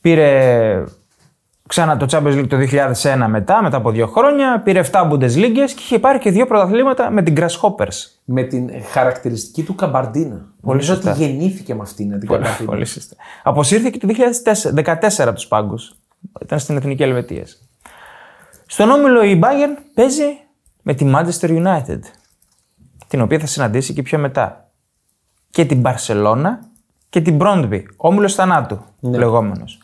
πήρε 0.00 0.84
ξανά 1.68 1.96
το 1.96 2.06
Champions 2.10 2.38
League 2.38 2.48
το 2.48 2.56
2001 3.02 3.26
μετά, 3.28 3.62
μετά 3.62 3.76
από 3.76 3.90
δύο 3.90 4.06
χρόνια, 4.06 4.60
πήρε 4.64 4.82
7 4.92 5.10
Bundesliga 5.10 5.52
και 5.52 5.74
είχε 5.78 5.98
πάρει 5.98 6.18
και 6.18 6.30
δύο 6.30 6.46
πρωταθλήματα 6.46 7.10
με 7.10 7.22
την 7.22 7.34
Grasshoppers. 7.38 8.06
Με 8.24 8.42
την 8.42 8.70
χαρακτηριστική 8.90 9.62
του 9.62 9.74
καμπαρντίνα. 9.74 10.44
Νομίζω 10.60 10.94
ότι 10.94 11.02
σωστά. 11.06 11.24
γεννήθηκε 11.24 11.74
με 11.74 11.82
αυτήν 11.82 12.18
την 12.18 12.28
καμπαρντίνα. 12.28 12.70
Πολύ 12.70 12.84
σωστά. 12.84 13.16
Αποσύρθηκε 13.42 13.98
το 13.98 14.08
2014 14.08 15.26
από 15.26 15.32
τους 15.34 15.46
πάγκους. 15.46 15.94
Ήταν 16.42 16.58
στην 16.58 16.76
Εθνική 16.76 17.02
Ελβετίας. 17.02 17.62
Στον 18.66 18.90
όμιλο 18.90 19.22
η 19.24 19.40
Bayern 19.42 19.82
παίζει 19.94 20.38
με 20.82 20.94
τη 20.94 21.10
Manchester 21.14 21.48
United, 21.48 21.98
την 23.08 23.20
οποία 23.20 23.38
θα 23.38 23.46
συναντήσει 23.46 23.92
και 23.92 24.02
πιο 24.02 24.18
μετά. 24.18 24.68
Και 25.50 25.64
την 25.64 25.82
Barcelona 25.84 26.58
και 27.08 27.20
την 27.20 27.38
Brondby, 27.40 27.82
όμιλος 27.96 28.34
θανάτου 28.34 28.78
Ναι. 29.00 29.18
λεγόμενος. 29.18 29.78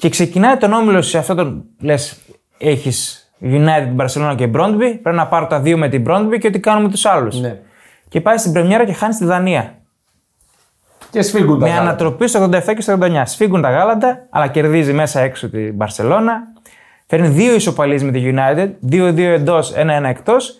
Και 0.00 0.08
ξεκινάει 0.08 0.56
τον 0.56 0.72
όμιλο 0.72 1.02
σε 1.02 1.18
αυτό 1.18 1.34
τον. 1.34 1.64
Λες, 1.80 2.20
έχεις 2.58 3.30
United, 3.42 3.96
Barcelona 3.96 4.34
και 4.36 4.50
Brondby, 4.54 4.98
πρέπει 5.02 5.16
να 5.16 5.26
πάρω 5.26 5.46
τα 5.46 5.60
δύο 5.60 5.78
με 5.78 5.88
την 5.88 6.04
Brondby 6.08 6.38
και 6.40 6.50
τι 6.50 6.60
κάνουμε 6.60 6.88
τους 6.88 7.04
άλλους. 7.06 7.40
Ναι. 7.40 7.58
Και 8.08 8.20
πάει 8.20 8.36
στην 8.36 8.52
Πρεμιέρα 8.52 8.84
και 8.84 8.92
χάνει 8.92 9.14
στη 9.14 9.24
Δανία. 9.24 9.74
Και 11.10 11.22
σφίγγουν 11.22 11.58
τα 11.58 11.66
Με 11.66 11.70
γάλα. 11.70 11.80
ανατροπή 11.80 12.28
στο 12.28 12.48
87 12.52 12.74
και 12.74 12.80
στο 12.80 12.92
89. 12.92 13.22
Σφίγγουν 13.24 13.62
τα 13.62 13.70
γάλαντα, 13.70 14.26
αλλά 14.30 14.48
κερδίζει 14.48 14.92
μέσα 14.92 15.20
έξω 15.20 15.50
την 15.50 15.74
Μπαρσελόνα. 15.74 16.42
Φέρνει 17.06 17.28
δύο 17.28 17.54
ισοπαλίες 17.54 18.02
με 18.02 18.10
τη 18.12 18.32
United, 18.34 18.70
2-2 18.90 19.18
εντός, 19.18 19.72
1-1 19.76 20.08
εκτός 20.08 20.58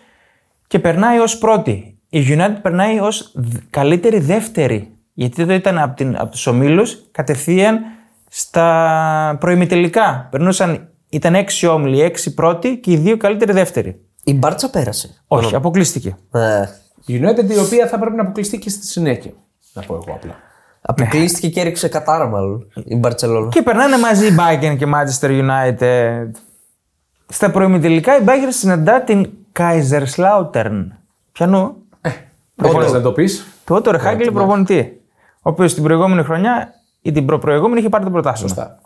και 0.67 0.79
περνάει 0.79 1.19
ως 1.19 1.39
πρώτη. 1.39 1.99
Η 2.09 2.27
United 2.29 2.57
περνάει 2.63 2.99
ως 2.99 3.33
καλύτερη 3.71 4.19
δεύτερη. 4.21 4.93
Γιατί 5.13 5.43
εδώ 5.43 5.53
ήταν 5.53 5.79
από, 5.79 5.97
την, 5.97 6.17
από 6.19 6.31
τους 6.31 6.47
ομίλους 6.47 6.99
κατευθείαν 7.13 7.81
στα 8.33 9.37
προημιτελικά. 9.41 10.29
Περνούσαν, 10.31 10.89
ήταν 11.09 11.35
έξι 11.35 11.67
όμιλοι, 11.67 12.03
έξι 12.03 12.35
πρώτοι 12.35 12.77
και 12.77 12.93
οι 12.93 12.97
δύο 12.97 13.17
καλύτεροι 13.17 13.53
δεύτεροι. 13.53 14.01
Η 14.25 14.35
Μπάρτσα 14.35 14.71
πέρασε. 14.71 15.23
Όχι, 15.27 15.55
αποκλείστηκε. 15.55 16.17
Ε, 16.33 16.65
Η 17.07 17.21
United 17.23 17.51
η 17.51 17.59
οποία 17.59 17.87
θα 17.87 17.99
πρέπει 17.99 18.17
να 18.17 18.23
αποκλειστεί 18.23 18.59
και 18.59 18.71
στη 18.71 18.87
συνέχεια. 18.87 19.31
Να 19.73 19.83
πω 19.83 19.95
εγώ 19.95 20.15
απλά. 20.15 20.35
αποκλείστηκε 20.81 21.49
και 21.49 21.61
έριξε 21.61 21.89
κατάρα 21.89 22.27
μάλλον 22.27 22.67
η 22.85 22.97
Μπαρσελόνα. 22.97 23.49
Και 23.49 23.63
περνάνε 23.63 23.99
μαζί 23.99 24.27
η 24.27 24.37
Bayern 24.39 24.77
και 24.79 24.87
Manchester 24.95 25.29
United. 25.41 26.31
Στα 27.29 27.51
προημιτελικά 27.51 28.17
η 28.19 28.23
Bayern 28.27 28.49
συναντά 28.49 29.03
την 29.03 29.31
Kaiserslautern. 29.59 30.87
Πιανού; 31.33 31.77
Δεν 32.55 32.71
μπορεί 32.73 32.91
να 32.91 33.01
το 33.01 33.13
πεις. 33.13 33.47
Του 33.65 33.75
Ότο 33.75 33.91
Ρεχάγκελ 33.91 34.33
προπονητή. 34.33 35.01
Ο 35.35 35.51
οποίος 35.51 35.75
την 35.75 35.83
προηγούμενη 35.83 36.23
χρονιά 36.23 36.75
ή 37.03 37.13
την 37.13 37.27
προπροηγούμενη 37.27 37.81
είχε 37.81 37.89
πάρει 37.89 38.05
το 38.05 38.11
πρωτάθλημα. 38.11 38.49
Σωστά. 38.49 38.79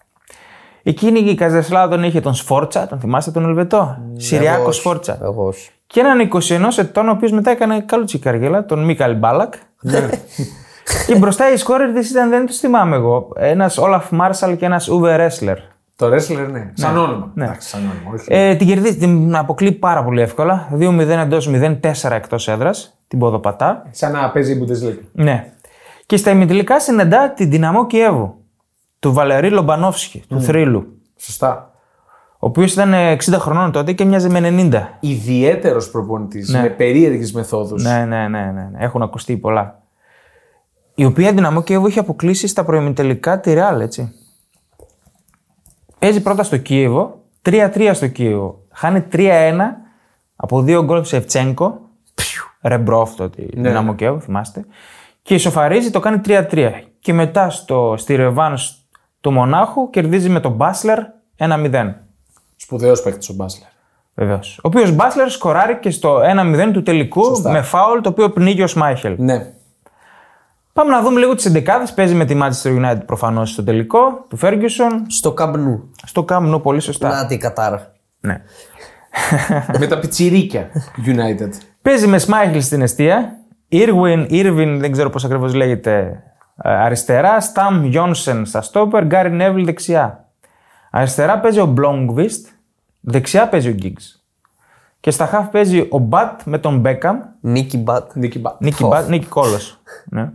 Εκείνη 0.83 1.19
η 1.19 1.39
Kaiserslautern 1.41 2.01
είχε 2.03 2.21
τον 2.21 2.35
Σφόρτσα, 2.35 2.87
τον 2.87 3.01
θυμάστε 3.01 3.31
τον 3.31 3.45
Ελβετό; 3.45 3.97
Συριάκος 4.17 4.77
Σφόρτσα. 4.77 5.19
Εγώ 5.23 5.47
όχι. 5.47 5.71
Και 5.87 6.01
έναν 6.01 6.31
21 6.33 6.79
ετών, 6.79 7.09
ο 7.09 7.11
οποίος 7.11 7.33
μετά 7.33 7.51
έκανε 7.51 7.81
καλούτσι 7.81 8.19
καριέλα, 8.19 8.65
τον 8.65 8.85
Μίκαλ 8.85 9.17
Μπάλακ. 9.17 9.55
και 11.07 11.17
μπροστά 11.17 11.53
οι 11.53 11.57
σκόρερ 11.57 11.93
της 11.93 12.11
ήταν, 12.11 12.31
δεν 12.31 12.47
τους 12.47 12.59
θυμάμαι 12.59 12.97
εγώ. 12.97 13.29
Ένας 13.37 13.79
Όλαφ 13.79 14.11
Μάρσαλ 14.11 14.57
και 14.57 14.65
ένας 14.65 14.89
Ούβε 14.89 15.17
Ρέσλερ. 15.17 15.59
Το 15.97 16.07
wrestler 16.07 16.49
ναι. 16.51 16.71
Σαν 16.75 16.97
όνομα. 16.97 17.33
Εντάξει, 17.37 17.69
σαν 17.69 17.81
όνομα. 17.81 18.15
Όχι. 18.15 18.25
Ε, 18.29 18.55
την 18.55 18.67
κερδίζει, 18.67 18.97
την 18.97 19.37
αποκλεί 19.37 19.73
πάρα 19.73 20.05
πολύ 20.05 20.21
εύκολα. 20.21 20.69
2-0 20.79 20.99
εντός 20.99 21.51
0-4 21.53 22.11
εκτός 22.11 22.49
έδρας. 22.49 22.99
Την 23.09 23.19
ποδοπατά. 23.19 23.87
Σαν 23.91 24.13
να 24.13 24.31
παίζει 24.31 24.53
η 24.53 24.65
Bundesliga. 24.65 25.03
Ναι. 25.13 25.53
Και 26.07 26.17
στα 26.17 26.31
ημιτελικά 26.31 26.81
συναντά 26.81 27.33
την 27.33 27.51
Δυναμό 27.51 27.87
Κιέβου. 27.87 28.35
Του 28.99 29.13
Βαλερή 29.13 29.51
Λομπανόφσκι, 29.51 30.25
του 30.29 30.41
Θρύλου. 30.41 31.03
Σωστά. 31.17 31.73
Ο 32.39 32.47
οποίος 32.47 32.73
ήταν 32.73 32.93
ε, 32.93 33.17
60 33.25 33.37
χρονών 33.39 33.73
τότε 33.73 33.93
και 33.93 34.05
μοιάζε 34.05 34.29
με 34.29 34.71
90. 34.73 34.83
Ιδιαίτερος 35.01 35.91
προπονητής 35.91 36.53
με 36.53 36.69
περίεργες 36.69 37.33
μεθόδους. 37.33 37.83
Ναι, 37.83 38.05
ναι, 38.05 38.29
ναι, 38.29 38.45
ναι, 38.45 38.51
ναι. 38.51 38.79
Έχουν 38.79 39.03
ακουστεί 39.03 39.37
πολλά. 39.37 39.83
Η 40.95 41.05
οποία 41.05 41.33
Δυναμό 41.33 41.63
Κιέβου 41.63 41.87
έχει 41.87 41.99
αποκλείσει 41.99 42.47
στα 42.47 42.65
προημιτελικά 42.65 43.41
τη 43.41 43.53
Ρεάλ, 43.53 43.81
έτσι. 43.81 44.13
Παίζει 45.99 46.23
πρώτα 46.23 46.43
στο 46.43 46.57
Κίεβο, 46.57 47.23
3-3 47.43 47.91
στο 47.95 48.09
Κίεβο. 48.09 48.63
Χάνει 48.71 49.05
3-1 49.13 49.27
από 50.37 50.63
δύο 50.63 50.85
γκολ 50.85 51.01
του 51.01 51.07
Σεφτσέγκο. 51.07 51.81
Ρεμπρόφ 52.63 53.15
τότε, 53.15 53.43
η 53.43 53.51
Δυναμό 53.55 53.95
Κιέβου, 53.95 54.21
θυμάστε. 54.21 54.65
Και 55.25 55.35
ισοφαρίζει, 55.35 55.91
το 55.91 56.01
κάνει 56.01 56.21
3-3. 56.25 56.71
Και 56.99 57.13
μετά 57.13 57.51
στο, 57.51 57.95
στη 57.99 58.15
Ρεβάνς 58.15 58.73
του 59.21 59.31
Μονάχου 59.33 59.91
κερδίζει 59.91 60.29
με 60.29 60.41
τον 60.41 60.53
Μπάσλερ 60.53 60.99
1-0. 61.39 61.95
Σπουδαίος 62.57 63.03
παίκτης 63.03 63.29
ο 63.29 63.35
Μπάσλερ. 63.35 63.69
Βεβαίως. 64.15 64.57
Ο 64.59 64.69
οποίος 64.69 64.93
Μπάσλερ 64.93 65.31
σκοράρει 65.31 65.79
και 65.79 65.91
στο 65.91 66.21
1-0 66.21 66.71
του 66.73 66.83
τελικού 66.83 67.25
Σωστά. 67.25 67.51
με 67.51 67.63
φάουλ 67.63 68.01
το 68.01 68.09
οποίο 68.09 68.31
πνίγει 68.31 68.63
ο 68.63 68.67
Σμάιχελ. 68.67 69.15
Ναι. 69.19 69.53
Πάμε 70.73 70.91
να 70.91 71.03
δούμε 71.03 71.19
λίγο 71.19 71.35
τις 71.35 71.53
11 71.55 71.63
Παίζει 71.95 72.15
με 72.15 72.25
τη 72.25 72.39
Manchester 72.43 72.79
United 72.79 73.03
προφανώς 73.07 73.51
στο 73.51 73.65
τελικό 73.65 74.27
του 74.29 74.39
Ferguson. 74.43 74.91
Στο 75.07 75.33
Καμπνού. 75.33 75.91
Στο 76.05 76.25
Camp 76.29 76.55
Nou, 76.55 76.63
πολύ 76.63 76.81
σωστά. 76.81 77.09
Να 77.09 77.27
τη 77.27 77.37
κατάρα. 77.37 77.93
Ναι. 78.21 78.43
με 79.79 79.87
τα 79.87 79.99
πιτσιρίκια 79.99 80.71
United. 81.07 81.51
Παίζει 81.83 82.07
με 82.07 82.19
Σμάιχελ 82.19 82.63
στην 82.63 82.83
αιστεία. 82.83 83.39
Irwin, 83.75 84.27
Irvin, 84.31 84.77
δεν 84.81 84.93
ξέρω 84.93 85.11
πώς 85.11 85.25
ακριβώς 85.25 85.55
λέγεται 85.55 86.23
ε, 86.63 86.69
αριστερά. 86.71 87.41
Σταμ 87.41 87.85
Γιόνσεν 87.85 88.47
στα 88.47 88.63
στόπερ. 88.63 89.05
Γκάρι 89.05 89.31
Νέβιλ 89.31 89.65
δεξιά. 89.65 90.29
Αριστερά 90.91 91.39
παίζει 91.41 91.61
ο 91.61 91.75
Blomqvist. 91.79 92.49
Δεξιά 93.01 93.49
παίζει 93.49 93.69
ο 93.69 93.75
Giggs. 93.83 94.19
Και 95.01 95.11
στα 95.11 95.27
χαφ 95.27 95.47
παίζει 95.49 95.87
ο 95.91 95.99
Μπατ 95.99 96.41
με 96.45 96.59
τον 96.59 96.79
Μπέκαμ. 96.79 97.19
Νίκη 97.41 97.79
Μπατ. 97.79 98.15
Νίκη 98.15 98.39
Μπα. 98.39 98.51
Νίκη, 98.59 98.85
Μπα, 98.85 99.01
Νίκη 99.03 99.27
Κόλος. 99.27 99.81
ναι. 100.05 100.29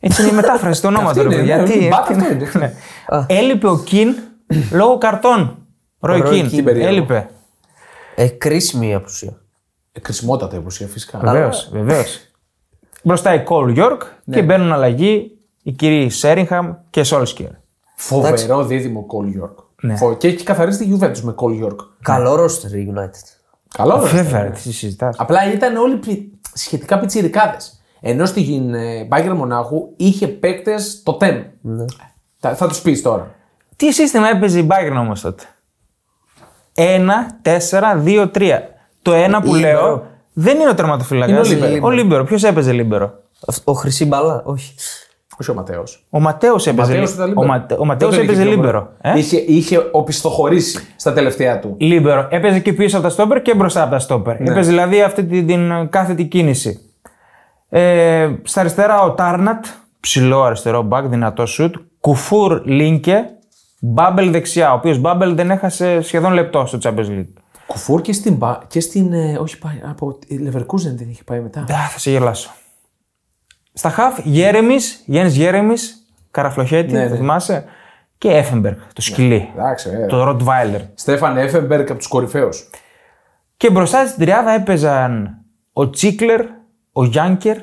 Έτσι 0.00 0.22
είναι 0.22 0.30
η 0.30 0.34
μετάφραση 0.34 0.82
του 0.82 0.88
ονόματο. 0.90 1.20
Αυτή 1.20 1.34
ρε 1.34 1.34
είναι, 1.34 1.36
παιδιά. 1.36 1.56
ναι, 1.56 1.62
Τι- 1.62 1.88
Μπατ 1.88 2.06
τι- 2.06 2.12
αυτό 2.14 2.32
είναι. 2.32 2.50
ναι. 2.58 2.72
Έλειπε 3.26 3.68
ο 3.68 3.78
Κιν 3.78 4.14
λόγω 4.72 4.98
καρτών. 4.98 5.66
Ροϊ 6.00 6.22
Roy 6.24 6.28
Κιν. 6.30 6.46
Keane, 6.46 6.64
περίεργο. 6.64 6.88
Έλειπε. 6.96 7.28
Ε, 8.14 8.28
κρίσιμη 8.28 8.88
η 8.88 8.94
απουσία. 8.94 9.32
Ε, 9.92 10.00
Κρισιμότατα 10.00 10.56
η 10.56 10.62
ουσία 10.64 10.86
φυσικά. 10.86 11.18
Βεβαίως. 11.18 11.70
Βεβαίως. 13.08 13.22
Μπροστά 13.22 13.34
οι 13.34 13.42
Κολ 13.44 13.68
Γιόρκ 13.72 14.02
Ναι. 14.24 14.36
και 14.36 14.42
μπαίνουν 14.42 14.72
αλλαγή 14.72 15.38
οι 15.62 15.72
κύριοι 15.72 16.10
Σέριγχαμ 16.10 16.72
και 16.90 17.02
Σόλσκιερ. 17.04 17.50
Φοβερό 17.96 18.64
δίδυμο 18.64 19.06
Κολ 19.06 19.26
Γιόρκ. 19.26 19.58
Ναι. 19.80 19.94
Και 20.18 20.28
έχει 20.28 20.44
καθαρίσει 20.44 20.78
τη 20.84 20.96
Juventus 21.00 21.20
με 21.20 21.32
Κολ 21.32 21.52
Γιόρκ. 21.52 21.80
Καλό 22.02 22.34
ρόστερ 22.34 22.72
η 22.74 22.92
United. 22.96 23.36
Καλό 23.76 24.00
ρε. 24.02 24.08
Βέβαια, 24.08 24.42
ρε, 24.42 24.50
τι 24.50 24.72
συζητάς. 24.72 25.16
Απλά 25.18 25.52
ήταν 25.52 25.76
όλοι 25.76 25.96
πι- 25.96 26.32
σχετικά 26.54 26.98
πιτσιρικάδες. 26.98 27.80
Ενώ 28.00 28.26
στην 28.26 28.74
ε, 28.74 29.08
Bayern 29.10 29.32
Μονάχου 29.36 29.88
είχε 29.96 30.28
παίκτες 30.28 31.02
το 31.04 31.12
τέμ. 31.14 31.42
Θα, 32.38 32.54
θα 32.54 32.68
τους 32.68 32.80
πεις 32.80 33.02
τώρα. 33.02 33.34
Τι 33.76 33.92
σύστημα 33.92 34.28
έπαιζε 34.28 34.58
η 34.58 34.66
Bayern 34.70 34.96
όμως 34.98 35.20
τότε; 35.20 35.44
1, 36.74 37.08
4, 37.42 38.02
2, 38.04 38.30
3. 38.34 38.58
Το 39.02 39.12
ένα 39.12 39.40
που 39.42 39.54
Λίμπερο. 39.54 39.80
λέω 39.86 40.06
δεν 40.40 40.60
είναι 40.60 40.68
ο 40.70 40.74
τερματοφύλακας. 40.74 41.50
Είναι 41.50 41.60
ο 41.60 41.64
λίμπερο. 41.64 41.86
Ο 41.86 41.90
Λίμπερο. 41.90 42.24
Ποιος 42.24 42.44
έπαιζε 42.44 42.72
Λίμπερο; 42.72 43.12
Αυτ- 43.46 43.68
Ο 43.68 43.72
Χρυσή 43.72 44.04
Μπαλά, 44.06 44.42
όχι. 44.44 44.74
Όχι 45.40 45.50
ο 45.50 45.54
Ματέος. 45.54 46.06
Ο 46.10 46.20
Ματέος 46.20 46.66
έπαιζε, 46.66 46.90
Ματέος 46.92 47.10
ήταν 47.12 47.24
ο 47.24 47.28
λίμπερο. 47.28 47.46
Ματε... 47.46 47.74
ο 47.74 47.76
Δεν 47.76 47.86
Ματέος 47.86 48.14
τον 48.14 48.22
είχε 48.22 48.32
έπαιζε 48.32 48.46
πιο 48.46 48.56
λίμπερο. 48.56 48.80
πολύ. 49.02 49.14
Ε; 49.14 49.18
Είχε, 49.18 49.36
είχε 49.36 49.88
οπισθοχωρήσει 49.92 50.86
στα 50.96 51.12
τελευταία 51.12 51.58
του. 51.58 51.76
Λίμπερο. 51.78 52.26
Έπαιζε 52.30 52.58
και 52.60 52.72
πίσω 52.72 52.96
από 52.96 53.06
τα 53.06 53.12
στόπερ 53.12 53.42
και 53.42 53.54
μπροστά 53.54 53.82
από 53.82 53.90
τα 53.90 53.98
στόπερ. 53.98 54.40
Ναι. 54.40 54.50
Έπαιζε 54.50 54.68
δηλαδή 54.70 55.02
αυτή 55.02 55.24
την, 55.24 55.46
την 55.46 55.88
κάθετη 55.90 56.24
κίνηση. 56.24 56.80
Ε, 57.68 58.28
στα 58.42 58.60
αριστερά 58.60 59.02
ο 59.02 59.10
Τάρνατ, 59.12 59.64
ψηλό 60.00 60.42
αριστερό 60.42 60.82
μπακ, 60.82 61.06
δυνατό 61.06 61.46
σουτ. 61.46 61.74
Κουφούρ 62.00 62.60
Λίνκε, 62.64 63.24
Μπάμπελ 63.80 64.30
δεξιά, 64.30 64.72
ο 64.72 64.74
οποίος 64.74 64.98
Μπάμπελ 64.98 65.34
δεν 65.34 65.50
έχασε 65.50 66.00
σχεδόν 66.02 66.32
λεπτό 66.32 66.66
στο 66.66 66.78
Champions 66.82 67.08
League. 67.08 67.32
Κουφούρ 67.68 68.00
και 68.00 68.12
στην. 68.12 68.34
Μπα- 68.34 68.58
Και 68.68 68.80
στην 68.80 69.12
ε, 69.12 69.36
όχι 69.38 69.58
πάει. 69.58 69.80
Από 69.84 70.12
τη 70.14 70.38
Leverkusen 70.46 70.94
δεν 70.96 71.08
είχε 71.10 71.22
πάει 71.24 71.40
μετά. 71.40 71.60
Α, 71.60 71.88
θα 71.88 71.98
σε 71.98 72.10
γελάσω. 72.10 72.50
Στα 73.72 73.90
χαφ, 73.90 74.18
Γέρεμις, 74.24 75.02
Γιάννης 75.06 75.36
Γέρεμις, 75.36 76.06
Καραφλοχέτη, 76.30 76.92
Ναι, 76.92 77.04
το 77.04 77.10
ναι. 77.10 77.16
θυμάσαι. 77.16 77.64
Και 78.18 78.28
Έφεμπεργκ, 78.30 78.76
το 78.92 79.00
σκυλί. 79.02 79.50
Εντάξει, 79.56 79.90
ε. 79.92 80.06
Το 80.06 80.22
Ροτβάιλερ. 80.24 80.80
Στέφαν 80.94 81.36
Έφεμπερκ 81.36 81.90
από 81.90 81.98
τους 81.98 82.08
κορυφαίους. 82.08 82.70
Και 83.56 83.70
μπροστά 83.70 84.06
στην 84.06 84.20
τριάδα 84.24 84.50
έπαιζαν 84.50 85.38
ο 85.72 85.90
Τσίκλερ, 85.90 86.40
ο 86.92 87.04
Γιάνκερ, 87.04 87.56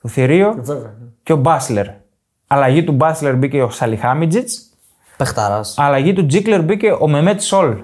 το 0.00 0.08
Θηρίο 0.08 0.54
Βέβαια. 0.60 0.94
και 1.22 1.32
ο 1.32 1.36
Μπάσλερ. 1.36 1.86
Αλλαγή 2.46 2.84
του 2.84 2.92
Μπάσλερ 2.92 3.36
μπήκε 3.36 3.62
ο 3.62 3.70
Σαλιχάμιτζιτς. 3.70 4.62
Πεχταράς. 5.16 5.74
Αλλαγή 5.78 6.12
του 6.12 6.26
Τζίκλερ 6.26 6.62
μπήκε 6.62 6.90
ο 7.00 7.08
Μεμέτ 7.08 7.40
Σολ. 7.42 7.76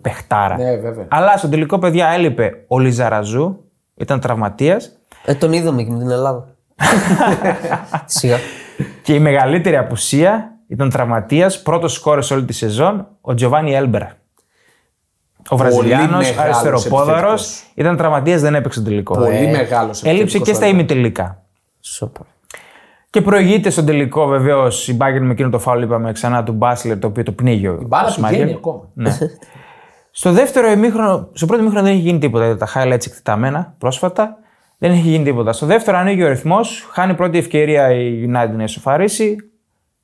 Παιχτάρα. 0.00 0.56
Ναι, 0.56 0.76
βέβαια. 0.76 1.06
Αλλά 1.08 1.36
στο 1.36 1.48
τελικό, 1.48 1.78
παιδιά, 1.78 2.08
έλειπε 2.08 2.64
ο 2.66 2.78
Λιζαραζού, 2.78 3.64
ήταν 3.94 4.20
τραυματίας. 4.20 4.92
Ε, 5.24 5.34
τον 5.34 5.52
είδαμε 5.52 5.82
και 5.82 5.90
με 5.90 5.98
την 5.98 6.10
Ελλάδα. 6.10 6.46
Σιγά. 8.04 8.36
Και 9.02 9.14
η 9.14 9.18
μεγαλύτερη 9.18 9.76
απουσία 9.76 10.56
ήταν 10.68 10.90
τραυματίας, 10.90 11.62
πρώτος 11.62 11.92
σκόρες 11.92 12.30
όλη 12.30 12.44
τη 12.44 12.52
σεζόν, 12.52 13.06
ο 13.20 13.34
Τζοβάνι 13.34 13.74
Έλμπερ. 13.74 14.02
Ο 15.48 15.56
Βραζιλιάνος, 15.56 16.30
μεγάλος 16.30 16.38
αριστεροπόδαρος, 16.38 17.42
επιθετικός. 17.42 17.72
ήταν 17.74 17.96
τραυματίας, 17.96 18.40
δεν 18.40 18.54
έπαιξε 18.54 18.78
το 18.80 18.84
τελικό. 18.88 19.14
Πολύ 19.14 19.46
μεγάλος 19.46 20.02
Έλειψε 20.02 20.22
επιθετικός 20.22 20.48
και 20.48 20.54
στα 20.54 20.66
ο 20.66 20.68
ημιτελικά. 20.68 21.42
Σούπερ. 21.80 22.22
Και 23.10 23.20
προηγείται 23.20 23.70
στον 23.70 23.86
τελικό 23.86 24.26
βεβαίως 24.26 24.88
η 24.88 24.96
Bayern 25.00 25.20
με 25.20 25.32
εκείνο 25.32 25.50
το 25.50 25.58
φάουλ, 25.58 25.82
είπαμε 25.82 26.12
ξανά 26.12 26.42
του 26.42 26.52
Μπάσλερ, 26.52 26.98
το 26.98 27.06
οποίο 27.06 27.22
το 27.22 27.32
πνίγει 27.32 27.68
ο 27.68 27.78
Η 27.82 27.84
μπάλα 27.84 28.08
ο 28.08 28.10
Σμάγερ. 28.10 28.38
πηγαίνει 28.38 28.56
ακόμα. 28.56 28.88
Ναι. 28.94 29.18
στο 30.14 30.32
δεύτερο 30.32 30.70
ημίχρονο, 30.70 31.28
στο 31.32 31.46
πρώτο 31.46 31.62
ημίχρονο 31.62 31.86
δεν 31.86 31.94
έχει 31.94 32.02
γίνει 32.02 32.18
τίποτα. 32.18 32.44
είδα 32.46 32.56
Τα 32.56 32.68
highlights 32.74 33.06
εκτεταμένα 33.06 33.74
πρόσφατα. 33.78 34.36
Δεν 34.78 34.90
έχει 34.90 35.08
γίνει 35.08 35.24
τίποτα. 35.24 35.52
Στο 35.52 35.66
δεύτερο 35.66 35.96
ανοίγει 35.98 36.24
ο 36.24 36.28
ρυθμός, 36.28 36.88
χάνει 36.90 37.14
πρώτη 37.14 37.38
ευκαιρία 37.38 37.92
η 37.92 38.24
United 38.28 38.54
να 38.56 38.62
ισοφαρίσει 38.62 39.36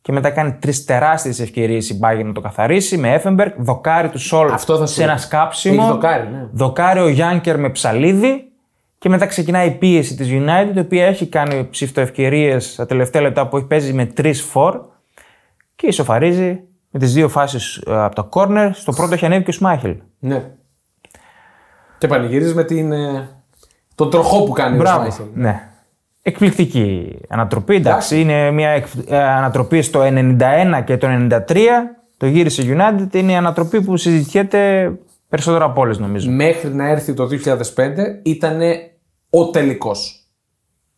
και 0.01 0.13
μετά 0.13 0.31
κάνει 0.31 0.53
τρεις 0.53 0.85
τεράστιες 0.85 1.41
ευκαιρίες 1.41 1.91
η 1.91 1.99
Bayern 2.03 2.25
να 2.25 2.33
το 2.33 2.41
καθαρίσει 2.41 2.97
με 2.97 3.13
Έφεμπεργκ, 3.13 3.53
δοκάρι 3.59 4.09
τους 4.09 4.23
Σόλ 4.23 4.51
Αυτό 4.51 4.77
θα 4.77 4.87
σου 4.87 4.95
σε 4.95 5.03
ένα 5.03 5.13
πω. 5.13 5.19
σκάψιμο. 5.19 5.81
Έχει 5.83 5.91
δοκάρι, 5.91 6.29
ναι. 6.29 6.49
Δοκάρει 6.53 7.01
ο 7.01 7.09
Γιάνκερ 7.09 7.59
με 7.59 7.71
ψαλίδι 7.71 8.49
και 8.99 9.09
μετά 9.09 9.27
ξεκινάει 9.27 9.67
η 9.67 9.71
πίεση 9.71 10.17
της 10.17 10.29
United, 10.31 10.77
η 10.77 10.79
οποία 10.79 11.07
έχει 11.07 11.27
κάνει 11.27 11.67
ψηφτοευκαιρίε 11.71 12.57
τα 12.77 12.87
τελευταία 12.87 13.23
λεπτά 13.23 13.49
που 13.49 13.57
έχει 13.57 13.67
παίζει 13.67 13.93
με 13.93 14.13
3 14.17 14.33
φορ 14.35 14.81
και 15.77 15.87
ισοφαρίζει 15.87 16.61
με 16.91 16.99
τις 16.99 17.13
δύο 17.13 17.29
φάσεις 17.29 17.83
από 17.87 18.15
το 18.15 18.29
corner. 18.33 18.71
Στο 18.73 18.93
πρώτο 18.93 19.15
έχει 19.15 19.25
ανέβει 19.25 19.45
και 19.45 19.51
ο 19.51 19.53
Σμάχελ. 19.53 19.97
Ναι. 20.19 20.51
Και 21.99 22.07
πανηγυρίζεις 22.07 22.55
με 22.55 22.65
την, 22.65 22.93
ε, 22.93 23.29
τον 23.95 24.11
τροχό 24.11 24.43
που 24.45 24.53
κάνει 24.53 24.75
ο 24.77 24.79
Μπράβο. 24.79 24.99
Σμάιχελ. 25.11 25.27
Ναι. 25.35 25.69
Εκπληκτική 26.23 27.19
ανατροπή. 27.29 27.75
Εντάξει, 27.75 28.21
είναι 28.21 28.51
μια 28.51 28.69
εκ- 28.71 28.87
ε, 29.09 29.19
ανατροπή 29.23 29.83
στο 29.83 30.01
91 30.03 30.81
και 30.85 30.97
το 30.97 31.07
93. 31.07 31.97
Το 32.17 32.27
γύρισε 32.27 32.63
η 32.63 32.77
United. 32.79 33.15
Είναι 33.15 33.33
η 33.33 33.37
ανατροπή 33.37 33.83
που 33.83 33.97
συζητιέται 33.97 34.93
περισσότερο 35.29 35.65
από 35.65 35.81
όλες, 35.81 35.99
νομίζω. 35.99 36.31
Μέχρι 36.31 36.75
να 36.75 36.89
έρθει 36.89 37.15
το 37.15 37.27
2005 37.27 38.21
ήταν 38.23 38.61
ο 39.31 39.51
τελικός. 39.51 40.23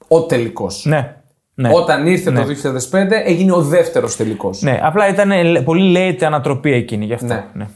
Ο 0.08 0.22
τελικός. 0.22 0.84
Ναι. 0.84 1.16
Ναι. 1.60 1.70
Όταν 1.74 2.06
ήρθε 2.06 2.32
το 2.32 2.42
2005 2.90 3.10
έγινε 3.24 3.52
ο 3.52 3.62
δεύτερος 3.62 4.16
τελικός. 4.16 4.62
Ναι, 4.62 4.80
απλά 4.82 5.08
ήταν 5.08 5.30
ε, 5.30 5.60
πολύ 5.60 5.94
late 5.96 6.22
ανατροπή 6.24 6.72
εκείνη 6.72 7.04
γι' 7.04 7.12
αυτό. 7.12 7.26
Ναι. 7.26 7.44
Ναι. 7.52 7.68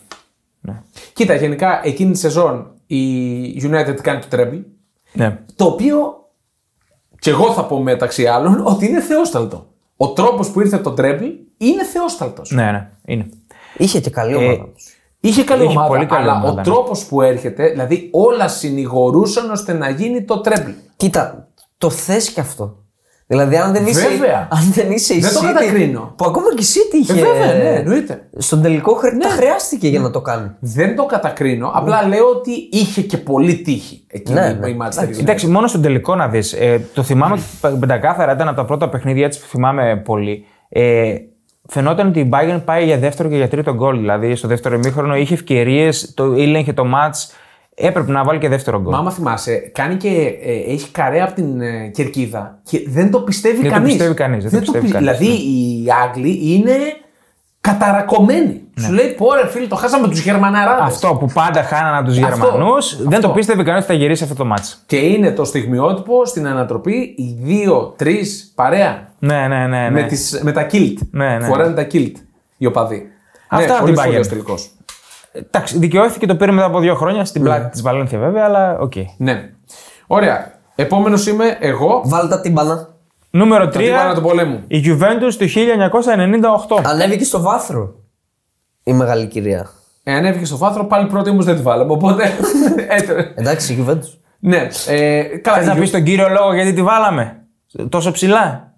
Ναι. 0.61 0.83
Κοίτα, 1.13 1.35
γενικά 1.35 1.81
εκείνη 1.85 2.13
τη 2.13 2.19
σεζόν 2.19 2.71
η 2.87 3.63
United 3.63 3.97
κάνει 4.03 4.21
το 4.21 4.27
treble. 4.31 4.61
ναι. 5.13 5.39
Το 5.57 5.65
οποίο 5.65 5.97
και 7.19 7.31
εγώ 7.31 7.53
θα 7.53 7.65
πω 7.65 7.79
μεταξύ 7.83 8.27
άλλων 8.27 8.63
ότι 8.67 8.87
είναι 8.87 9.01
θεόσταλτο. 9.01 9.67
Ο 9.97 10.09
τρόπος 10.09 10.51
που 10.51 10.61
ήρθε 10.61 10.79
το 10.79 10.95
treble 10.99 11.31
είναι 11.57 11.85
θεόσταλτος. 11.85 12.51
ναι, 12.51 12.71
ναι, 12.71 12.91
είναι. 13.07 13.27
Είχε 13.77 14.01
και 14.01 14.11
καλή 14.11 14.35
ομάδα. 14.35 14.69
τους. 14.75 14.95
Είχε 15.21 15.45
καλή 15.45 15.63
Είχε 15.63 15.71
ομάδα, 15.73 15.89
πολύ 15.89 16.07
καλή 16.07 16.23
αλλά 16.23 16.33
ομάδα, 16.33 16.49
ο 16.51 16.55
ναι. 16.55 16.63
τρόπος 16.63 17.05
που 17.05 17.23
έρχεται, 17.23 17.69
δηλαδή 17.69 18.09
όλα 18.13 18.49
συνηγορούσαν 18.49 19.51
ώστε 19.51 19.73
να 19.73 19.89
γίνει 19.89 20.23
το 20.25 20.41
treble. 20.45 20.75
Κοίτα, 20.97 21.49
το 21.79 21.91
θες 21.91 22.31
κι 22.31 22.41
αυτό. 22.41 22.84
Δηλαδή, 23.27 23.57
αν 23.57 23.73
δεν 23.73 23.87
είσαι, 23.87 24.09
Βέβαια. 24.09 24.49
αν 24.51 24.73
δεν 24.73 24.91
είσαι 24.91 25.15
η 25.15 25.19
Δεν 25.21 25.33
το 25.33 25.41
City, 25.41 25.45
κατακρίνω. 25.47 26.13
Που 26.17 26.25
ακόμα 26.25 26.47
και 26.55 26.63
η 26.63 26.67
City 26.75 26.95
είχε. 26.95 27.21
Ε, 27.21 27.25
βέβαια, 27.25 27.55
ναι, 27.55 27.79
εννοείται. 27.79 28.29
Στον 28.39 28.63
τελικό 28.63 28.95
χρ... 28.95 29.09
τα 29.09 29.29
χρειάστηκε 29.29 29.89
για 29.89 30.01
να 30.01 30.11
το 30.11 30.21
κάνει. 30.21 30.51
Δεν 30.61 30.97
το 30.97 31.07
κατακρίνω, 31.07 31.71
απλά 31.75 32.07
λέω 32.09 32.27
ότι 32.29 32.69
είχε 32.71 33.03
και 33.03 33.17
πολύ 33.17 33.55
τύχη 33.55 34.05
εκείνη 34.07 34.41
Ναι, 34.41 34.57
ναι. 34.61 34.69
η 34.69 34.77
Manchester 34.81 35.09
United. 35.09 35.21
Εντάξει, 35.21 35.47
μόνο 35.47 35.67
στον 35.67 35.83
τελικό 35.83 36.15
να 36.15 36.29
δεις. 36.29 36.53
Ε, 36.53 36.89
το 36.95 37.03
θυμάμαι 37.03 37.39
ότι 37.63 37.77
πεντακάθαρα 37.79 38.33
ήταν 38.33 38.49
από 38.49 38.57
τα 38.57 38.65
πρώτα 38.65 38.89
παιχνίδια 38.89 39.25
έτσι 39.25 39.41
που 39.41 39.47
θυμάμαι 39.47 39.97
πολύ. 40.05 40.45
Ε, 40.69 41.15
φαινόταν 41.69 42.09
ότι 42.09 42.21
η 42.21 42.29
Bayern 42.33 42.61
πάει 42.65 42.85
για 42.85 42.99
δεύτερο 42.99 43.29
και 43.29 43.37
για 43.37 43.49
τρίτο 43.49 43.75
γκολ. 43.75 43.97
Δηλαδή 43.97 44.35
στο 44.35 44.49
δεύτερο 44.49 44.75
ημίχρονο 44.75 45.17
είχε 45.17 45.35
ευκαιρίες, 45.35 46.13
το 46.15 46.35
ήλεγχε 46.35 46.73
το 46.73 46.85
match. 46.95 47.35
Έπρεπε 47.75 48.13
να 48.13 48.25
βάλει 48.25 48.39
και 48.39 48.49
δεύτερο 48.49 48.81
γκολ. 48.81 48.93
Μα 48.93 48.99
άμα 48.99 49.11
θυμάσαι, 49.11 49.71
κάνει 49.75 49.95
και 49.95 50.39
ε, 50.43 50.73
έχει 50.73 50.91
καρέ 50.91 51.23
από 51.23 51.35
την 51.35 51.61
ε, 51.61 51.91
κερκίδα 51.95 52.59
και 52.63 52.85
δεν 52.89 53.11
το 53.11 53.21
πιστεύει 53.21 53.57
Δεν 53.57 53.65
το 53.65 53.71
κανείς. 53.71 53.91
πιστεύει 53.91 54.15
κανείς, 54.15 54.43
δεν 54.43 54.53
το 54.53 54.59
πιστεύει 54.59 54.93
κανείς, 54.93 55.19
Δηλαδή 55.19 55.27
οι 55.27 55.87
Άγγλοι 56.05 56.41
είναι 56.43 56.77
καταρακωμένοι. 57.61 58.61
Σου 58.81 58.93
λέει 58.93 59.07
πόρε 59.07 59.47
φίλοι, 59.47 59.67
το 59.67 59.77
χάσαμε 59.77 60.09
τους 60.09 60.21
Γερμαναράδες. 60.21 60.81
Ναι. 60.81 60.87
Αυτό 60.87 61.17
που 61.21 61.27
πάντα 61.35 61.63
χάνανε 61.63 61.97
από 61.97 62.07
τους 62.09 62.19
Αυτό. 62.23 62.47
Γερμανούς, 62.47 62.97
δεν 62.97 63.15
Αυτό. 63.15 63.29
το 63.29 63.35
πίστευε 63.35 63.63
κανείς 63.63 63.83
ότι 63.85 63.93
θα 63.93 63.99
γυρίσει 63.99 64.23
αυτό 64.23 64.35
το 64.35 64.51
match. 64.55 64.75
Και 64.87 64.97
είναι 64.97 65.31
το 65.33 65.45
στιγμιότυπο 65.45 66.25
στην 66.25 66.47
ανατροπή 66.47 67.15
οι 67.17 67.37
δύο-τρει 67.41 68.25
παρέα 68.55 69.09
Ναι, 69.19 69.47
ναι, 69.49 69.67
ναι. 69.67 69.67
ναι. 69.67 69.91
με, 69.91 70.03
τις, 70.03 70.41
με 70.43 70.53
τα 70.53 70.63
κιλτ. 70.63 70.99
Ναι, 71.11 71.39
ναι. 71.39 71.47
Φοράνε 71.47 71.75
τα 71.75 71.83
κιλτ 71.83 72.17
οι 72.57 72.67
οπαδοί. 72.67 73.07
Αυτά 73.49 73.67
ναι, 73.67 73.73
από 73.73 73.83
πολύ 73.85 73.97
την 73.97 74.03
Bayern. 74.03 74.55
Σπουδαίος 75.35 75.43
τελικός. 75.43 75.51
Εντάξει, 75.51 75.79
δικαιώθηκε 75.79 76.27
το 76.27 76.37
πήρε 76.37 76.53
μετά 76.53 76.67
από 76.67 76.81
δύο 76.81 76.95
χρόνια 76.95 77.25
στην 77.25 77.43
πλάτη 77.43 77.71
της 77.71 77.83
Βαλένθια 77.83 78.19
βέβαια, 78.19 78.45
αλλά 78.45 78.79
οκ. 78.79 78.93
Ναι. 79.17 79.51
Ωραία. 80.07 80.53
Επόμενος 80.75 81.27
είμαι 81.27 81.57
εγώ. 81.61 82.03
Βάλτε 82.05 82.29
τα 82.29 82.41
τύμπανα. 82.41 82.89
Νούμερο 83.31 83.65
3. 83.65 83.71
Τα 83.73 83.79
τύμπανα 83.79 84.15
του 84.15 84.21
πολέμου. 84.23 84.65
Η 84.67 84.83
Juventus 84.87 85.35
του 85.39 85.47
1998. 86.69 86.81
Ανέβηκε 86.85 87.25
στο 87.25 87.41
βάθρο 87.41 87.95
η 88.85 88.93
μεγάλη 88.93 89.27
κυρία. 89.27 89.71
Ε, 90.03 90.15
ανέβηκε 90.15 90.45
στο 90.45 90.57
βάθρο, 90.57 90.85
πάλι 90.85 91.07
πρώτη 91.07 91.31
όμως 91.31 91.45
δεν 91.45 91.57
τη 91.57 91.63
βάλαμε. 91.63 91.93
Οπότε. 91.93 92.33
έτρε. 92.99 93.33
Εντάξει, 93.35 93.73
η 93.73 93.85
Juventus. 93.87 94.19
ναι. 94.39 94.69
Ε, 94.89 95.23
καλά, 95.23 95.57
Θες 95.57 95.67
να 95.67 95.75
η 95.77 95.79
πεις 95.81 95.91
τον 95.91 96.03
κύριο 96.03 96.29
λόγο 96.29 96.55
γιατί 96.55 96.73
τη 96.73 96.83
βάλαμε; 96.83 97.43
Τόσο 97.89 98.11
ψηλά. 98.11 98.73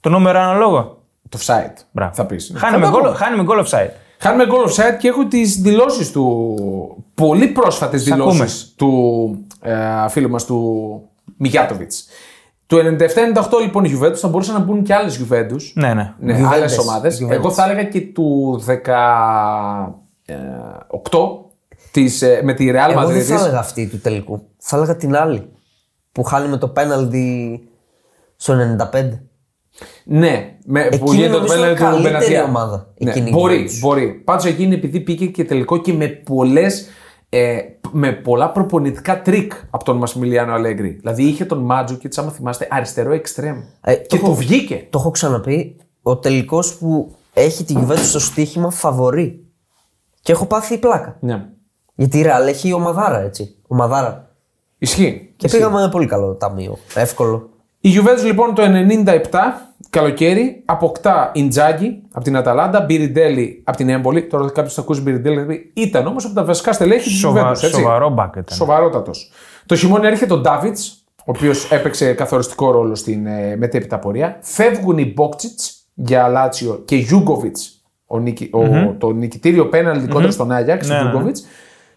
Το 0.00 0.08
νούμερο 0.08 0.38
ένα 0.38 0.54
λόγο. 0.54 1.02
Το 1.28 1.38
offside. 1.40 1.74
Μπράβο. 1.90 2.14
Θα 2.14 2.26
πεις. 2.26 2.52
Χάνουμε 2.56 2.88
γκολ, 2.88 3.14
χάνουμε 3.14 3.44
goal 3.48 3.64
offside. 3.64 3.90
Χάνουμε 4.22 4.44
goal 4.48 4.68
offside 4.70 4.96
και 4.98 5.08
έχω 5.08 5.26
τις 5.26 5.60
δηλώσεις 5.60 6.10
του. 6.10 7.04
Πολύ 7.14 7.46
πρόσφατες 7.46 8.10
ακούμε. 8.10 8.32
δηλώσεις 8.32 8.74
του 8.76 9.46
ε, 9.60 10.08
φίλου 10.08 10.30
μας 10.30 10.44
του 10.44 11.00
Μιγιάτοβιτς. 11.36 12.06
Του 12.66 12.76
97-98 12.76 13.60
λοιπόν 13.62 13.84
η 13.84 13.98
Juventus 13.98 14.14
θα 14.16 14.28
μπορούσαν 14.28 14.54
να 14.54 14.60
μπουν 14.60 14.82
και 14.82 14.94
άλλες 14.94 15.20
Juventus. 15.20 15.62
Ναι, 15.74 15.94
ναι. 15.94 16.14
Ναι, 16.18 16.38
Juventus. 16.38 16.52
άλλε 16.52 16.64
ομάδες. 16.80 17.22
Juventus. 17.22 17.30
Εγώ 17.30 17.50
θα 17.50 17.64
έλεγα 17.64 17.84
και 17.84 18.00
του 18.00 18.60
18 18.66 18.70
της, 21.90 22.22
ε, 22.22 22.40
με 22.44 22.52
τη 22.54 22.70
Real 22.72 22.90
Εγώ 22.90 23.06
δεν 23.06 23.16
Madrid. 23.16 23.24
θα 23.24 23.34
έλεγα 23.34 23.58
αυτή 23.58 23.86
του 23.86 23.98
τελικού. 24.00 24.42
Θα 24.58 24.76
έλεγα 24.76 24.96
την 24.96 25.16
άλλη. 25.16 25.48
Που 26.12 26.22
χάνει 26.22 26.48
με 26.48 26.56
το 26.56 26.68
πέναλτι 26.68 27.60
στο 28.36 28.54
95. 28.92 29.20
Ναι, 30.04 30.56
με, 30.64 30.80
που 30.82 30.94
Εκείνη 30.94 31.10
γίνεται 31.14 31.32
το 31.32 31.38
νομίζω 31.38 31.54
πέναλτι 31.54 31.78
του 31.78 31.84
καλύτερη 31.84 32.14
Μπενατία. 32.14 32.44
ομάδα. 32.44 32.92
Ναι, 32.98 33.10
Εκείνη 33.10 33.28
η 33.28 33.32
μπορεί, 33.32 33.68
Juventus. 33.68 33.78
μπορεί. 33.80 34.06
Πάντως 34.12 34.44
εκείνη 34.44 34.74
επειδή 34.74 35.00
πήγε 35.00 35.26
και 35.26 35.44
τελικό 35.44 35.76
και 35.78 35.92
με 35.92 36.06
πολλές. 36.08 36.86
Ε, 37.34 37.58
με 37.92 38.12
πολλά 38.12 38.50
προπονητικά 38.50 39.22
τρικ 39.22 39.52
από 39.70 39.84
τον 39.84 39.96
Μασιμιλιάνο 39.96 40.52
Αλέγκρι. 40.52 40.88
Δηλαδή 40.88 41.22
είχε 41.22 41.44
τον 41.44 41.58
Μάντζο 41.58 41.94
και 41.94 42.08
άμα 42.16 42.30
θυμάστε 42.30 42.66
αριστερό 42.70 43.12
εξτρέμ. 43.12 43.56
Ε, 43.80 43.94
και 43.94 44.06
το 44.08 44.16
του 44.16 44.24
έχω- 44.24 44.34
βγήκε. 44.34 44.86
Το 44.90 44.98
έχω 44.98 45.10
ξαναπεί. 45.10 45.76
Ο 46.02 46.16
τελικός 46.16 46.74
που 46.74 47.14
έχει 47.34 47.64
τη 47.64 47.74
Juventus 47.78 47.96
στο 47.98 48.18
στοίχημα 48.18 48.70
φαβορεί. 48.70 49.44
Και 50.22 50.32
έχω 50.32 50.46
πάθει 50.46 50.78
πλάκα. 50.78 51.16
Ναι. 51.20 51.46
Γιατί 51.94 52.18
η 52.18 52.24
Real 52.26 52.46
έχει 52.48 52.72
ομαδάρα 52.72 53.20
έτσι. 53.20 53.56
Ομαδάρα. 53.66 54.34
Ισχύει. 54.78 55.32
Και 55.36 55.46
Ισχύει. 55.46 55.58
πήγαμε 55.58 55.80
με 55.80 55.88
πολύ 55.88 56.06
καλό 56.06 56.34
ταμείο. 56.34 56.78
Εύκολο. 56.94 57.50
Η 57.84 57.90
Juventus 57.94 58.24
λοιπόν 58.24 58.54
το 58.54 58.62
97 59.06 59.18
καλοκαίρι 59.90 60.62
αποκτά 60.64 61.30
Ιντζάγκη 61.34 62.02
από 62.12 62.24
την 62.24 62.36
Αταλάντα, 62.36 62.80
Μπιριντέλη 62.80 63.62
από 63.64 63.76
την 63.76 63.88
Έμπολη. 63.88 64.26
Τώρα 64.26 64.50
κάποιος 64.50 64.74
θα 64.74 64.80
ακούσει 64.80 65.00
Μπιριντέλη, 65.00 65.40
δηλαδή 65.40 65.72
ήταν 65.74 66.06
όμως 66.06 66.24
από 66.24 66.34
τα 66.34 66.44
βασικά 66.44 66.72
στελέχη 66.72 67.08
της 67.08 67.18
Σοβα... 67.18 67.48
Juventus. 67.48 67.62
έτσι. 67.62 67.68
Σοβαρό 67.68 68.10
μπακ 68.10 68.34
ήταν. 68.36 68.56
Σοβαρότατος. 68.56 69.30
Το 69.66 69.76
χειμώνα 69.76 70.06
έρχεται 70.06 70.32
ο 70.32 70.38
Ντάβιτς, 70.38 71.04
ο 71.18 71.24
οποίος 71.24 71.70
έπαιξε 71.70 72.12
καθοριστικό 72.12 72.70
ρόλο 72.70 72.94
στην 72.94 73.26
ε, 73.26 73.56
μετέπειτα 73.56 73.98
πορεία. 73.98 74.38
Φεύγουν 74.40 74.98
οι 74.98 75.12
Μπόκτσιτς 75.14 75.86
για 75.94 76.28
Λάτσιο 76.28 76.82
και 76.84 76.96
Γιούγκοβιτς, 76.96 77.82
ο, 78.06 78.18
νικη, 78.18 78.50
ο, 78.52 78.92
το 78.98 79.10
νικητήριο 79.10 79.68
πέναλτι 79.68 80.08
κόντρα 80.08 80.30
στον 80.30 80.52
Άγιαξ, 80.52 80.88
Ναι, 80.88 80.94
ο 80.94 81.02
ναι. 81.02 81.10
Γιούγκοβιτς. 81.10 81.44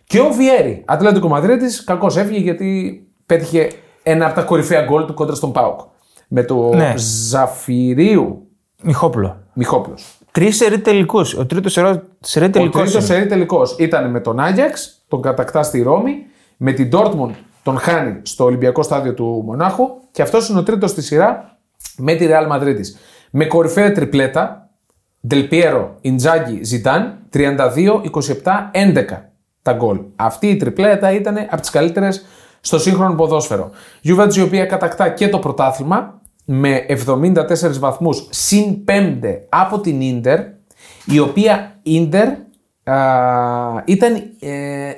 Και 0.03 0.19
ο 0.19 0.29
Βιέρη, 0.29 0.83
Ατλαντικό 0.85 1.27
Μαδρίτης, 1.27 1.83
κακώ 1.83 2.07
έφυγε 2.15 2.39
γιατί 2.39 2.99
πέτυχε 3.25 3.69
ένα 4.07 4.25
από 4.25 4.35
τα 4.35 4.41
κορυφαία 4.41 4.81
γκολ 4.81 5.05
του 5.05 5.13
κόντρα 5.13 5.35
στον 5.35 5.51
Πάουκ. 5.51 5.79
Με 6.27 6.43
το 6.43 6.73
Ναι. 6.75 6.93
Ζαφυρίου 6.97 8.47
Μιχόπουλο. 8.83 9.37
Μιχόπουλος. 9.53 10.17
Τρεις 10.31 10.55
σερή 10.55 10.79
τελικούς. 10.79 11.33
Ο 11.33 11.45
τρίτος 11.45 11.71
σερή 12.19 12.45
Ο 12.45 12.49
τελικός. 12.49 12.81
τρίτος 12.83 13.05
σερή 13.05 13.25
τελικός 13.25 13.75
ήταν 13.79 14.09
με 14.09 14.19
τον 14.19 14.39
Άγιαξ, 14.39 15.03
τον 15.07 15.21
κατακτά 15.21 15.63
στη 15.63 15.81
Ρώμη, 15.81 16.15
με 16.57 16.71
την 16.71 16.89
Dortmund 16.93 17.31
τον 17.63 17.77
χάνει 17.77 18.19
στο 18.21 18.43
Ολυμπιακό 18.43 18.83
στάδιο 18.83 19.13
του 19.13 19.41
Μονάχου 19.45 19.87
και 20.11 20.21
αυτός 20.21 20.49
είναι 20.49 20.59
ο 20.59 20.63
τρίτος 20.63 20.89
στη 20.89 21.01
σειρά 21.01 21.57
με 21.97 22.15
τη 22.15 22.27
Real 22.29 22.51
Madrid. 22.51 22.79
Με 23.31 23.45
κορυφαία 23.45 23.91
τριπλέτα, 23.91 24.69
Del 25.29 25.49
Piero, 25.49 25.85
Inzaghi, 26.03 26.59
Zidane, 26.71 27.05
32, 27.29 28.01
27, 28.03 28.69
11 28.71 29.31
τα 29.61 29.73
γκολ. 29.73 29.99
Αυτή 30.15 30.47
η 30.47 30.55
τριπλέτα 30.55 31.11
ήταν 31.11 31.37
από 31.49 31.61
τις 31.61 31.69
καλύτερες 31.69 32.25
στο 32.65 32.79
σύγχρονο 32.79 33.15
ποδόσφαιρο. 33.15 33.69
Juventus 34.03 34.35
η 34.35 34.41
οποία 34.41 34.65
κατακτά 34.65 35.09
και 35.09 35.29
το 35.29 35.39
πρωτάθλημα 35.39 36.21
με 36.45 36.85
74 36.87 37.43
βαθμούς 37.79 38.27
συν 38.29 38.77
5 38.87 38.91
από 39.49 39.79
την 39.79 40.01
Ίντερ 40.01 40.39
η 41.05 41.19
οποία 41.19 41.79
Ίντερ 41.81 42.27
α, 42.83 42.95
ήταν 43.85 44.13
ε, 44.39 44.91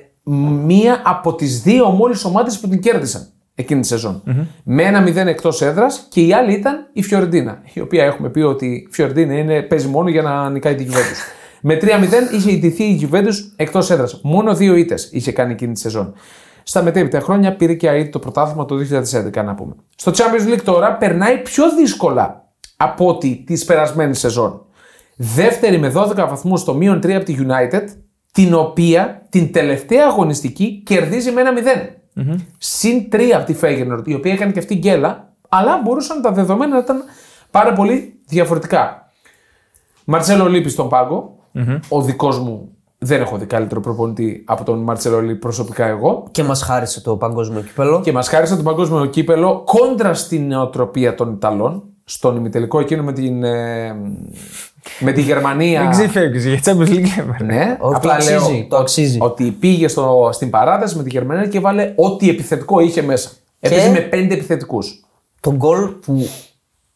μία 0.66 1.02
από 1.06 1.36
τις 1.36 1.62
δύο 1.62 1.90
μόλις 1.90 2.26
ομάδες 2.26 2.60
που 2.60 2.68
την 2.68 2.82
κέρδισαν 2.82 3.28
εκείνη 3.56 3.82
τη 3.82 3.88
σεζον 3.88 4.24
Με 4.64 4.84
ένα 4.84 5.04
0 5.08 5.16
εκτός 5.16 5.62
έδρας 5.62 6.08
και 6.10 6.22
η 6.22 6.34
άλλη 6.34 6.54
ήταν 6.54 6.90
η 6.94 7.04
Φιωρεντίνα 7.04 7.62
η 7.74 7.80
οποία 7.80 8.04
έχουμε 8.04 8.30
πει 8.30 8.40
ότι 8.40 8.66
η 8.66 8.88
Φιωρεντίνα 8.92 9.34
είναι, 9.34 9.62
παίζει 9.62 9.88
μόνο 9.88 10.10
για 10.10 10.22
να 10.22 10.50
νικάει 10.50 10.76
τη 10.76 10.86
Juventus. 10.90 11.36
Με 11.62 11.78
3-0 11.82 11.88
είχε 12.34 12.52
ιτηθεί 12.52 12.84
η 12.84 13.10
Juventus 13.12 13.36
εκτός 13.56 13.90
έδρας. 13.90 14.20
Μόνο 14.24 14.56
δύο 14.56 14.76
ήττες 14.76 15.10
είχε 15.12 15.32
κάνει 15.32 15.52
εκείνη 15.52 15.74
τη 15.74 15.80
σεζόν. 15.80 16.14
Στα 16.70 16.84
μετέπειτα 16.84 17.20
χρόνια 17.20 17.56
πήρε 17.56 17.74
και 17.74 17.90
ΑΕΤ 17.90 18.12
το 18.12 18.20
πρωτάθλημα 18.20 18.66
το 18.66 18.76
2011 18.76 19.44
να 19.46 19.56
πούμε. 19.56 19.74
Στο 19.96 20.12
Champions 20.16 20.54
League 20.54 20.62
τώρα 20.64 20.98
περνάει 20.98 21.38
πιο 21.38 21.76
δύσκολα 21.76 22.46
από 22.78 23.08
ότι 23.08 23.44
τη 23.46 23.66
περασμένη 23.66 24.16
σεζόν. 24.16 24.66
Δεύτερη 25.16 25.78
με 25.78 25.92
12 25.96 26.16
βαθμούς 26.16 26.60
στο 26.60 26.74
μείον 26.74 26.98
3 26.98 27.12
από 27.12 27.26
τη 27.26 27.38
United, 27.40 27.84
την 28.32 28.54
οποία 28.54 29.26
την 29.30 29.52
τελευταία 29.52 30.06
αγωνιστική 30.06 30.82
κερδίζει 30.86 31.32
με 31.32 31.42
ένα 31.42 31.52
0. 32.16 32.24
Συν 32.58 33.08
3 33.12 33.22
από 33.36 33.46
τη 33.46 33.56
Feyenoord, 33.62 34.08
η 34.08 34.14
οποία 34.14 34.34
έκανε 34.34 34.52
και 34.52 34.60
αυτή 34.60 34.76
γκέλα, 34.76 35.34
αλλά 35.50 35.82
μπορούσαν 35.84 36.22
τα 36.22 36.32
δεδομένα 36.32 36.74
να 36.74 36.80
ήταν 36.80 37.04
πάρα 37.52 37.74
πολύ 37.74 38.20
διαφορετικά. 38.28 39.12
Μαρτσέλο 40.06 40.50
Λίπη 40.50 40.70
στον 40.70 40.90
παγκο 40.90 41.40
Ο 41.90 42.02
δικός 42.02 42.40
μου 42.40 42.77
δεν 43.00 43.22
έχω 43.22 43.38
δει 43.38 43.46
καλύτερο 43.46 43.80
προπονητή 43.80 44.44
από 44.46 44.64
τον 44.64 44.80
Μαρτσέλο 44.80 45.22
Λίπη 45.22 45.40
προσωπικά 45.40 45.86
εγώ. 45.86 46.28
Και 46.32 46.44
μας 46.44 46.62
χάρισε 46.62 47.02
το 47.02 47.16
παγκόσμιο 47.16 47.62
κύπελο. 47.62 48.02
Και 48.02 48.12
μας 48.12 48.28
χάρισε 48.28 48.56
το 48.56 48.64
παγκόσμιο 48.64 49.06
κύπελο 49.06 49.64
κόντρα 49.66 50.14
στην 50.14 50.48
νοοτροπία 50.48 51.16
των 51.16 51.34
Ιταλών. 51.34 51.84
Στον 52.10 52.36
ημιτελικό 52.36 52.80
εκείνο 52.80 53.04
με 53.04 53.14
την, 53.14 53.44
ε, 53.44 53.96
με 55.00 55.12
τη 55.12 55.22
Γερμανία. 55.22 55.82
Δεν 55.82 55.90
ξεφεύγει 55.90 56.50
για 56.50 56.60
Champions 56.64 56.90
League 56.90 57.20
έπαιρνε. 57.20 57.54
Ναι, 57.56 57.78
Όχι, 57.80 58.00
το 58.00 58.10
αξίζει, 58.10 58.68
το 58.70 58.78
αξίζει. 58.78 59.18
Ότι 59.22 59.52
πήγε 59.52 59.88
στο, 59.88 60.30
στην 60.34 60.50
παράταση 60.50 60.98
με 60.98 61.04
τη 61.04 61.10
Γερμανία 61.10 61.48
και 61.48 61.60
βάλε 61.60 61.94
ό,τι 61.96 62.30
επιθετικό 62.30 62.80
είχε 62.80 63.02
μέσα. 63.02 63.30
Έπαιζε 63.60 63.90
με 63.90 64.00
πέντε 64.00 64.34
επιθετικούς. 64.34 65.06
Το 65.40 65.54
γκολ 65.54 65.88
που 65.88 66.28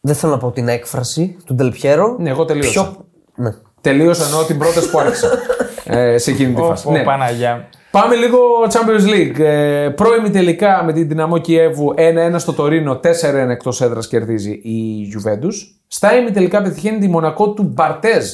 δεν 0.00 0.14
θέλω 0.14 0.32
να 0.32 0.38
πω 0.38 0.50
την 0.50 0.68
έκφραση 0.68 1.36
του 1.44 1.54
Ντελπιέρο. 1.54 2.16
Ναι, 2.18 2.30
εγώ 2.30 2.44
τελείωσα. 2.44 2.70
Πιο... 2.70 3.06
Ναι. 3.34 3.54
Τελείωσα 3.80 4.26
ενώ 4.26 4.42
την 4.42 4.58
πρόταση 4.58 4.90
που 4.90 4.98
άρχισα 4.98 5.28
ε, 5.84 6.18
σε 6.18 6.30
εκείνη 6.30 6.54
τη 6.54 6.60
φάση. 6.60 6.88
Ω, 6.88 6.90
Ναι. 6.90 7.02
Παναγιά. 7.02 7.68
Πάμε 7.90 8.14
λίγο 8.14 8.38
Champions 8.72 9.08
League. 9.14 9.38
Ε, 9.40 9.88
πρώιμη 9.88 10.30
τελικά 10.30 10.82
με 10.84 10.92
την 10.92 11.08
Δυναμό 11.08 11.38
Κιέβου 11.38 11.94
1-1 11.96 12.34
στο 12.38 12.52
Τωρίνο, 12.52 13.00
4-1 13.02 13.48
εκτός 13.50 13.80
έδρας 13.80 14.08
κερδίζει 14.08 14.50
η 14.50 15.06
Juventus. 15.14 15.54
Στα 15.86 16.16
ημιτελικά 16.16 16.62
πετυχαίνει 16.62 16.98
τη 16.98 17.08
Μονακό 17.08 17.50
του 17.50 17.62
Μπαρτέζ 17.62 18.26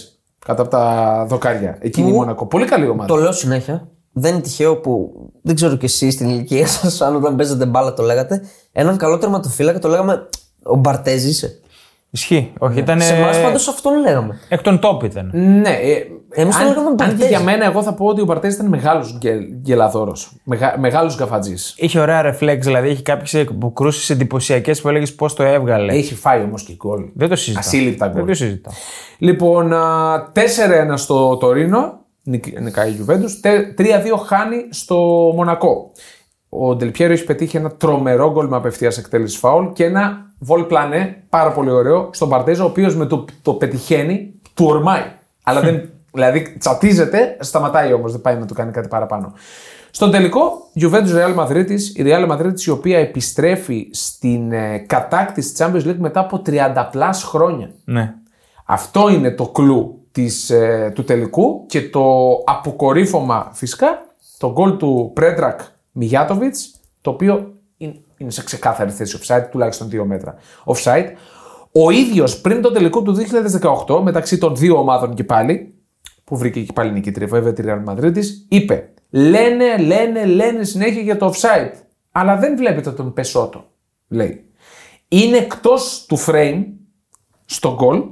κατά 0.47 0.63
από 0.63 0.71
τα 0.71 1.25
δοκάρια. 1.29 1.77
Εκείνη 1.81 2.09
η 2.09 2.11
Που- 2.11 2.17
Μονακό. 2.17 2.47
Πολύ 2.47 2.65
καλή 2.65 2.89
ομάδα. 2.89 3.09
Το 3.09 3.17
λέω 3.17 3.33
συνέχεια. 3.33 3.89
Δεν 4.13 4.33
είναι 4.33 4.43
τυχαίο 4.43 4.77
που 4.77 5.11
δεν 5.43 5.55
ξέρω 5.55 5.77
κι 5.77 5.85
εσείς 5.85 6.15
στην 6.15 6.29
ηλικία 6.29 6.67
σας, 6.67 7.01
αν 7.01 7.17
όταν 7.17 7.37
παίζετε 7.37 7.67
μπάλα 7.67 7.95
το 7.95 8.03
λέγατε. 8.03 8.43
Έναν 8.73 8.97
καλό 8.97 9.19
τερματοφύλακα 9.19 9.79
το 9.79 9.89
λέγαμε 9.89 10.29
Ο 10.63 10.77
Μπαρτέζ 10.77 11.25
είσαι. 11.25 11.61
Ισχύει. 12.11 12.53
Όχι, 12.59 12.79
ήταν. 12.79 13.01
Σε 13.01 13.15
εμάς 13.15 13.41
πάντως 13.43 13.69
αυτόν 13.69 14.01
λέγαμε. 14.01 14.39
Εκ 14.49 14.63
των 14.63 14.81
top 14.83 15.05
ήταν. 15.05 15.31
Ναι, 15.35 15.71
ε, 15.71 16.03
Εμείς 16.31 16.57
το 16.57 16.63
αν, 16.63 16.69
λέγαμε 16.69 16.89
αν 16.89 16.97
και 16.97 17.05
Μπαρτέζ. 17.05 17.29
για 17.29 17.41
μένα, 17.41 17.65
εγώ 17.65 17.83
θα 17.83 17.95
πω 17.95 18.07
ότι 18.07 18.21
ο 18.21 18.25
Μπαρτέζ 18.25 18.55
ήταν 18.55 18.67
μεγάλος 18.67 19.19
γελαδόρος. 19.63 20.33
Μεγα, 20.45 20.75
μεγάλος 20.79 21.17
γκαφατζής. 21.17 21.75
Είχε 21.77 22.01
ωραία 22.01 22.23
ρεφλέξ, 22.23 22.67
δηλαδή 22.67 22.89
είχε 22.89 23.03
κάποιες 23.03 23.47
αποκρούσει 23.51 24.13
εντυπωσιακές 24.13 24.81
που 24.81 24.89
έλεγες 24.89 25.15
πώς 25.15 25.35
το 25.35 25.43
έβγαλε. 25.43 25.93
Έχει 25.93 26.15
φάει 26.15 26.43
όμως 26.43 26.63
και 26.63 26.73
γκολ. 26.77 27.05
Δεν 27.15 27.29
το 27.29 27.37
συζητάω. 27.37 27.63
Ασύλληπτα 27.67 28.07
Δεν 28.07 28.17
γκολ. 28.17 28.27
το 28.27 28.35
συζητάω. 28.35 28.73
Λοιπόν, 29.19 29.73
α, 29.73 30.33
4-1 30.33 30.97
στο 30.97 31.37
Τωρίνο, 31.37 31.99
νικ- 32.23 32.61
νικάει 32.61 32.91
η 32.91 33.05
Juventus, 33.07 33.31
τε- 33.41 33.75
3-2 33.81 34.17
χάνει 34.27 34.57
στο 34.71 34.97
Μονακό. 35.35 35.91
Ο 36.49 36.75
Ντελπιέρο 36.75 37.13
έχει 37.13 37.25
πετύχει 37.25 37.57
ένα 37.57 37.71
τρομερό 37.71 38.33
γκολ 38.33 38.47
με 38.47 38.57
απευθείας 38.57 38.99
εκτέλεση 38.99 39.39
φάουλ 39.39 39.67
και 39.73 39.85
ένα 39.85 40.27
βολ 40.39 40.63
πλανέ 40.63 41.23
πάρα 41.29 41.53
πολύ 41.53 41.71
ωραίο 41.71 42.11
στον 42.13 42.29
Μπαρτέζ, 42.29 42.65
ο 42.65 42.67
οποίος 42.67 42.97
με 42.97 43.07
το, 43.07 43.25
το 43.43 43.53
πετυχαίνει, 43.53 44.35
του 44.55 44.65
ορμάει. 44.65 45.03
Αλλά 45.43 45.61
δεν, 45.61 45.89
δηλαδή 46.13 46.57
τσατίζεται, 46.59 47.37
σταματάει 47.41 47.93
όμως, 47.93 48.13
δεν 48.13 48.21
πάει 48.21 48.37
να 48.37 48.47
του 48.47 48.55
κάνει 48.55 48.73
κάτι 48.73 48.89
παραπάνω. 48.89 49.33
Στον 49.91 50.11
τελικό, 50.11 50.71
Juventus 50.81 51.15
Real 51.15 51.37
Madrid, 51.37 51.71
η 51.95 52.03
Real 52.05 52.31
Madrid 52.31 52.61
η 52.67 52.71
οποία 52.71 52.99
επιστρέφει 52.99 53.89
στην 53.93 54.53
ε, 54.53 54.79
κατάκτηση 54.79 55.53
της 55.53 55.65
Champions 55.67 55.89
League 55.89 55.99
μετά 55.99 56.21
από 56.21 56.43
30 56.47 56.89
plus 56.91 57.23
χρόνια. 57.23 57.71
Ναι. 57.85 58.15
Αυτό 58.65 59.09
είναι 59.09 59.31
το 59.31 59.49
κλου 59.49 60.07
της, 60.13 60.51
ε, 60.51 60.93
του 60.95 61.05
τελικού 61.05 61.67
και 61.67 61.89
το 61.89 62.31
αποκορύφωμα 62.45 63.51
φυσικά 63.53 64.07
το 64.39 64.53
γκολ 64.53 64.77
του 64.77 65.11
Πρέντρακ 65.15 65.61
Μιγιάτοβιτς 65.99 66.81
το 67.01 67.11
οποίο 67.11 67.55
είναι, 67.77 68.01
είναι 68.17 68.31
σε 68.31 68.45
ξεκάθαρη 68.45 68.91
θέση 68.91 69.19
offside 69.21 69.47
τουλάχιστον 69.51 69.89
δύο 69.89 70.05
μέτρα 70.05 70.35
offside. 70.65 71.07
Ο 71.73 71.91
ίδιος 71.91 72.41
πριν 72.41 72.63
το 72.63 72.73
τελικό 72.73 73.03
του 73.03 73.17
2018 73.87 74.01
μεταξύ 74.03 74.39
των 74.39 74.57
δύο 74.57 74.79
ομάδων 74.79 75.15
και 75.15 75.25
πάλι 75.25 75.75
που 76.25 76.37
βρήκε 76.37 76.63
και 76.63 76.73
πάλι 76.73 76.93
νικήτρια 76.93 77.27
βέβαια 77.27 77.53
τη 77.53 77.63
Real 77.67 77.85
Madrid 77.85 78.15
είπε 78.49 78.93
λένε, 79.11 79.79
λένε, 79.79 80.25
λένε 80.25 80.65
συνέχεια 80.65 81.03
για 81.03 81.17
το 81.17 81.33
offside 81.35 81.73
αλλά 82.13 82.37
δεν 82.37 82.57
βλέπετε 82.57 82.93
τον 82.93 83.13
Πεσότο 83.13 83.65
λέει. 84.09 84.45
Είναι 85.09 85.37
εκτός 85.37 86.05
του 86.09 86.19
frame 86.27 86.65
στο 87.45 87.75
γκολ 87.75 88.03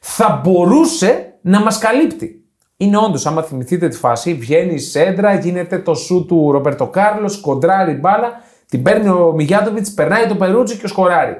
θα 0.00 0.40
μπορούσε 0.44 1.38
να 1.40 1.60
μας 1.60 1.78
καλύπτει. 1.78 2.45
Είναι 2.76 2.96
όντως, 2.98 3.26
άμα 3.26 3.42
θυμηθείτε 3.42 3.88
τη 3.88 3.96
φάση, 3.96 4.34
βγαίνει 4.34 4.74
η 4.74 4.78
σέντρα, 4.78 5.34
γίνεται 5.34 5.78
το 5.78 5.94
σουτ 5.94 6.24
του 6.28 6.52
Ρομπέρτο 6.52 6.86
Κάρλος, 6.86 7.40
κοντράρει 7.40 7.92
μπάλα, 7.92 8.40
την 8.68 8.82
παίρνει 8.82 9.08
ο 9.08 9.32
Μιγιάτοβιτς, 9.36 9.90
περνάει 9.94 10.26
το 10.26 10.34
Περούτζι 10.34 10.76
και 10.76 10.86
σκοράρει. 10.86 11.36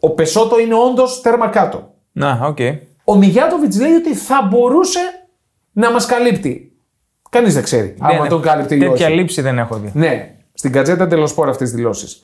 Ο 0.00 0.10
Πεσότο 0.10 0.60
είναι 0.60 0.74
όντως 0.74 1.20
τέρμα 1.20 1.48
κάτω. 1.48 1.94
Να, 2.12 2.40
οκ. 2.46 2.58
Ο 3.04 3.16
Μιγιάτοβιτς 3.16 3.80
λέει 3.80 3.92
ότι 3.92 4.14
θα 4.14 4.48
μπορούσε 4.50 4.98
να 5.72 5.90
μας 5.92 6.06
καλύπτει. 6.06 6.72
Κανείς 7.30 7.54
δεν 7.54 7.62
ξέρει 7.62 7.94
άμα 8.00 8.20
Δεν- 8.20 8.28
τον 8.28 8.42
κάλυπτε 8.42 8.74
ή 8.74 8.78
Τέτοια 8.78 9.06
όχι. 9.06 9.14
λήψη 9.16 9.40
δεν 9.42 9.58
έχω 9.58 9.76
δει. 9.76 9.90
Ναι, 9.94 10.34
στην 10.54 10.72
Gazzetta 10.72 11.06
dello 11.06 11.28
Sport 11.28 11.50
αυτές 11.50 11.68
τις 11.68 11.76
δηλώσεις. 11.76 12.22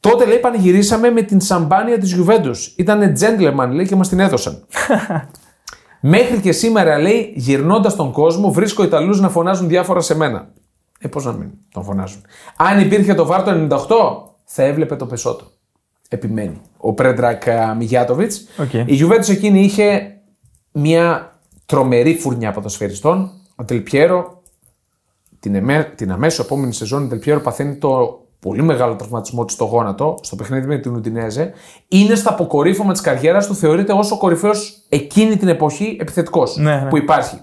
Τότε 0.00 0.24
λέει 0.26 0.38
πανηγυρίσαμε 0.38 1.10
με 1.10 1.22
την 1.22 1.40
σαμπάνια 1.40 1.98
της 1.98 2.16
Juventus. 2.20 2.72
Ήταν 2.76 3.14
gentleman 3.20 3.68
λέει 3.72 3.86
και 3.86 3.96
μας 3.96 4.08
την 4.08 4.20
έδωσαν. 4.20 4.66
Μέχρι 6.00 6.40
και 6.40 6.52
σήμερα 6.52 6.98
λέει 6.98 7.32
γυρνώντας 7.36 7.96
τον 7.96 8.12
κόσμο 8.12 8.52
βρίσκω 8.52 8.82
Ιταλούς 8.82 9.20
να 9.20 9.28
φωνάζουν 9.28 9.68
διάφορα 9.68 10.00
σε 10.00 10.16
μένα. 10.16 10.50
Ε, 10.98 11.08
πώς 11.08 11.24
να 11.24 11.32
μην 11.32 11.50
τον 11.72 11.84
φωνάζουν. 11.84 12.24
Αν 12.56 12.80
υπήρχε 12.80 13.14
το 13.14 13.26
VAR 13.26 13.50
το 13.50 13.66
98, 13.70 13.86
θα 14.44 14.62
έβλεπε 14.62 14.96
το 14.96 15.06
Πεσότο. 15.06 15.44
Επιμένει. 16.08 16.60
Ο 16.76 16.92
Πρέντραγκ 16.92 17.42
Μιγιάτοβιτς. 17.76 18.46
Οκ. 18.58 18.72
Η 18.72 18.98
Juventus 19.00 19.28
εκείνη 19.28 19.60
είχε 19.60 20.16
μια 20.72 21.38
τρομερή 21.66 22.14
φουρνιά 22.14 22.52
ποδοσφαιριστών. 22.52 23.30
Ο 23.56 23.64
Ντελ 23.64 23.99
Πιέρο 23.99 24.42
την, 25.40 25.54
εμέ, 25.54 25.92
την 25.94 26.12
αμέσως 26.12 26.44
επόμενη 26.44 26.72
σεζόν 26.72 27.04
η 27.04 27.08
Ντελ 27.08 27.22
Πιέρο 27.22 27.40
παθαίνει 27.40 27.76
το 27.76 28.20
πολύ 28.40 28.62
μεγάλο 28.62 28.94
τραυματισμό 28.96 29.44
του 29.44 29.52
στο 29.52 29.64
γόνατο, 29.64 30.18
στο 30.22 30.36
παιχνίδι 30.36 30.66
με 30.66 30.76
την 30.78 30.94
Ουντινέζε, 30.94 31.52
είναι 31.88 32.14
στα 32.14 32.30
αποκορύφωμα 32.30 32.92
της 32.92 33.00
καριέρας 33.00 33.46
του, 33.46 33.54
θεωρείται 33.54 33.92
ως 33.92 34.10
ο 34.12 34.18
κορυφαίος 34.18 34.78
εκείνη 34.88 35.36
την 35.36 35.48
εποχή 35.48 35.96
επιθετικός 36.00 36.56
Ναι, 36.56 36.74
ναι. 36.76 36.88
που 36.88 36.96
υπάρχει. 36.96 37.42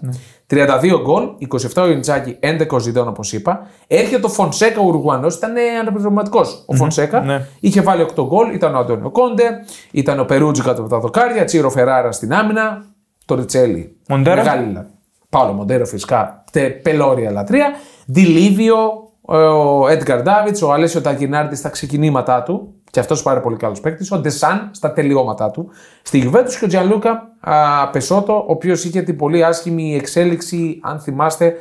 32 0.50 1.00
γκολ, 1.02 1.24
27 1.76 1.82
ο 1.84 1.88
Ιντζάκη, 1.90 2.38
11 2.42 2.68
ο 2.72 2.80
Ζιντών 2.80 3.08
όπως 3.08 3.34
είπα. 3.34 3.68
Έρχεται 3.88 4.26
ο 4.26 4.30
Φονσέκα, 4.30 4.80
ο 4.80 4.86
Ουρουγουανός, 4.86 5.36
ήταν 5.36 5.54
αναπληρωματικός. 5.82 6.64
Ο 6.66 6.76
Φονσέκα 6.76 7.20
ναι. 7.20 7.48
είχε 7.60 7.82
βάλει 7.82 8.06
8 8.16 8.24
γκολ, 8.26 8.54
ήταν 8.54 8.76
ο 8.76 8.78
Αντώνιο 8.80 9.10
Κόντε, 9.10 9.44
ήταν 9.92 10.20
ο 10.20 10.24
Περούτζι 10.26 10.62
κάτω 10.62 10.82
από 10.82 10.90
τα 10.90 11.00
δοκάρια, 11.00 11.44
Τσίρο 11.44 11.70
Φεράρα 11.70 12.12
στην 12.12 12.34
άμυνα, 12.34 12.86
το 13.26 13.36
Ριτσέλι. 13.36 13.96
Μοντέρο. 14.10 14.36
Μεγάλη 14.36 14.72
λα- 14.74 14.86
Πάολο 15.30 15.54
Μοντέρο 15.54 15.86
φυσικά, 15.86 16.44
τε, 16.52 16.70
πελώρια 16.70 17.32
λατρεία. 17.32 17.70
Ντιλίβιο, 18.12 19.05
ο 19.26 19.88
Έντγκαρ 19.88 20.22
Ντάβιτ, 20.22 20.62
ο 20.64 20.74
Αλέσιο 20.74 21.02
Ταγκινάρτη 21.02 21.56
στα 21.56 21.70
ξεκινήματά 21.70 22.44
του. 22.44 22.74
Και 22.92 23.00
αυτός 23.00 23.22
πάρα 23.22 23.40
πολύ 23.42 23.58
καλό 23.58 23.76
παίκτη. 23.82 24.14
Ο 24.14 24.18
Ντεσάν 24.18 24.70
στα 24.74 24.94
τελειώματά 24.94 25.52
του. 25.52 25.70
Στη 26.02 26.18
Γιουβέντους 26.18 26.58
και 26.58 26.66
ο 26.66 26.68
Τζιανλούκα 26.68 27.32
α, 27.40 27.90
Πεσότο, 27.90 28.34
ο 28.34 28.46
οποίος 28.48 28.84
είχε 28.84 29.02
την 29.02 29.16
πολύ 29.18 29.44
άσχημη 29.44 29.96
εξέλιξη, 29.96 30.80
αν 30.84 31.00
θυμάστε, 31.00 31.56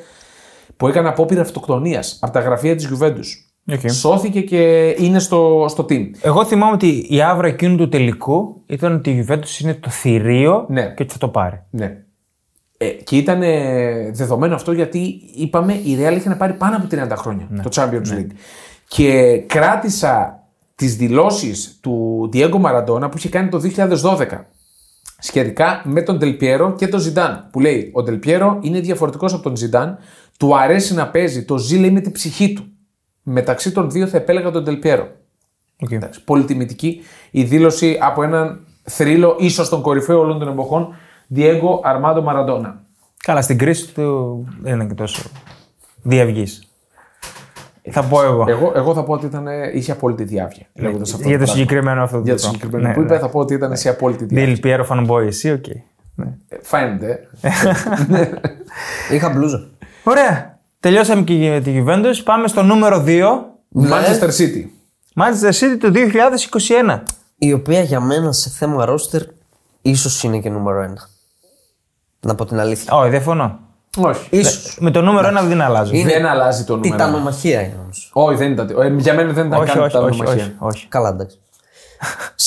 που 0.76 0.88
έκανε 0.88 1.08
απόπειρα 1.08 1.40
αυτοκτονίας 1.40 2.18
από 2.22 2.32
τα 2.32 2.40
γραφεία 2.40 2.74
της 2.74 2.86
Γιουβέντους. 2.86 3.54
Οκ. 3.72 3.90
Σώθηκε 3.90 4.40
και 4.40 4.88
είναι 4.98 5.18
στο, 5.18 5.66
στο 5.68 5.86
team. 5.88 6.04
Εγώ 6.22 6.44
θυμάμαι 6.44 6.72
ότι 6.72 7.06
η 7.08 7.22
αύρα 7.22 7.46
εκείνου 7.46 7.76
του 7.76 7.88
τελικού 7.88 8.62
ήταν 8.66 8.94
ότι 8.94 9.10
η 9.10 9.26
Juventus 9.28 9.60
είναι 9.62 9.74
το 9.74 9.90
θηρίο 9.90 10.66
Ναι. 10.68 10.82
και 10.82 11.02
ότι 11.02 11.12
θα 11.12 11.18
το 11.18 11.28
πάρει. 11.28 11.62
Ναι. 11.70 11.96
Ε, 12.84 12.90
και 12.90 13.16
ήταν 13.16 13.42
ε, 13.42 14.10
δεδομένο 14.10 14.54
αυτό 14.54 14.72
γιατί 14.72 15.20
είπαμε 15.34 15.72
η 15.72 15.98
Real 16.00 16.16
είχε 16.16 16.28
να 16.28 16.36
πάρει 16.36 16.52
πάνω 16.52 16.76
από 16.76 16.86
30 16.90 17.16
χρόνια 17.16 17.48
το 17.62 17.70
Champions 17.74 18.18
League. 18.18 18.30
Και 18.88 19.38
κράτησα 19.46 20.42
τις 20.74 20.96
δηλώσεις 20.96 21.78
του 21.80 22.28
Diego 22.32 22.60
Maradona 22.60 23.10
που 23.10 23.16
είχε 23.16 23.28
κάνει 23.28 23.48
το 23.48 23.60
2012 24.02 24.26
σχετικά 25.18 25.82
με 25.84 26.02
τον 26.02 26.18
Ντελ 26.18 26.43
Πιέρο 26.43 26.74
και 26.74 26.88
τον 26.88 27.00
Ζιντάν. 27.00 27.48
Που 27.52 27.60
λέει: 27.60 27.90
Ο 27.94 28.02
Ντελ 28.02 28.27
Πιέρο 28.27 28.58
είναι 28.62 28.80
διαφορετικός 28.80 29.32
από 29.32 29.42
τον 29.42 29.56
Ζιντάν, 29.56 29.98
του 30.38 30.58
αρέσει 30.58 30.94
να 30.94 31.08
παίζει, 31.08 31.44
το 31.44 31.56
ζει 31.58 31.78
λέει 31.78 31.90
με 31.90 32.00
την 32.00 32.12
ψυχή 32.12 32.52
του. 32.52 32.64
Μεταξύ 33.22 33.72
των 33.72 33.90
δύο 33.90 34.06
θα 34.06 34.16
επέλεγα 34.16 34.50
τον 34.50 34.64
Ντελ 34.64 34.82
Πιέρο. 34.82 35.08
Οκ. 35.80 35.90
Εντάξει, 35.90 36.24
πολύ 36.24 36.44
τιμητική 36.44 37.02
η 37.30 37.42
δήλωση 37.42 37.98
από 38.00 38.22
έναν 38.22 38.66
θρύλο, 38.82 39.36
ίσως 39.38 39.68
τον 39.68 39.82
κορυφαίο 39.82 40.18
όλων 40.18 40.38
των 40.38 40.48
εποχών, 40.48 40.94
Diego 41.34 41.80
Armando 41.84 42.24
Maradona. 42.24 42.72
Καλά, 43.16 43.42
στην 43.42 43.58
κρίση 43.58 43.94
του 43.94 44.44
δεν 44.62 44.74
ήταν 44.74 44.88
και 44.88 44.94
τόσο 44.94 45.22
διαυγής. 46.02 46.68
Θα 47.90 48.02
πω 48.04 48.22
εγώ. 48.22 48.44
Εγώ, 48.48 48.72
εγώ 48.74 48.94
θα 48.94 49.04
πω 49.04 49.12
ότι 49.12 49.26
ήταν, 49.26 49.46
είχε 49.74 49.92
απόλυτη 49.92 50.24
διαύγεια. 50.24 50.66
λέγοντας 50.74 51.12
αυτό 51.12 51.22
Ναι, 51.22 51.28
Για 51.28 51.38
το 51.38 51.44
πράγμα. 51.44 51.60
συγκεκριμένο 51.60 52.02
αυτό 52.02 52.18
Για 52.24 52.34
το 52.34 52.40
πράγμα. 52.40 52.52
συγκεκριμένο 52.58 52.88
Ναι, 52.88 52.94
που 52.94 53.00
είπε, 53.00 53.12
ναι. 53.14 53.18
θα 53.20 53.28
πω 53.28 53.38
ότι 53.38 53.54
ήταν 53.54 53.76
σε 53.76 53.88
απόλυτη 53.88 54.24
διαύγεια. 54.24 54.46
Ντελ 54.46 54.58
Πιέρο 54.60 54.84
fanboy, 54.84 55.26
εσύ, 55.26 55.50
οκ. 55.52 55.64
Ναι. 56.14 56.26
Ε, 56.48 56.56
Φαίνεται. 56.62 57.28
Είχα 59.12 59.28
μπλούζα. 59.30 59.66
Ωραία. 60.04 60.58
Τελειώσαμε 60.80 61.22
και 61.22 61.34
με 61.50 61.60
τη 61.60 61.82
Juventus. 61.86 62.22
Πάμε 62.24 62.48
στο 62.48 62.62
νούμερο 62.62 63.04
2. 63.06 63.22
Ναι. 63.68 63.88
Manchester 63.90 64.28
City. 64.28 64.64
Manchester 65.14 65.50
City 65.52 65.76
του 65.78 65.92
2021. 66.96 67.00
Η 67.38 67.52
οποία 67.52 67.80
για 67.80 68.00
μένα 68.00 68.32
σε 68.32 68.50
θέμα 68.50 68.84
ρόστερ 68.84 69.22
ίσως 69.82 70.22
είναι 70.22 70.38
και 70.38 70.50
νούμερο 70.50 70.82
ένα. 70.82 71.08
Να 72.24 72.34
πω 72.34 72.44
την 72.44 72.60
αλήθεια. 72.60 72.92
Όχι, 72.96 73.10
διαφωνώ. 73.10 73.58
Όχι. 73.98 74.26
Ίσως. 74.30 74.76
Με 74.80 74.90
το 74.90 75.00
νούμερο 75.02 75.28
1 75.28 75.44
δεν 75.46 75.60
αλλάζω. 75.60 75.94
Είναι 75.94 76.12
Δεν 76.12 76.26
αλλάζει 76.26 76.64
το 76.64 76.76
νούμερο. 76.76 76.96
Τιτανομαχία 76.96 77.60
είναι 77.60 77.74
όμως. 77.82 78.10
Όχι, 78.12 78.36
δεν 78.36 78.52
ήταν. 78.52 78.68
ε, 78.80 78.88
Για 78.98 79.14
μένα 79.14 79.32
δεν 79.32 79.46
ήταν 79.46 79.60
Όχι, 79.60 79.72
καν 79.72 79.82
όχι, 79.82 79.96
όχι, 79.96 80.08
τιτανομαχία. 80.10 80.42
όχι, 80.58 80.76
όχι. 80.76 80.86
Καλά, 80.88 81.08
εντάξει. 81.08 81.38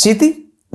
City 0.04 0.26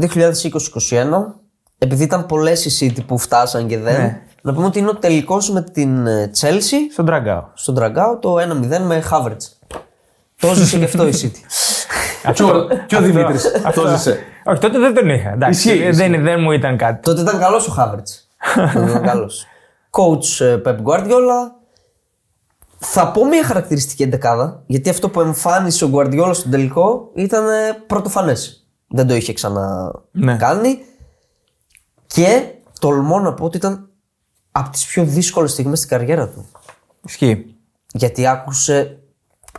2020-2021. 0.00 1.34
Επειδή 1.78 2.02
ήταν 2.02 2.26
πολλές 2.26 2.64
οι 2.80 2.92
City 2.96 3.04
που 3.06 3.18
φτάσαν 3.18 3.66
και 3.66 3.78
δεν. 3.78 4.00
Ναι. 4.00 4.20
Να 4.42 4.52
πούμε 4.54 4.66
ότι 4.66 4.78
είναι 4.78 4.88
ο 4.88 4.94
τελικός 4.94 5.50
με 5.50 5.62
την 5.62 6.06
ε, 6.06 6.30
Chelsea 6.40 6.74
Στον 6.92 7.06
Τραγκάο. 7.06 7.44
στον 7.54 7.74
Τραγκάο 7.74 8.18
το 8.18 8.34
1-0 8.38 8.78
με 8.80 9.02
Havertz. 9.10 9.76
Το 10.40 10.54
ζήσε 10.54 10.78
και 10.78 10.84
αυτό 10.84 11.06
η 11.06 11.12
City. 11.22 11.38
Και 12.32 12.42
ο- 12.42 12.66
Και 12.86 12.96
ο 12.96 13.00
Δημήτρης. 13.00 13.52
Αυτό 13.64 13.86
ζήσε; 13.88 14.18
Όχι, 14.44 14.60
τότε 14.60 14.78
δεν 14.78 14.94
τον 14.94 15.08
είχα. 15.08 15.30
Εντάξει, 15.32 15.68
Ισχύει, 15.72 15.90
δεν, 15.90 16.22
δεν 16.22 16.40
μου 16.40 16.50
ήταν 16.52 16.76
κάτι. 16.76 17.02
Τότε 17.02 17.20
ήταν 17.20 17.38
καλός 17.38 17.68
ο 17.68 17.74
Havertz. 17.78 18.10
Τότε 18.54 18.90
ήταν 18.90 19.02
καλό. 19.02 19.30
Coach 19.90 20.40
ε, 20.44 20.60
Pep 20.64 20.76
Guardiola. 20.84 21.50
Θα 22.78 23.10
πω 23.10 23.24
μια 23.26 23.44
χαρακτηριστική 23.44 24.02
εντεκάδα, 24.02 24.62
γιατί 24.66 24.88
αυτό 24.90 25.08
που 25.10 25.20
εμφάνισε 25.20 25.84
ο 25.84 25.90
Guardiola 25.92 26.30
στον 26.34 26.50
τελικό 26.50 27.10
ήταν 27.14 27.44
πρωτοφανές. 27.86 28.66
Δεν 28.88 29.06
το 29.06 29.14
είχε 29.14 29.28
Ναι. 29.30 29.34
ξανακάνει. 29.34 30.78
Και 32.06 32.44
τολμώ 32.80 33.18
να 33.20 33.34
πω 33.34 33.44
ότι 33.44 33.56
ήταν 33.56 33.88
από 34.52 34.70
τις 34.70 34.86
πιο 34.86 35.04
δύσκολες 35.04 35.50
στιγμές 35.50 35.78
στην 35.78 35.90
καριέρα 35.90 36.28
του. 36.28 36.46
Ισχύει. 37.06 37.54
Γιατί 37.92 38.26
άκουσε 38.26 39.02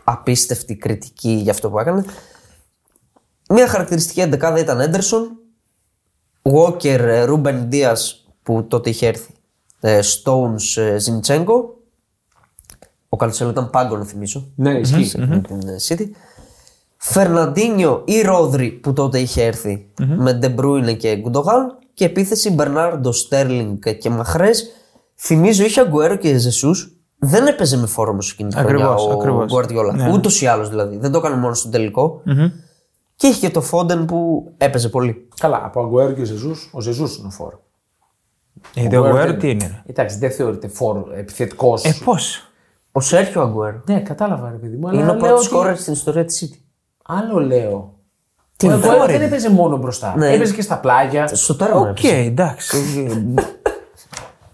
απίστευτη 0.04 0.76
κριτική 0.76 1.32
για 1.32 1.52
αυτό 1.52 1.70
που 1.70 1.80
έκανε. 1.80 2.06
Μια 3.50 3.68
χαρακτηριστική 3.68 4.22
εντεκάδα 4.22 4.60
ήταν 4.60 4.80
Έντερσον, 4.80 5.38
Walker, 6.42 6.84
ε, 7.00 7.24
Ρούμπεν 7.24 7.70
Ντίας 7.70 7.96
που 8.44 8.66
τότε 8.68 8.90
είχε 8.90 9.08
έρθει, 9.08 9.34
ε, 9.80 10.00
Stones, 10.00 10.82
ε, 10.82 10.98
Ζιντσένκο. 10.98 11.78
Ο 13.10 13.18
Κανσέλο 13.18 13.50
ήταν 13.50 13.70
πάγκο, 13.70 13.98
να 13.98 14.06
θυμίσω. 14.06 14.52
Ναι, 14.56 14.80
ισχύει. 14.80 15.18
με 15.18 15.40
την 15.40 15.68
ε, 15.68 15.76
City. 15.88 16.10
Φερναντίνιο 16.98 18.02
ή 18.06 18.22
Ρόδρι 18.22 18.72
που 18.72 18.94
τότε 18.94 19.20
είχε 19.20 19.44
έρθει 19.44 19.88
με 19.98 20.34
Ντε 20.34 20.50
Μπρούινε 20.50 20.94
και 20.94 21.16
Γκουντογκάν. 21.16 21.78
Και 21.94 22.06
επίθεση 22.06 22.52
Μπερνάρντο, 22.52 23.12
Στέρλινγκ 23.12 23.84
και 24.00 24.10
Μαχρές. 24.10 24.70
Θυμίζω 25.16 25.64
είχε 25.64 25.82
Αγκουέρο 25.82 26.16
και 26.16 26.38
Ζεσούς. 26.38 26.98
Δεν 27.18 27.48
έπαιζε 27.48 27.78
με 27.78 27.88
φορ 27.88 28.12
όμως 28.12 28.32
εκείνη 28.32 28.50
τη 28.50 28.56
χρονιά 28.56 28.86
Ακριβώς, 28.86 29.06
ο 29.06 29.12
ακριβώς. 29.12 29.52
Γκουαρδιόλα. 29.52 29.94
Ναι. 29.94 30.12
Ούτως 30.12 30.42
ή 30.42 30.48
άλλως 30.48 30.70
δηλαδή. 30.70 30.98
Δεν 30.98 31.12
το 31.12 31.18
έκανε 31.18 31.36
μόνο 31.36 31.54
στον 31.54 31.72
τελικό 31.72 32.22
Και 33.16 33.28
είχε 33.28 33.40
και 33.40 33.54
το 33.54 33.62
Φόντεν 33.62 34.06
που 34.06 34.52
έπαιζε 34.58 34.90
πολύ. 34.90 35.28
Καλά, 35.40 35.62
από 35.66 35.82
Αγκουέρο 35.82 36.12
και 36.12 36.24
Ζεσούς, 36.24 36.56
ο 36.72 36.82
Ζεσούς 36.82 37.04
είναι 37.18 37.28
ο 37.28 37.30
φορ. 37.30 37.62
Γιατί 38.74 38.96
ο 38.96 39.06
Αγκουέρο 39.06 39.34
τι 39.36 39.50
είναι. 39.50 39.66
ρε; 39.68 39.82
Εντάξει, 39.86 40.18
δεν 40.18 40.32
θεωρείται 40.32 40.68
φορ 40.68 41.08
επιθετικός. 41.16 41.84
Ε, 41.84 41.94
πώς; 42.04 42.48
Ο 42.92 43.00
Σέρχιο 43.02 43.42
Αγκουέρο. 43.42 43.82
Ναι, 43.88 44.00
κατάλαβα, 44.02 44.50
ρε 44.50 44.56
παιδί 44.58 44.76
μου. 44.78 44.88
Αλλά 44.88 45.00
Είναι 45.00 45.10
ο 45.10 45.14
λέω 45.14 45.20
πρώτος 45.22 45.38
ότι- 45.40 45.46
σκόρερ 45.46 45.78
στην 45.78 45.94
ιστορία 45.94 46.26
της 46.26 46.44
City. 46.54 46.58
Άλλο 47.04 47.40
λέω. 47.40 47.94
Τι 48.58 48.68
ο 48.68 48.72
Αγκουέρο 48.72 48.94
φορ 48.94 49.06
δεν 49.06 49.16
είναι. 49.16 49.24
έπαιζε 49.26 49.50
μόνο 49.52 49.78
μπροστά. 49.78 50.14
Ναι. 50.18 50.34
Έπαιζε 50.34 50.54
και 50.54 50.62
στα 50.62 50.78
πλάγια. 50.80 51.28
Στο 51.28 51.56
τέρμα 51.56 51.80
Οκ, 51.80 51.88
έπαιζε. 52.04 52.16
εντάξει. 52.16 52.78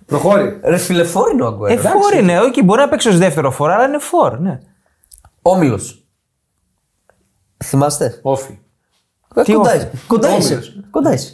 Προχώρη. 0.05 0.59
Ρε 0.63 0.77
φίλε, 0.77 1.10
φορ 1.10 1.31
είναι 1.31 1.43
ο 1.43 1.45
Ε, 1.45 1.49
Αγκουέρο. 1.49 1.81
φορ 1.81 2.13
είναι, 2.19 2.39
όχι, 2.39 2.63
μπορεί 2.63 2.79
να 2.81 2.89
παίξει 2.89 3.07
ως 3.07 3.17
δεύτερο 3.17 3.51
φορ, 3.51 3.71
αλλά 3.71 3.85
είναι 3.85 3.99
φορ, 3.99 4.39
ναι. 4.39 4.59
Όμιλος. 5.41 6.07
Θυμάστε; 7.63 8.19
ΟΦΗ. 8.21 8.59
Ε, 9.35 9.41
Τι 9.41 9.53
κοντά 9.53 9.69
ΟΦΗ; 9.69 9.77
είσαι. 9.77 9.91
Κοντά 10.07 10.35
είσαι. 10.37 10.53
Όμιλος. 10.53 10.75
Κοντά 10.89 11.13
είσαι. 11.13 11.33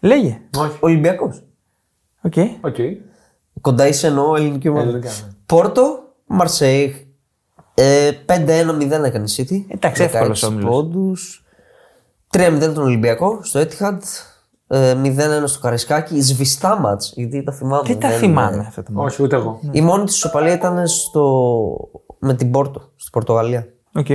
Λέγε. 0.00 0.40
Όχι. 0.58 0.76
Ολυμπιακός. 0.80 1.42
OK. 2.24 2.32
OK. 2.60 2.76
Κοντά 3.60 3.86
είσαι 3.88 4.06
εννοώ 4.06 4.36
ελληνική 4.36 4.68
ομάδα. 4.68 4.84
Ελληνικά, 4.88 5.08
ναι. 5.08 5.32
Πόρτο, 5.46 5.98
Μαρσέιγ. 6.26 6.96
Ε, 7.74 8.10
5-1-0 8.26 9.04
έκανε 9.04 9.24
η 9.28 9.34
City. 9.36 9.74
Εντάξει, 9.74 10.02
εύκολος 10.02 10.44
16 10.44 10.48
όμιλος. 10.48 10.70
πόντους. 10.70 11.44
3-0 12.32 12.72
τον 12.74 12.82
Ολυμπιακό 12.84 13.38
στο 13.42 13.60
Etihad. 13.60 13.98
Ε, 14.66 14.94
0-1 14.94 15.46
στο 15.46 15.60
Καραϊσκάκη. 15.60 16.20
Σβηστά 16.20 16.78
ματς, 16.80 17.12
γιατί 17.16 17.42
τα 17.42 17.52
θυμάμαι. 17.52 17.82
Δεν 17.86 17.98
τα 18.00 18.08
δεν- 18.08 18.18
θυμάμαι 18.18 18.64
αυτά 18.68 18.82
τα 18.82 18.92
ματς. 18.92 19.06
Όχι, 19.12 19.22
ούτε 19.22 19.36
εγώ. 19.36 19.60
Η 19.70 19.80
μόνη 19.80 20.04
της 20.04 20.14
ισοπαλία 20.14 20.52
ήταν 20.52 20.86
στο... 20.86 21.50
με 22.18 22.34
την 22.34 22.50
Πόρτο, 22.50 22.80
στην 22.96 23.12
Πορτογαλία. 23.12 23.66
Οκ. 23.94 24.06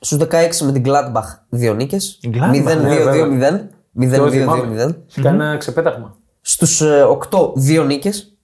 Στους 0.00 0.18
16 0.18 0.64
με 0.64 0.72
την 0.72 0.82
Gladbach 0.86 1.38
δύο 1.48 1.74
νίκες. 1.74 2.18
Η 2.22 2.30
Gladbach, 2.34 2.66
0-2-2-0. 2.68 3.68
ναι, 3.92 4.16
Το 4.16 4.24
0-2-2-0. 4.24 4.30
θυμάμαι. 4.30 4.96
Είχε 5.08 5.20
κάνει 5.22 5.42
ένα 5.42 5.56
ξεπέταγμα. 5.56 6.16
Στους 6.48 6.80
ε, 6.80 7.04
8 7.30 7.52
δύο 7.54 7.84
νίκες. 7.84 8.38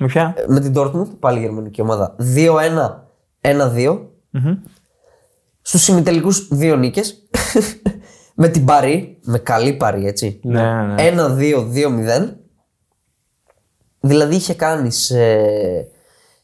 Με 0.00 0.06
ποια; 0.06 0.34
με 0.46 0.60
την 0.60 0.72
Dortmund, 0.76 1.06
πάλι 1.18 1.40
γερμανική 1.40 1.80
ομάδα. 1.80 2.16
2-1, 2.18 2.48
1-2. 3.40 4.00
Στους 5.62 5.88
ημιτελικούς 5.88 6.48
δύο 6.48 6.76
νίκες. 6.76 7.28
με 8.34 8.48
την 8.48 8.64
Παρί, 8.64 9.18
με 9.24 9.38
καλή 9.38 9.72
Παρί, 9.72 10.06
έτσι. 10.06 10.40
Ναι, 10.42 10.82
ναι. 10.82 11.12
1-2-2-0. 11.16 12.28
Δηλαδή 14.00 14.34
είχε 14.34 14.54
κάνει 14.54 14.90
σε 14.90 15.36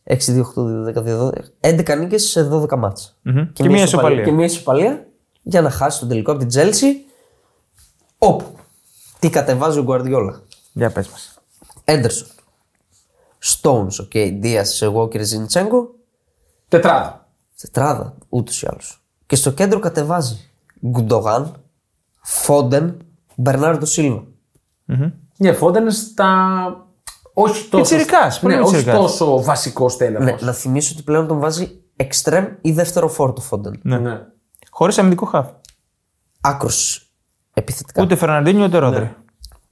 6, 0.05 0.15
2, 0.15 0.43
8, 0.45 0.63
2, 0.63 0.95
10, 0.95 1.03
2, 1.03 1.31
12, 1.91 1.95
11 1.95 1.99
νίκες 1.99 2.23
σε 2.23 2.49
12 2.53 2.77
ματς. 2.77 3.21
Και 3.53 3.69
μία 3.69 3.83
ισοπαλία. 3.83 4.25
Και 4.25 4.31
μία 4.31 4.45
ισοπαλία 4.45 5.07
για 5.43 5.61
να 5.61 5.71
χάσει 5.71 5.99
τον 5.99 6.09
τελικό 6.09 6.33
από 6.33 6.47
την 6.47 6.61
Chelsea. 6.61 7.13
Όπου. 8.19 8.45
Τι 9.19 9.31
κατεβάζει 9.31 9.79
ο 9.79 9.85
Guardiola. 9.89 10.48
Για 10.79 10.91
πες 10.91 11.09
μας. 11.09 11.39
Έντερσον. 11.85 12.29
Stones, 13.45 14.01
οκ. 14.01 14.11
Okay. 14.15 14.37
Ντίας, 14.41 14.65
Walker, 14.95 15.21
Zinchenko. 15.21 15.87
Τετράδα. 16.69 17.29
Τετράδα, 17.61 18.15
ούτως 18.29 18.63
ή 18.63 18.67
άλλως. 18.71 19.03
Και 19.27 19.37
στο 19.37 19.51
κέντρο 19.51 19.79
κατεβάζει 19.79 20.51
Γκουντογάν, 20.87 21.63
Φόντεν, 22.21 22.97
Μπερνάρντο 23.35 23.85
Σίλβα. 23.85 24.25
Ναι, 25.37 25.53
Φόντεν 25.53 25.91
στα. 25.91 26.87
Όχι 27.33 27.69
τόσο. 27.69 27.83
Πιτσιρικάς, 27.83 28.41
πολύ 28.41 28.55
ναι, 28.55 28.61
όχι 28.61 28.71
πιτσιρικάς. 28.71 29.01
τόσο 29.01 29.43
βασικό 29.43 29.87
τέλεχο. 29.97 30.25
Ναι, 30.25 30.37
να 30.41 30.53
θυμίσω 30.53 30.93
ότι 30.95 31.03
πλέον 31.03 31.27
τον 31.27 31.39
βάζει 31.39 31.81
εξτρέμ 31.97 32.47
ή 32.61 32.73
δεύτερο 32.73 33.09
φόρτο 33.09 33.41
Φόντεν. 33.41 33.81
ναι. 33.83 33.99
ναι. 33.99 34.27
Χωρίς 34.71 34.99
αμυντικό 34.99 35.27
χάφ. 35.27 35.47
Άκρος 36.41 37.11
επιθετικά. 37.55 38.03
Ούτε 38.03 38.17
Φερναντίνιο 38.17 38.65
ούτε 38.65 38.79
Ρόδρυ. 38.79 39.17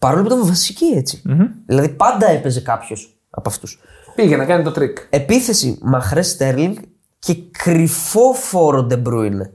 Παρόλο 0.08 0.22
που 0.28 0.34
ήταν 0.34 0.46
βασική 0.46 0.84
έτσι. 0.84 1.22
Δηλαδή 1.66 1.88
πάντα 1.88 2.30
έπαιζε 2.30 2.60
κάποιος 2.60 3.16
από 3.30 3.48
αυτούς. 3.48 3.78
Πήγε 4.14 4.36
να 4.36 4.44
κάνει 4.44 4.64
το 4.64 4.70
τρικ. 4.70 4.96
Επίθεση 5.10 5.78
Μαχρέζ 5.82 6.22
Στέρλινγκ 6.22 6.74
και 7.18 7.36
κρυφό 7.50 8.32
φορ 8.32 8.72
ο 8.72 8.82
Ντεμπρούινε. 8.82 9.52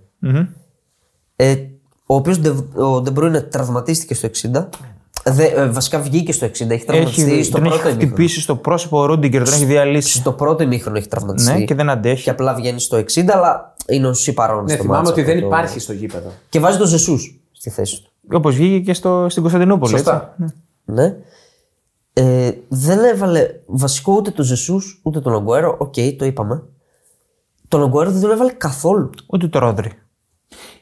Ε, 1.36 1.56
ο 2.06 2.16
οποίος 2.16 2.40
ο 2.74 3.02
Ντεμπρούινε 3.02 3.42
τραυματίστηκε 3.42 4.14
στο 4.14 4.28
60. 4.28 4.70
Δε, 5.26 5.44
ε, 5.46 5.66
βασικά 5.70 6.00
βγήκε 6.00 6.32
στο 6.32 6.46
60, 6.46 6.70
έχει 6.70 6.86
τραυματιστεί 6.86 7.32
Έχει, 7.32 7.44
στο 7.44 7.52
τον 7.52 7.62
πρώτο 7.62 7.76
έχει 7.76 7.88
ημίχρονο. 7.88 8.14
χτυπήσει 8.14 8.42
στο 8.42 8.56
πρόσωπο 8.56 9.00
ο 9.00 9.06
Ρούντιγκερ, 9.06 9.44
τον 9.44 9.54
έχει 9.54 9.66
διαλύσει. 9.66 10.18
Στο 10.18 10.32
πρώτο 10.32 10.64
ημίχρονο 10.64 10.98
έχει 10.98 11.08
τραυματιστεί. 11.08 11.54
Ναι, 11.54 11.64
και 11.66 11.76
δεν 11.76 11.90
αντέχει. 11.90 12.24
Και 12.24 12.30
απλά 12.30 12.54
βγαίνει 12.56 12.80
στο 12.80 12.98
60, 12.98 13.32
αλλά 13.34 13.74
είναι 13.88 14.08
ωσεί 14.08 14.34
παρών 14.34 14.64
Ναι, 14.64 14.74
στο 14.74 14.82
θυμάμαι 14.82 14.98
ματς 14.98 15.10
ότι 15.12 15.20
αυτό 15.22 15.32
δεν 15.34 15.42
το- 15.42 15.48
υπάρχει 15.48 15.80
στο 15.80 15.94
γήπεδο. 15.94 16.32
Και 16.50 16.60
βάζει 16.60 16.78
τον 16.78 16.88
Ζεσούς 16.88 17.40
στη 17.52 17.70
θέση 17.70 18.02
του. 18.04 18.11
Όπως 18.34 18.56
βγήκε 18.56 18.80
και 18.80 18.94
στο, 18.94 19.26
στην 19.30 19.42
Κωνσταντινούπολη. 19.42 19.92
Σωστά. 19.92 20.36
έτσι. 20.42 20.56
Ναι. 20.86 21.16
Ε, 22.14 22.52
δεν 22.68 23.04
έβαλε 23.04 23.48
βασικό 23.66 24.14
ούτε 24.14 24.32
τον 24.32 24.46
Ζεσούς 24.46 25.00
ούτε 25.04 25.22
τον 25.22 25.34
Αγκουέρο. 25.34 25.76
ΟΚ, 25.80 25.94
το 26.18 26.26
είπαμε. 26.26 26.64
Τον 27.68 27.84
Αγκουέρο 27.84 28.12
δεν 28.12 28.22
τον 28.22 28.32
έβαλε 28.32 28.52
καθόλου. 28.52 29.10
Ούτε 29.28 29.48
το 29.48 29.60
Ρόδρι. 29.60 29.92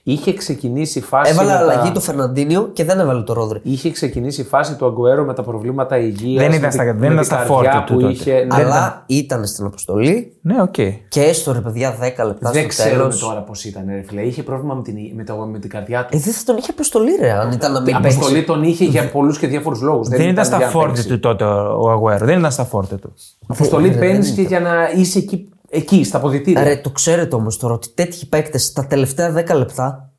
Είχε 0.03 0.33
ξεκινήσει 0.33 0.99
η 0.99 1.01
φάση. 1.01 1.31
Έβαλε 1.31 1.51
με 1.51 1.55
τα- 1.57 1.61
αλλαγή 1.61 1.91
το 1.91 1.99
Φερναντίνιο 1.99 2.69
και 2.73 2.83
δεν 2.83 2.99
έβαλε 2.99 3.21
το 3.21 3.33
Ρόδρι. 3.33 3.59
Είχε 3.63 3.91
ξεκινήσει 3.91 4.41
η 4.41 4.43
φάση 4.43 4.75
του 4.75 4.85
Αγκουέρο 4.85 5.23
με 5.25 5.33
τα 5.33 5.43
προβλήματα 5.43 5.97
υγείας. 5.97 6.43
Δεν 6.43 6.53
ήταν 6.57 6.71
στα- 6.71 6.93
δεν 6.93 7.11
ήταν 7.11 7.23
στα 7.23 7.37
φόρτε 7.37 7.83
του 7.85 7.93
που 7.93 7.99
τότε. 7.99 8.11
είχε. 8.13 8.33
Ναι, 8.33 8.55
Αλλά 8.63 9.03
ήταν 9.07 9.45
στην 9.47 9.65
αποστολή 9.65 10.33
Ναι, 10.41 10.61
ΟΚ. 10.61 10.71
και 11.09 11.21
έστω 11.21 11.51
ρε 11.51 11.59
παιδιά 11.59 11.95
10 11.99 12.23
λεπτά 12.25 12.51
δεν 12.51 12.61
στο 12.61 12.67
ξέρουμε 12.69 12.97
τέλος. 12.97 13.19
τώρα 13.19 13.39
πώς 13.41 13.63
ήταν. 13.65 13.83
Ρε, 13.87 14.03
φίλε. 14.07 14.21
Είχε 14.21 14.43
πρόβλημα 14.43 14.73
με 14.73 14.81
την, 14.81 14.95
με, 15.15 15.23
το, 15.23 15.35
με 15.35 15.59
την 15.59 15.69
καρδιά 15.69 16.05
του. 16.05 16.17
Ε, 16.17 16.19
δεν 16.19 16.33
θα 16.33 16.43
τον 16.45 16.57
είχε 16.57 16.71
αποστολή, 16.71 17.11
ρε, 17.21 17.31
αν 17.31 17.51
ήταν 17.51 17.71
να 17.71 17.79
Η 17.79 17.81
μην 17.83 17.95
αποστολή 17.95 18.31
παίξει. 18.33 18.45
τον 18.47 18.63
είχε 18.63 18.85
για 18.85 19.11
πολλούς 19.11 19.37
και 19.39 19.47
διάφορους 19.47 19.81
λόγους. 19.81 20.07
Δεν 20.07 20.29
ήταν 20.29 20.45
στα 20.45 20.57
για 20.57 20.65
να 20.65 20.71
φόρτε 20.71 20.91
παίξει. 20.91 21.07
του 21.07 21.19
τότε 21.19 21.43
ο 21.43 21.77
ο 21.81 21.89
Αγουέρο. 21.89 22.25
Δεν 22.25 22.39
ήταν 22.39 22.51
στα 22.51 22.63
φόρτε 22.65 22.95
του. 22.95 23.13
Αποστολή 23.47 23.89
Δεν- 23.89 23.99
παίρνεις 23.99 24.27
δεν 24.27 24.35
και 24.35 24.41
για 24.41 24.59
να 24.59 24.71
είσαι 24.95 25.17
εκεί, 25.17 25.49
εκεί 25.69 26.03
στα 26.03 26.17
αποδητήρια. 26.17 26.63
Ρε, 26.63 26.77
το 26.77 26.89
ξέρετε 26.89 27.35
όμως 27.35 27.57
τώρα 27.57 27.73
ότι 27.73 27.89
τέτοιοι 27.93 28.25
παίκτες 28.25 28.73
τα 28.73 28.87
τελευταία 28.87 29.33
10 29.51 29.55
λεπτά 29.55 30.11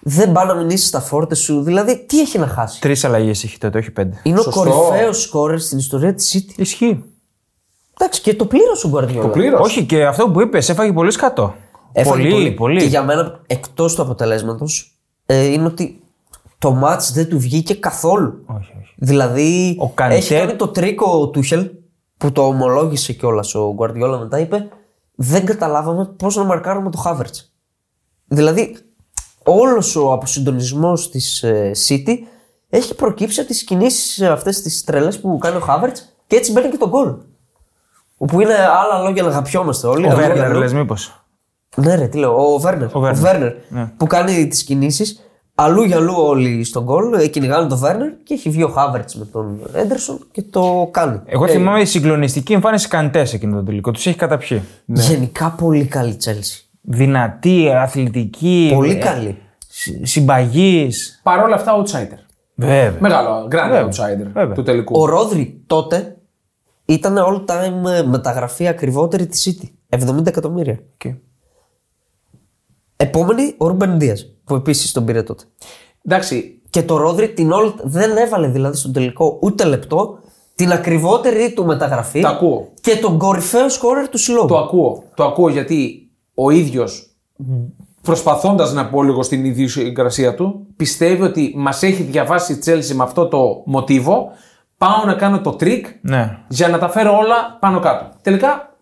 δεν 0.00 0.32
πάνε 0.32 0.52
να 0.52 0.58
μην 0.58 0.68
είσαι 0.70 0.86
στα 0.86 1.00
φόρτε 1.00 1.34
σου. 1.34 1.62
Δηλαδή, 1.62 2.04
τι 2.06 2.20
έχει 2.20 2.38
να 2.38 2.46
χάσει; 2.46 2.80
Τρεις 2.80 3.04
αλλαγές 3.04 3.44
έχει 3.44 3.58
τότε, 3.58 3.78
όχι 3.78 3.90
πέντε. 3.90 4.20
Είναι 4.22 4.40
Σωστό. 4.40 4.60
ο 4.60 4.64
κορυφαίος 4.64 5.22
σκόρερ 5.22 5.60
στην 5.60 5.78
ιστορία 5.78 6.14
της 6.14 6.34
City. 6.36 6.52
Ισχύει. 6.58 7.04
Εντάξει, 7.98 8.20
και 8.20 8.34
το 8.34 8.46
πλήρωσε 8.46 8.86
ο 8.86 8.90
Γκουαρδιόλα. 8.90 9.26
Το 9.26 9.32
πλήρω. 9.32 9.58
Όχι, 9.60 9.84
και 9.84 10.06
αυτό 10.06 10.30
που 10.30 10.40
είπες, 10.40 10.68
έφαγε 10.68 10.92
πολύ 10.92 11.10
σκατό. 11.10 11.54
Έφαγε 11.92 12.30
πολύ, 12.30 12.50
πολύ. 12.52 12.80
Και 12.80 12.86
για 12.86 13.02
μένα, 13.02 13.40
εκτός 13.46 13.94
του 13.94 14.02
αποτελέσματος, 14.02 14.98
ε, 15.26 15.44
είναι 15.44 15.66
ότι 15.66 16.02
το 16.58 16.70
μάτ 16.72 17.02
δεν 17.12 17.28
του 17.28 17.38
βγήκε 17.38 17.74
καθόλου. 17.74 18.44
Όχι, 18.46 18.72
όχι. 18.80 18.94
Δηλαδή, 18.96 19.76
Ο 19.80 19.90
Καντέ- 19.90 20.16
έχει 20.18 20.34
κάνει 20.34 20.54
το 20.54 20.68
τρίκο 20.68 21.20
ο 21.20 21.28
Τούχελ 21.28 21.70
που 22.24 22.32
το 22.32 22.46
ομολόγησε 22.46 23.12
κιόλας 23.12 23.54
ο 23.54 23.72
Γκουαρδιόλα 23.74 24.18
μετά. 24.18 24.38
Είπε: 24.38 24.68
Δεν 25.14 25.44
καταλάβαμε 25.46 26.04
πώς 26.06 26.36
να 26.36 26.44
μαρκάρουμε 26.44 26.90
το 26.90 26.98
Χάβερτ. 26.98 27.34
Δηλαδή, 28.26 28.76
όλος 29.44 29.96
ο 29.96 30.12
αποσυντονισμός 30.12 31.10
της 31.10 31.42
ε, 31.42 31.70
City 31.88 32.16
έχει 32.68 32.94
προκύψει 32.94 33.40
από 33.40 33.48
τις 33.48 33.64
κινήσεις 33.64 34.20
αυτές 34.22 34.62
τις 34.62 34.84
τρελές 34.84 35.20
που 35.20 35.38
κάνει 35.38 35.56
ο 35.56 35.60
Χάβερτ 35.60 35.96
και 36.26 36.36
έτσι 36.36 36.52
μπαίνει 36.52 36.68
και 36.68 36.76
τον 36.76 36.88
γκολ. 36.88 37.14
Όπου 38.16 38.40
είναι 38.40 38.54
άλλα 38.54 39.02
λόγια 39.02 39.22
να 39.22 39.28
αγαπιόμαστε 39.28 39.86
όλοι. 39.86 40.06
Ο 40.06 40.08
αλλού 40.10 40.18
για 40.18 40.26
Βέρνερ, 40.28 40.44
αλλού. 40.50 40.58
λες, 40.58 40.72
μήπως; 40.72 41.24
Ναι, 41.76 41.94
ρε, 41.94 42.06
τι 42.08 42.18
λέω. 42.18 42.52
Ο 42.54 42.58
Βέρνερ. 42.58 42.86
Ο 42.86 42.90
Ο 42.94 43.00
Βέρνερ. 43.00 43.20
Βέρνερ, 43.22 43.52
Ναι. 43.68 43.86
που 43.96 44.06
κάνει 44.06 44.48
τις 44.48 44.64
κινήσεις. 44.64 45.20
Αλλού 45.54 45.82
για 45.82 45.96
αλλού 45.96 46.14
όλοι 46.16 46.64
στον 46.64 46.82
γκολ. 46.84 47.12
ε, 47.12 47.26
Κυνηγάνε 47.26 47.68
τον 47.68 47.78
Βέρνερ 47.78 48.08
και 48.22 48.34
έχει 48.34 48.50
βγει 48.50 48.62
ο 48.62 48.68
Χάβερτ 48.68 49.10
με 49.14 49.24
τον 49.24 49.60
Έντερσον 49.72 50.18
και 50.32 50.42
το 50.42 50.88
κάνει. 50.90 51.20
Εγώ 51.26 51.48
θυμάμαι 51.48 51.80
η 51.80 51.84
συγκλονιστική 51.84 52.52
εμφάνιση 52.52 52.88
καντές 52.88 53.28
σε 53.28 53.36
εκείνο 53.36 53.56
το 53.56 53.62
τελικό. 53.62 53.90
Του 53.90 53.98
έχει 54.04 54.14
καταπιεί. 54.14 54.62
Γενικά 54.86 55.50
πολύ 55.58 55.84
καλή 55.84 56.16
Τσέλση. 56.16 56.68
Δυνατή, 56.80 57.70
αθλητική. 57.70 58.70
Πολύ 58.74 58.92
ε, 58.92 58.94
καλή. 58.94 59.38
Συμπαγής. 60.02 61.20
Παρ' 61.22 61.42
όλα 61.42 61.54
αυτά, 61.54 61.82
outsider. 61.82 62.18
Βέβαια. 62.54 62.96
Μεγάλο, 63.00 63.48
grand 63.50 63.70
Βέβαια. 63.70 63.88
outsider 63.88 64.30
Βέβαια. 64.32 64.54
του 64.54 64.62
τελικού. 64.62 65.00
Ο 65.00 65.04
Ρόδρυ 65.06 65.62
τότε 65.66 66.16
ήταν 66.84 67.16
all 67.18 67.44
time 67.50 67.90
ε, 67.98 68.02
μεταγραφή 68.02 68.66
ακριβότερη 68.68 69.26
της 69.26 69.58
City. 69.60 69.98
70 70.18 70.26
εκατομμύρια. 70.26 70.78
Οκ. 70.94 71.14
Επόμενη, 72.96 73.54
ο 73.58 73.66
Ρούμπεν 73.66 73.98
Δίας, 73.98 74.26
που 74.44 74.54
επίσης 74.54 74.92
τον 74.92 75.04
πήρε 75.04 75.22
τότε. 75.22 75.44
Εντάξει, 76.04 76.60
Και 76.70 76.82
το 76.82 76.96
Ρόδρι 76.96 77.28
την 77.32 77.52
όλη, 77.52 77.74
δεν 77.82 78.16
έβαλε 78.16 78.48
δηλαδή 78.48 78.76
στον 78.76 78.92
τελικό 78.92 79.38
ούτε 79.42 79.64
λεπτό 79.64 80.18
την 80.54 80.72
ακριβότερη 80.72 81.52
του 81.52 81.64
μεταγραφή 81.64 82.20
Το 82.20 82.28
ακούω. 82.28 82.68
και 82.80 82.96
τον 82.96 83.18
κορυφαίο 83.18 83.68
σκόρερ 83.68 84.08
του 84.08 84.18
συλλόγου. 84.18 84.46
το 84.46 84.58
ακούω. 84.58 85.02
Το 85.14 85.24
ακούω 85.24 85.48
γιατί 85.48 86.10
ο 86.34 86.50
ίδιος 86.50 87.08
προσπαθώντας 88.02 88.72
να 88.72 88.88
πω 88.88 89.02
λίγο 89.02 89.22
στην 89.22 89.44
ιδιοσυγκρασία 89.44 90.34
του, 90.34 90.66
πιστεύει 90.76 91.22
ότι 91.22 91.52
μας 91.56 91.82
έχει 91.82 92.02
διαβάσει 92.02 92.52
η 92.52 92.56
Τσέλση 92.56 92.94
με 92.94 93.02
αυτό 93.02 93.28
το 93.28 93.62
μοτίβο. 93.66 94.30
Πάω 94.78 95.04
να 95.06 95.14
κάνω 95.14 95.40
το 95.40 95.50
τρικ 95.50 95.86
Ναι. 96.00 96.38
για 96.48 96.68
να 96.68 96.78
τα 96.78 96.88
φέρω 96.88 97.16
όλα 97.16 97.56
πάνω 97.60 97.80
κάτω. 97.80 98.10
Τελικά 98.22 98.76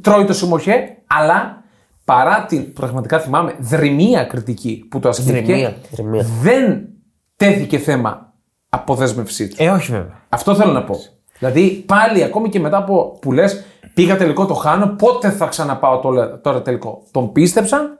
τρώει 0.00 0.24
το 0.24 0.32
σουτ 0.32 0.60
μωρέ, 0.60 0.96
αλλά 1.06 1.61
παρά 2.04 2.44
την 2.44 2.72
πραγματικά 2.72 3.20
θυμάμαι 3.20 3.56
δριμεία 3.60 4.24
κριτική 4.24 4.86
που 4.90 4.98
το 5.00 5.08
ασκήθηκε, 5.08 5.40
Δριμεία, 5.52 5.76
δριμεία. 5.92 6.26
δεν 6.42 6.88
τέθηκε 7.36 7.78
θέμα 7.78 8.32
αποδέσμευσής 8.68 9.48
του. 9.48 9.56
Ε, 9.58 9.68
όχι 9.70 9.90
βέβαια. 9.92 10.22
Αυτό 10.28 10.54
θέλω 10.54 10.72
να 10.72 10.84
πω. 10.84 10.94
Δηλαδή 11.38 11.68
πάλι 11.86 12.22
ακόμη 12.22 12.48
και 12.48 12.60
μετά 12.60 12.76
από 12.76 13.18
που 13.20 13.32
λες, 13.32 13.64
πήγα 13.94 14.16
τελικό 14.16 14.46
το 14.46 14.54
χάνω, 14.54 14.86
πότε 14.86 15.30
θα 15.30 15.46
ξαναπάω 15.46 15.98
το- 15.98 16.38
τώρα 16.38 16.62
τελικό. 16.62 17.02
Τον 17.10 17.32
πίστεψαν, 17.32 17.98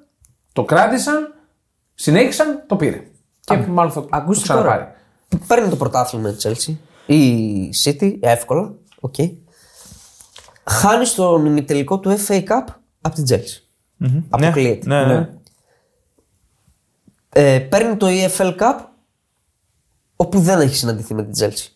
το 0.53 0.65
κράτησαν, 0.65 1.35
συνέχισαν, 1.95 2.63
το 2.67 2.77
πήρε. 2.77 3.03
Και 3.41 3.57
μάλλον 3.57 3.93
θα 3.93 4.01
το 4.01 4.09
Ακούστε 4.11 4.43
ξαναπάρει. 4.43 4.79
τώρα. 4.79 4.95
Παίρνει 5.47 5.69
το 5.69 5.77
πρωτάθλημα 5.77 6.29
η 6.31 6.35
Chelsea. 6.43 6.75
Η 7.07 7.71
City, 7.85 8.17
εύκολα. 8.21 8.75
Οκ. 9.01 9.15
Χάνεις 10.65 11.09
στον 11.09 11.47
ημιτελικό 11.47 11.99
του 11.99 12.17
FA 12.29 12.39
Cup 12.43 12.65
από 13.01 13.15
την 13.15 13.25
Chelsea. 13.29 13.62
Αποκλείεται. 14.29 14.87
Ναι, 14.87 15.05
ναι. 15.05 15.15
ναι. 15.15 15.29
Ε, 17.35 17.59
παίρνει 17.59 17.97
το 17.97 18.07
EFL 18.11 18.57
Cup 18.59 18.85
όπου 20.17 20.39
δεν 20.41 20.61
έχει 20.61 20.77
συναντηθεί 20.77 21.15
με 21.15 21.25
την 21.25 21.33
Chelsea. 21.39 21.69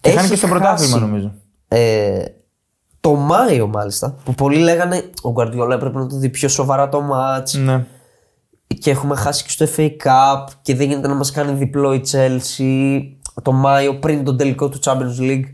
Και 0.00 0.10
χάνει 0.10 0.26
και 0.26 0.32
Έχει 0.32 0.36
στο 0.36 0.46
πρωτάθλημα 0.46 0.92
χάσει, 0.92 1.04
νομίζω. 1.04 1.32
Ε, 1.68 2.24
το 3.00 3.14
Μάιο 3.14 3.66
μάλιστα, 3.66 4.14
που 4.24 4.34
πολλοί 4.34 4.58
λέγανε 4.58 5.10
ο 5.22 5.32
Guardiola 5.36 5.70
έπρεπε 5.70 5.98
να 5.98 6.06
το 6.06 6.16
δει 6.16 6.28
πιο 6.28 6.48
σοβαρά 6.48 6.88
το 6.88 7.00
ματς 7.00 7.54
Ναι. 7.54 7.86
και 8.78 8.90
έχουμε 8.90 9.16
χάσει 9.16 9.44
και 9.44 9.50
στο 9.50 9.66
FA 9.76 9.88
Cup 10.04 10.46
και 10.62 10.74
δεν 10.74 10.88
γίνεται 10.88 11.08
να 11.08 11.14
μας 11.14 11.30
κάνει 11.30 11.52
διπλό 11.52 11.94
η 11.94 12.02
Chelsea 12.10 13.00
το 13.42 13.52
Μάιο 13.52 13.98
πριν 13.98 14.24
τον 14.24 14.36
τελικό 14.36 14.68
του 14.68 14.78
Champions 14.82 15.18
League. 15.18 15.44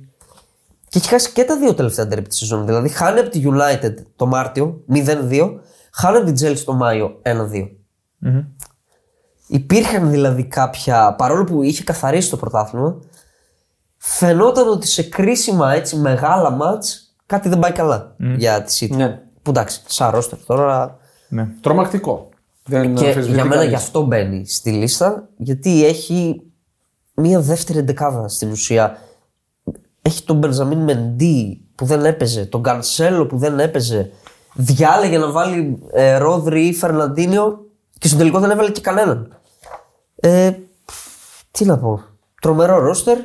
Και 0.89 0.99
έχει 0.99 1.09
χάσει 1.09 1.33
και 1.33 1.45
τα 1.45 1.59
δύο 1.59 1.75
τελευταία 1.75 2.07
ντέρμπι 2.07 2.29
της 2.29 2.39
σεζόν. 2.39 2.67
Δηλαδή 2.67 2.89
χάνει 2.89 3.21
από 3.21 3.29
τη 3.29 3.43
United 3.45 3.95
το 4.17 4.27
Μάρτιο 4.27 4.85
0-2, 4.93 5.55
χάνει 5.93 6.17
από 6.17 6.33
την 6.33 6.37
Chelsea 6.41 6.63
το 6.65 6.73
Μάιο 6.73 7.21
1-2. 7.23 7.69
Υπήρχαν 9.47 10.11
δηλαδή 10.11 10.45
κάποια, 10.45 11.15
παρόλο 11.15 11.45
που 11.45 11.63
είχε 11.63 11.85
καθαρίσει 11.85 12.31
το 12.31 12.37
πρωτάθλημα, 12.37 12.99
φαινόταν 13.97 14.69
ότι 14.69 14.87
σε 14.87 15.03
κρίσιμα 15.03 15.75
έτσι 15.75 15.97
μεγάλα 15.97 16.51
μάτς 16.51 17.15
κάτι 17.27 17.49
δεν 17.49 17.59
πάει 17.59 17.73
καλά 17.73 18.15
για 18.19 18.63
τη 18.63 18.79
City. 18.81 18.97
Ναι. 18.97 19.21
Που 19.43 19.51
εντάξει, 19.51 19.81
σαν 19.87 20.11
ρόστερ 20.11 20.39
τώρα 20.45 20.99
ναι. 21.29 21.49
Τρομακτικό. 21.61 22.29
Δεν 22.65 22.95
και 22.95 23.07
αμφισβητεί 23.07 23.35
για 23.35 23.45
μένα 23.45 23.55
κανείς. 23.55 23.69
γι' 23.69 23.75
αυτό 23.75 24.03
μπαίνει 24.03 24.47
στη 24.47 24.71
λίστα, 24.71 25.29
γιατί 25.37 25.85
έχει 25.87 26.43
μία 27.15 27.41
δεύτερη 27.41 27.79
εντεκάδα 27.79 28.29
στην 28.29 28.51
ουσία. 28.51 28.99
Έχει 30.09 30.23
τον 30.25 30.37
Μπενζαμίν 30.39 30.79
Μεντί 30.79 31.61
που 31.75 31.85
δεν 31.85 32.05
έπαιζε, 32.05 32.47
τον 32.47 32.63
Κανσέλο 32.63 33.27
που 33.27 33.37
δεν 33.39 33.61
έπαιζε. 33.61 34.11
Διάλεγε 34.55 35.19
να 35.19 35.31
βάλει 35.31 35.79
ε, 35.93 36.17
Ρόδρυ 36.17 36.67
ή 36.67 36.75
Φερναντίνιο 36.75 37.67
και 37.99 38.09
στο 38.09 38.17
τελικό 38.17 38.39
δεν 38.39 38.51
έβαλε 38.51 38.71
και 38.71 38.81
κανέναν. 38.81 39.39
Ε, 40.17 40.53
τι 41.51 41.65
να 41.65 41.79
πω. 41.79 42.01
Τρομερό 42.41 42.79
ρόστερ 42.79 43.19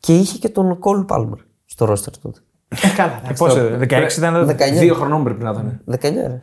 και 0.00 0.16
είχε 0.18 0.38
και 0.38 0.48
τον 0.48 0.78
Κόλ 0.78 1.04
Πάλμερ 1.04 1.38
στο 1.64 1.84
ρόστερ 1.84 2.18
τότε. 2.18 2.40
Ε, 2.68 2.88
καλά, 2.96 3.16
εντάξει, 3.18 3.42
Πόσο, 3.44 3.54
το- 3.68 3.78
16 3.78 4.16
ήταν 4.16 4.34
τότε. 4.34 4.70
19. 4.76 4.78
Δύο 4.78 4.94
χρονών 4.94 5.24
πρέπει 5.24 5.42
να 5.42 5.50
ήταν. 5.50 5.80
19, 5.90 6.00
ρε. 6.26 6.42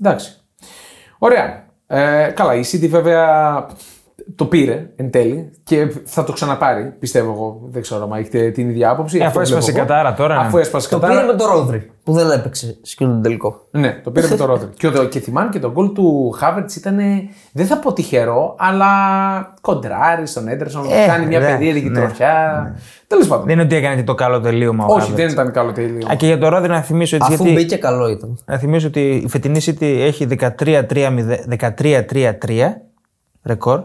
Εντάξει. 0.00 0.40
Ωραία. 1.18 1.66
Ε, 1.86 2.30
καλά, 2.36 2.54
η 2.54 2.62
City 2.72 2.88
βέβαια 2.88 3.66
το 4.34 4.44
πήρε 4.44 4.90
εν 4.96 5.10
τέλει 5.10 5.50
και 5.64 5.92
θα 6.04 6.24
το 6.24 6.32
ξαναπάρει, 6.32 6.94
πιστεύω 6.98 7.32
εγώ. 7.32 7.60
Δεν 7.70 7.82
ξέρω 7.82 8.08
αν 8.12 8.18
έχετε 8.18 8.50
την 8.50 8.68
ίδια 8.68 8.90
άποψη. 8.90 9.18
Ε, 9.18 9.24
Αυτό 9.24 9.40
αφού 9.40 9.40
έσπασε 9.40 9.72
βλέπω 9.72 9.78
η 9.78 9.80
εγώ. 9.80 9.88
κατάρα 9.88 10.14
τώρα, 10.16 10.40
ναι. 10.40 10.46
Αφού 10.46 10.58
έσπασε 10.58 10.88
Το 10.88 10.98
κατάρα. 10.98 11.20
πήρε 11.20 11.32
με 11.32 11.38
το 11.38 11.46
Ρόδρυ 11.46 11.90
που 12.04 12.12
δεν 12.12 12.30
έπαιξε 12.30 12.66
σε 12.66 12.92
εκείνο 12.92 13.10
τον 13.10 13.22
τελικό. 13.22 13.60
Ναι, 13.70 14.00
το 14.04 14.10
πήρε 14.10 14.28
με 14.28 14.36
το 14.36 14.44
Ρόδρυ. 14.44 14.68
και, 14.78 14.90
το, 14.90 15.04
και 15.04 15.20
θυμάμαι 15.20 15.48
και 15.48 15.58
το 15.58 15.72
γκολ 15.72 15.92
του 15.92 16.30
Χάβερτ 16.30 16.74
ήταν, 16.74 16.98
δεν 17.52 17.66
θα 17.66 17.78
πω 17.78 17.92
τυχερό, 17.92 18.54
αλλά 18.58 18.86
κοντράρι 19.60 20.26
στον 20.26 20.48
Έντερσον. 20.48 20.84
Ε, 20.84 21.06
κάνει 21.06 21.26
μια 21.26 21.38
ναι, 21.38 21.46
περίεργη 21.46 21.88
ναι, 21.88 22.00
τροφιά. 22.00 22.74
Τέλος 23.06 23.26
πάντων. 23.26 23.44
Δεν 23.44 23.54
είναι 23.54 23.62
ότι 23.62 23.76
έκανε 23.76 23.96
και 23.96 24.04
το 24.04 24.14
καλό 24.14 24.40
τελείωμα 24.40 24.84
ο 24.84 24.94
Όχι, 24.94 25.10
Havertz. 25.12 25.16
δεν 25.16 25.28
ήταν 25.28 25.52
καλό 25.52 25.72
τέλειο. 25.72 26.06
Α, 26.10 26.14
και 26.14 26.26
για 26.26 26.38
το 26.38 26.48
Ρόδρυ 26.48 26.68
να 26.68 26.82
θυμίσω 26.82 27.16
έτσι. 27.16 27.32
Αφού 27.32 27.44
γιατί... 27.44 27.58
μπήκε 27.58 27.76
καλό 27.76 28.08
ήταν. 28.08 28.38
Να 28.44 28.58
θυμίσω 28.58 28.86
ότι 28.86 29.20
η 29.24 29.28
φετινή 29.28 29.60
City 29.64 29.80
έχει 29.80 30.26
13-3-3 30.30 30.42
ρεκόρ. 33.44 33.82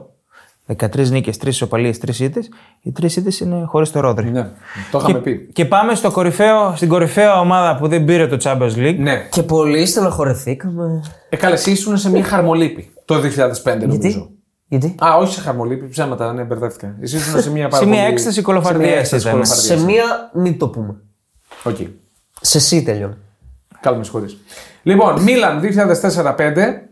13 0.68 1.10
νίκες, 1.10 1.38
3 1.38 1.48
ισοπαλίες, 1.48 1.98
3 1.98 2.20
ήττες. 2.20 2.50
Οι 2.82 2.92
3 2.92 3.16
ήττες 3.18 3.40
είναι 3.40 3.64
χωρίς 3.66 3.92
το 3.92 4.00
Ρόδρυ. 4.00 4.30
Ναι, 4.32 4.50
το 4.92 4.98
είχαμε 4.98 5.14
Και, 5.14 5.20
πει. 5.20 5.50
και 5.54 5.66
πάμε 5.66 5.96
στο 5.96 6.12
κορυφαίο, 6.12 6.74
στην 6.76 6.90
κορυφαία 6.90 7.40
ομάδα 7.40 7.76
που 7.78 7.88
δεν 7.88 8.06
πήρε 8.06 8.28
το 8.28 8.38
Champions 8.44 8.76
League. 8.76 8.96
Ναι. 8.98 9.28
Και 9.32 9.44
πολύ 9.44 9.86
στεναχωρεθήκαμε. 9.86 11.04
Ε, 11.30 11.36
καλά, 11.36 11.54
εσύ 11.54 11.72
ήσουν 11.72 11.98
σε 11.98 12.10
μια 12.10 12.24
χαρμολύπη 12.24 12.92
το 13.06 13.16
2005 13.16 13.20
νομίζω. 13.80 13.98
Γιατί; 14.02 14.30
Γιατί; 14.68 14.96
Α, 15.06 15.16
όχι 15.18 15.34
σε 15.34 15.42
χαρμολύπη, 15.42 15.88
ψέματα, 15.88 16.34
ναι, 16.34 16.44
μπερδεύτηκα. 16.44 16.96
Εσύ 17.02 17.16
ήσουν 17.16 17.42
σε 17.42 17.52
μια 17.52 17.68
πάρα 17.68 17.84
Σε 17.84 17.90
μια 17.90 18.00
πολύ- 18.00 18.12
έκσταση 18.14 18.36
σε 18.36 18.42
κωλοφαρδίας 18.42 18.90
μια 18.90 19.00
έκσταση 19.00 19.22
ήταν. 19.28 19.34
κωλοφαρδίας. 19.34 19.80
Σε 19.80 19.86
μία, 19.86 20.32
μην 20.34 20.58
το 20.58 20.68
πούμε. 20.70 20.96
Οκ. 21.64 21.76
Σε 22.42 22.58
εσύ 22.58 22.84
τελειώνει. 22.84 23.14
Καλά, 23.82 23.98
με 23.98 24.04
συγχωρείς. 24.04 24.38
Λοιπόν, 24.84 25.22
Μίλαν 25.22 25.60
2004-5, 25.60 26.90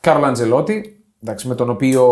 Κάρλο 0.00 0.24
Αντσελότι, 0.24 0.97
εντάξει, 1.22 1.48
με 1.48 1.54
τον 1.54 1.70
οποίο 1.70 2.04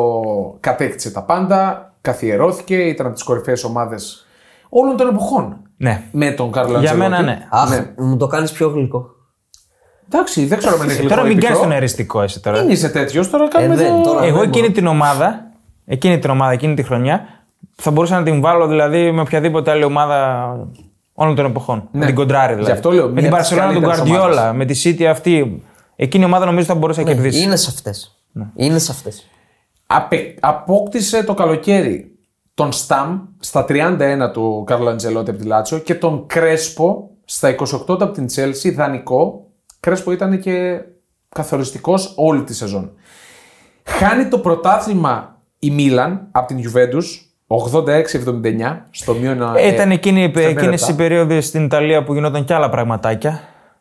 κατέκτησε 0.60 1.10
τα 1.10 1.22
πάντα, 1.22 1.92
καθιερώθηκε, 2.00 2.76
ήταν 2.76 3.06
από 3.06 3.14
τις 3.14 3.24
κορυφαίες 3.24 3.64
ομάδες 3.64 4.26
όλων 4.68 4.96
των 4.96 5.08
εποχών. 5.08 5.56
Ναι. 5.76 6.02
Με 6.12 6.30
τον 6.30 6.52
Κάρλο 6.52 6.70
Για 6.70 6.78
Αντσελότι. 6.78 7.10
μένα 7.10 7.22
ναι. 7.22 7.46
Αχ, 7.50 7.70
Ναι. 7.70 7.92
μου 8.04 8.16
το 8.16 8.26
κάνεις 8.26 8.52
πιο 8.52 8.68
γλυκό. 8.68 9.06
Εντάξει, 10.12 10.44
δεν 10.46 10.58
ξέρω 10.58 10.74
αν 10.76 10.82
είναι 10.82 10.92
γλυκό 10.92 11.08
Τώρα 11.08 11.20
ή 11.22 11.24
μην 11.26 11.34
πικρό. 11.34 11.48
κάνεις 11.52 11.62
τον 11.68 11.76
αριστικό 11.76 12.22
εσύ 12.22 12.40
τώρα. 12.42 12.56
Δεν 12.56 12.70
είσαι 12.70 12.88
τέτοιος, 12.88 13.30
τώρα 13.30 13.48
κάνουμε 13.48 13.74
Ε, 13.74 13.76
δεν, 13.76 13.86
εδώ- 13.86 14.02
τώρα- 14.02 14.24
Εγώ 14.24 14.38
δεν 14.38 14.48
εκείνη 14.48 14.62
μπορώ. 14.66 14.74
την 14.78 14.86
ομάδα, 14.86 15.46
εκείνη 15.86 16.18
την 16.18 16.30
ομάδα, 16.30 16.52
εκείνη 16.52 16.74
τη 16.74 16.82
χρονιά, 16.82 17.26
θα 17.74 17.90
μπορούσα 17.90 18.16
να 18.18 18.22
την 18.24 18.40
βάλω 18.40 18.66
δηλαδή 18.66 19.12
με 19.12 19.20
οποιαδήποτε 19.20 19.70
άλλη 19.70 19.84
ομάδα 19.84 20.48
όλων 21.14 21.34
των 21.34 21.44
εποχών. 21.44 21.88
Με 21.92 22.06
την 22.06 22.14
Κοντράρη 22.14 22.52
δηλαδή. 22.54 22.70
Γι' 22.72 22.76
αυτό 22.76 22.90
λέω, 22.90 23.06
με 23.06 23.12
μία 23.12 23.22
την 23.22 23.32
από 23.32 23.42
τις 23.42 23.50
Barcelona 23.52 23.72
του 23.74 23.80
καλύτερες 23.80 24.00
Guardiola, 24.00 24.32
ομάδες. 24.32 24.52
με 24.54 24.64
τη 24.64 24.80
City 24.98 25.02
αυτή. 25.04 25.62
Εκείνη 25.96 26.22
η 26.24 26.26
ομάδα 26.26 26.44
νομίζω 26.46 26.66
θα 26.66 26.74
μπορούσε 26.74 27.02
να 27.02 27.12
κερδίσει. 27.12 27.42
Είναι 27.42 27.56
σε 27.56 27.70
αυτές. 27.74 28.15
Είναι 28.54 28.78
σε 28.78 28.92
αυτές. 28.92 29.26
Απε- 29.86 30.38
απόκτησε 30.40 31.24
το 31.24 31.34
καλοκαίρι 31.34 32.16
τον 32.54 32.72
Σταμ 32.72 33.20
στα 33.40 33.64
31 33.68 34.30
του 34.32 34.64
Κάρλο 34.66 34.88
Αντζελότη 34.88 35.30
από 35.30 35.38
τη 35.38 35.46
Λάτσο 35.46 35.78
και 35.78 35.94
τον 35.94 36.26
Κρέσπο 36.26 37.10
στα 37.24 37.54
28 37.58 37.64
από 37.88 38.10
την 38.10 38.26
Τσέλσι, 38.26 38.70
δανεικό. 38.70 39.46
Κρέσπο 39.80 40.12
ήταν 40.12 40.40
και 40.40 40.80
καθοριστικός 41.28 42.12
όλη 42.16 42.42
τη 42.42 42.54
σεζόν. 42.54 42.90
Χάνει 43.84 44.28
το 44.28 44.38
πρωτάθλημα 44.38 45.40
η 45.58 45.70
Μίλαν 45.70 46.28
από 46.30 46.46
την 46.46 46.72
Juventus 46.72 47.04
86-79 47.46 48.86
στο 48.90 49.14
μείον 49.14 49.56
Ε, 49.56 49.66
Ήταν 49.66 49.90
εκείνη, 49.90 50.30
στα 50.34 50.40
εκείνες 50.40 50.80
πέντε 50.80 50.92
οι 50.92 50.96
περίοδοι 50.96 51.40
στην 51.40 51.64
Ιταλία 51.64 52.04
που 52.04 52.14
γινόταν 52.14 52.44
και 52.44 52.54
άλλα 52.54 52.68
πραγματάκια. 52.68 53.40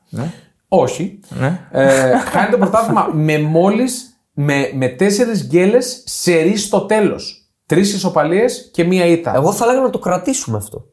Ναι. 0.10 0.32
Όχι. 0.68 1.20
Ναι. 1.30 1.60
Ε, 1.72 2.18
χάνει 2.18 2.52
το 2.52 2.58
πρωτάθλημα 2.58 3.10
με 3.28 3.40
μόλις 3.40 4.15
με, 4.36 4.72
με 4.74 4.88
τέσσερις 4.88 5.48
γκέλες 5.48 6.04
σε 6.06 6.58
στο 6.58 6.82
τέλος. 6.82 7.50
Τρεις 7.66 7.94
ισοπαλίες 7.94 8.70
και 8.74 8.84
μία 8.84 9.06
ήττα. 9.06 9.36
Εγώ 9.36 9.52
θα 9.52 9.66
έλεγα 9.66 9.82
να 9.82 9.90
το 9.90 10.00
κρατήσουμε 10.00 10.58
αυτό. 10.58 10.86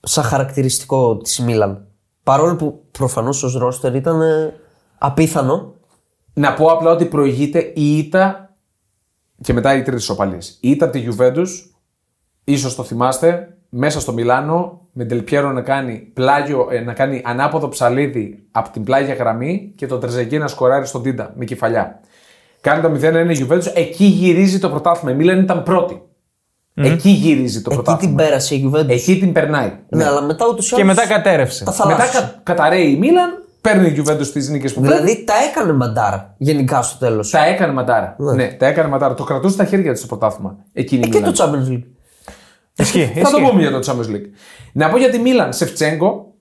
Σαν 0.00 0.24
χαρακτηριστικό 0.24 1.16
της 1.16 1.38
Μίλαν. 1.38 1.86
Παρόλο 2.22 2.56
που 2.56 2.84
προφανώς 2.90 3.42
ως 3.42 3.54
ρόστερ 3.54 3.94
ήταν 3.94 4.20
ε, 4.20 4.54
απίθανο. 4.98 5.74
Να 6.34 6.54
πω 6.54 6.66
απλά 6.66 6.90
ότι 6.90 7.04
προηγείται 7.04 7.72
η 7.74 7.98
ήττα 7.98 8.56
και 9.40 9.52
μετά 9.52 9.74
οι 9.74 9.82
τρεις 9.82 10.02
ισοπαλίες. 10.02 10.58
Η 10.60 10.70
ήττα 10.70 10.84
από 10.84 10.98
τη 10.98 11.08
Juventus, 11.08 11.46
ίσως 12.44 12.74
το 12.74 12.82
θυμάστε, 12.82 13.56
μέσα 13.68 14.00
στο 14.00 14.12
Μιλάνο, 14.12 14.80
με 14.92 15.04
Ντελπιέρο 15.04 15.52
να 15.52 15.62
κάνει, 15.62 15.98
πλάγιο, 15.98 16.68
ε, 16.70 16.80
να 16.80 16.92
κάνει 16.92 17.22
ανάποδο 17.24 17.68
ψαλίδι 17.68 18.46
από 18.50 18.70
την 18.70 18.84
πλάγια 18.84 19.14
γραμμή 19.14 19.72
και 19.76 19.86
τον 19.86 20.00
Τρεζεγκί 20.00 20.38
να 20.38 20.48
σκοράρει 20.48 20.86
στον 20.86 21.02
Τίντα 21.02 21.32
με 21.36 21.44
κεφαλιά. 21.44 22.00
Κάνει 22.62 22.82
το 22.82 22.88
0-1 22.92 23.36
η 23.38 23.46
Juventus, 23.48 23.66
εκεί 23.74 24.04
γυρίζει 24.04 24.58
το 24.58 24.68
πρωτάθλημα. 24.70 25.10
Η 25.12 25.14
Μίλαν 25.14 25.40
ήταν 25.42 25.62
πρώτη. 25.62 26.02
Εκεί 26.74 27.10
γυρίζει 27.10 27.62
το 27.62 27.70
Εκεί 27.72 27.82
πρωτάθλημα. 27.82 28.16
την 28.16 28.26
πέρασε 28.26 28.54
η 28.54 28.70
Juventus. 28.72 28.88
Εκεί 28.88 29.18
την 29.18 29.32
περνάει. 29.32 29.72
Ναι, 29.88 30.04
αλλά 30.04 30.22
μετά 30.22 30.46
ούτως 30.50 30.66
ή 30.70 30.74
Και 30.74 30.82
άλλως 30.82 30.94
μετά 30.96 31.08
κατέρευσε. 31.08 31.64
Τα 31.64 31.70
Μετά 31.78 31.84
θαλάσσια. 31.84 32.20
κα, 32.20 32.40
καταραίει 32.42 32.90
η 32.90 32.96
Μίλαν, 32.96 33.30
παίρνει 33.60 33.88
η 33.88 34.02
Juventus 34.06 34.26
τι 34.26 34.50
νίκες 34.50 34.72
που 34.72 34.80
παίρνει. 34.80 34.96
Δηλαδή 34.96 35.24
τα 35.24 35.32
έκανε 35.50 35.72
μαντάρα 35.72 36.34
γενικά 36.38 36.82
στο 36.82 36.98
τέλος. 36.98 37.30
Τα 37.30 37.44
έκανε 37.46 37.72
ματάρα. 37.72 38.16
Ναι. 38.18 38.48
τα 38.52 38.66
έκανε 38.66 38.88
ματάρα. 38.88 39.14
Το 39.14 39.24
κρατούσε 39.24 39.54
στα 39.54 39.64
χέρια 39.64 39.92
της 39.92 40.00
το 40.00 40.06
πρωτάθλημα. 40.06 40.56
Εκείνη 40.72 41.02
η 41.06 41.08
Και 41.08 41.18
Μίλαν. 41.18 41.34
το 41.34 41.44
Champions 41.44 41.70
League. 41.72 41.82
Ισχύει. 42.76 43.04
Θα 43.14 43.30
το 43.30 43.36
ισχύει. 43.38 43.50
πούμε 43.50 43.60
για 43.60 43.70
το 43.80 43.92
Champions 43.92 44.10
League. 44.14 44.26
Να 44.72 44.88
πω 44.90 44.98
για 44.98 45.10
τη 45.10 45.18
Μίλαν, 45.18 45.52
Σεφτσέγκο. 45.52 46.31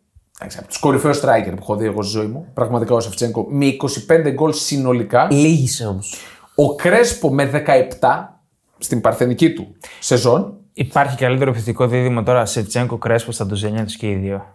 Εντάξει, 0.41 0.57
Από 0.59 0.68
τους 0.68 0.80
κορυφαίους 0.80 1.19
striker 1.19 1.49
που 1.49 1.57
έχω 1.59 1.76
δει 1.76 1.85
εγώ 1.85 2.01
στη 2.01 2.18
ζωή 2.18 2.26
μου. 2.27 2.45
Πραγματικά 2.53 2.93
ο 2.95 2.99
Σεφτσέγκο 2.99 3.45
με 3.49 3.65
25 3.65 4.31
γκολ 4.34 4.53
συνολικά. 4.53 5.27
Λύγησε 5.31 5.85
όμως. 5.85 6.15
Ο 6.55 6.76
Κρέσπο 6.76 7.34
με 7.34 7.63
17 7.99 8.38
στην 8.77 9.01
παρθενική 9.01 9.53
του 9.53 9.76
σεζόν. 9.99 10.53
Υπάρχει 10.73 11.18
καλύτερο 11.18 11.49
επιθετικό 11.49 11.88
δίδυμο 11.88 12.23
τώρα 12.23 12.45
σε 12.45 12.63
Τσέγκο 12.63 12.97
Κρέσπο 12.97 13.31
στα 13.31 13.45
ντουζένια 13.45 13.84
τους 13.84 13.95
και 13.95 14.09
οι 14.09 14.15
δύο. 14.15 14.45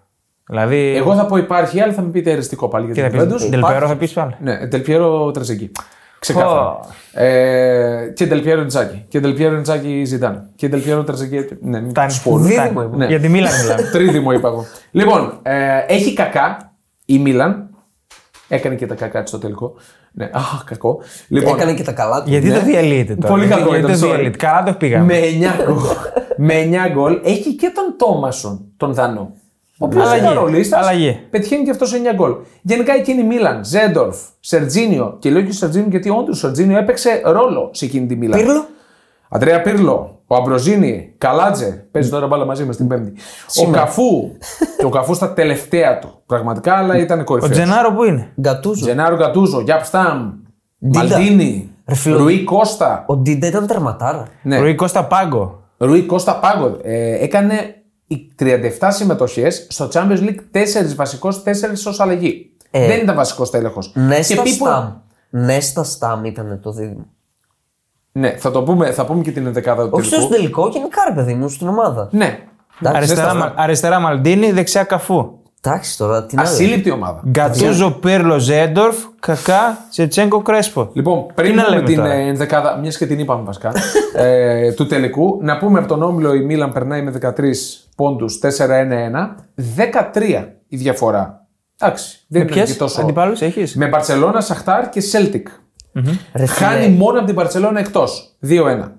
Δηλαδή. 0.47 0.97
Εγώ 0.97 1.15
θα 1.15 1.27
πω 1.27 1.37
υπάρχει, 1.37 1.81
αλλά 1.81 1.93
θα 1.93 2.03
με 2.03 2.11
πείτε 2.11 2.33
αριστικό 2.33 2.69
πάλι 2.69 2.87
Τι 2.87 2.93
για 2.93 3.11
θα 3.11 3.17
την 3.19 3.29
πεις, 3.29 3.45
Juventus. 3.47 3.51
Ντελπέρο 3.51 3.87
θα 3.87 3.97
πεις 3.97 4.13
πάλι; 4.13 4.35
Ναι, 4.41 4.67
Ντελπιέρο 4.67 5.31
Τρεζεγκί. 5.31 5.71
Ξεκάθαρα. 6.19 6.61
Πω. 6.61 6.81
Ε, 7.23 8.13
και 8.15 8.27
Ντελπιέρο 8.27 8.63
Ντσάκη. 8.63 9.05
Και 9.09 9.21
Ντελπιέρο 9.21 9.59
Ντσάκη 9.59 10.05
Ζητάν. 10.05 10.49
Και 10.57 10.69
Ντελπιέρο 10.69 11.05
Τρεζεγκί. 11.05 11.49
Ναι, 11.61 11.81
μην 11.81 11.91
Φτάνει. 11.91 12.09
τους 12.09 12.23
πω 12.23 12.31
όλους. 12.33 12.47
Δίδυμο 12.47 12.65
Φτάνει. 12.67 12.85
ήμουν. 12.87 12.99
Ναι. 12.99 13.07
Για 13.07 13.21
τη 13.21 13.29
Μίλαν 13.29 13.53
μιλάμε. 13.63 13.83
Τρίδημο 13.93 14.33
είπα 14.33 14.49
εγώ. 14.49 14.65
Λοιπόν, 14.91 15.39
ε, 15.43 15.79
έχει 15.89 16.13
κακά 16.13 16.73
η 17.05 17.19
Μίλαν. 17.19 17.69
Έκανε 18.49 18.75
και 18.75 18.87
τα 18.87 18.95
κακά 18.95 19.21
της 19.21 19.29
στο 19.29 19.39
τελικό. 19.39 19.75
Ναι, 20.13 20.31
αχ, 20.33 20.65
κακό. 20.65 21.01
Λοιπόν, 21.29 21.55
Έκανε 21.55 21.75
και 21.75 21.83
τα 21.83 21.93
καλά 21.93 22.23
του. 22.23 22.31
Γιατί 22.31 22.49
Ναι. 22.49 22.59
το 22.59 22.65
διαλύεται 22.65 23.15
τώρα; 23.15 23.29
Πολύ 23.35 23.47
κακό 23.47 23.69
Γιατί 23.77 23.79
ήταν, 23.79 24.01
το 24.01 24.07
sorry. 24.07 24.11
διαλύεται; 24.11 24.37
Καλά 24.37 24.63
το 24.63 24.73
πήγαμε. 24.73 25.05
με 25.05 25.19
9 25.19 25.65
γκολ. 25.65 25.77
με 26.37 26.55
9 26.87 26.89
γκολ 26.93 27.21
έχει 27.25 27.55
και 27.55 27.71
τον 27.75 27.95
Τόμασον, 27.99 28.65
τον 28.77 28.95
Δανό. 28.95 29.35
Ο 29.79 29.85
οποίος 29.87 30.07
Αλλαγή. 30.07 30.25
είναι 30.25 30.35
ρολίστας. 30.35 30.81
Αλλαγή. 30.81 31.21
Πετυχαίνει 31.31 31.65
και 31.65 31.71
αυτός 31.71 31.89
σε 31.89 31.97
9 31.97 32.15
γκολ. 32.15 32.35
Γενικά 32.63 32.93
εκείνη 32.95 33.21
η 33.21 33.25
Μίλαν, 33.25 33.65
Ζέντορφ, 33.65 34.17
Σερτζίνιο. 34.41 35.17
Και 35.19 35.31
λέω 35.31 35.43
και 35.43 35.53
Σερτζίνιο 35.53 35.89
γιατί 35.91 36.11
όντως 36.11 36.37
ο 36.37 36.41
Σερτζίνιο 36.41 36.79
έπαιξε 36.79 37.21
ρόλο 37.25 37.71
σε 37.73 37.85
εκείνη 37.85 38.07
τη 38.07 38.17
Μίλαν. 38.17 38.41
Πύρλο; 38.41 38.67
Αντρέα 39.29 39.63
Πύρλο, 39.63 40.21
ο 40.27 40.37
Αμπροζίνη, 40.37 41.15
Καλάτζε. 41.19 41.87
Παίζει 41.91 42.11
τώρα 42.11 42.27
μπάλα 42.27 42.45
μαζί 42.45 42.65
μας 42.65 42.77
την 42.77 42.87
Πέμπτη. 42.89 43.13
Ο 43.67 43.71
Καφού. 43.71 44.31
και 44.79 44.85
ο 44.85 44.89
Καφού 44.89 45.15
στα 45.15 45.33
τελευταία 45.33 45.99
του. 45.99 46.23
Πραγματικά, 46.27 46.75
αλλά 46.75 46.99
ήταν 46.99 47.21
Ο 47.21 47.25
κορυφαίο. 47.25 47.51
Τζενάρο 47.51 47.93
πού 47.93 48.05
είναι; 48.05 48.33
Γκατούζο. 48.41 48.85
Τζενάρο 48.85 49.17
Γκατούζο, 49.17 49.61
Γιάπ 49.61 49.85
Σταμ, 49.85 50.33
Ντίντα. 50.89 50.99
Μαλτίνι, 51.19 51.71
Ρε 51.89 51.95
φίλε. 51.95 52.17
Ρουί 52.17 52.45
Κόστα. 52.45 53.05
Ο 53.07 53.17
Ντίντα 53.17 53.47
ήταν 53.47 53.67
τερματάρα. 53.67 54.27
Ναι. 54.43 54.59
Ρουί 54.59 54.75
Κόστα 54.75 55.05
πάγκο. 55.05 55.63
Ρουί 55.79 56.03
Κόστα 56.03 56.39
πάγκο. 56.39 56.77
Ε, 56.83 57.25
έκανε 57.25 58.33
37 58.39 58.89
συμμετοχές 58.89 59.67
στο 59.71 59.89
Champions 59.93 60.19
League 60.21 60.39
4 60.53 60.95
βασικός, 60.97 61.43
4 61.43 61.87
ως 61.87 62.01
αλλαγή. 62.01 62.51
Ε. 62.71 62.87
Δεν 62.87 63.01
ήταν 63.01 63.17
βασικό 63.17 63.51
στέλεχος. 63.51 63.93
Νέστα 63.95 64.47
Σταμ. 64.47 64.93
Νέστα 65.31 65.85
Σταμ 65.85 66.25
ήταν 66.25 66.61
το 66.63 66.73
δίδυμο. 66.73 67.07
Ναι, 68.13 68.31
θα 68.37 68.51
το 68.51 68.63
πούμε, 68.63 68.91
θα 68.93 69.05
πούμε 69.07 69.23
και 69.23 69.33
την 69.33 69.47
ενδεκάδα 69.47 69.83
του 69.85 69.91
Όχι 69.93 70.07
στο 70.07 70.17
τελικού. 70.17 70.35
τελικό, 70.35 70.69
γενικά 70.69 71.01
ρε 71.09 71.15
παιδί 71.15 71.35
μου 71.35 71.49
στην 71.49 71.69
ομάδα. 71.69 72.09
Ναι. 72.13 72.39
Εντάξει, 72.81 72.97
Αριστερά, 72.97 73.29
στα- 73.29 73.35
Μα- 73.39 73.53
αριστερά 73.57 73.99
Μαλντίνη, 74.01 74.53
δεξιά 74.53 74.85
Καφού. 74.85 75.39
Εντάξει 75.63 75.99
τώρα, 75.99 76.25
τι 76.27 76.37
να 76.37 76.43
λέω. 76.43 76.53
Ασύλληπτη 76.53 76.91
ομάδα. 76.91 77.23
Γκατούζο 77.29 77.91
Πύρλο 77.91 78.39
Ζέντορφ, 78.39 78.97
Κακά, 79.21 79.79
Τσετσέγκο 79.91 80.43
Κρέσπο. 80.43 80.91
Λοιπόν, 80.93 81.27
Τι 81.27 81.33
πριν 81.35 81.55
να 81.55 81.63
πούμε 81.65 81.77
λέμε 81.77 81.89
την 81.89 81.97
τώρα; 81.97 82.13
ε, 82.13 82.27
ενδεκάδα, 82.29 82.77
μιας 82.79 82.97
και 82.97 83.07
την 83.07 83.19
είπαμε 83.19 83.43
βασικά, 83.43 83.73
ε, 84.17 84.73
του 84.73 84.87
τελικού, 84.87 85.39
να 85.43 85.59
πούμε 85.59 85.79
από 85.79 85.89
τον 85.89 86.03
Όμιλο 86.03 86.35
η 86.35 86.41
Μίλαν 86.45 86.73
περνάει 86.73 87.03
με 87.03 87.13
13 87.21 87.31
πόντους 87.97 88.39
4-1-1. 88.43 88.49
13 90.15 90.45
η 90.69 90.77
διαφορά. 90.77 91.47
Εντάξει, 91.81 92.25
δεν 92.29 92.43
είναι 92.43 92.51
Ποιες 92.51 92.71
και 92.73 92.79
τόσο. 92.79 93.01
αντιπάλους 93.01 93.41
έχεις; 93.41 93.77
Με 93.77 93.87
Μπαρσελόνα, 93.89 94.41
Σαχτάρ 94.41 94.89
και 94.89 95.03
Celtic. 95.13 95.43
Ρε 96.35 96.47
φίλε, 96.47 96.47
Χάνει 96.69 96.89
μόνο 96.89 97.17
από 97.17 97.27
την 97.27 97.35
Μπαρσελόνα 97.35 97.81
εκτός. 97.81 98.37
2-1. 98.49 98.93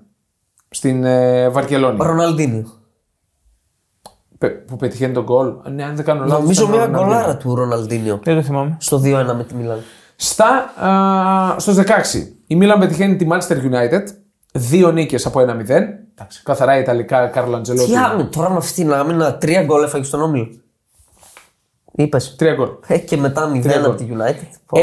Στην 0.70 1.04
ε, 1.04 1.48
Βαρκελόνη. 1.48 1.96
Ροναλντίνιο. 2.00 2.72
Πε- 4.38 4.66
που 4.66 4.76
πετυχαίνει 4.76 5.12
τον 5.12 5.22
γκολ. 5.24 5.52
Ναι, 5.74 5.84
αν 5.84 5.96
δεν 5.96 6.04
κάνω 6.04 6.20
λάθος. 6.24 6.38
Νομίζω 6.40 6.62
ήταν 6.62 6.74
ο 6.74 6.76
μια 6.76 6.86
Ροναλντίνο. 6.86 7.14
γκολάρα 7.18 7.36
του 7.36 7.54
Ροναλντίνιο. 7.54 8.20
Δεν 8.22 8.34
το 8.36 8.42
θυμάμαι. 8.42 8.76
Στο 8.80 8.98
2-1 8.98 9.34
με 9.36 9.44
τη 9.44 9.54
Μίλαν. 9.54 9.78
Στα, 10.16 10.46
α, 10.88 11.58
στο 11.58 11.72
16, 11.72 11.82
η 12.46 12.56
Μίλαν 12.56 12.78
πετυχαίνει 12.78 13.16
τη 13.16 13.26
Manchester 13.30 13.56
United. 13.72 14.02
Δύο 14.52 14.90
νίκες 14.90 15.26
από 15.26 15.40
1-0. 15.40 15.44
Εντάξει, 16.14 16.42
καθαρά 16.44 16.78
Ιταλικά, 16.78 17.26
Κάρλο 17.26 17.56
Αντζελότη. 17.56 17.90
Τι 17.90 17.96
άμυνα, 17.96 18.28
τώρα 18.28 18.50
με 18.50 18.56
αυτή 18.56 18.72
την 18.72 18.92
άμυνα, 18.92 19.36
τρία 19.36 19.62
γκολ 19.62 19.82
έφαγε 19.82 20.04
στον 20.04 20.22
όμιλο. 20.22 20.48
Είπες. 21.92 22.36
Τρία 22.36 22.54
γκολ. 22.54 22.68
Ε, 22.86 22.98
και 22.98 23.16
μετά 23.16 23.50
0 23.54 23.58
γκολ. 23.60 23.84
από 23.84 23.94
τη 23.94 24.06
United. 24.10 24.48
Πω. 24.66 24.78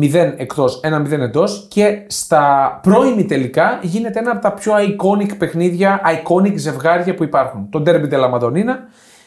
1-0 0.00 0.34
εκτός, 0.36 0.80
1-0 0.82 1.10
εντός 1.10 1.66
και 1.70 2.04
στα 2.06 2.78
πρώιμη 2.82 3.24
τελικά 3.24 3.78
γίνεται 3.82 4.18
ένα 4.18 4.30
από 4.30 4.40
τα 4.40 4.52
πιο 4.52 4.72
iconic 4.76 5.38
παιχνίδια, 5.38 6.00
iconic 6.04 6.54
ζευγάρια 6.56 7.14
που 7.14 7.24
υπάρχουν. 7.24 7.70
Το 7.70 7.82
Derby 7.86 8.08
della 8.10 8.34
Madonnina. 8.34 8.74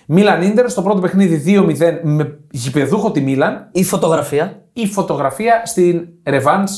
Μίλαν 0.05 0.41
Ίντερ 0.41 0.69
στο 0.69 0.81
πρώτο 0.81 0.99
παιχνίδι 0.99 1.43
2-0 1.77 1.99
με 2.03 2.39
γηπεδούχο 2.51 3.11
τη 3.11 3.21
Μίλαν. 3.21 3.69
Η 3.71 3.83
φωτογραφία. 3.83 4.63
Η 4.73 4.87
φωτογραφία 4.87 5.61
στην 5.65 6.07
Revans 6.23 6.69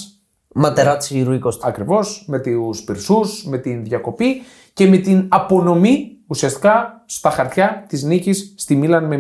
Ματεράτσι 0.54 1.24
Ρουί 1.24 1.40
Κώστα. 1.40 1.68
Ακριβώς, 1.68 2.26
με 2.28 2.40
τους 2.40 2.84
πυρσούς, 2.84 3.46
με 3.46 3.58
την 3.58 3.84
διακοπή 3.84 4.42
και 4.74 4.88
με 4.88 4.98
την 4.98 5.26
απονομή 5.30 6.18
ουσιαστικά 6.28 7.04
στα 7.06 7.30
χαρτιά 7.30 7.86
της 7.88 8.04
νίκης 8.04 8.54
στη 8.58 8.76
Μίλαν 8.76 9.06
με 9.06 9.18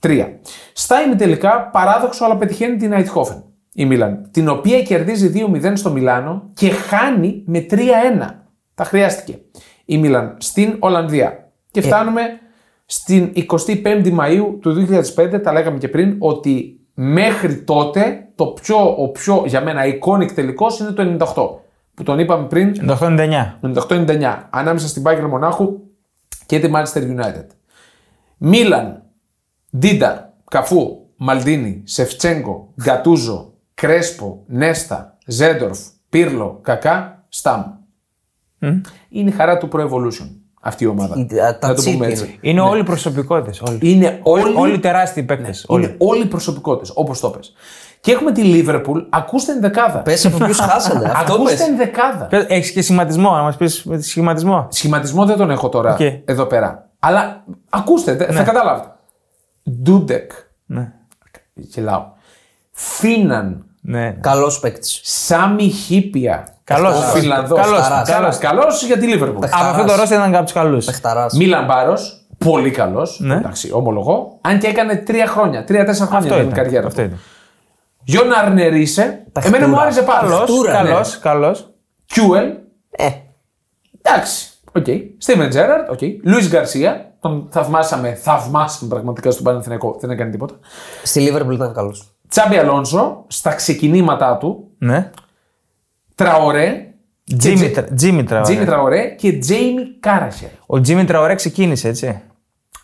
0-3. 0.00 0.38
Στα 0.72 1.02
ημιτελικά, 1.02 1.68
παράδοξο, 1.72 2.24
αλλά 2.24 2.36
πετυχαίνει 2.36 2.76
την 2.76 2.92
Αιτχόφεν 2.92 3.47
η 3.78 3.86
Μίλαν, 3.86 4.28
την 4.30 4.48
οποία 4.48 4.82
κερδίζει 4.82 5.32
2-0 5.52 5.72
στο 5.74 5.90
Μιλάνο 5.90 6.50
και 6.54 6.70
χάνει 6.70 7.42
με 7.46 7.66
3-1. 7.70 7.76
Τα 8.74 8.84
χρειάστηκε 8.84 9.38
η 9.84 9.98
Μίλαν 9.98 10.36
στην 10.38 10.76
Ολλανδία. 10.78 11.50
Και 11.70 11.80
φτάνουμε 11.80 12.22
στην 12.86 13.32
25η 13.34 14.16
Μαΐου 14.18 14.58
του 14.60 14.86
2005, 15.16 15.42
τα 15.42 15.52
λέγαμε 15.52 15.78
και 15.78 15.88
πριν, 15.88 16.16
ότι 16.18 16.80
μέχρι 16.94 17.56
τότε 17.56 18.28
το 18.34 18.46
πιο, 18.46 18.94
ο 18.98 19.08
πιο 19.08 19.42
για 19.46 19.62
μένα 19.62 19.82
iconic 19.84 20.32
τελικός 20.34 20.78
είναι 20.78 20.90
το 20.90 21.16
98. 21.34 21.94
Που 21.94 22.02
τον 22.02 22.18
είπαμε 22.18 22.46
πριν, 22.46 22.72
98-99. 23.00 23.58
98-99, 23.62 24.36
ανάμεσα 24.50 24.88
στην 24.88 25.02
Bayern 25.06 25.26
Μονάχου 25.28 25.80
και 26.46 26.58
τη 26.58 26.70
Manchester 26.74 27.02
United. 27.02 27.46
Μίλαν, 28.38 29.02
Ντίντα, 29.78 30.34
Καφού, 30.50 31.06
Μαλντίνι, 31.16 31.82
Σεφτσένκο, 31.84 32.72
Γκατούζο, 32.82 33.52
Κρέσπο, 33.80 34.42
Νέστα, 34.46 35.16
Ζέεντορφ, 35.26 35.78
Πίρλο, 36.08 36.58
Κακά, 36.62 37.24
Σταμ. 37.28 37.62
Είναι 39.08 39.30
η 39.30 39.32
χαρά 39.32 39.58
του 39.58 39.68
Pro 39.72 39.80
Evolution 39.80 40.28
αυτή 40.60 40.84
η 40.84 40.86
ομάδα. 40.86 41.14
Η- 41.30 41.40
α, 41.40 41.58
τα 41.58 41.68
Να 41.68 41.74
το 41.74 41.82
πούμε 41.82 42.06
τσιπ 42.06 42.22
έτσι. 42.22 42.24
είναι. 42.24 42.38
Είναι 42.40 42.60
όλοι 42.60 42.82
προσωπικότητες. 42.82 43.64
Όλοι. 43.68 43.78
Είναι 43.82 44.20
όλοι, 44.22 44.54
όλοι 44.56 44.78
τεράστιοι 44.78 45.22
παίκτες. 45.22 45.66
είναι 45.68 45.94
όλοι 45.98 46.26
προσωπικότητες, 46.26 46.92
όπως 46.94 47.20
το 47.20 47.30
'πες. 47.30 47.52
Και 48.00 48.12
έχουμε 48.12 48.32
τη 48.32 48.42
Liverpool, 48.44 49.06
ακούστε 49.10 49.52
ενδεκάδα. 49.52 49.98
Πες 50.02 50.26
από 50.26 50.36
ποιους 50.36 50.58
χάσανε. 50.70 51.12
Αυτό 51.14 51.32
Ακούστε 51.34 51.50
πες. 51.56 51.66
ενδεκάδα. 51.68 52.28
Έχεις 52.48 52.70
και 52.70 52.82
σχηματισμό, 52.82 53.30
να 53.30 53.42
μας 53.42 53.56
πεις 53.56 53.84
με 53.84 54.00
σχηματισμό. 54.00 54.66
Σχηματισμό 54.70 55.24
δεν 55.26 55.36
τον 55.36 55.50
έχω 55.50 55.68
τώρα 55.68 55.92
Οκ. 55.92 56.00
εδώ 56.24 56.44
πέρα. 56.46 56.90
Αλλά 56.98 57.44
ακούστε, 57.68 58.14
δε- 58.14 58.32
θα 58.32 58.42
καταλάβετε. 58.42 58.92
Ντούντεκ. 59.82 60.30
Ναι. 60.66 60.92
Γελάω. 61.54 62.04
Φίναν. 62.70 63.62
Ναι. 63.90 64.10
Καλός 64.20 64.60
παίκτης. 64.60 65.00
Σάμι 65.02 65.68
Χίπια. 65.70 66.54
Καλός. 66.64 66.96
Ο 66.96 67.00
Φιλανδός. 67.00 67.60
Καλός. 67.60 67.88
Καλός. 67.88 68.08
Καλός. 68.08 68.38
Καλός 68.38 68.84
για 68.84 68.98
τη 68.98 69.06
Λίβερπουλ. 69.06 69.44
Από 69.44 69.56
αυτό 69.56 69.84
το 69.84 69.94
ρόστερ 69.94 70.18
ήταν 70.18 70.34
από 70.34 70.44
τους 70.44 70.52
καλούς. 70.52 70.84
Παιχταράς. 70.84 71.34
Μίλαν 71.36 71.64
Μπάρος. 71.64 72.26
Πολύ 72.38 72.70
καλός. 72.70 73.20
Ναι. 73.20 73.34
Εντάξει, 73.34 73.70
ομολογώ. 73.72 74.38
Αν 74.40 74.58
και 74.58 74.66
έκανε 74.66 74.96
τρία 74.96 75.26
χρόνια, 75.26 75.64
τρία-τέσσερα 75.64 76.06
χρόνια 76.06 76.26
Αυτό 76.30 76.40
την 76.40 76.48
ήταν. 76.50 76.62
καριέρα 76.64 76.86
Αυτό 76.86 77.00
του. 77.00 77.06
ήταν. 77.06 77.18
Γιον 78.04 78.32
Άρνε 78.32 78.69
Ρίισε. 78.69 79.24
Παιχτούρα. 79.32 79.56
Εμένα 79.56 79.72
μου 79.72 79.80
άρεσε 79.80 80.02
πάρα 80.02 80.20
Καλός, 80.20 80.40
παιχτούρα, 80.40 80.82
ναι. 80.82 80.88
καλός, 80.90 81.18
καλός. 81.18 81.70
Κιούελ. 82.06 82.48
Ε, 82.90 83.08
Εντάξει. 84.02 84.48
Οκ. 84.72 84.86
Στίβεν 85.18 85.48
Τζέραρτ. 85.48 85.90
Οκ. 85.90 85.98
Λουίς 86.24 86.48
Γκαρσία. 86.50 87.12
Τον 87.20 87.48
θαυμάσαμε, 87.50 88.14
θαυμάσαμε 88.14 88.88
πραγματικά 88.90 89.30
στον 89.30 89.44
Παναθηναϊκό. 89.44 89.96
Δεν 90.00 90.10
έκανε 90.10 90.30
τίποτα. 90.30 90.54
στη 91.02 91.20
Λίβερπουλ 91.20 91.54
ήταν 91.54 91.72
καλός. 91.74 92.12
Τσάμπι 92.28 92.56
Αλόνσο 92.56 93.24
στα 93.28 93.54
ξεκινήματά 93.54 94.36
του. 94.36 94.70
Ναι. 94.78 95.10
Τραωρέ. 96.14 96.82
Τζίμι 97.38 97.70
Τρα- 97.70 97.94
Τζίμι 97.94 98.24
Τραωρέ. 98.24 98.50
Τζίμι 98.52 98.64
Τραωρέ 98.64 99.08
και 99.08 99.38
Τζέιμι 99.38 99.82
Κάραχερ. 100.00 100.48
Ο 100.66 100.80
Τζίμι 100.80 101.04
Τραωρέ 101.04 101.34
ξεκίνησε 101.34 101.88
έτσι. 101.88 102.20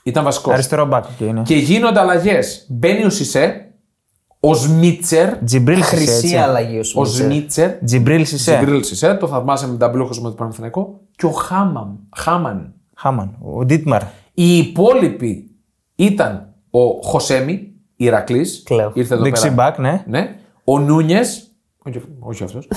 Ήταν 0.03 0.25
βασικός. 0.25 0.53
Αριστερό 0.53 0.87
μπακ. 0.87 1.05
Okay, 1.05 1.31
ναι. 1.33 1.43
Και 1.43 1.55
γίνονται 1.57 2.01
αλλαγές. 2.01 2.67
Μπαίνει 2.69 3.05
ο 3.05 3.11
Σισε, 3.11 3.69
ο 4.41 4.55
Σμίτσερ, 4.55 5.45
Τζιμπρίλ 5.45 5.83
Σισε. 5.83 5.97
Χρυσή 5.97 6.13
έτσι. 6.13 6.37
αλλαγή 6.37 6.77
ο 6.77 7.01
ο 7.01 7.05
Σμίτσερ. 7.05 7.25
Σμίτσερ, 7.31 7.85
Τζιμπρίλ 7.85 8.27
Σισε. 8.27 8.57
Τζιμπρίλ 8.57 8.83
Σισε, 8.85 9.15
το 9.15 9.27
θαυμάσαμε 9.29 9.73
με 9.73 9.79
τα 9.79 9.85
μπλουζ 9.85 10.03
και 10.03 10.13
με 10.21 10.29
το 10.29 10.35
Παναθηναϊκό, 10.35 11.01
και 11.17 11.27
ο 11.27 11.31
Χάμαμ, 11.31 11.95
Χάμαν. 12.17 12.75
Χάμαν. 12.97 13.37
Ο 13.41 13.65
Ντίτμαρ. 13.65 14.03
Οι 14.35 14.57
υπόλοιποι 14.57 15.51
ήταν 15.95 16.55
ο 16.71 16.81
Χωσέμι, 17.03 17.73
Ηρακλής. 17.97 18.63
Κλαίω. 18.65 18.91
Ήρθε 18.95 19.15
εδώ 19.15 19.23
Δεξί 19.23 19.43
πέρα. 19.43 19.55
μπακ, 19.55 19.79
ναι. 19.79 20.05
Ναι. 20.07 20.35
Ο 20.65 20.79
Νούνιες, 20.79 21.51
όχι, 21.79 22.03
όχι 22.21 22.45
αυτός. 22.45 22.69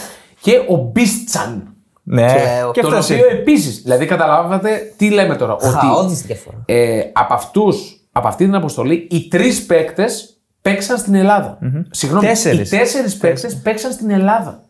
Και 0.41 0.61
ο 0.69 0.75
Μπίστσαν. 0.75 1.71
Ναι. 2.03 2.25
Κλαίω. 2.33 2.71
Και 2.71 2.81
τον 2.81 2.93
αυτό 2.93 3.13
οποίο 3.13 3.27
επίσης. 3.29 3.81
Δηλαδή, 3.81 4.05
καταλάβατε 4.05 4.93
τι 4.97 5.09
λέμε 5.09 5.35
τώρα. 5.35 5.57
Χαόδη 5.61 6.13
ότι 6.13 6.21
διαφορά. 6.25 6.57
ε, 6.65 6.99
από, 7.13 7.33
αυτούς, 7.33 8.07
από 8.11 8.27
αυτή 8.27 8.43
την 8.45 8.55
αποστολή, 8.55 9.07
οι 9.11 9.27
τρεις 9.27 9.65
παίκτες 9.65 10.37
παίξαν 10.61 10.97
στην 10.97 11.13
Ελλάδα. 11.15 11.57
Συγγνώμη, 11.91 12.27
Τέσσερις. 12.27 12.71
οι 12.71 12.77
τέσσερις 12.77 13.17
παίκτες 13.17 13.55
παίξαν 13.55 13.91
στην 13.91 14.09
Ελλάδα. 14.09 14.61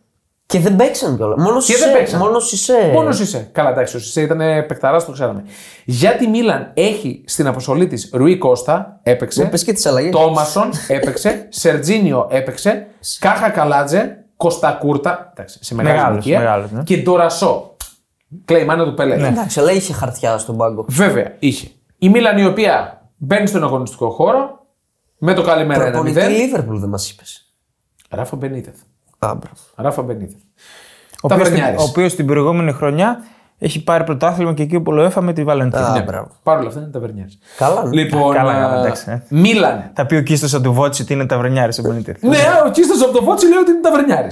Και 0.47 0.59
δεν 0.59 0.75
παίξαν 0.75 1.15
κιόλας. 1.15 1.43
Μόνος 1.43 1.65
Και 1.65 1.71
Σισε. 1.73 1.85
δεν 1.85 1.95
παίξαν. 1.97 2.19
Μόνος 2.19 2.47
Σισε. 2.47 2.89
Μόνος 2.93 3.15
Σισε. 3.15 3.49
Καλά, 3.51 3.69
εντάξει, 3.69 3.95
ο 3.95 3.99
Σισε 3.99 4.21
ήταν 4.21 4.37
παικταρά, 4.67 5.05
το 5.05 5.11
ξέραμε. 5.11 5.43
Για 5.85 6.15
τη 6.15 6.27
Μίλαν 6.27 6.71
έχει 6.73 7.23
στην 7.27 7.47
αποστολή 7.47 7.87
της 7.87 8.09
Ρουί 8.13 8.37
Κώστα, 8.37 8.99
έπαιξε. 9.03 9.45
Πες 9.45 9.63
και 9.63 9.73
τις 9.73 9.85
αλλαγές. 9.85 10.11
Τόμασον 10.11 10.69
έπαιξε. 10.87 11.45
Σερτζίνιο 11.49 12.27
έπαιξε. 12.31 12.87
Κάχα 13.19 13.49
Καλάτζε. 13.49 14.25
Κωστακούρτα. 14.37 15.29
Εντάξει, 15.33 15.59
σε 15.63 15.75
μεγάλη 15.75 15.95
Μεγάλος, 15.95 16.15
ηλικία. 16.25 16.39
μεγάλος, 16.39 16.71
ναι. 16.71 16.83
Και 16.83 16.97
Ντορασό. 16.97 17.75
Κλαίει 18.45 18.65
μάνα 18.65 18.83
του 18.85 18.93
Πελέ. 18.93 19.27
Εντάξει, 19.27 19.59
αλλά 19.59 19.71
είχε 19.71 19.93
χαρτιά 19.93 20.37
στον 20.37 20.57
πάγκο. 20.57 20.85
Βέβαια, 20.87 21.35
είχε. 21.39 21.67
Η 21.97 22.09
Μίλαν 22.09 22.37
η 22.37 22.45
οποία 22.45 23.01
μπαίνει 23.17 23.47
στον 23.47 23.63
αγωνιστικό 23.63 24.09
χώρο 24.09 24.65
με 25.17 25.33
το 25.33 25.41
καλημέρα 25.43 25.83
Προπονητή 25.91 26.19
1-0. 26.25 26.29
Λίβερπουλ 26.29 26.77
δεν 26.79 26.89
μας 26.89 27.09
είπες. 27.11 27.53
Ράφα 28.09 28.35
Μπενίτεθ. 28.35 28.75
Άμπρα. 29.19 29.49
Ράφα 29.75 30.01
Μπενίτεθ. 30.01 30.35
Ο 31.21 31.27
Τα 31.27 31.35
οποίος 31.35 31.47
την- 31.49 31.57
Βρενιάρης. 31.57 31.81
Ο 31.81 31.85
οποίος 31.89 32.15
την 32.15 32.25
προηγούμενη 32.25 32.71
χρονιά 32.71 33.23
έχει 33.59 33.83
πάρει 33.83 34.03
πρωτάθλημα 34.03 34.53
και 34.53 34.63
εκεί 34.63 34.75
ο 34.75 34.81
Πολοέφα 34.81 35.21
με 35.21 35.33
τη 35.33 35.43
Βαλεντίνα. 35.43 35.87
Α, 35.87 35.91
Ναι, 35.91 36.01
μπράβο. 36.01 36.27
Παρ' 36.43 36.57
όλα 36.57 36.67
αυτά 36.67 36.79
είναι 36.79 36.89
ταβερνιάρη. 36.89 37.31
Καλά. 37.57 37.83
ναι. 37.83 37.89
Λοιπόν, 38.01 38.33
καλά, 38.35 38.51
α, 38.51 38.59
καλά, 38.69 38.79
εντάξει, 38.79 39.05
ε. 39.11 39.23
Μίλαν. 39.29 39.91
Θα 39.93 40.05
πει 40.05 40.15
ο 40.15 40.21
Κίστος 40.21 40.61
του 40.61 40.73
Βότση 40.73 41.01
ότι 41.01 41.13
είναι 41.13 41.25
ταυρνιάρη 41.25 41.73
ο 41.79 41.81
Μπονίτεθ. 41.81 42.21
Ναι, 42.23 42.37
ο 42.67 42.71
Κίστος 42.71 43.01
από 43.01 43.11
το 43.17 43.21
Φώτσι 43.23 43.47
λέει 43.47 43.57
ότι 43.57 43.71
είναι 43.71 43.79
ταβερνιάρη. 43.81 44.27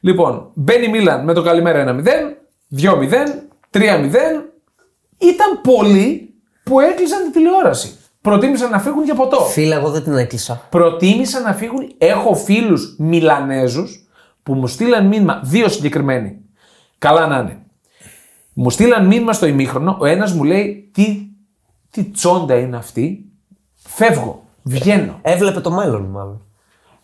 Λοιπόν, 0.00 0.50
μπαίνει 0.54 0.84
η 0.86 0.88
Μίλαν 0.88 1.24
με 1.24 1.32
το 1.32 1.42
καλημέρα 1.42 1.78
1-0, 1.78 2.36
2-0, 2.68 3.48
3-0. 3.70 4.44
Ήταν 5.18 5.60
πολλοί 5.62 6.34
που 6.62 6.80
έκλεισαν 6.80 7.22
τη 7.22 7.30
τηλεόραση. 7.32 7.94
Προτίμησαν 8.20 8.70
να 8.70 8.78
φύγουν 8.78 9.04
για 9.04 9.14
ποτό. 9.14 9.40
Φίλε, 9.40 9.74
εγώ 9.74 9.90
δεν 9.90 10.02
την 10.02 10.16
έκλεισα. 10.16 10.62
Προτίμησαν 10.70 11.42
να 11.42 11.52
φύγουν. 11.52 11.94
Έχω 11.98 12.34
φίλους 12.34 12.96
Μιλανέζους 12.98 14.05
που 14.46 14.54
μου 14.54 14.66
στείλαν 14.66 15.06
μήνυμα, 15.06 15.40
δύο 15.44 15.68
συγκεκριμένοι. 15.68 16.36
Καλά 16.98 17.26
να 17.26 17.38
είναι. 17.38 17.58
Μου 18.52 18.70
στείλαν 18.70 19.06
μήνυμα 19.06 19.32
στο 19.32 19.46
ημίχρονο. 19.46 19.96
Ο 20.00 20.06
ένας 20.06 20.32
μου 20.32 20.44
λέει: 20.44 20.90
Τι, 20.92 21.26
τι 21.90 22.04
τσόντα 22.04 22.54
είναι 22.54 22.76
αυτή. 22.76 23.24
Φεύγω. 23.74 24.44
Βγαίνω. 24.62 25.18
Έβλεπε 25.22 25.60
το 25.60 25.70
μέλλον, 25.70 26.02
μάλλον. 26.02 26.40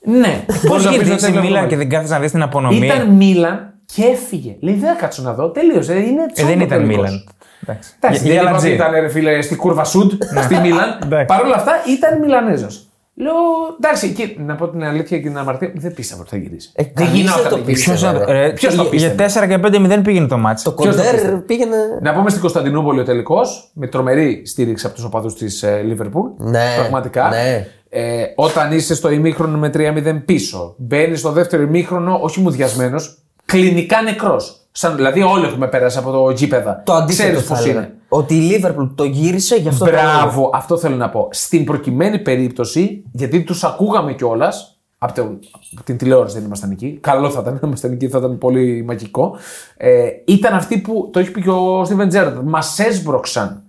Ναι. 0.04 0.44
Πώ 0.46 0.54
Μπορείς 0.68 0.84
να 0.84 0.90
πεις 0.90 0.98
γιατί 0.98 1.10
ότι 1.10 1.14
είσαι 1.18 1.26
έβλεπε 1.26 1.46
Μίλαν 1.46 1.62
το 1.62 1.68
και 1.68 1.76
δεν 1.76 1.88
κάθεσαι 1.88 2.12
να 2.12 2.20
δεις 2.20 2.30
την 2.30 2.42
απονομή. 2.42 2.86
Ήταν 2.86 3.08
Μίλαν 3.08 3.74
και 3.86 4.04
έφυγε. 4.04 4.56
Λέει: 4.60 4.74
Δεν 4.74 4.88
θα 4.88 4.94
κάτσω 5.00 5.22
να 5.22 5.32
δω. 5.34 5.50
Τελείωσε. 5.50 5.94
Είναι 5.98 6.22
Ε, 6.22 6.26
τσόντα 6.32 6.48
δεν 6.48 6.60
ήταν 6.60 6.78
τελικός. 6.78 6.96
Μίλαν. 7.10 7.24
Εντάξει. 7.62 7.94
Εντάξει, 8.00 8.22
Για- 8.22 8.32
δεν 8.32 8.40
για 8.40 8.50
είπα 8.50 8.58
ότι 8.58 8.68
λατζή. 8.68 8.72
ήταν 8.72 8.92
ρε 9.00 9.08
φίλε 9.08 9.40
στη 9.42 9.56
κούρβα 9.56 9.84
σουτ 9.84 10.12
στη 10.42 10.56
Μίλαν. 10.56 10.98
Εντάξει. 11.04 11.26
Παρ' 11.26 11.42
όλα 11.44 11.54
αυτά 11.54 11.72
ήταν 11.88 12.18
Μιλανέζο. 12.18 12.66
Λέω 13.14 13.32
εντάξει, 13.80 14.08
και, 14.12 14.36
να 14.38 14.54
πω 14.54 14.68
την 14.68 14.84
αλήθεια 14.84 15.18
και 15.18 15.22
την 15.28 15.38
αμαρτία, 15.38 15.72
δεν 15.74 15.94
πίστευα 15.94 16.20
ότι 16.20 16.30
θα 16.30 16.36
γυρίσει. 16.36 16.70
Ε, 16.74 16.82
δεν 16.82 16.92
κανείς 16.94 17.10
δεν 17.12 17.20
γινόταν 17.20 17.48
το 17.50 17.56
να 17.56 17.62
γυρίσει. 17.62 17.90
πίστευε. 17.90 18.12
Ποιος 18.12 18.26
να- 18.26 18.32
ρε, 18.32 18.50
Ποιος 18.52 18.74
το 18.74 18.82
για- 18.82 18.90
Για 18.98 19.14
πίστευε; 19.14 19.46
4 19.46 19.46
και 19.48 19.58
5-0 19.58 20.02
πήγαινε 20.02 20.26
το 20.26 20.38
μάτσο. 20.38 20.70
Το 20.70 20.82
Ποιος 20.82 20.94
το 20.96 21.00
κοντέρ 21.02 21.14
πίστευε; 21.14 21.36
πήγαινε. 21.36 21.76
Να 22.02 22.12
πούμε 22.14 22.28
στην 22.30 22.40
Κωνσταντινούπολη 22.42 23.00
ο 23.00 23.04
τελικός 23.04 23.70
με 23.74 23.86
τρομερή 23.86 24.42
στήριξη 24.46 24.86
από 24.86 24.94
τους 24.94 25.04
οπαδούς 25.04 25.34
της 25.34 25.64
Λίβερπουλ. 25.84 26.28
Ναι, 26.36 26.74
Πραγματικά. 26.78 27.28
ναι. 27.28 27.66
Ε, 27.88 28.24
όταν 28.34 28.72
είσαι 28.72 28.94
στο 28.94 29.10
ημίχρονο 29.10 29.58
με 29.58 29.68
3-0 29.68 30.22
πίσω, 30.24 30.74
μπαίνεις 30.78 31.18
στο 31.18 31.30
δεύτερο 31.32 31.62
ημίχρονο 31.62 32.18
όχι 32.22 32.40
μουδιασμένος, 32.40 33.18
κλινικά 33.44 34.02
νεκρός. 34.02 34.56
Σαν, 34.72 34.96
δηλαδή 34.96 35.22
όλοι 35.22 35.44
έχουμε 35.44 35.68
πέρασει 35.68 35.98
από 35.98 36.10
το 36.10 36.30
γήπεδα. 36.30 36.82
Το 36.84 36.92
αντίθετο 36.92 37.28
Ξέρεις 37.30 37.48
θα 37.48 37.54
πώς 37.54 37.64
έλεγα. 37.64 37.78
είναι. 37.78 37.94
Ότι 38.08 38.34
η 38.34 38.40
Λίβερπουλ 38.40 38.86
το 38.94 39.04
γύρισε 39.04 39.56
γι' 39.56 39.68
αυτό 39.68 39.84
το 39.84 39.90
λόγο. 39.90 40.02
Μπράβο, 40.02 40.50
αυτό 40.54 40.76
θέλω 40.78 40.96
να 40.96 41.10
πω. 41.10 41.28
Στην 41.30 41.64
προκειμένη 41.64 42.18
περίπτωση, 42.18 43.04
γιατί 43.12 43.42
τους 43.42 43.64
ακούγαμε 43.64 44.12
κιόλας. 44.12 44.76
Από, 44.98 45.14
το- 45.14 45.38
από 45.74 45.84
την 45.84 45.96
τηλεόραση 45.96 46.34
δεν 46.36 46.44
ήμασταν 46.44 46.70
εκεί. 46.70 46.98
Καλό 47.00 47.30
θα 47.30 47.40
ήταν, 47.40 47.52
να 47.60 47.66
ήμασταν 47.68 47.92
εκεί, 47.92 48.08
θα 48.08 48.18
ήταν 48.18 48.38
πολύ 48.38 48.82
μαγικό. 48.86 49.36
Ε, 49.76 50.06
ήταν 50.26 50.54
αυτοί 50.54 50.78
που, 50.78 51.10
το 51.12 51.18
έχει 51.18 51.30
πει 51.30 51.42
και 51.42 51.50
ο 51.50 51.84
Στίβεν 51.84 52.08
Τζέρντ, 52.08 52.38
μας 52.44 52.78
έσπρωξαν 52.78 53.62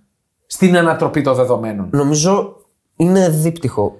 στην 0.45 0.77
ανατροπή 0.77 1.21
των 1.21 1.33
δεδομένων. 1.35 1.87
Νομίζω 1.91 2.55
είναι 2.95 3.29
δίπτυχο. 3.29 3.95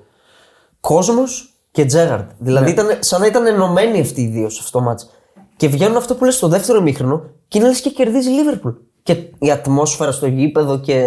Κόσμος 0.80 1.54
και 1.72 1.86
Τζέραρντ. 1.86 2.30
Δηλαδή 2.38 2.72
ήταν 2.72 2.88
σαν 3.00 3.20
να 3.22 3.26
ήταν 3.28 3.46
ενωμένοι 3.48 4.00
αυτοί 4.00 4.22
οι 4.22 4.28
δύο 4.28 4.50
σε 4.50 4.60
αυτό 4.64 4.78
το 4.80 4.84
μάτς. 4.86 5.10
Και 5.58 5.68
βγαίνουν 5.68 5.98
αυτό 5.98 6.16
που 6.16 6.26
λες 6.26 6.36
στο 6.36 6.48
δεύτερο 6.48 6.82
μήχρονο 6.82 7.22
και 7.48 7.58
είναι 7.58 7.68
λες 7.68 7.82
και 7.82 7.90
κερδίζει 7.90 8.30
η 8.30 8.34
Λίβερπουλ. 8.34 8.72
Και 9.04 9.16
η 9.40 9.52
ατμόσφαιρα 9.52 10.12
στο 10.12 10.28
γήπεδο 10.28 10.80
και 10.80 11.04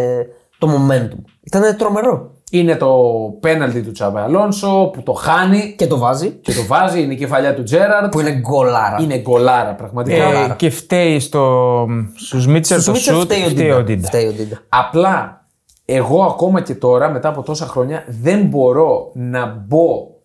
το 0.58 0.68
momentum. 0.70 1.18
Ήταν 1.42 1.76
τρομερό. 1.76 2.30
Είναι 2.50 2.76
το 2.76 2.96
πέναλτι 3.40 3.82
του 3.82 3.92
Τσάμπι 3.92 4.20
Αλόνσο 4.20 4.90
που 4.92 5.02
το 5.02 5.12
χάνει 5.12 5.74
Και 5.78 5.86
το 5.86 5.98
βάζει. 5.98 6.30
και 6.30 6.52
το 6.52 6.64
βάζει, 6.66 7.02
είναι 7.02 7.12
η 7.12 7.16
κεφαλιά 7.16 7.54
του 7.54 7.62
Τζέραρντ. 7.62 8.10
Που 8.10 8.20
είναι 8.20 8.32
γκολάρα. 8.32 8.96
Είναι 9.00 9.18
γκολάρα 9.18 9.74
πραγματικά. 9.74 10.24
Ε, 10.24 10.54
και 10.56 10.70
φταίει 10.70 11.20
στο, 11.20 11.86
στους 12.14 12.46
Σμίτσερ 12.46 12.80
Στου 12.80 12.84
το 12.86 12.92
Σμίτσερ 12.92 13.14
σουτ, 13.14 13.24
φταίει 13.32 13.44
ο 13.44 13.48
φταίει 13.48 13.70
ο 13.70 13.74
Ντίντα. 13.74 13.82
Ντίντα. 13.84 14.06
Φταίει 14.08 14.26
ο 14.26 14.32
Ντίντα. 14.32 14.58
Απλά 14.68 15.46
εγώ 15.84 16.22
ακόμα 16.22 16.60
και 16.60 16.74
τώρα, 16.74 17.10
μετά 17.10 17.28
από 17.28 17.42
τόσα 17.42 17.66
χρόνια, 17.66 18.04
δεν 18.20 18.42
μπορώ 18.46 19.10
να 19.14 19.64
μπω 19.66 19.88
σ- 19.96 20.15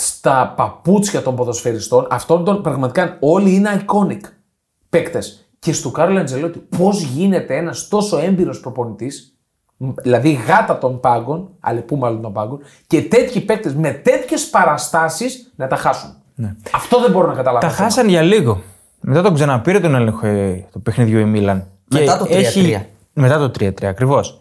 στα 0.00 0.54
παπούτσια 0.56 1.22
των 1.22 1.36
ποδοσφαιριστών. 1.36 2.06
Αυτών 2.10 2.44
των 2.44 2.62
πραγματικά 2.62 3.16
όλοι 3.20 3.54
είναι 3.54 3.84
iconic 3.86 4.20
παίκτες. 4.88 5.48
Και 5.58 5.72
στο 5.72 5.90
Κάρλο 5.90 6.18
Αντσελότι, 6.20 6.58
πώς 6.58 7.02
γίνεται 7.02 7.56
ένας 7.56 7.88
τόσο 7.88 8.18
έμπειρος 8.18 8.60
προπονητής, 8.60 9.34
δηλαδή 10.02 10.32
γάτα 10.32 10.78
των 10.78 11.00
πάγκων, 11.00 11.48
αλεπού 11.60 11.96
μάλλον 11.96 12.22
των 12.22 12.32
πάγκων, 12.32 12.58
και 12.86 13.02
τέτοιοι 13.02 13.40
παίκτες 13.40 13.74
με 13.74 13.90
τέτοιες 13.90 14.48
παραστάσεις 14.48 15.52
να 15.56 15.66
τα 15.66 15.76
χάσουν. 15.76 16.14
Αυτό 16.72 17.00
δεν 17.00 17.10
μπορώ 17.10 17.26
να 17.26 17.34
καταλάβω. 17.34 17.66
Τα 17.66 17.72
χάσαν 17.72 18.08
για 18.08 18.22
λίγο. 18.22 18.62
Μετά 19.00 19.22
τον 19.22 19.34
ξαναπήρε 19.34 19.80
τον 19.80 19.94
έλεγχο 19.94 20.26
ε, 20.26 20.66
το 20.72 20.78
παιχνιδιού 20.78 21.18
η 21.18 21.24
Μίλαν. 21.24 21.66
Μετά 21.92 22.12
Και 22.12 22.18
το 22.18 22.24
3-3. 22.24 22.30
έχει- 22.30 22.86
Μετά 23.12 23.38
το 23.38 23.50
3-3, 23.50 23.84
ακριβώς. 23.84 24.40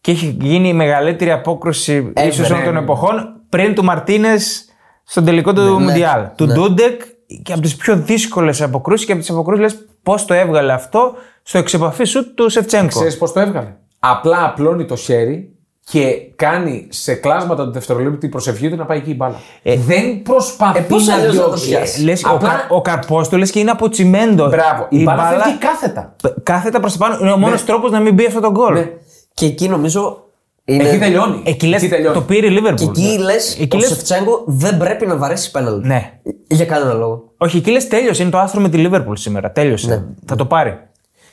Και 0.00 0.10
έχει 0.10 0.36
γίνει 0.40 0.68
η 0.68 0.72
μεγαλύτερη 0.72 1.30
απόκρουση 1.30 2.12
Ε, 2.14 2.26
ίσως 2.26 2.48
ναι, 2.48 2.54
όλων 2.54 2.64
των 2.64 2.74
ναι. 2.74 2.80
εποχών 2.80 3.32
πριν 3.48 3.74
του 3.74 3.84
Μαρτίνες 3.84 4.64
στον 5.04 5.24
τελικό 5.24 5.52
του 5.52 5.62
Μουντιάλ. 5.62 6.26
Του 6.36 6.46
ναι. 6.46 6.54
Ντούντεκ 6.54 7.02
και 7.42 7.52
από 7.52 7.62
τις 7.62 7.76
πιο 7.76 7.96
δύσκολες 7.96 8.62
αποκρούσεις 8.62 9.06
και 9.06 9.12
από 9.12 9.20
τις 9.20 9.30
αποκρούσεις 9.30 9.62
λες 9.62 9.86
πώς 10.02 10.24
το 10.24 10.34
έβγαλε 10.34 10.72
αυτό 10.72 11.12
στο 11.42 11.58
εξεπαφή 11.58 12.04
σου 12.04 12.34
του 12.34 12.48
Σεφτσέγκο. 12.48 12.86
Ξέρεις 12.86 13.18
πώς 13.18 13.32
το 13.32 13.40
έβγαλε; 13.40 13.74
Απλά 13.98 14.44
απλώνει 14.44 14.84
το 14.84 14.96
χέρι 14.96 15.56
και 15.84 16.14
κάνει 16.36 16.86
σε 16.90 17.14
κλάσματα 17.14 17.64
του 17.64 17.72
δευτερολέπτου 17.72 18.18
την 18.18 18.30
προσευχή 18.30 18.70
του 18.70 18.76
να 18.76 18.84
πάει 18.84 18.98
εκεί 18.98 19.10
η 19.10 19.14
μπάλα. 19.16 19.36
δεν 19.62 20.22
προσπαθεί 20.22 20.78
ε, 20.78 20.82
πώς 20.82 21.06
να 21.06 21.14
αλλιώς 21.14 21.34
να 21.34 21.40
το 21.40 21.46
διώξει. 21.46 21.68
πιάσει; 21.68 22.02
Λες, 22.02 22.24
Απλά- 22.24 22.50
ο, 22.50 22.54
κα, 22.54 22.66
ο 22.68 22.80
καρπό 22.80 23.28
του 23.28 23.36
λε 23.36 23.46
και 23.46 23.58
είναι 23.58 23.70
από 23.70 23.88
τσιμέντο. 23.88 24.48
Μπράβο. 24.48 24.86
Η, 24.90 25.02
μπάλα, 25.02 25.28
φεύγει 25.28 25.58
κάθετα. 25.58 26.16
κάθετα 26.42 26.80
προς 26.80 26.92
τα 26.92 26.98
πάνω. 26.98 27.18
Είναι 27.20 27.32
ο 27.32 27.36
μόνος 27.36 27.64
τρόπος 27.64 27.90
να 27.90 28.00
μην 28.00 28.14
μπει 28.14 28.26
αυτό 28.26 28.40
το 28.40 28.50
γκολ. 28.50 28.72
Ναι. 28.72 28.90
Και 29.34 29.46
εκεί 29.46 29.68
νομίζω. 29.68 30.24
Είναι... 30.64 30.88
Εκεί 30.88 30.98
τελειώνει. 30.98 31.42
Εκεί 31.44 31.66
λες, 31.66 31.88
τελειώνει. 31.88 32.14
το 32.14 32.20
πήρε 32.22 32.46
η 32.46 32.48
Και 32.48 32.54
Λίβερπουλ. 32.54 32.90
εκεί 32.90 33.18
λες, 33.18 33.58
Εκεί 33.60 33.76
ο 33.76 33.78
λες- 33.78 33.88
Σεφτσέγκο 33.88 34.42
δεν 34.46 34.76
πρέπει 34.78 35.06
να 35.06 35.16
βαρέσει 35.16 35.50
πέναλτι. 35.50 35.86
Ναι. 35.88 36.12
Για 36.46 36.64
κανένα 36.64 36.92
λόγο. 36.92 37.32
Όχι, 37.36 37.56
εκεί 37.56 37.70
λες 37.70 37.88
τέλειωσε. 37.88 38.22
Είναι 38.22 38.30
το 38.30 38.38
άστρο 38.38 38.60
με 38.60 38.68
τη 38.68 38.76
Λίβερπουλ 38.76 39.14
σήμερα. 39.14 39.50
Τέλειωσε. 39.52 39.88
Ναι. 39.88 40.02
Θα 40.26 40.36
το 40.36 40.44
πάρει. 40.46 40.78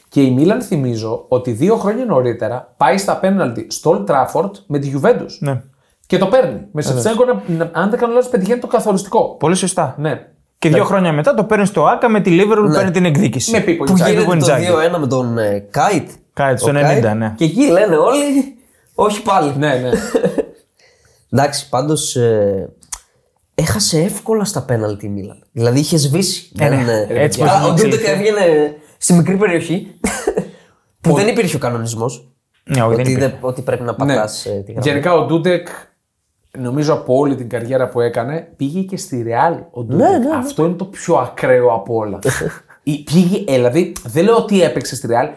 Και 0.10 0.22
η 0.22 0.31
Μίλαν 0.31 0.61
θυμίζω 0.61 1.26
ότι 1.27 1.51
δύο 1.51 1.76
χρόνια 1.76 2.06
νωρίτερα 2.06 2.73
πάει 2.77 2.97
στα 2.97 3.15
πέναλτι 3.18 3.68
στο 3.69 4.06
Old 4.07 4.11
Trafford 4.11 4.51
με 4.68 4.80
τη 4.80 4.91
Juventus. 4.95 5.31
Ναι. 5.39 5.61
Και 6.07 6.18
το 6.18 6.26
παίρνει. 6.26 6.60
Με 6.72 6.81
Σεφτσένκο, 6.81 7.26
να, 7.26 7.41
να- 7.57 7.69
αν 7.73 7.89
δεν 7.89 7.99
κάνω 7.99 8.14
λάθος, 8.14 8.30
πετυχαίνει 8.30 8.60
το 8.60 8.68
καθοριστικό. 8.68 9.35
Πολύ 9.39 9.56
σωστά. 9.56 9.95
Ναι. 9.97 10.26
Και 10.57 10.69
δύο 10.69 10.84
χρόνια 10.84 11.11
μετά 11.14 11.34
το 11.34 11.43
παίρνει 11.43 11.65
στο 11.65 11.85
ΟΑΚΑ 11.85 12.10
με 12.10 12.22
τη 12.22 12.30
Λίβερπουλ 12.30 12.72
παίρνει 12.73 12.91
την 12.91 13.06
εκδίκηση. 13.06 13.51
Με 13.51 13.60
Πίπο 13.60 13.84
Που 13.84 13.91
Ινζάγκι. 13.91 14.11
γίνεται 14.11 14.27
το 14.30 14.35
Ινζάγκι. 14.35 14.65
2-1 14.95 14.99
με 14.99 15.07
τον 15.07 15.38
ε, 15.38 15.60
Κάουτ. 15.72 16.10
Κάουτ, 16.34 16.60
στο 16.60 16.69
Ο 16.69 16.73
90, 17.11 17.15
ναι. 17.18 17.34
Και 17.38 17.43
εκεί 17.43 17.61
λένε 17.72 17.95
όλοι, 17.95 18.56
όχι 19.03 19.21
πάλι. 19.21 19.53
Ναι, 19.57 19.76
ναι. 19.76 19.89
Εντάξει, 21.31 21.69
πάντως 21.69 22.17
έχασε 23.55 23.99
εύκολα 24.01 24.43
στα 24.45 24.61
πέναλτι 24.61 25.05
η 25.05 25.09
Μίλαν. 25.09 25.43
Δηλαδή 25.51 25.80
είχες 25.80 26.01
σβήσει. 26.01 26.51
Ε, 26.59 26.69
Δεν, 26.69 26.84
ναι. 26.85 27.05
ε, 27.09 27.23
Έτσι 27.23 27.39
καλά, 27.39 27.51
πως 27.59 27.69
ο 27.69 27.73
είναι 27.73 27.81
Ντούντεκ 27.81 28.07
έβγαινε 28.07 28.76
στη 28.97 29.13
μικρή 29.13 29.38
περιοχή 29.38 29.99
που 31.01 31.13
δεν 31.13 31.27
υπήρχε 31.27 31.55
ο 31.55 31.59
κανονισμός. 31.59 32.34
Ναι, 32.63 32.81
όχι, 32.81 32.89
δεν 32.95 32.99
ότι, 32.99 33.11
υπήρχε. 33.11 33.30
δεν- 33.30 33.38
ότι 33.41 33.61
πρέπει 33.61 33.84
να 33.84 33.95
πατάς 33.95 34.41
τη 34.41 34.49
γραμμή. 34.71 34.81
Γενικά 34.89 35.13
ο 35.13 35.26
Ντούντεκ, 35.26 35.67
νομίζω 36.57 36.93
από 36.93 37.15
όλη 37.17 37.35
την 37.35 37.49
καριέρα 37.49 37.89
που 37.89 37.99
έκανε, 38.01 38.47
πήγε 38.55 38.81
και 38.81 38.97
στη 38.97 39.21
Ρεάλ. 39.21 39.53
Ο 39.71 39.84
Ντούντεκ. 39.84 40.09
ναι, 40.09 40.17
ναι. 40.17 40.35
Αυτό 40.35 40.65
είναι 40.65 40.73
το 40.76 40.85
πιο 40.85 41.15
ακραίο 41.15 41.67
από 41.73 41.95
όλα. 41.95 42.19
Η- 42.84 43.03
πήγε, 43.03 43.43
ε, 43.47 43.53
δηλαδή, 43.55 43.93
δεν 44.05 44.23
λέω 44.23 44.35
ότι 44.35 44.61
έπαιξε 44.61 44.95
στη 44.95 45.07
Ρεάλ. 45.07 45.30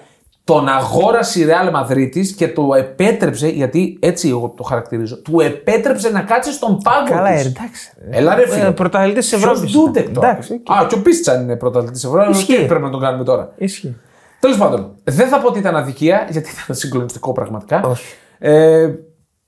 Τον 0.44 0.68
αγόρασε 0.68 1.40
η 1.40 1.44
Ρεάλ 1.44 1.70
Μαδρίτη 1.70 2.34
και 2.34 2.48
το 2.48 2.68
επέτρεψε, 2.76 3.48
γιατί 3.48 3.96
έτσι 4.00 4.28
εγώ 4.28 4.54
το 4.56 4.62
χαρακτηρίζω, 4.62 5.16
του 5.22 5.40
επέτρεψε 5.40 6.10
να 6.10 6.20
κάτσει 6.20 6.52
στον 6.52 6.78
πάγκο 6.82 7.08
Καλά, 7.08 7.32
της. 7.34 7.44
ε, 7.44 7.48
εντάξει. 7.48 7.92
Έλα 8.10 8.34
ρε 8.34 8.48
φίλε. 8.48 8.66
Ε, 8.66 8.70
πρωταθλητής 8.70 9.28
της 9.28 9.38
Ποιος 9.38 9.50
Ευρώπης 9.50 9.72
Ντούντεκ 9.72 10.02
ήταν. 10.02 10.14
τώρα. 10.14 10.28
Εντάξει, 10.30 10.52
οκ. 10.66 10.76
Α, 10.76 10.86
και 10.86 10.94
ο 10.94 10.98
Πίστσαν 11.02 11.42
είναι 11.42 11.56
πρωταθλητής 11.56 12.00
της 12.00 12.10
Ευρώπης. 12.10 12.38
Ισχύει. 12.38 12.56
Τι 12.56 12.64
πρέπει 12.64 12.82
να 12.84 12.90
τον 12.90 13.00
κάνουμε 13.00 13.24
τώρα; 13.24 13.52
Ισχύει. 13.56 13.96
Τέλος 14.40 14.56
πάντων, 14.56 14.92
δεν 15.04 15.28
θα 15.28 15.38
πω 15.40 15.48
ότι 15.48 15.58
ήταν 15.58 15.76
αδικία, 15.76 16.26
γιατί 16.30 16.50
ήταν 16.64 16.76
συγκλονιστικό 16.76 17.32
πραγματικά. 17.32 17.80
Όχι. 17.84 18.14
Ε, 18.38 18.88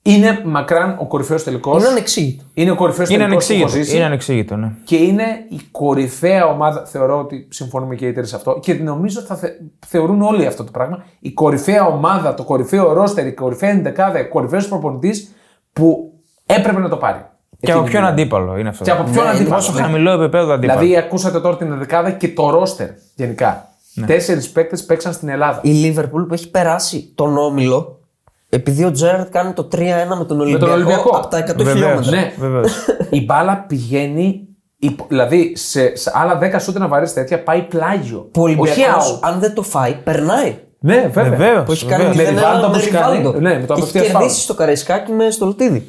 είναι 0.07 0.41
μακράν 0.45 0.97
ο 1.01 1.07
κορυφαίος 1.07 1.43
τελικός. 1.45 1.79
Είναι 1.83 1.91
ανεξήγητο. 1.91 2.45
Είναι 2.55 2.71
ο 2.71 2.75
κορυφαίος 2.75 3.09
Είναι 3.09 3.19
τελικός 3.25 3.47
που 3.47 3.53
έχω 3.53 3.61
ανεξήγητο. 3.63 3.85
ζήσει. 3.85 3.97
Είναι 3.97 4.05
ανεξήγητο, 4.07 4.57
ναι. 4.57 4.73
Και 4.85 4.97
είναι 4.97 5.25
η 5.49 5.61
κορυφαία 5.71 6.47
ομάδα. 6.47 6.85
Θεωρώ 6.87 7.19
ότι 7.19 7.49
συμφωνούμε 7.51 7.95
και 7.95 8.07
οι 8.07 8.13
τρει 8.13 8.27
σε 8.27 8.37
αυτό. 8.37 8.59
Και 8.63 8.75
νομίζω 8.75 9.21
θα 9.21 9.35
θε, 9.37 9.49
θεωρούν 9.87 10.23
όλοι 10.23 10.47
αυτό 10.47 10.65
το 10.65 10.71
πράγμα. 10.71 11.05
Η 11.21 11.33
κορυφαία 11.33 11.87
ομάδα, 11.87 12.35
το 12.35 12.43
κορυφαίο 12.45 12.93
ρόστερ, 12.93 13.27
η 13.27 13.33
κορυφαία 13.33 13.71
εντεκάδα, 13.71 14.21
ο 14.21 14.29
κορυφαίος 14.29 14.69
προπονητής 14.69 15.33
που 15.73 16.13
έπρεπε 16.47 16.81
να 16.81 16.89
το 16.89 16.97
πάρει. 16.97 17.25
Και 17.61 17.71
από 17.71 17.81
Εκείνη 17.81 17.91
ποιον 17.97 18.05
η- 18.05 18.07
αντίπαλο 18.13 18.57
είναι 18.59 18.69
αυτό. 18.69 18.85
Και 18.85 18.91
από 18.91 19.03
ποιον 19.11 19.25
Ναι, 19.25 19.31
αντίπαλο. 19.31 19.55
Πόσο 19.55 19.73
ναι. 19.73 19.81
χαμηλό 19.81 20.11
επίπεδο 20.11 20.53
αντίπαλο. 20.53 20.81
Δηλαδή, 20.81 20.97
ακούσατε 21.05 21.41
τώρα 21.41 21.57
την 21.57 21.73
ενδεκάδα 21.73 22.11
και 22.11 22.29
το 22.29 22.51
ρόστερ 22.51 22.89
γενικά. 23.15 23.69
Ναι. 23.95 24.07
Τέσσερις 24.07 24.51
παίκτες 24.51 24.85
παίξαν 24.85 25.13
στην 25.13 25.29
Ελλάδα. 25.29 25.61
Η 25.63 25.71
Λίβερπουλ 25.71 26.23
που 26.23 26.35
έχει 26.35 26.51
περάσει 26.51 27.13
τον 27.15 27.39
όμιλο 27.39 27.99
επειδή 28.55 28.85
ο 28.85 28.91
Τζέραρτ 28.91 29.31
κάνει 29.31 29.53
το 29.53 29.69
3-1 29.73 29.79
με 30.19 30.25
τον 30.25 30.41
Ολυμπιακό, 30.41 30.73
Ολυμπιακό. 30.73 31.17
από 31.17 31.27
τα 31.27 31.39
100 31.39 31.57
Βεβαίως. 31.57 31.73
χιλιόμετρα. 31.73 32.11
Ναι, 32.11 32.33
Βεβαίως. 32.39 32.73
η 33.11 33.25
μπάλα 33.25 33.65
πηγαίνει. 33.69 34.49
υπο- 34.79 35.07
Δηλαδή, 35.09 35.57
σε, 35.57 35.97
σε 35.97 36.11
άλλα 36.15 36.39
10 36.39 36.59
σούτ 36.61 36.79
να 36.79 36.89
βαρέσει 36.89 37.15
τέτοια 37.15 37.43
πάει 37.43 37.63
πλάγιο. 37.63 38.29
Που 38.33 38.41
ο 38.43 38.45
Όχι 38.45 38.59
Ολυμπιακός, 38.61 39.15
out. 39.15 39.19
αν 39.23 39.39
δεν 39.41 39.55
το 39.55 39.63
φάει, 39.63 39.95
περνάει. 40.05 40.57
Ναι, 40.79 41.11
βέβαια. 41.13 41.31
Βεβαίως. 41.31 41.65
Που 41.65 41.73
έχει 41.73 41.87
κάνει 41.87 42.05
Με 42.05 42.11
0-1 42.11 42.29
Ριβάλντο 42.29 42.67
με 42.67 42.73
που 42.73 42.79
έχει 42.79 42.91
κάνει, 42.91 43.17
Ριβάλντο. 43.17 43.41
ναι, 43.41 43.59
με 43.59 43.67
το 43.67 43.67
Και 43.67 43.73
έχει 43.73 43.73
απευθείας 43.81 44.05
κερδίσει 44.07 44.13
φάουλ. 44.19 44.29
στο 44.31 44.55
Καραϊσκάκι 44.55 45.13
με 45.13 45.31
Στολτίδη. 45.31 45.89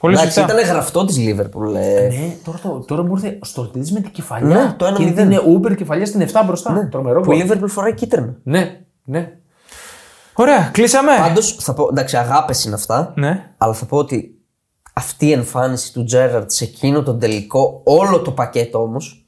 Πολύ 0.00 0.14
Εντάξει, 0.14 0.32
σωστά. 0.38 0.52
ήταν 0.54 0.66
γραφτό 0.66 1.04
της 1.04 1.18
Λίβερπουλ. 1.18 1.74
ε. 1.74 1.78
Ναι, 1.80 2.34
τώρα, 2.44 2.58
το- 2.62 2.84
τώρα 2.86 3.02
μου 3.02 3.12
ήρθε 3.14 3.38
ο 3.42 3.44
Στολτίδης 3.44 3.92
με 3.92 4.00
την 4.00 4.10
κεφαλιά. 4.10 4.54
Ναι, 4.56 4.74
το 4.76 4.84
ένα 4.84 4.96
και 4.96 5.04
μηδέν. 5.04 5.30
είναι 5.30 5.40
Uber 5.58 5.74
κεφαλιά 5.76 6.06
στην 6.06 6.20
7 6.20 6.42
μπροστά. 6.46 6.88
Τρομερό 6.90 7.20
Που 7.20 7.32
η 7.32 7.34
γκολ. 7.34 7.42
Λίβερπουλ 7.42 7.68
φοράει 7.68 7.94
κίτρινα. 7.94 8.34
Ναι, 8.42 8.80
ναι. 9.04 9.32
Ωραία, 10.34 10.70
κλείσαμε. 10.72 11.10
Πάντως 11.18 11.56
θα 11.60 11.74
πω, 11.74 11.88
εντάξει, 11.90 12.16
αγάπες 12.16 12.64
είναι 12.64 12.74
αυτά. 12.74 13.12
Ναι. 13.16 13.50
Αλλά 13.56 13.72
θα 13.72 13.84
πω 13.86 13.96
ότι 13.96 14.38
αυτή 14.92 15.26
η 15.26 15.32
εμφάνιση 15.32 15.92
του 15.92 16.04
Τζέραρτ 16.04 16.50
σε 16.50 16.64
εκείνο 16.64 17.02
τον 17.02 17.18
τελικό, 17.18 17.80
όλο 17.84 18.20
το 18.20 18.30
πακέτο 18.30 18.82
όμως, 18.82 19.26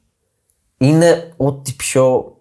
είναι 0.78 1.32
ό,τι 1.36 1.72
πιο. 1.72 2.36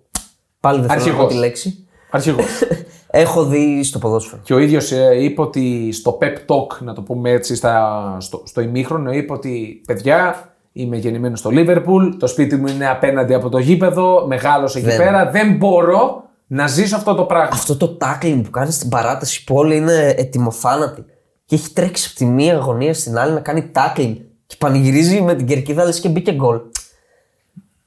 Πάλι 0.60 0.80
δεν 0.80 0.90
θέλω 0.90 1.00
να 1.00 1.06
πω 1.06 1.12
Αρχηγός. 1.12 1.34
τη 1.34 1.40
λέξη. 1.40 1.88
Αρχηγός. 2.12 2.46
Έχω 3.08 3.46
δει 3.46 3.84
στο 3.84 4.00
ποδόσφαιρο. 4.00 4.42
και 4.44 4.54
ο 4.54 4.58
ίδιος 4.58 4.92
είπε 5.20 5.42
ότι 5.42 5.92
στο 5.92 6.18
pep 6.22 6.34
talk, 6.36 6.80
να 6.80 6.94
το 6.94 7.02
πούμε 7.02 7.30
έτσι, 7.30 7.56
στα, 7.56 8.18
στο, 8.20 8.42
στο 8.46 8.62
ημίχρονο, 8.62 9.12
είπε 9.12 9.34
ότι 9.34 9.82
παιδιά, 9.88 10.50
είμαι 10.72 10.98
γεννημένος 10.98 11.40
στο 11.40 11.50
Λίβερπουλ, 11.50 12.10
το 12.20 12.28
σπίτι 12.28 12.56
μου 12.56 12.68
είναι 12.68 12.90
απέναντι 12.90 13.34
από 13.34 13.50
το 13.50 13.58
γήπεδο, 13.58 14.26
μεγάλωσα 14.28 14.78
εκεί 14.80 14.88
Δεν. 14.88 14.98
πέρα, 14.98 15.30
δεν 15.32 15.56
μπορώ 15.56 16.24
να 16.47 16.67
ζήσω 16.67 16.95
αυτό 16.95 17.15
το 17.15 17.23
πράγμα. 17.23 17.49
Αυτό 17.51 17.77
το 17.77 17.97
tackling 18.01 18.41
που 18.43 18.49
κάνεις 18.49 18.76
στην 18.76 18.89
παράταση 18.89 19.43
που 19.43 19.55
όλοι 19.55 19.76
είναι 19.76 20.13
ετοιμοθάνατοι. 20.17 21.05
Και 21.45 21.55
έχει 21.55 21.73
τρέξει 21.73 22.07
από 22.09 22.17
τη 22.17 22.26
μία 22.26 22.55
αγωνία 22.55 22.93
στην 22.93 23.17
άλλη 23.17 23.34
να 23.34 23.39
κάνει 23.39 23.72
tackling. 23.76 24.15
Και 24.45 24.55
πανηγυρίζει 24.57 25.22
με 25.22 25.35
την 25.35 25.47
κερκίδα 25.47 25.84
λες 25.85 25.99
και 25.99 26.09
μπήκε 26.09 26.31
γκολ. 26.31 26.59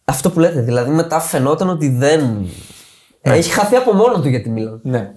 Αυτό 0.05 0.31
που 0.31 0.41
λέτε, 0.41 0.61
δηλαδή 0.61 0.91
μετά 0.91 1.21
φαινόταν 1.21 1.69
ότι 1.69 1.89
δεν. 1.89 2.47
Έχει 3.21 3.51
χαθεί 3.51 3.77
από 3.77 3.93
μόνο 3.93 4.21
του 4.21 4.29
για 4.29 4.43
τη 4.43 4.51
Μίλαν. 4.51 4.81
Ναι. 4.83 5.13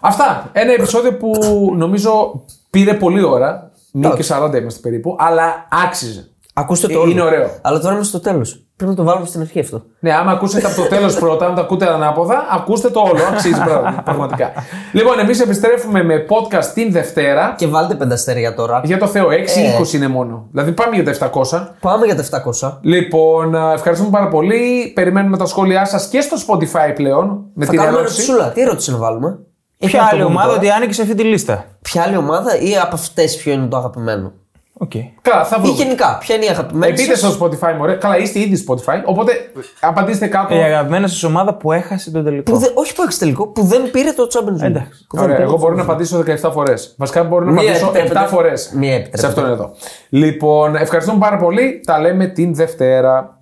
Αυτά. 0.00 0.50
Ένα 0.52 0.72
επεισόδιο 0.72 1.16
που 1.16 1.32
νομίζω 1.76 2.44
πήρε 2.70 2.94
πολύ 2.94 3.22
ώρα. 3.22 3.72
Μία 3.92 4.10
και 4.10 4.24
40 4.28 4.54
είμαστε 4.54 4.80
περίπου, 4.80 5.16
αλλά 5.18 5.68
άξιζε. 5.84 6.28
Ακούστε 6.56 6.86
το 6.86 6.92
Ε, 6.92 6.96
όλο. 6.96 7.10
είναι 7.10 7.22
ωραίο. 7.22 7.50
Αλλά 7.62 7.78
τώρα 7.80 7.94
είμαστε 7.94 8.18
στο 8.18 8.30
τέλος. 8.30 8.66
Πρέπει 8.76 8.90
να 8.90 8.96
το 8.96 9.04
βάλουμε 9.04 9.26
στην 9.26 9.40
αρχή 9.40 9.60
αυτό. 9.60 9.82
Ναι, 10.00 10.12
άμα 10.14 10.32
ακούσετε 10.32 10.66
από 10.66 10.76
το 10.76 10.82
τέλος 10.88 11.18
πρώτα, 11.18 11.46
αν 11.46 11.54
το 11.54 11.60
ακούτε 11.60 11.88
ανάποδα, 11.92 12.46
ακούστε 12.50 12.90
το 12.90 13.00
όλο. 13.00 13.18
Αξίζει 13.32 13.60
πράγμα- 13.64 14.02
πραγματικά. 14.04 14.52
λοιπόν, 14.92 15.18
εμείς 15.18 15.40
επιστρέφουμε 15.40 16.02
με 16.02 16.26
podcast 16.28 16.64
την 16.74 16.92
Δευτέρα. 16.92 17.54
Και 17.58 17.66
βάλτε 17.66 17.94
πέντε 17.94 18.14
αστέρια 18.14 18.54
τώρα. 18.54 18.80
Για 18.84 18.98
το 18.98 19.06
Θεό, 19.06 19.30
6 19.30 19.60
ή 19.60 19.64
Ε. 19.64 19.76
20 19.78 19.96
είναι 19.96 20.08
μόνο. 20.08 20.46
Δηλαδή 20.50 20.72
πάμε 20.72 20.94
για 20.94 21.04
τα 21.04 21.10
700. 21.10 21.74
Πάμε 21.80 22.06
για 22.06 22.14
τα 22.16 22.22
700. 22.22 22.78
Λοιπόν, 22.82 23.54
α, 23.54 23.72
ευχαριστούμε 23.72 24.10
πάρα 24.10 24.28
πολύ. 24.28 24.92
Περιμένουμε 24.94 25.36
τα 25.36 25.46
σχόλιά 25.46 25.84
σας 25.84 26.06
και 26.08 26.20
στο 26.20 26.36
Spotify 26.48 26.94
πλέον. 26.94 27.44
Με 27.54 27.64
Θα 27.64 27.70
την 27.70 27.80
κάνουμε 27.80 27.98
ερώτηση. 27.98 28.20
ερωτησούλα. 28.22 28.52
Τι 28.52 28.60
ερώτηση 28.60 28.90
να 28.90 28.96
βάλουμε; 28.96 29.38
Ή 29.78 29.86
Ποια 29.86 30.00
θα 30.00 30.04
το 30.08 30.10
άλλη 30.14 30.22
πούμε 30.22 30.34
ομάδα 30.34 30.48
τώρα. 30.48 30.58
ότι 30.60 30.70
άνοιγε 30.70 30.92
σε 30.92 31.02
αυτή 31.02 31.14
τη 31.14 31.22
λίστα; 31.22 31.64
Ποια 31.82 32.02
άλλη 32.02 32.16
ομάδα 32.16 32.58
ή 32.60 32.76
από 32.78 32.94
αυτές 32.94 33.36
ποιο 33.36 33.52
είναι 33.52 33.66
το 33.66 33.76
αγαπημένο; 33.76 34.32
Οκ. 34.78 34.90
Καλά, 35.22 35.44
θα 35.44 35.56
Ή 35.58 35.62
βρούμε. 35.62 35.76
γενικά, 35.82 36.16
ποια 36.20 36.34
είναι 36.34 36.44
η 36.44 36.48
αγαπημένη. 36.48 36.92
Ε, 36.92 36.96
Μπείτε 36.96 37.16
σας; 37.16 37.32
στο 37.32 37.44
Spotify, 37.46 37.74
μωρέ. 37.78 37.94
Καλά, 37.94 38.18
είστε 38.18 38.38
ήδη 38.38 38.64
Spotify. 38.68 38.96
Οπότε 39.04 39.32
απαντήστε 39.80 40.26
κάτω. 40.26 40.54
Η 40.54 40.58
αγαπημένη 40.58 41.08
σας 41.08 41.22
ομάδα 41.22 41.54
που 41.54 41.72
έχασε 41.72 42.10
τον 42.10 42.24
τελικό. 42.24 42.52
Που 42.52 42.58
δεν, 42.58 42.70
όχι 42.74 42.94
που 42.94 43.02
έχει 43.08 43.18
τελικό, 43.18 43.46
που 43.48 43.62
δεν 43.64 43.90
πήρε 43.90 44.12
το 44.12 44.26
Champions 44.32 44.62
League. 44.62 44.66
Εντάξει. 44.66 45.06
Που 45.08 45.16
δεν 45.16 45.24
Ωραία, 45.24 45.36
πήρε 45.36 45.46
εγώ 45.48 45.56
το 45.56 45.58
μπορώ 45.60 45.74
να 45.74 45.82
Champions 45.82 45.86
League. 45.86 45.88
απαντήσω 45.90 46.48
17 46.48 46.52
φορές. 46.52 46.94
Βασικά 46.98 47.22
μπορώ 47.24 47.44
να 47.44 47.50
Μία 47.50 47.60
απαντήσω 47.62 47.86
7 47.90 47.94
επιτρέπεται. 47.94 48.26
φορές. 48.30 48.70
Μία 48.74 48.88
επιτρέπεται. 48.94 49.18
Σε 49.18 49.26
αυτόν 49.26 49.46
εδώ. 49.46 49.70
Λοιπόν, 50.08 50.76
ευχαριστούμε 50.76 51.18
πάρα 51.18 51.36
πολύ. 51.36 51.80
Τα 51.86 52.00
λέμε 52.00 52.26
την 52.26 52.54
Δευτέρα. 52.54 53.38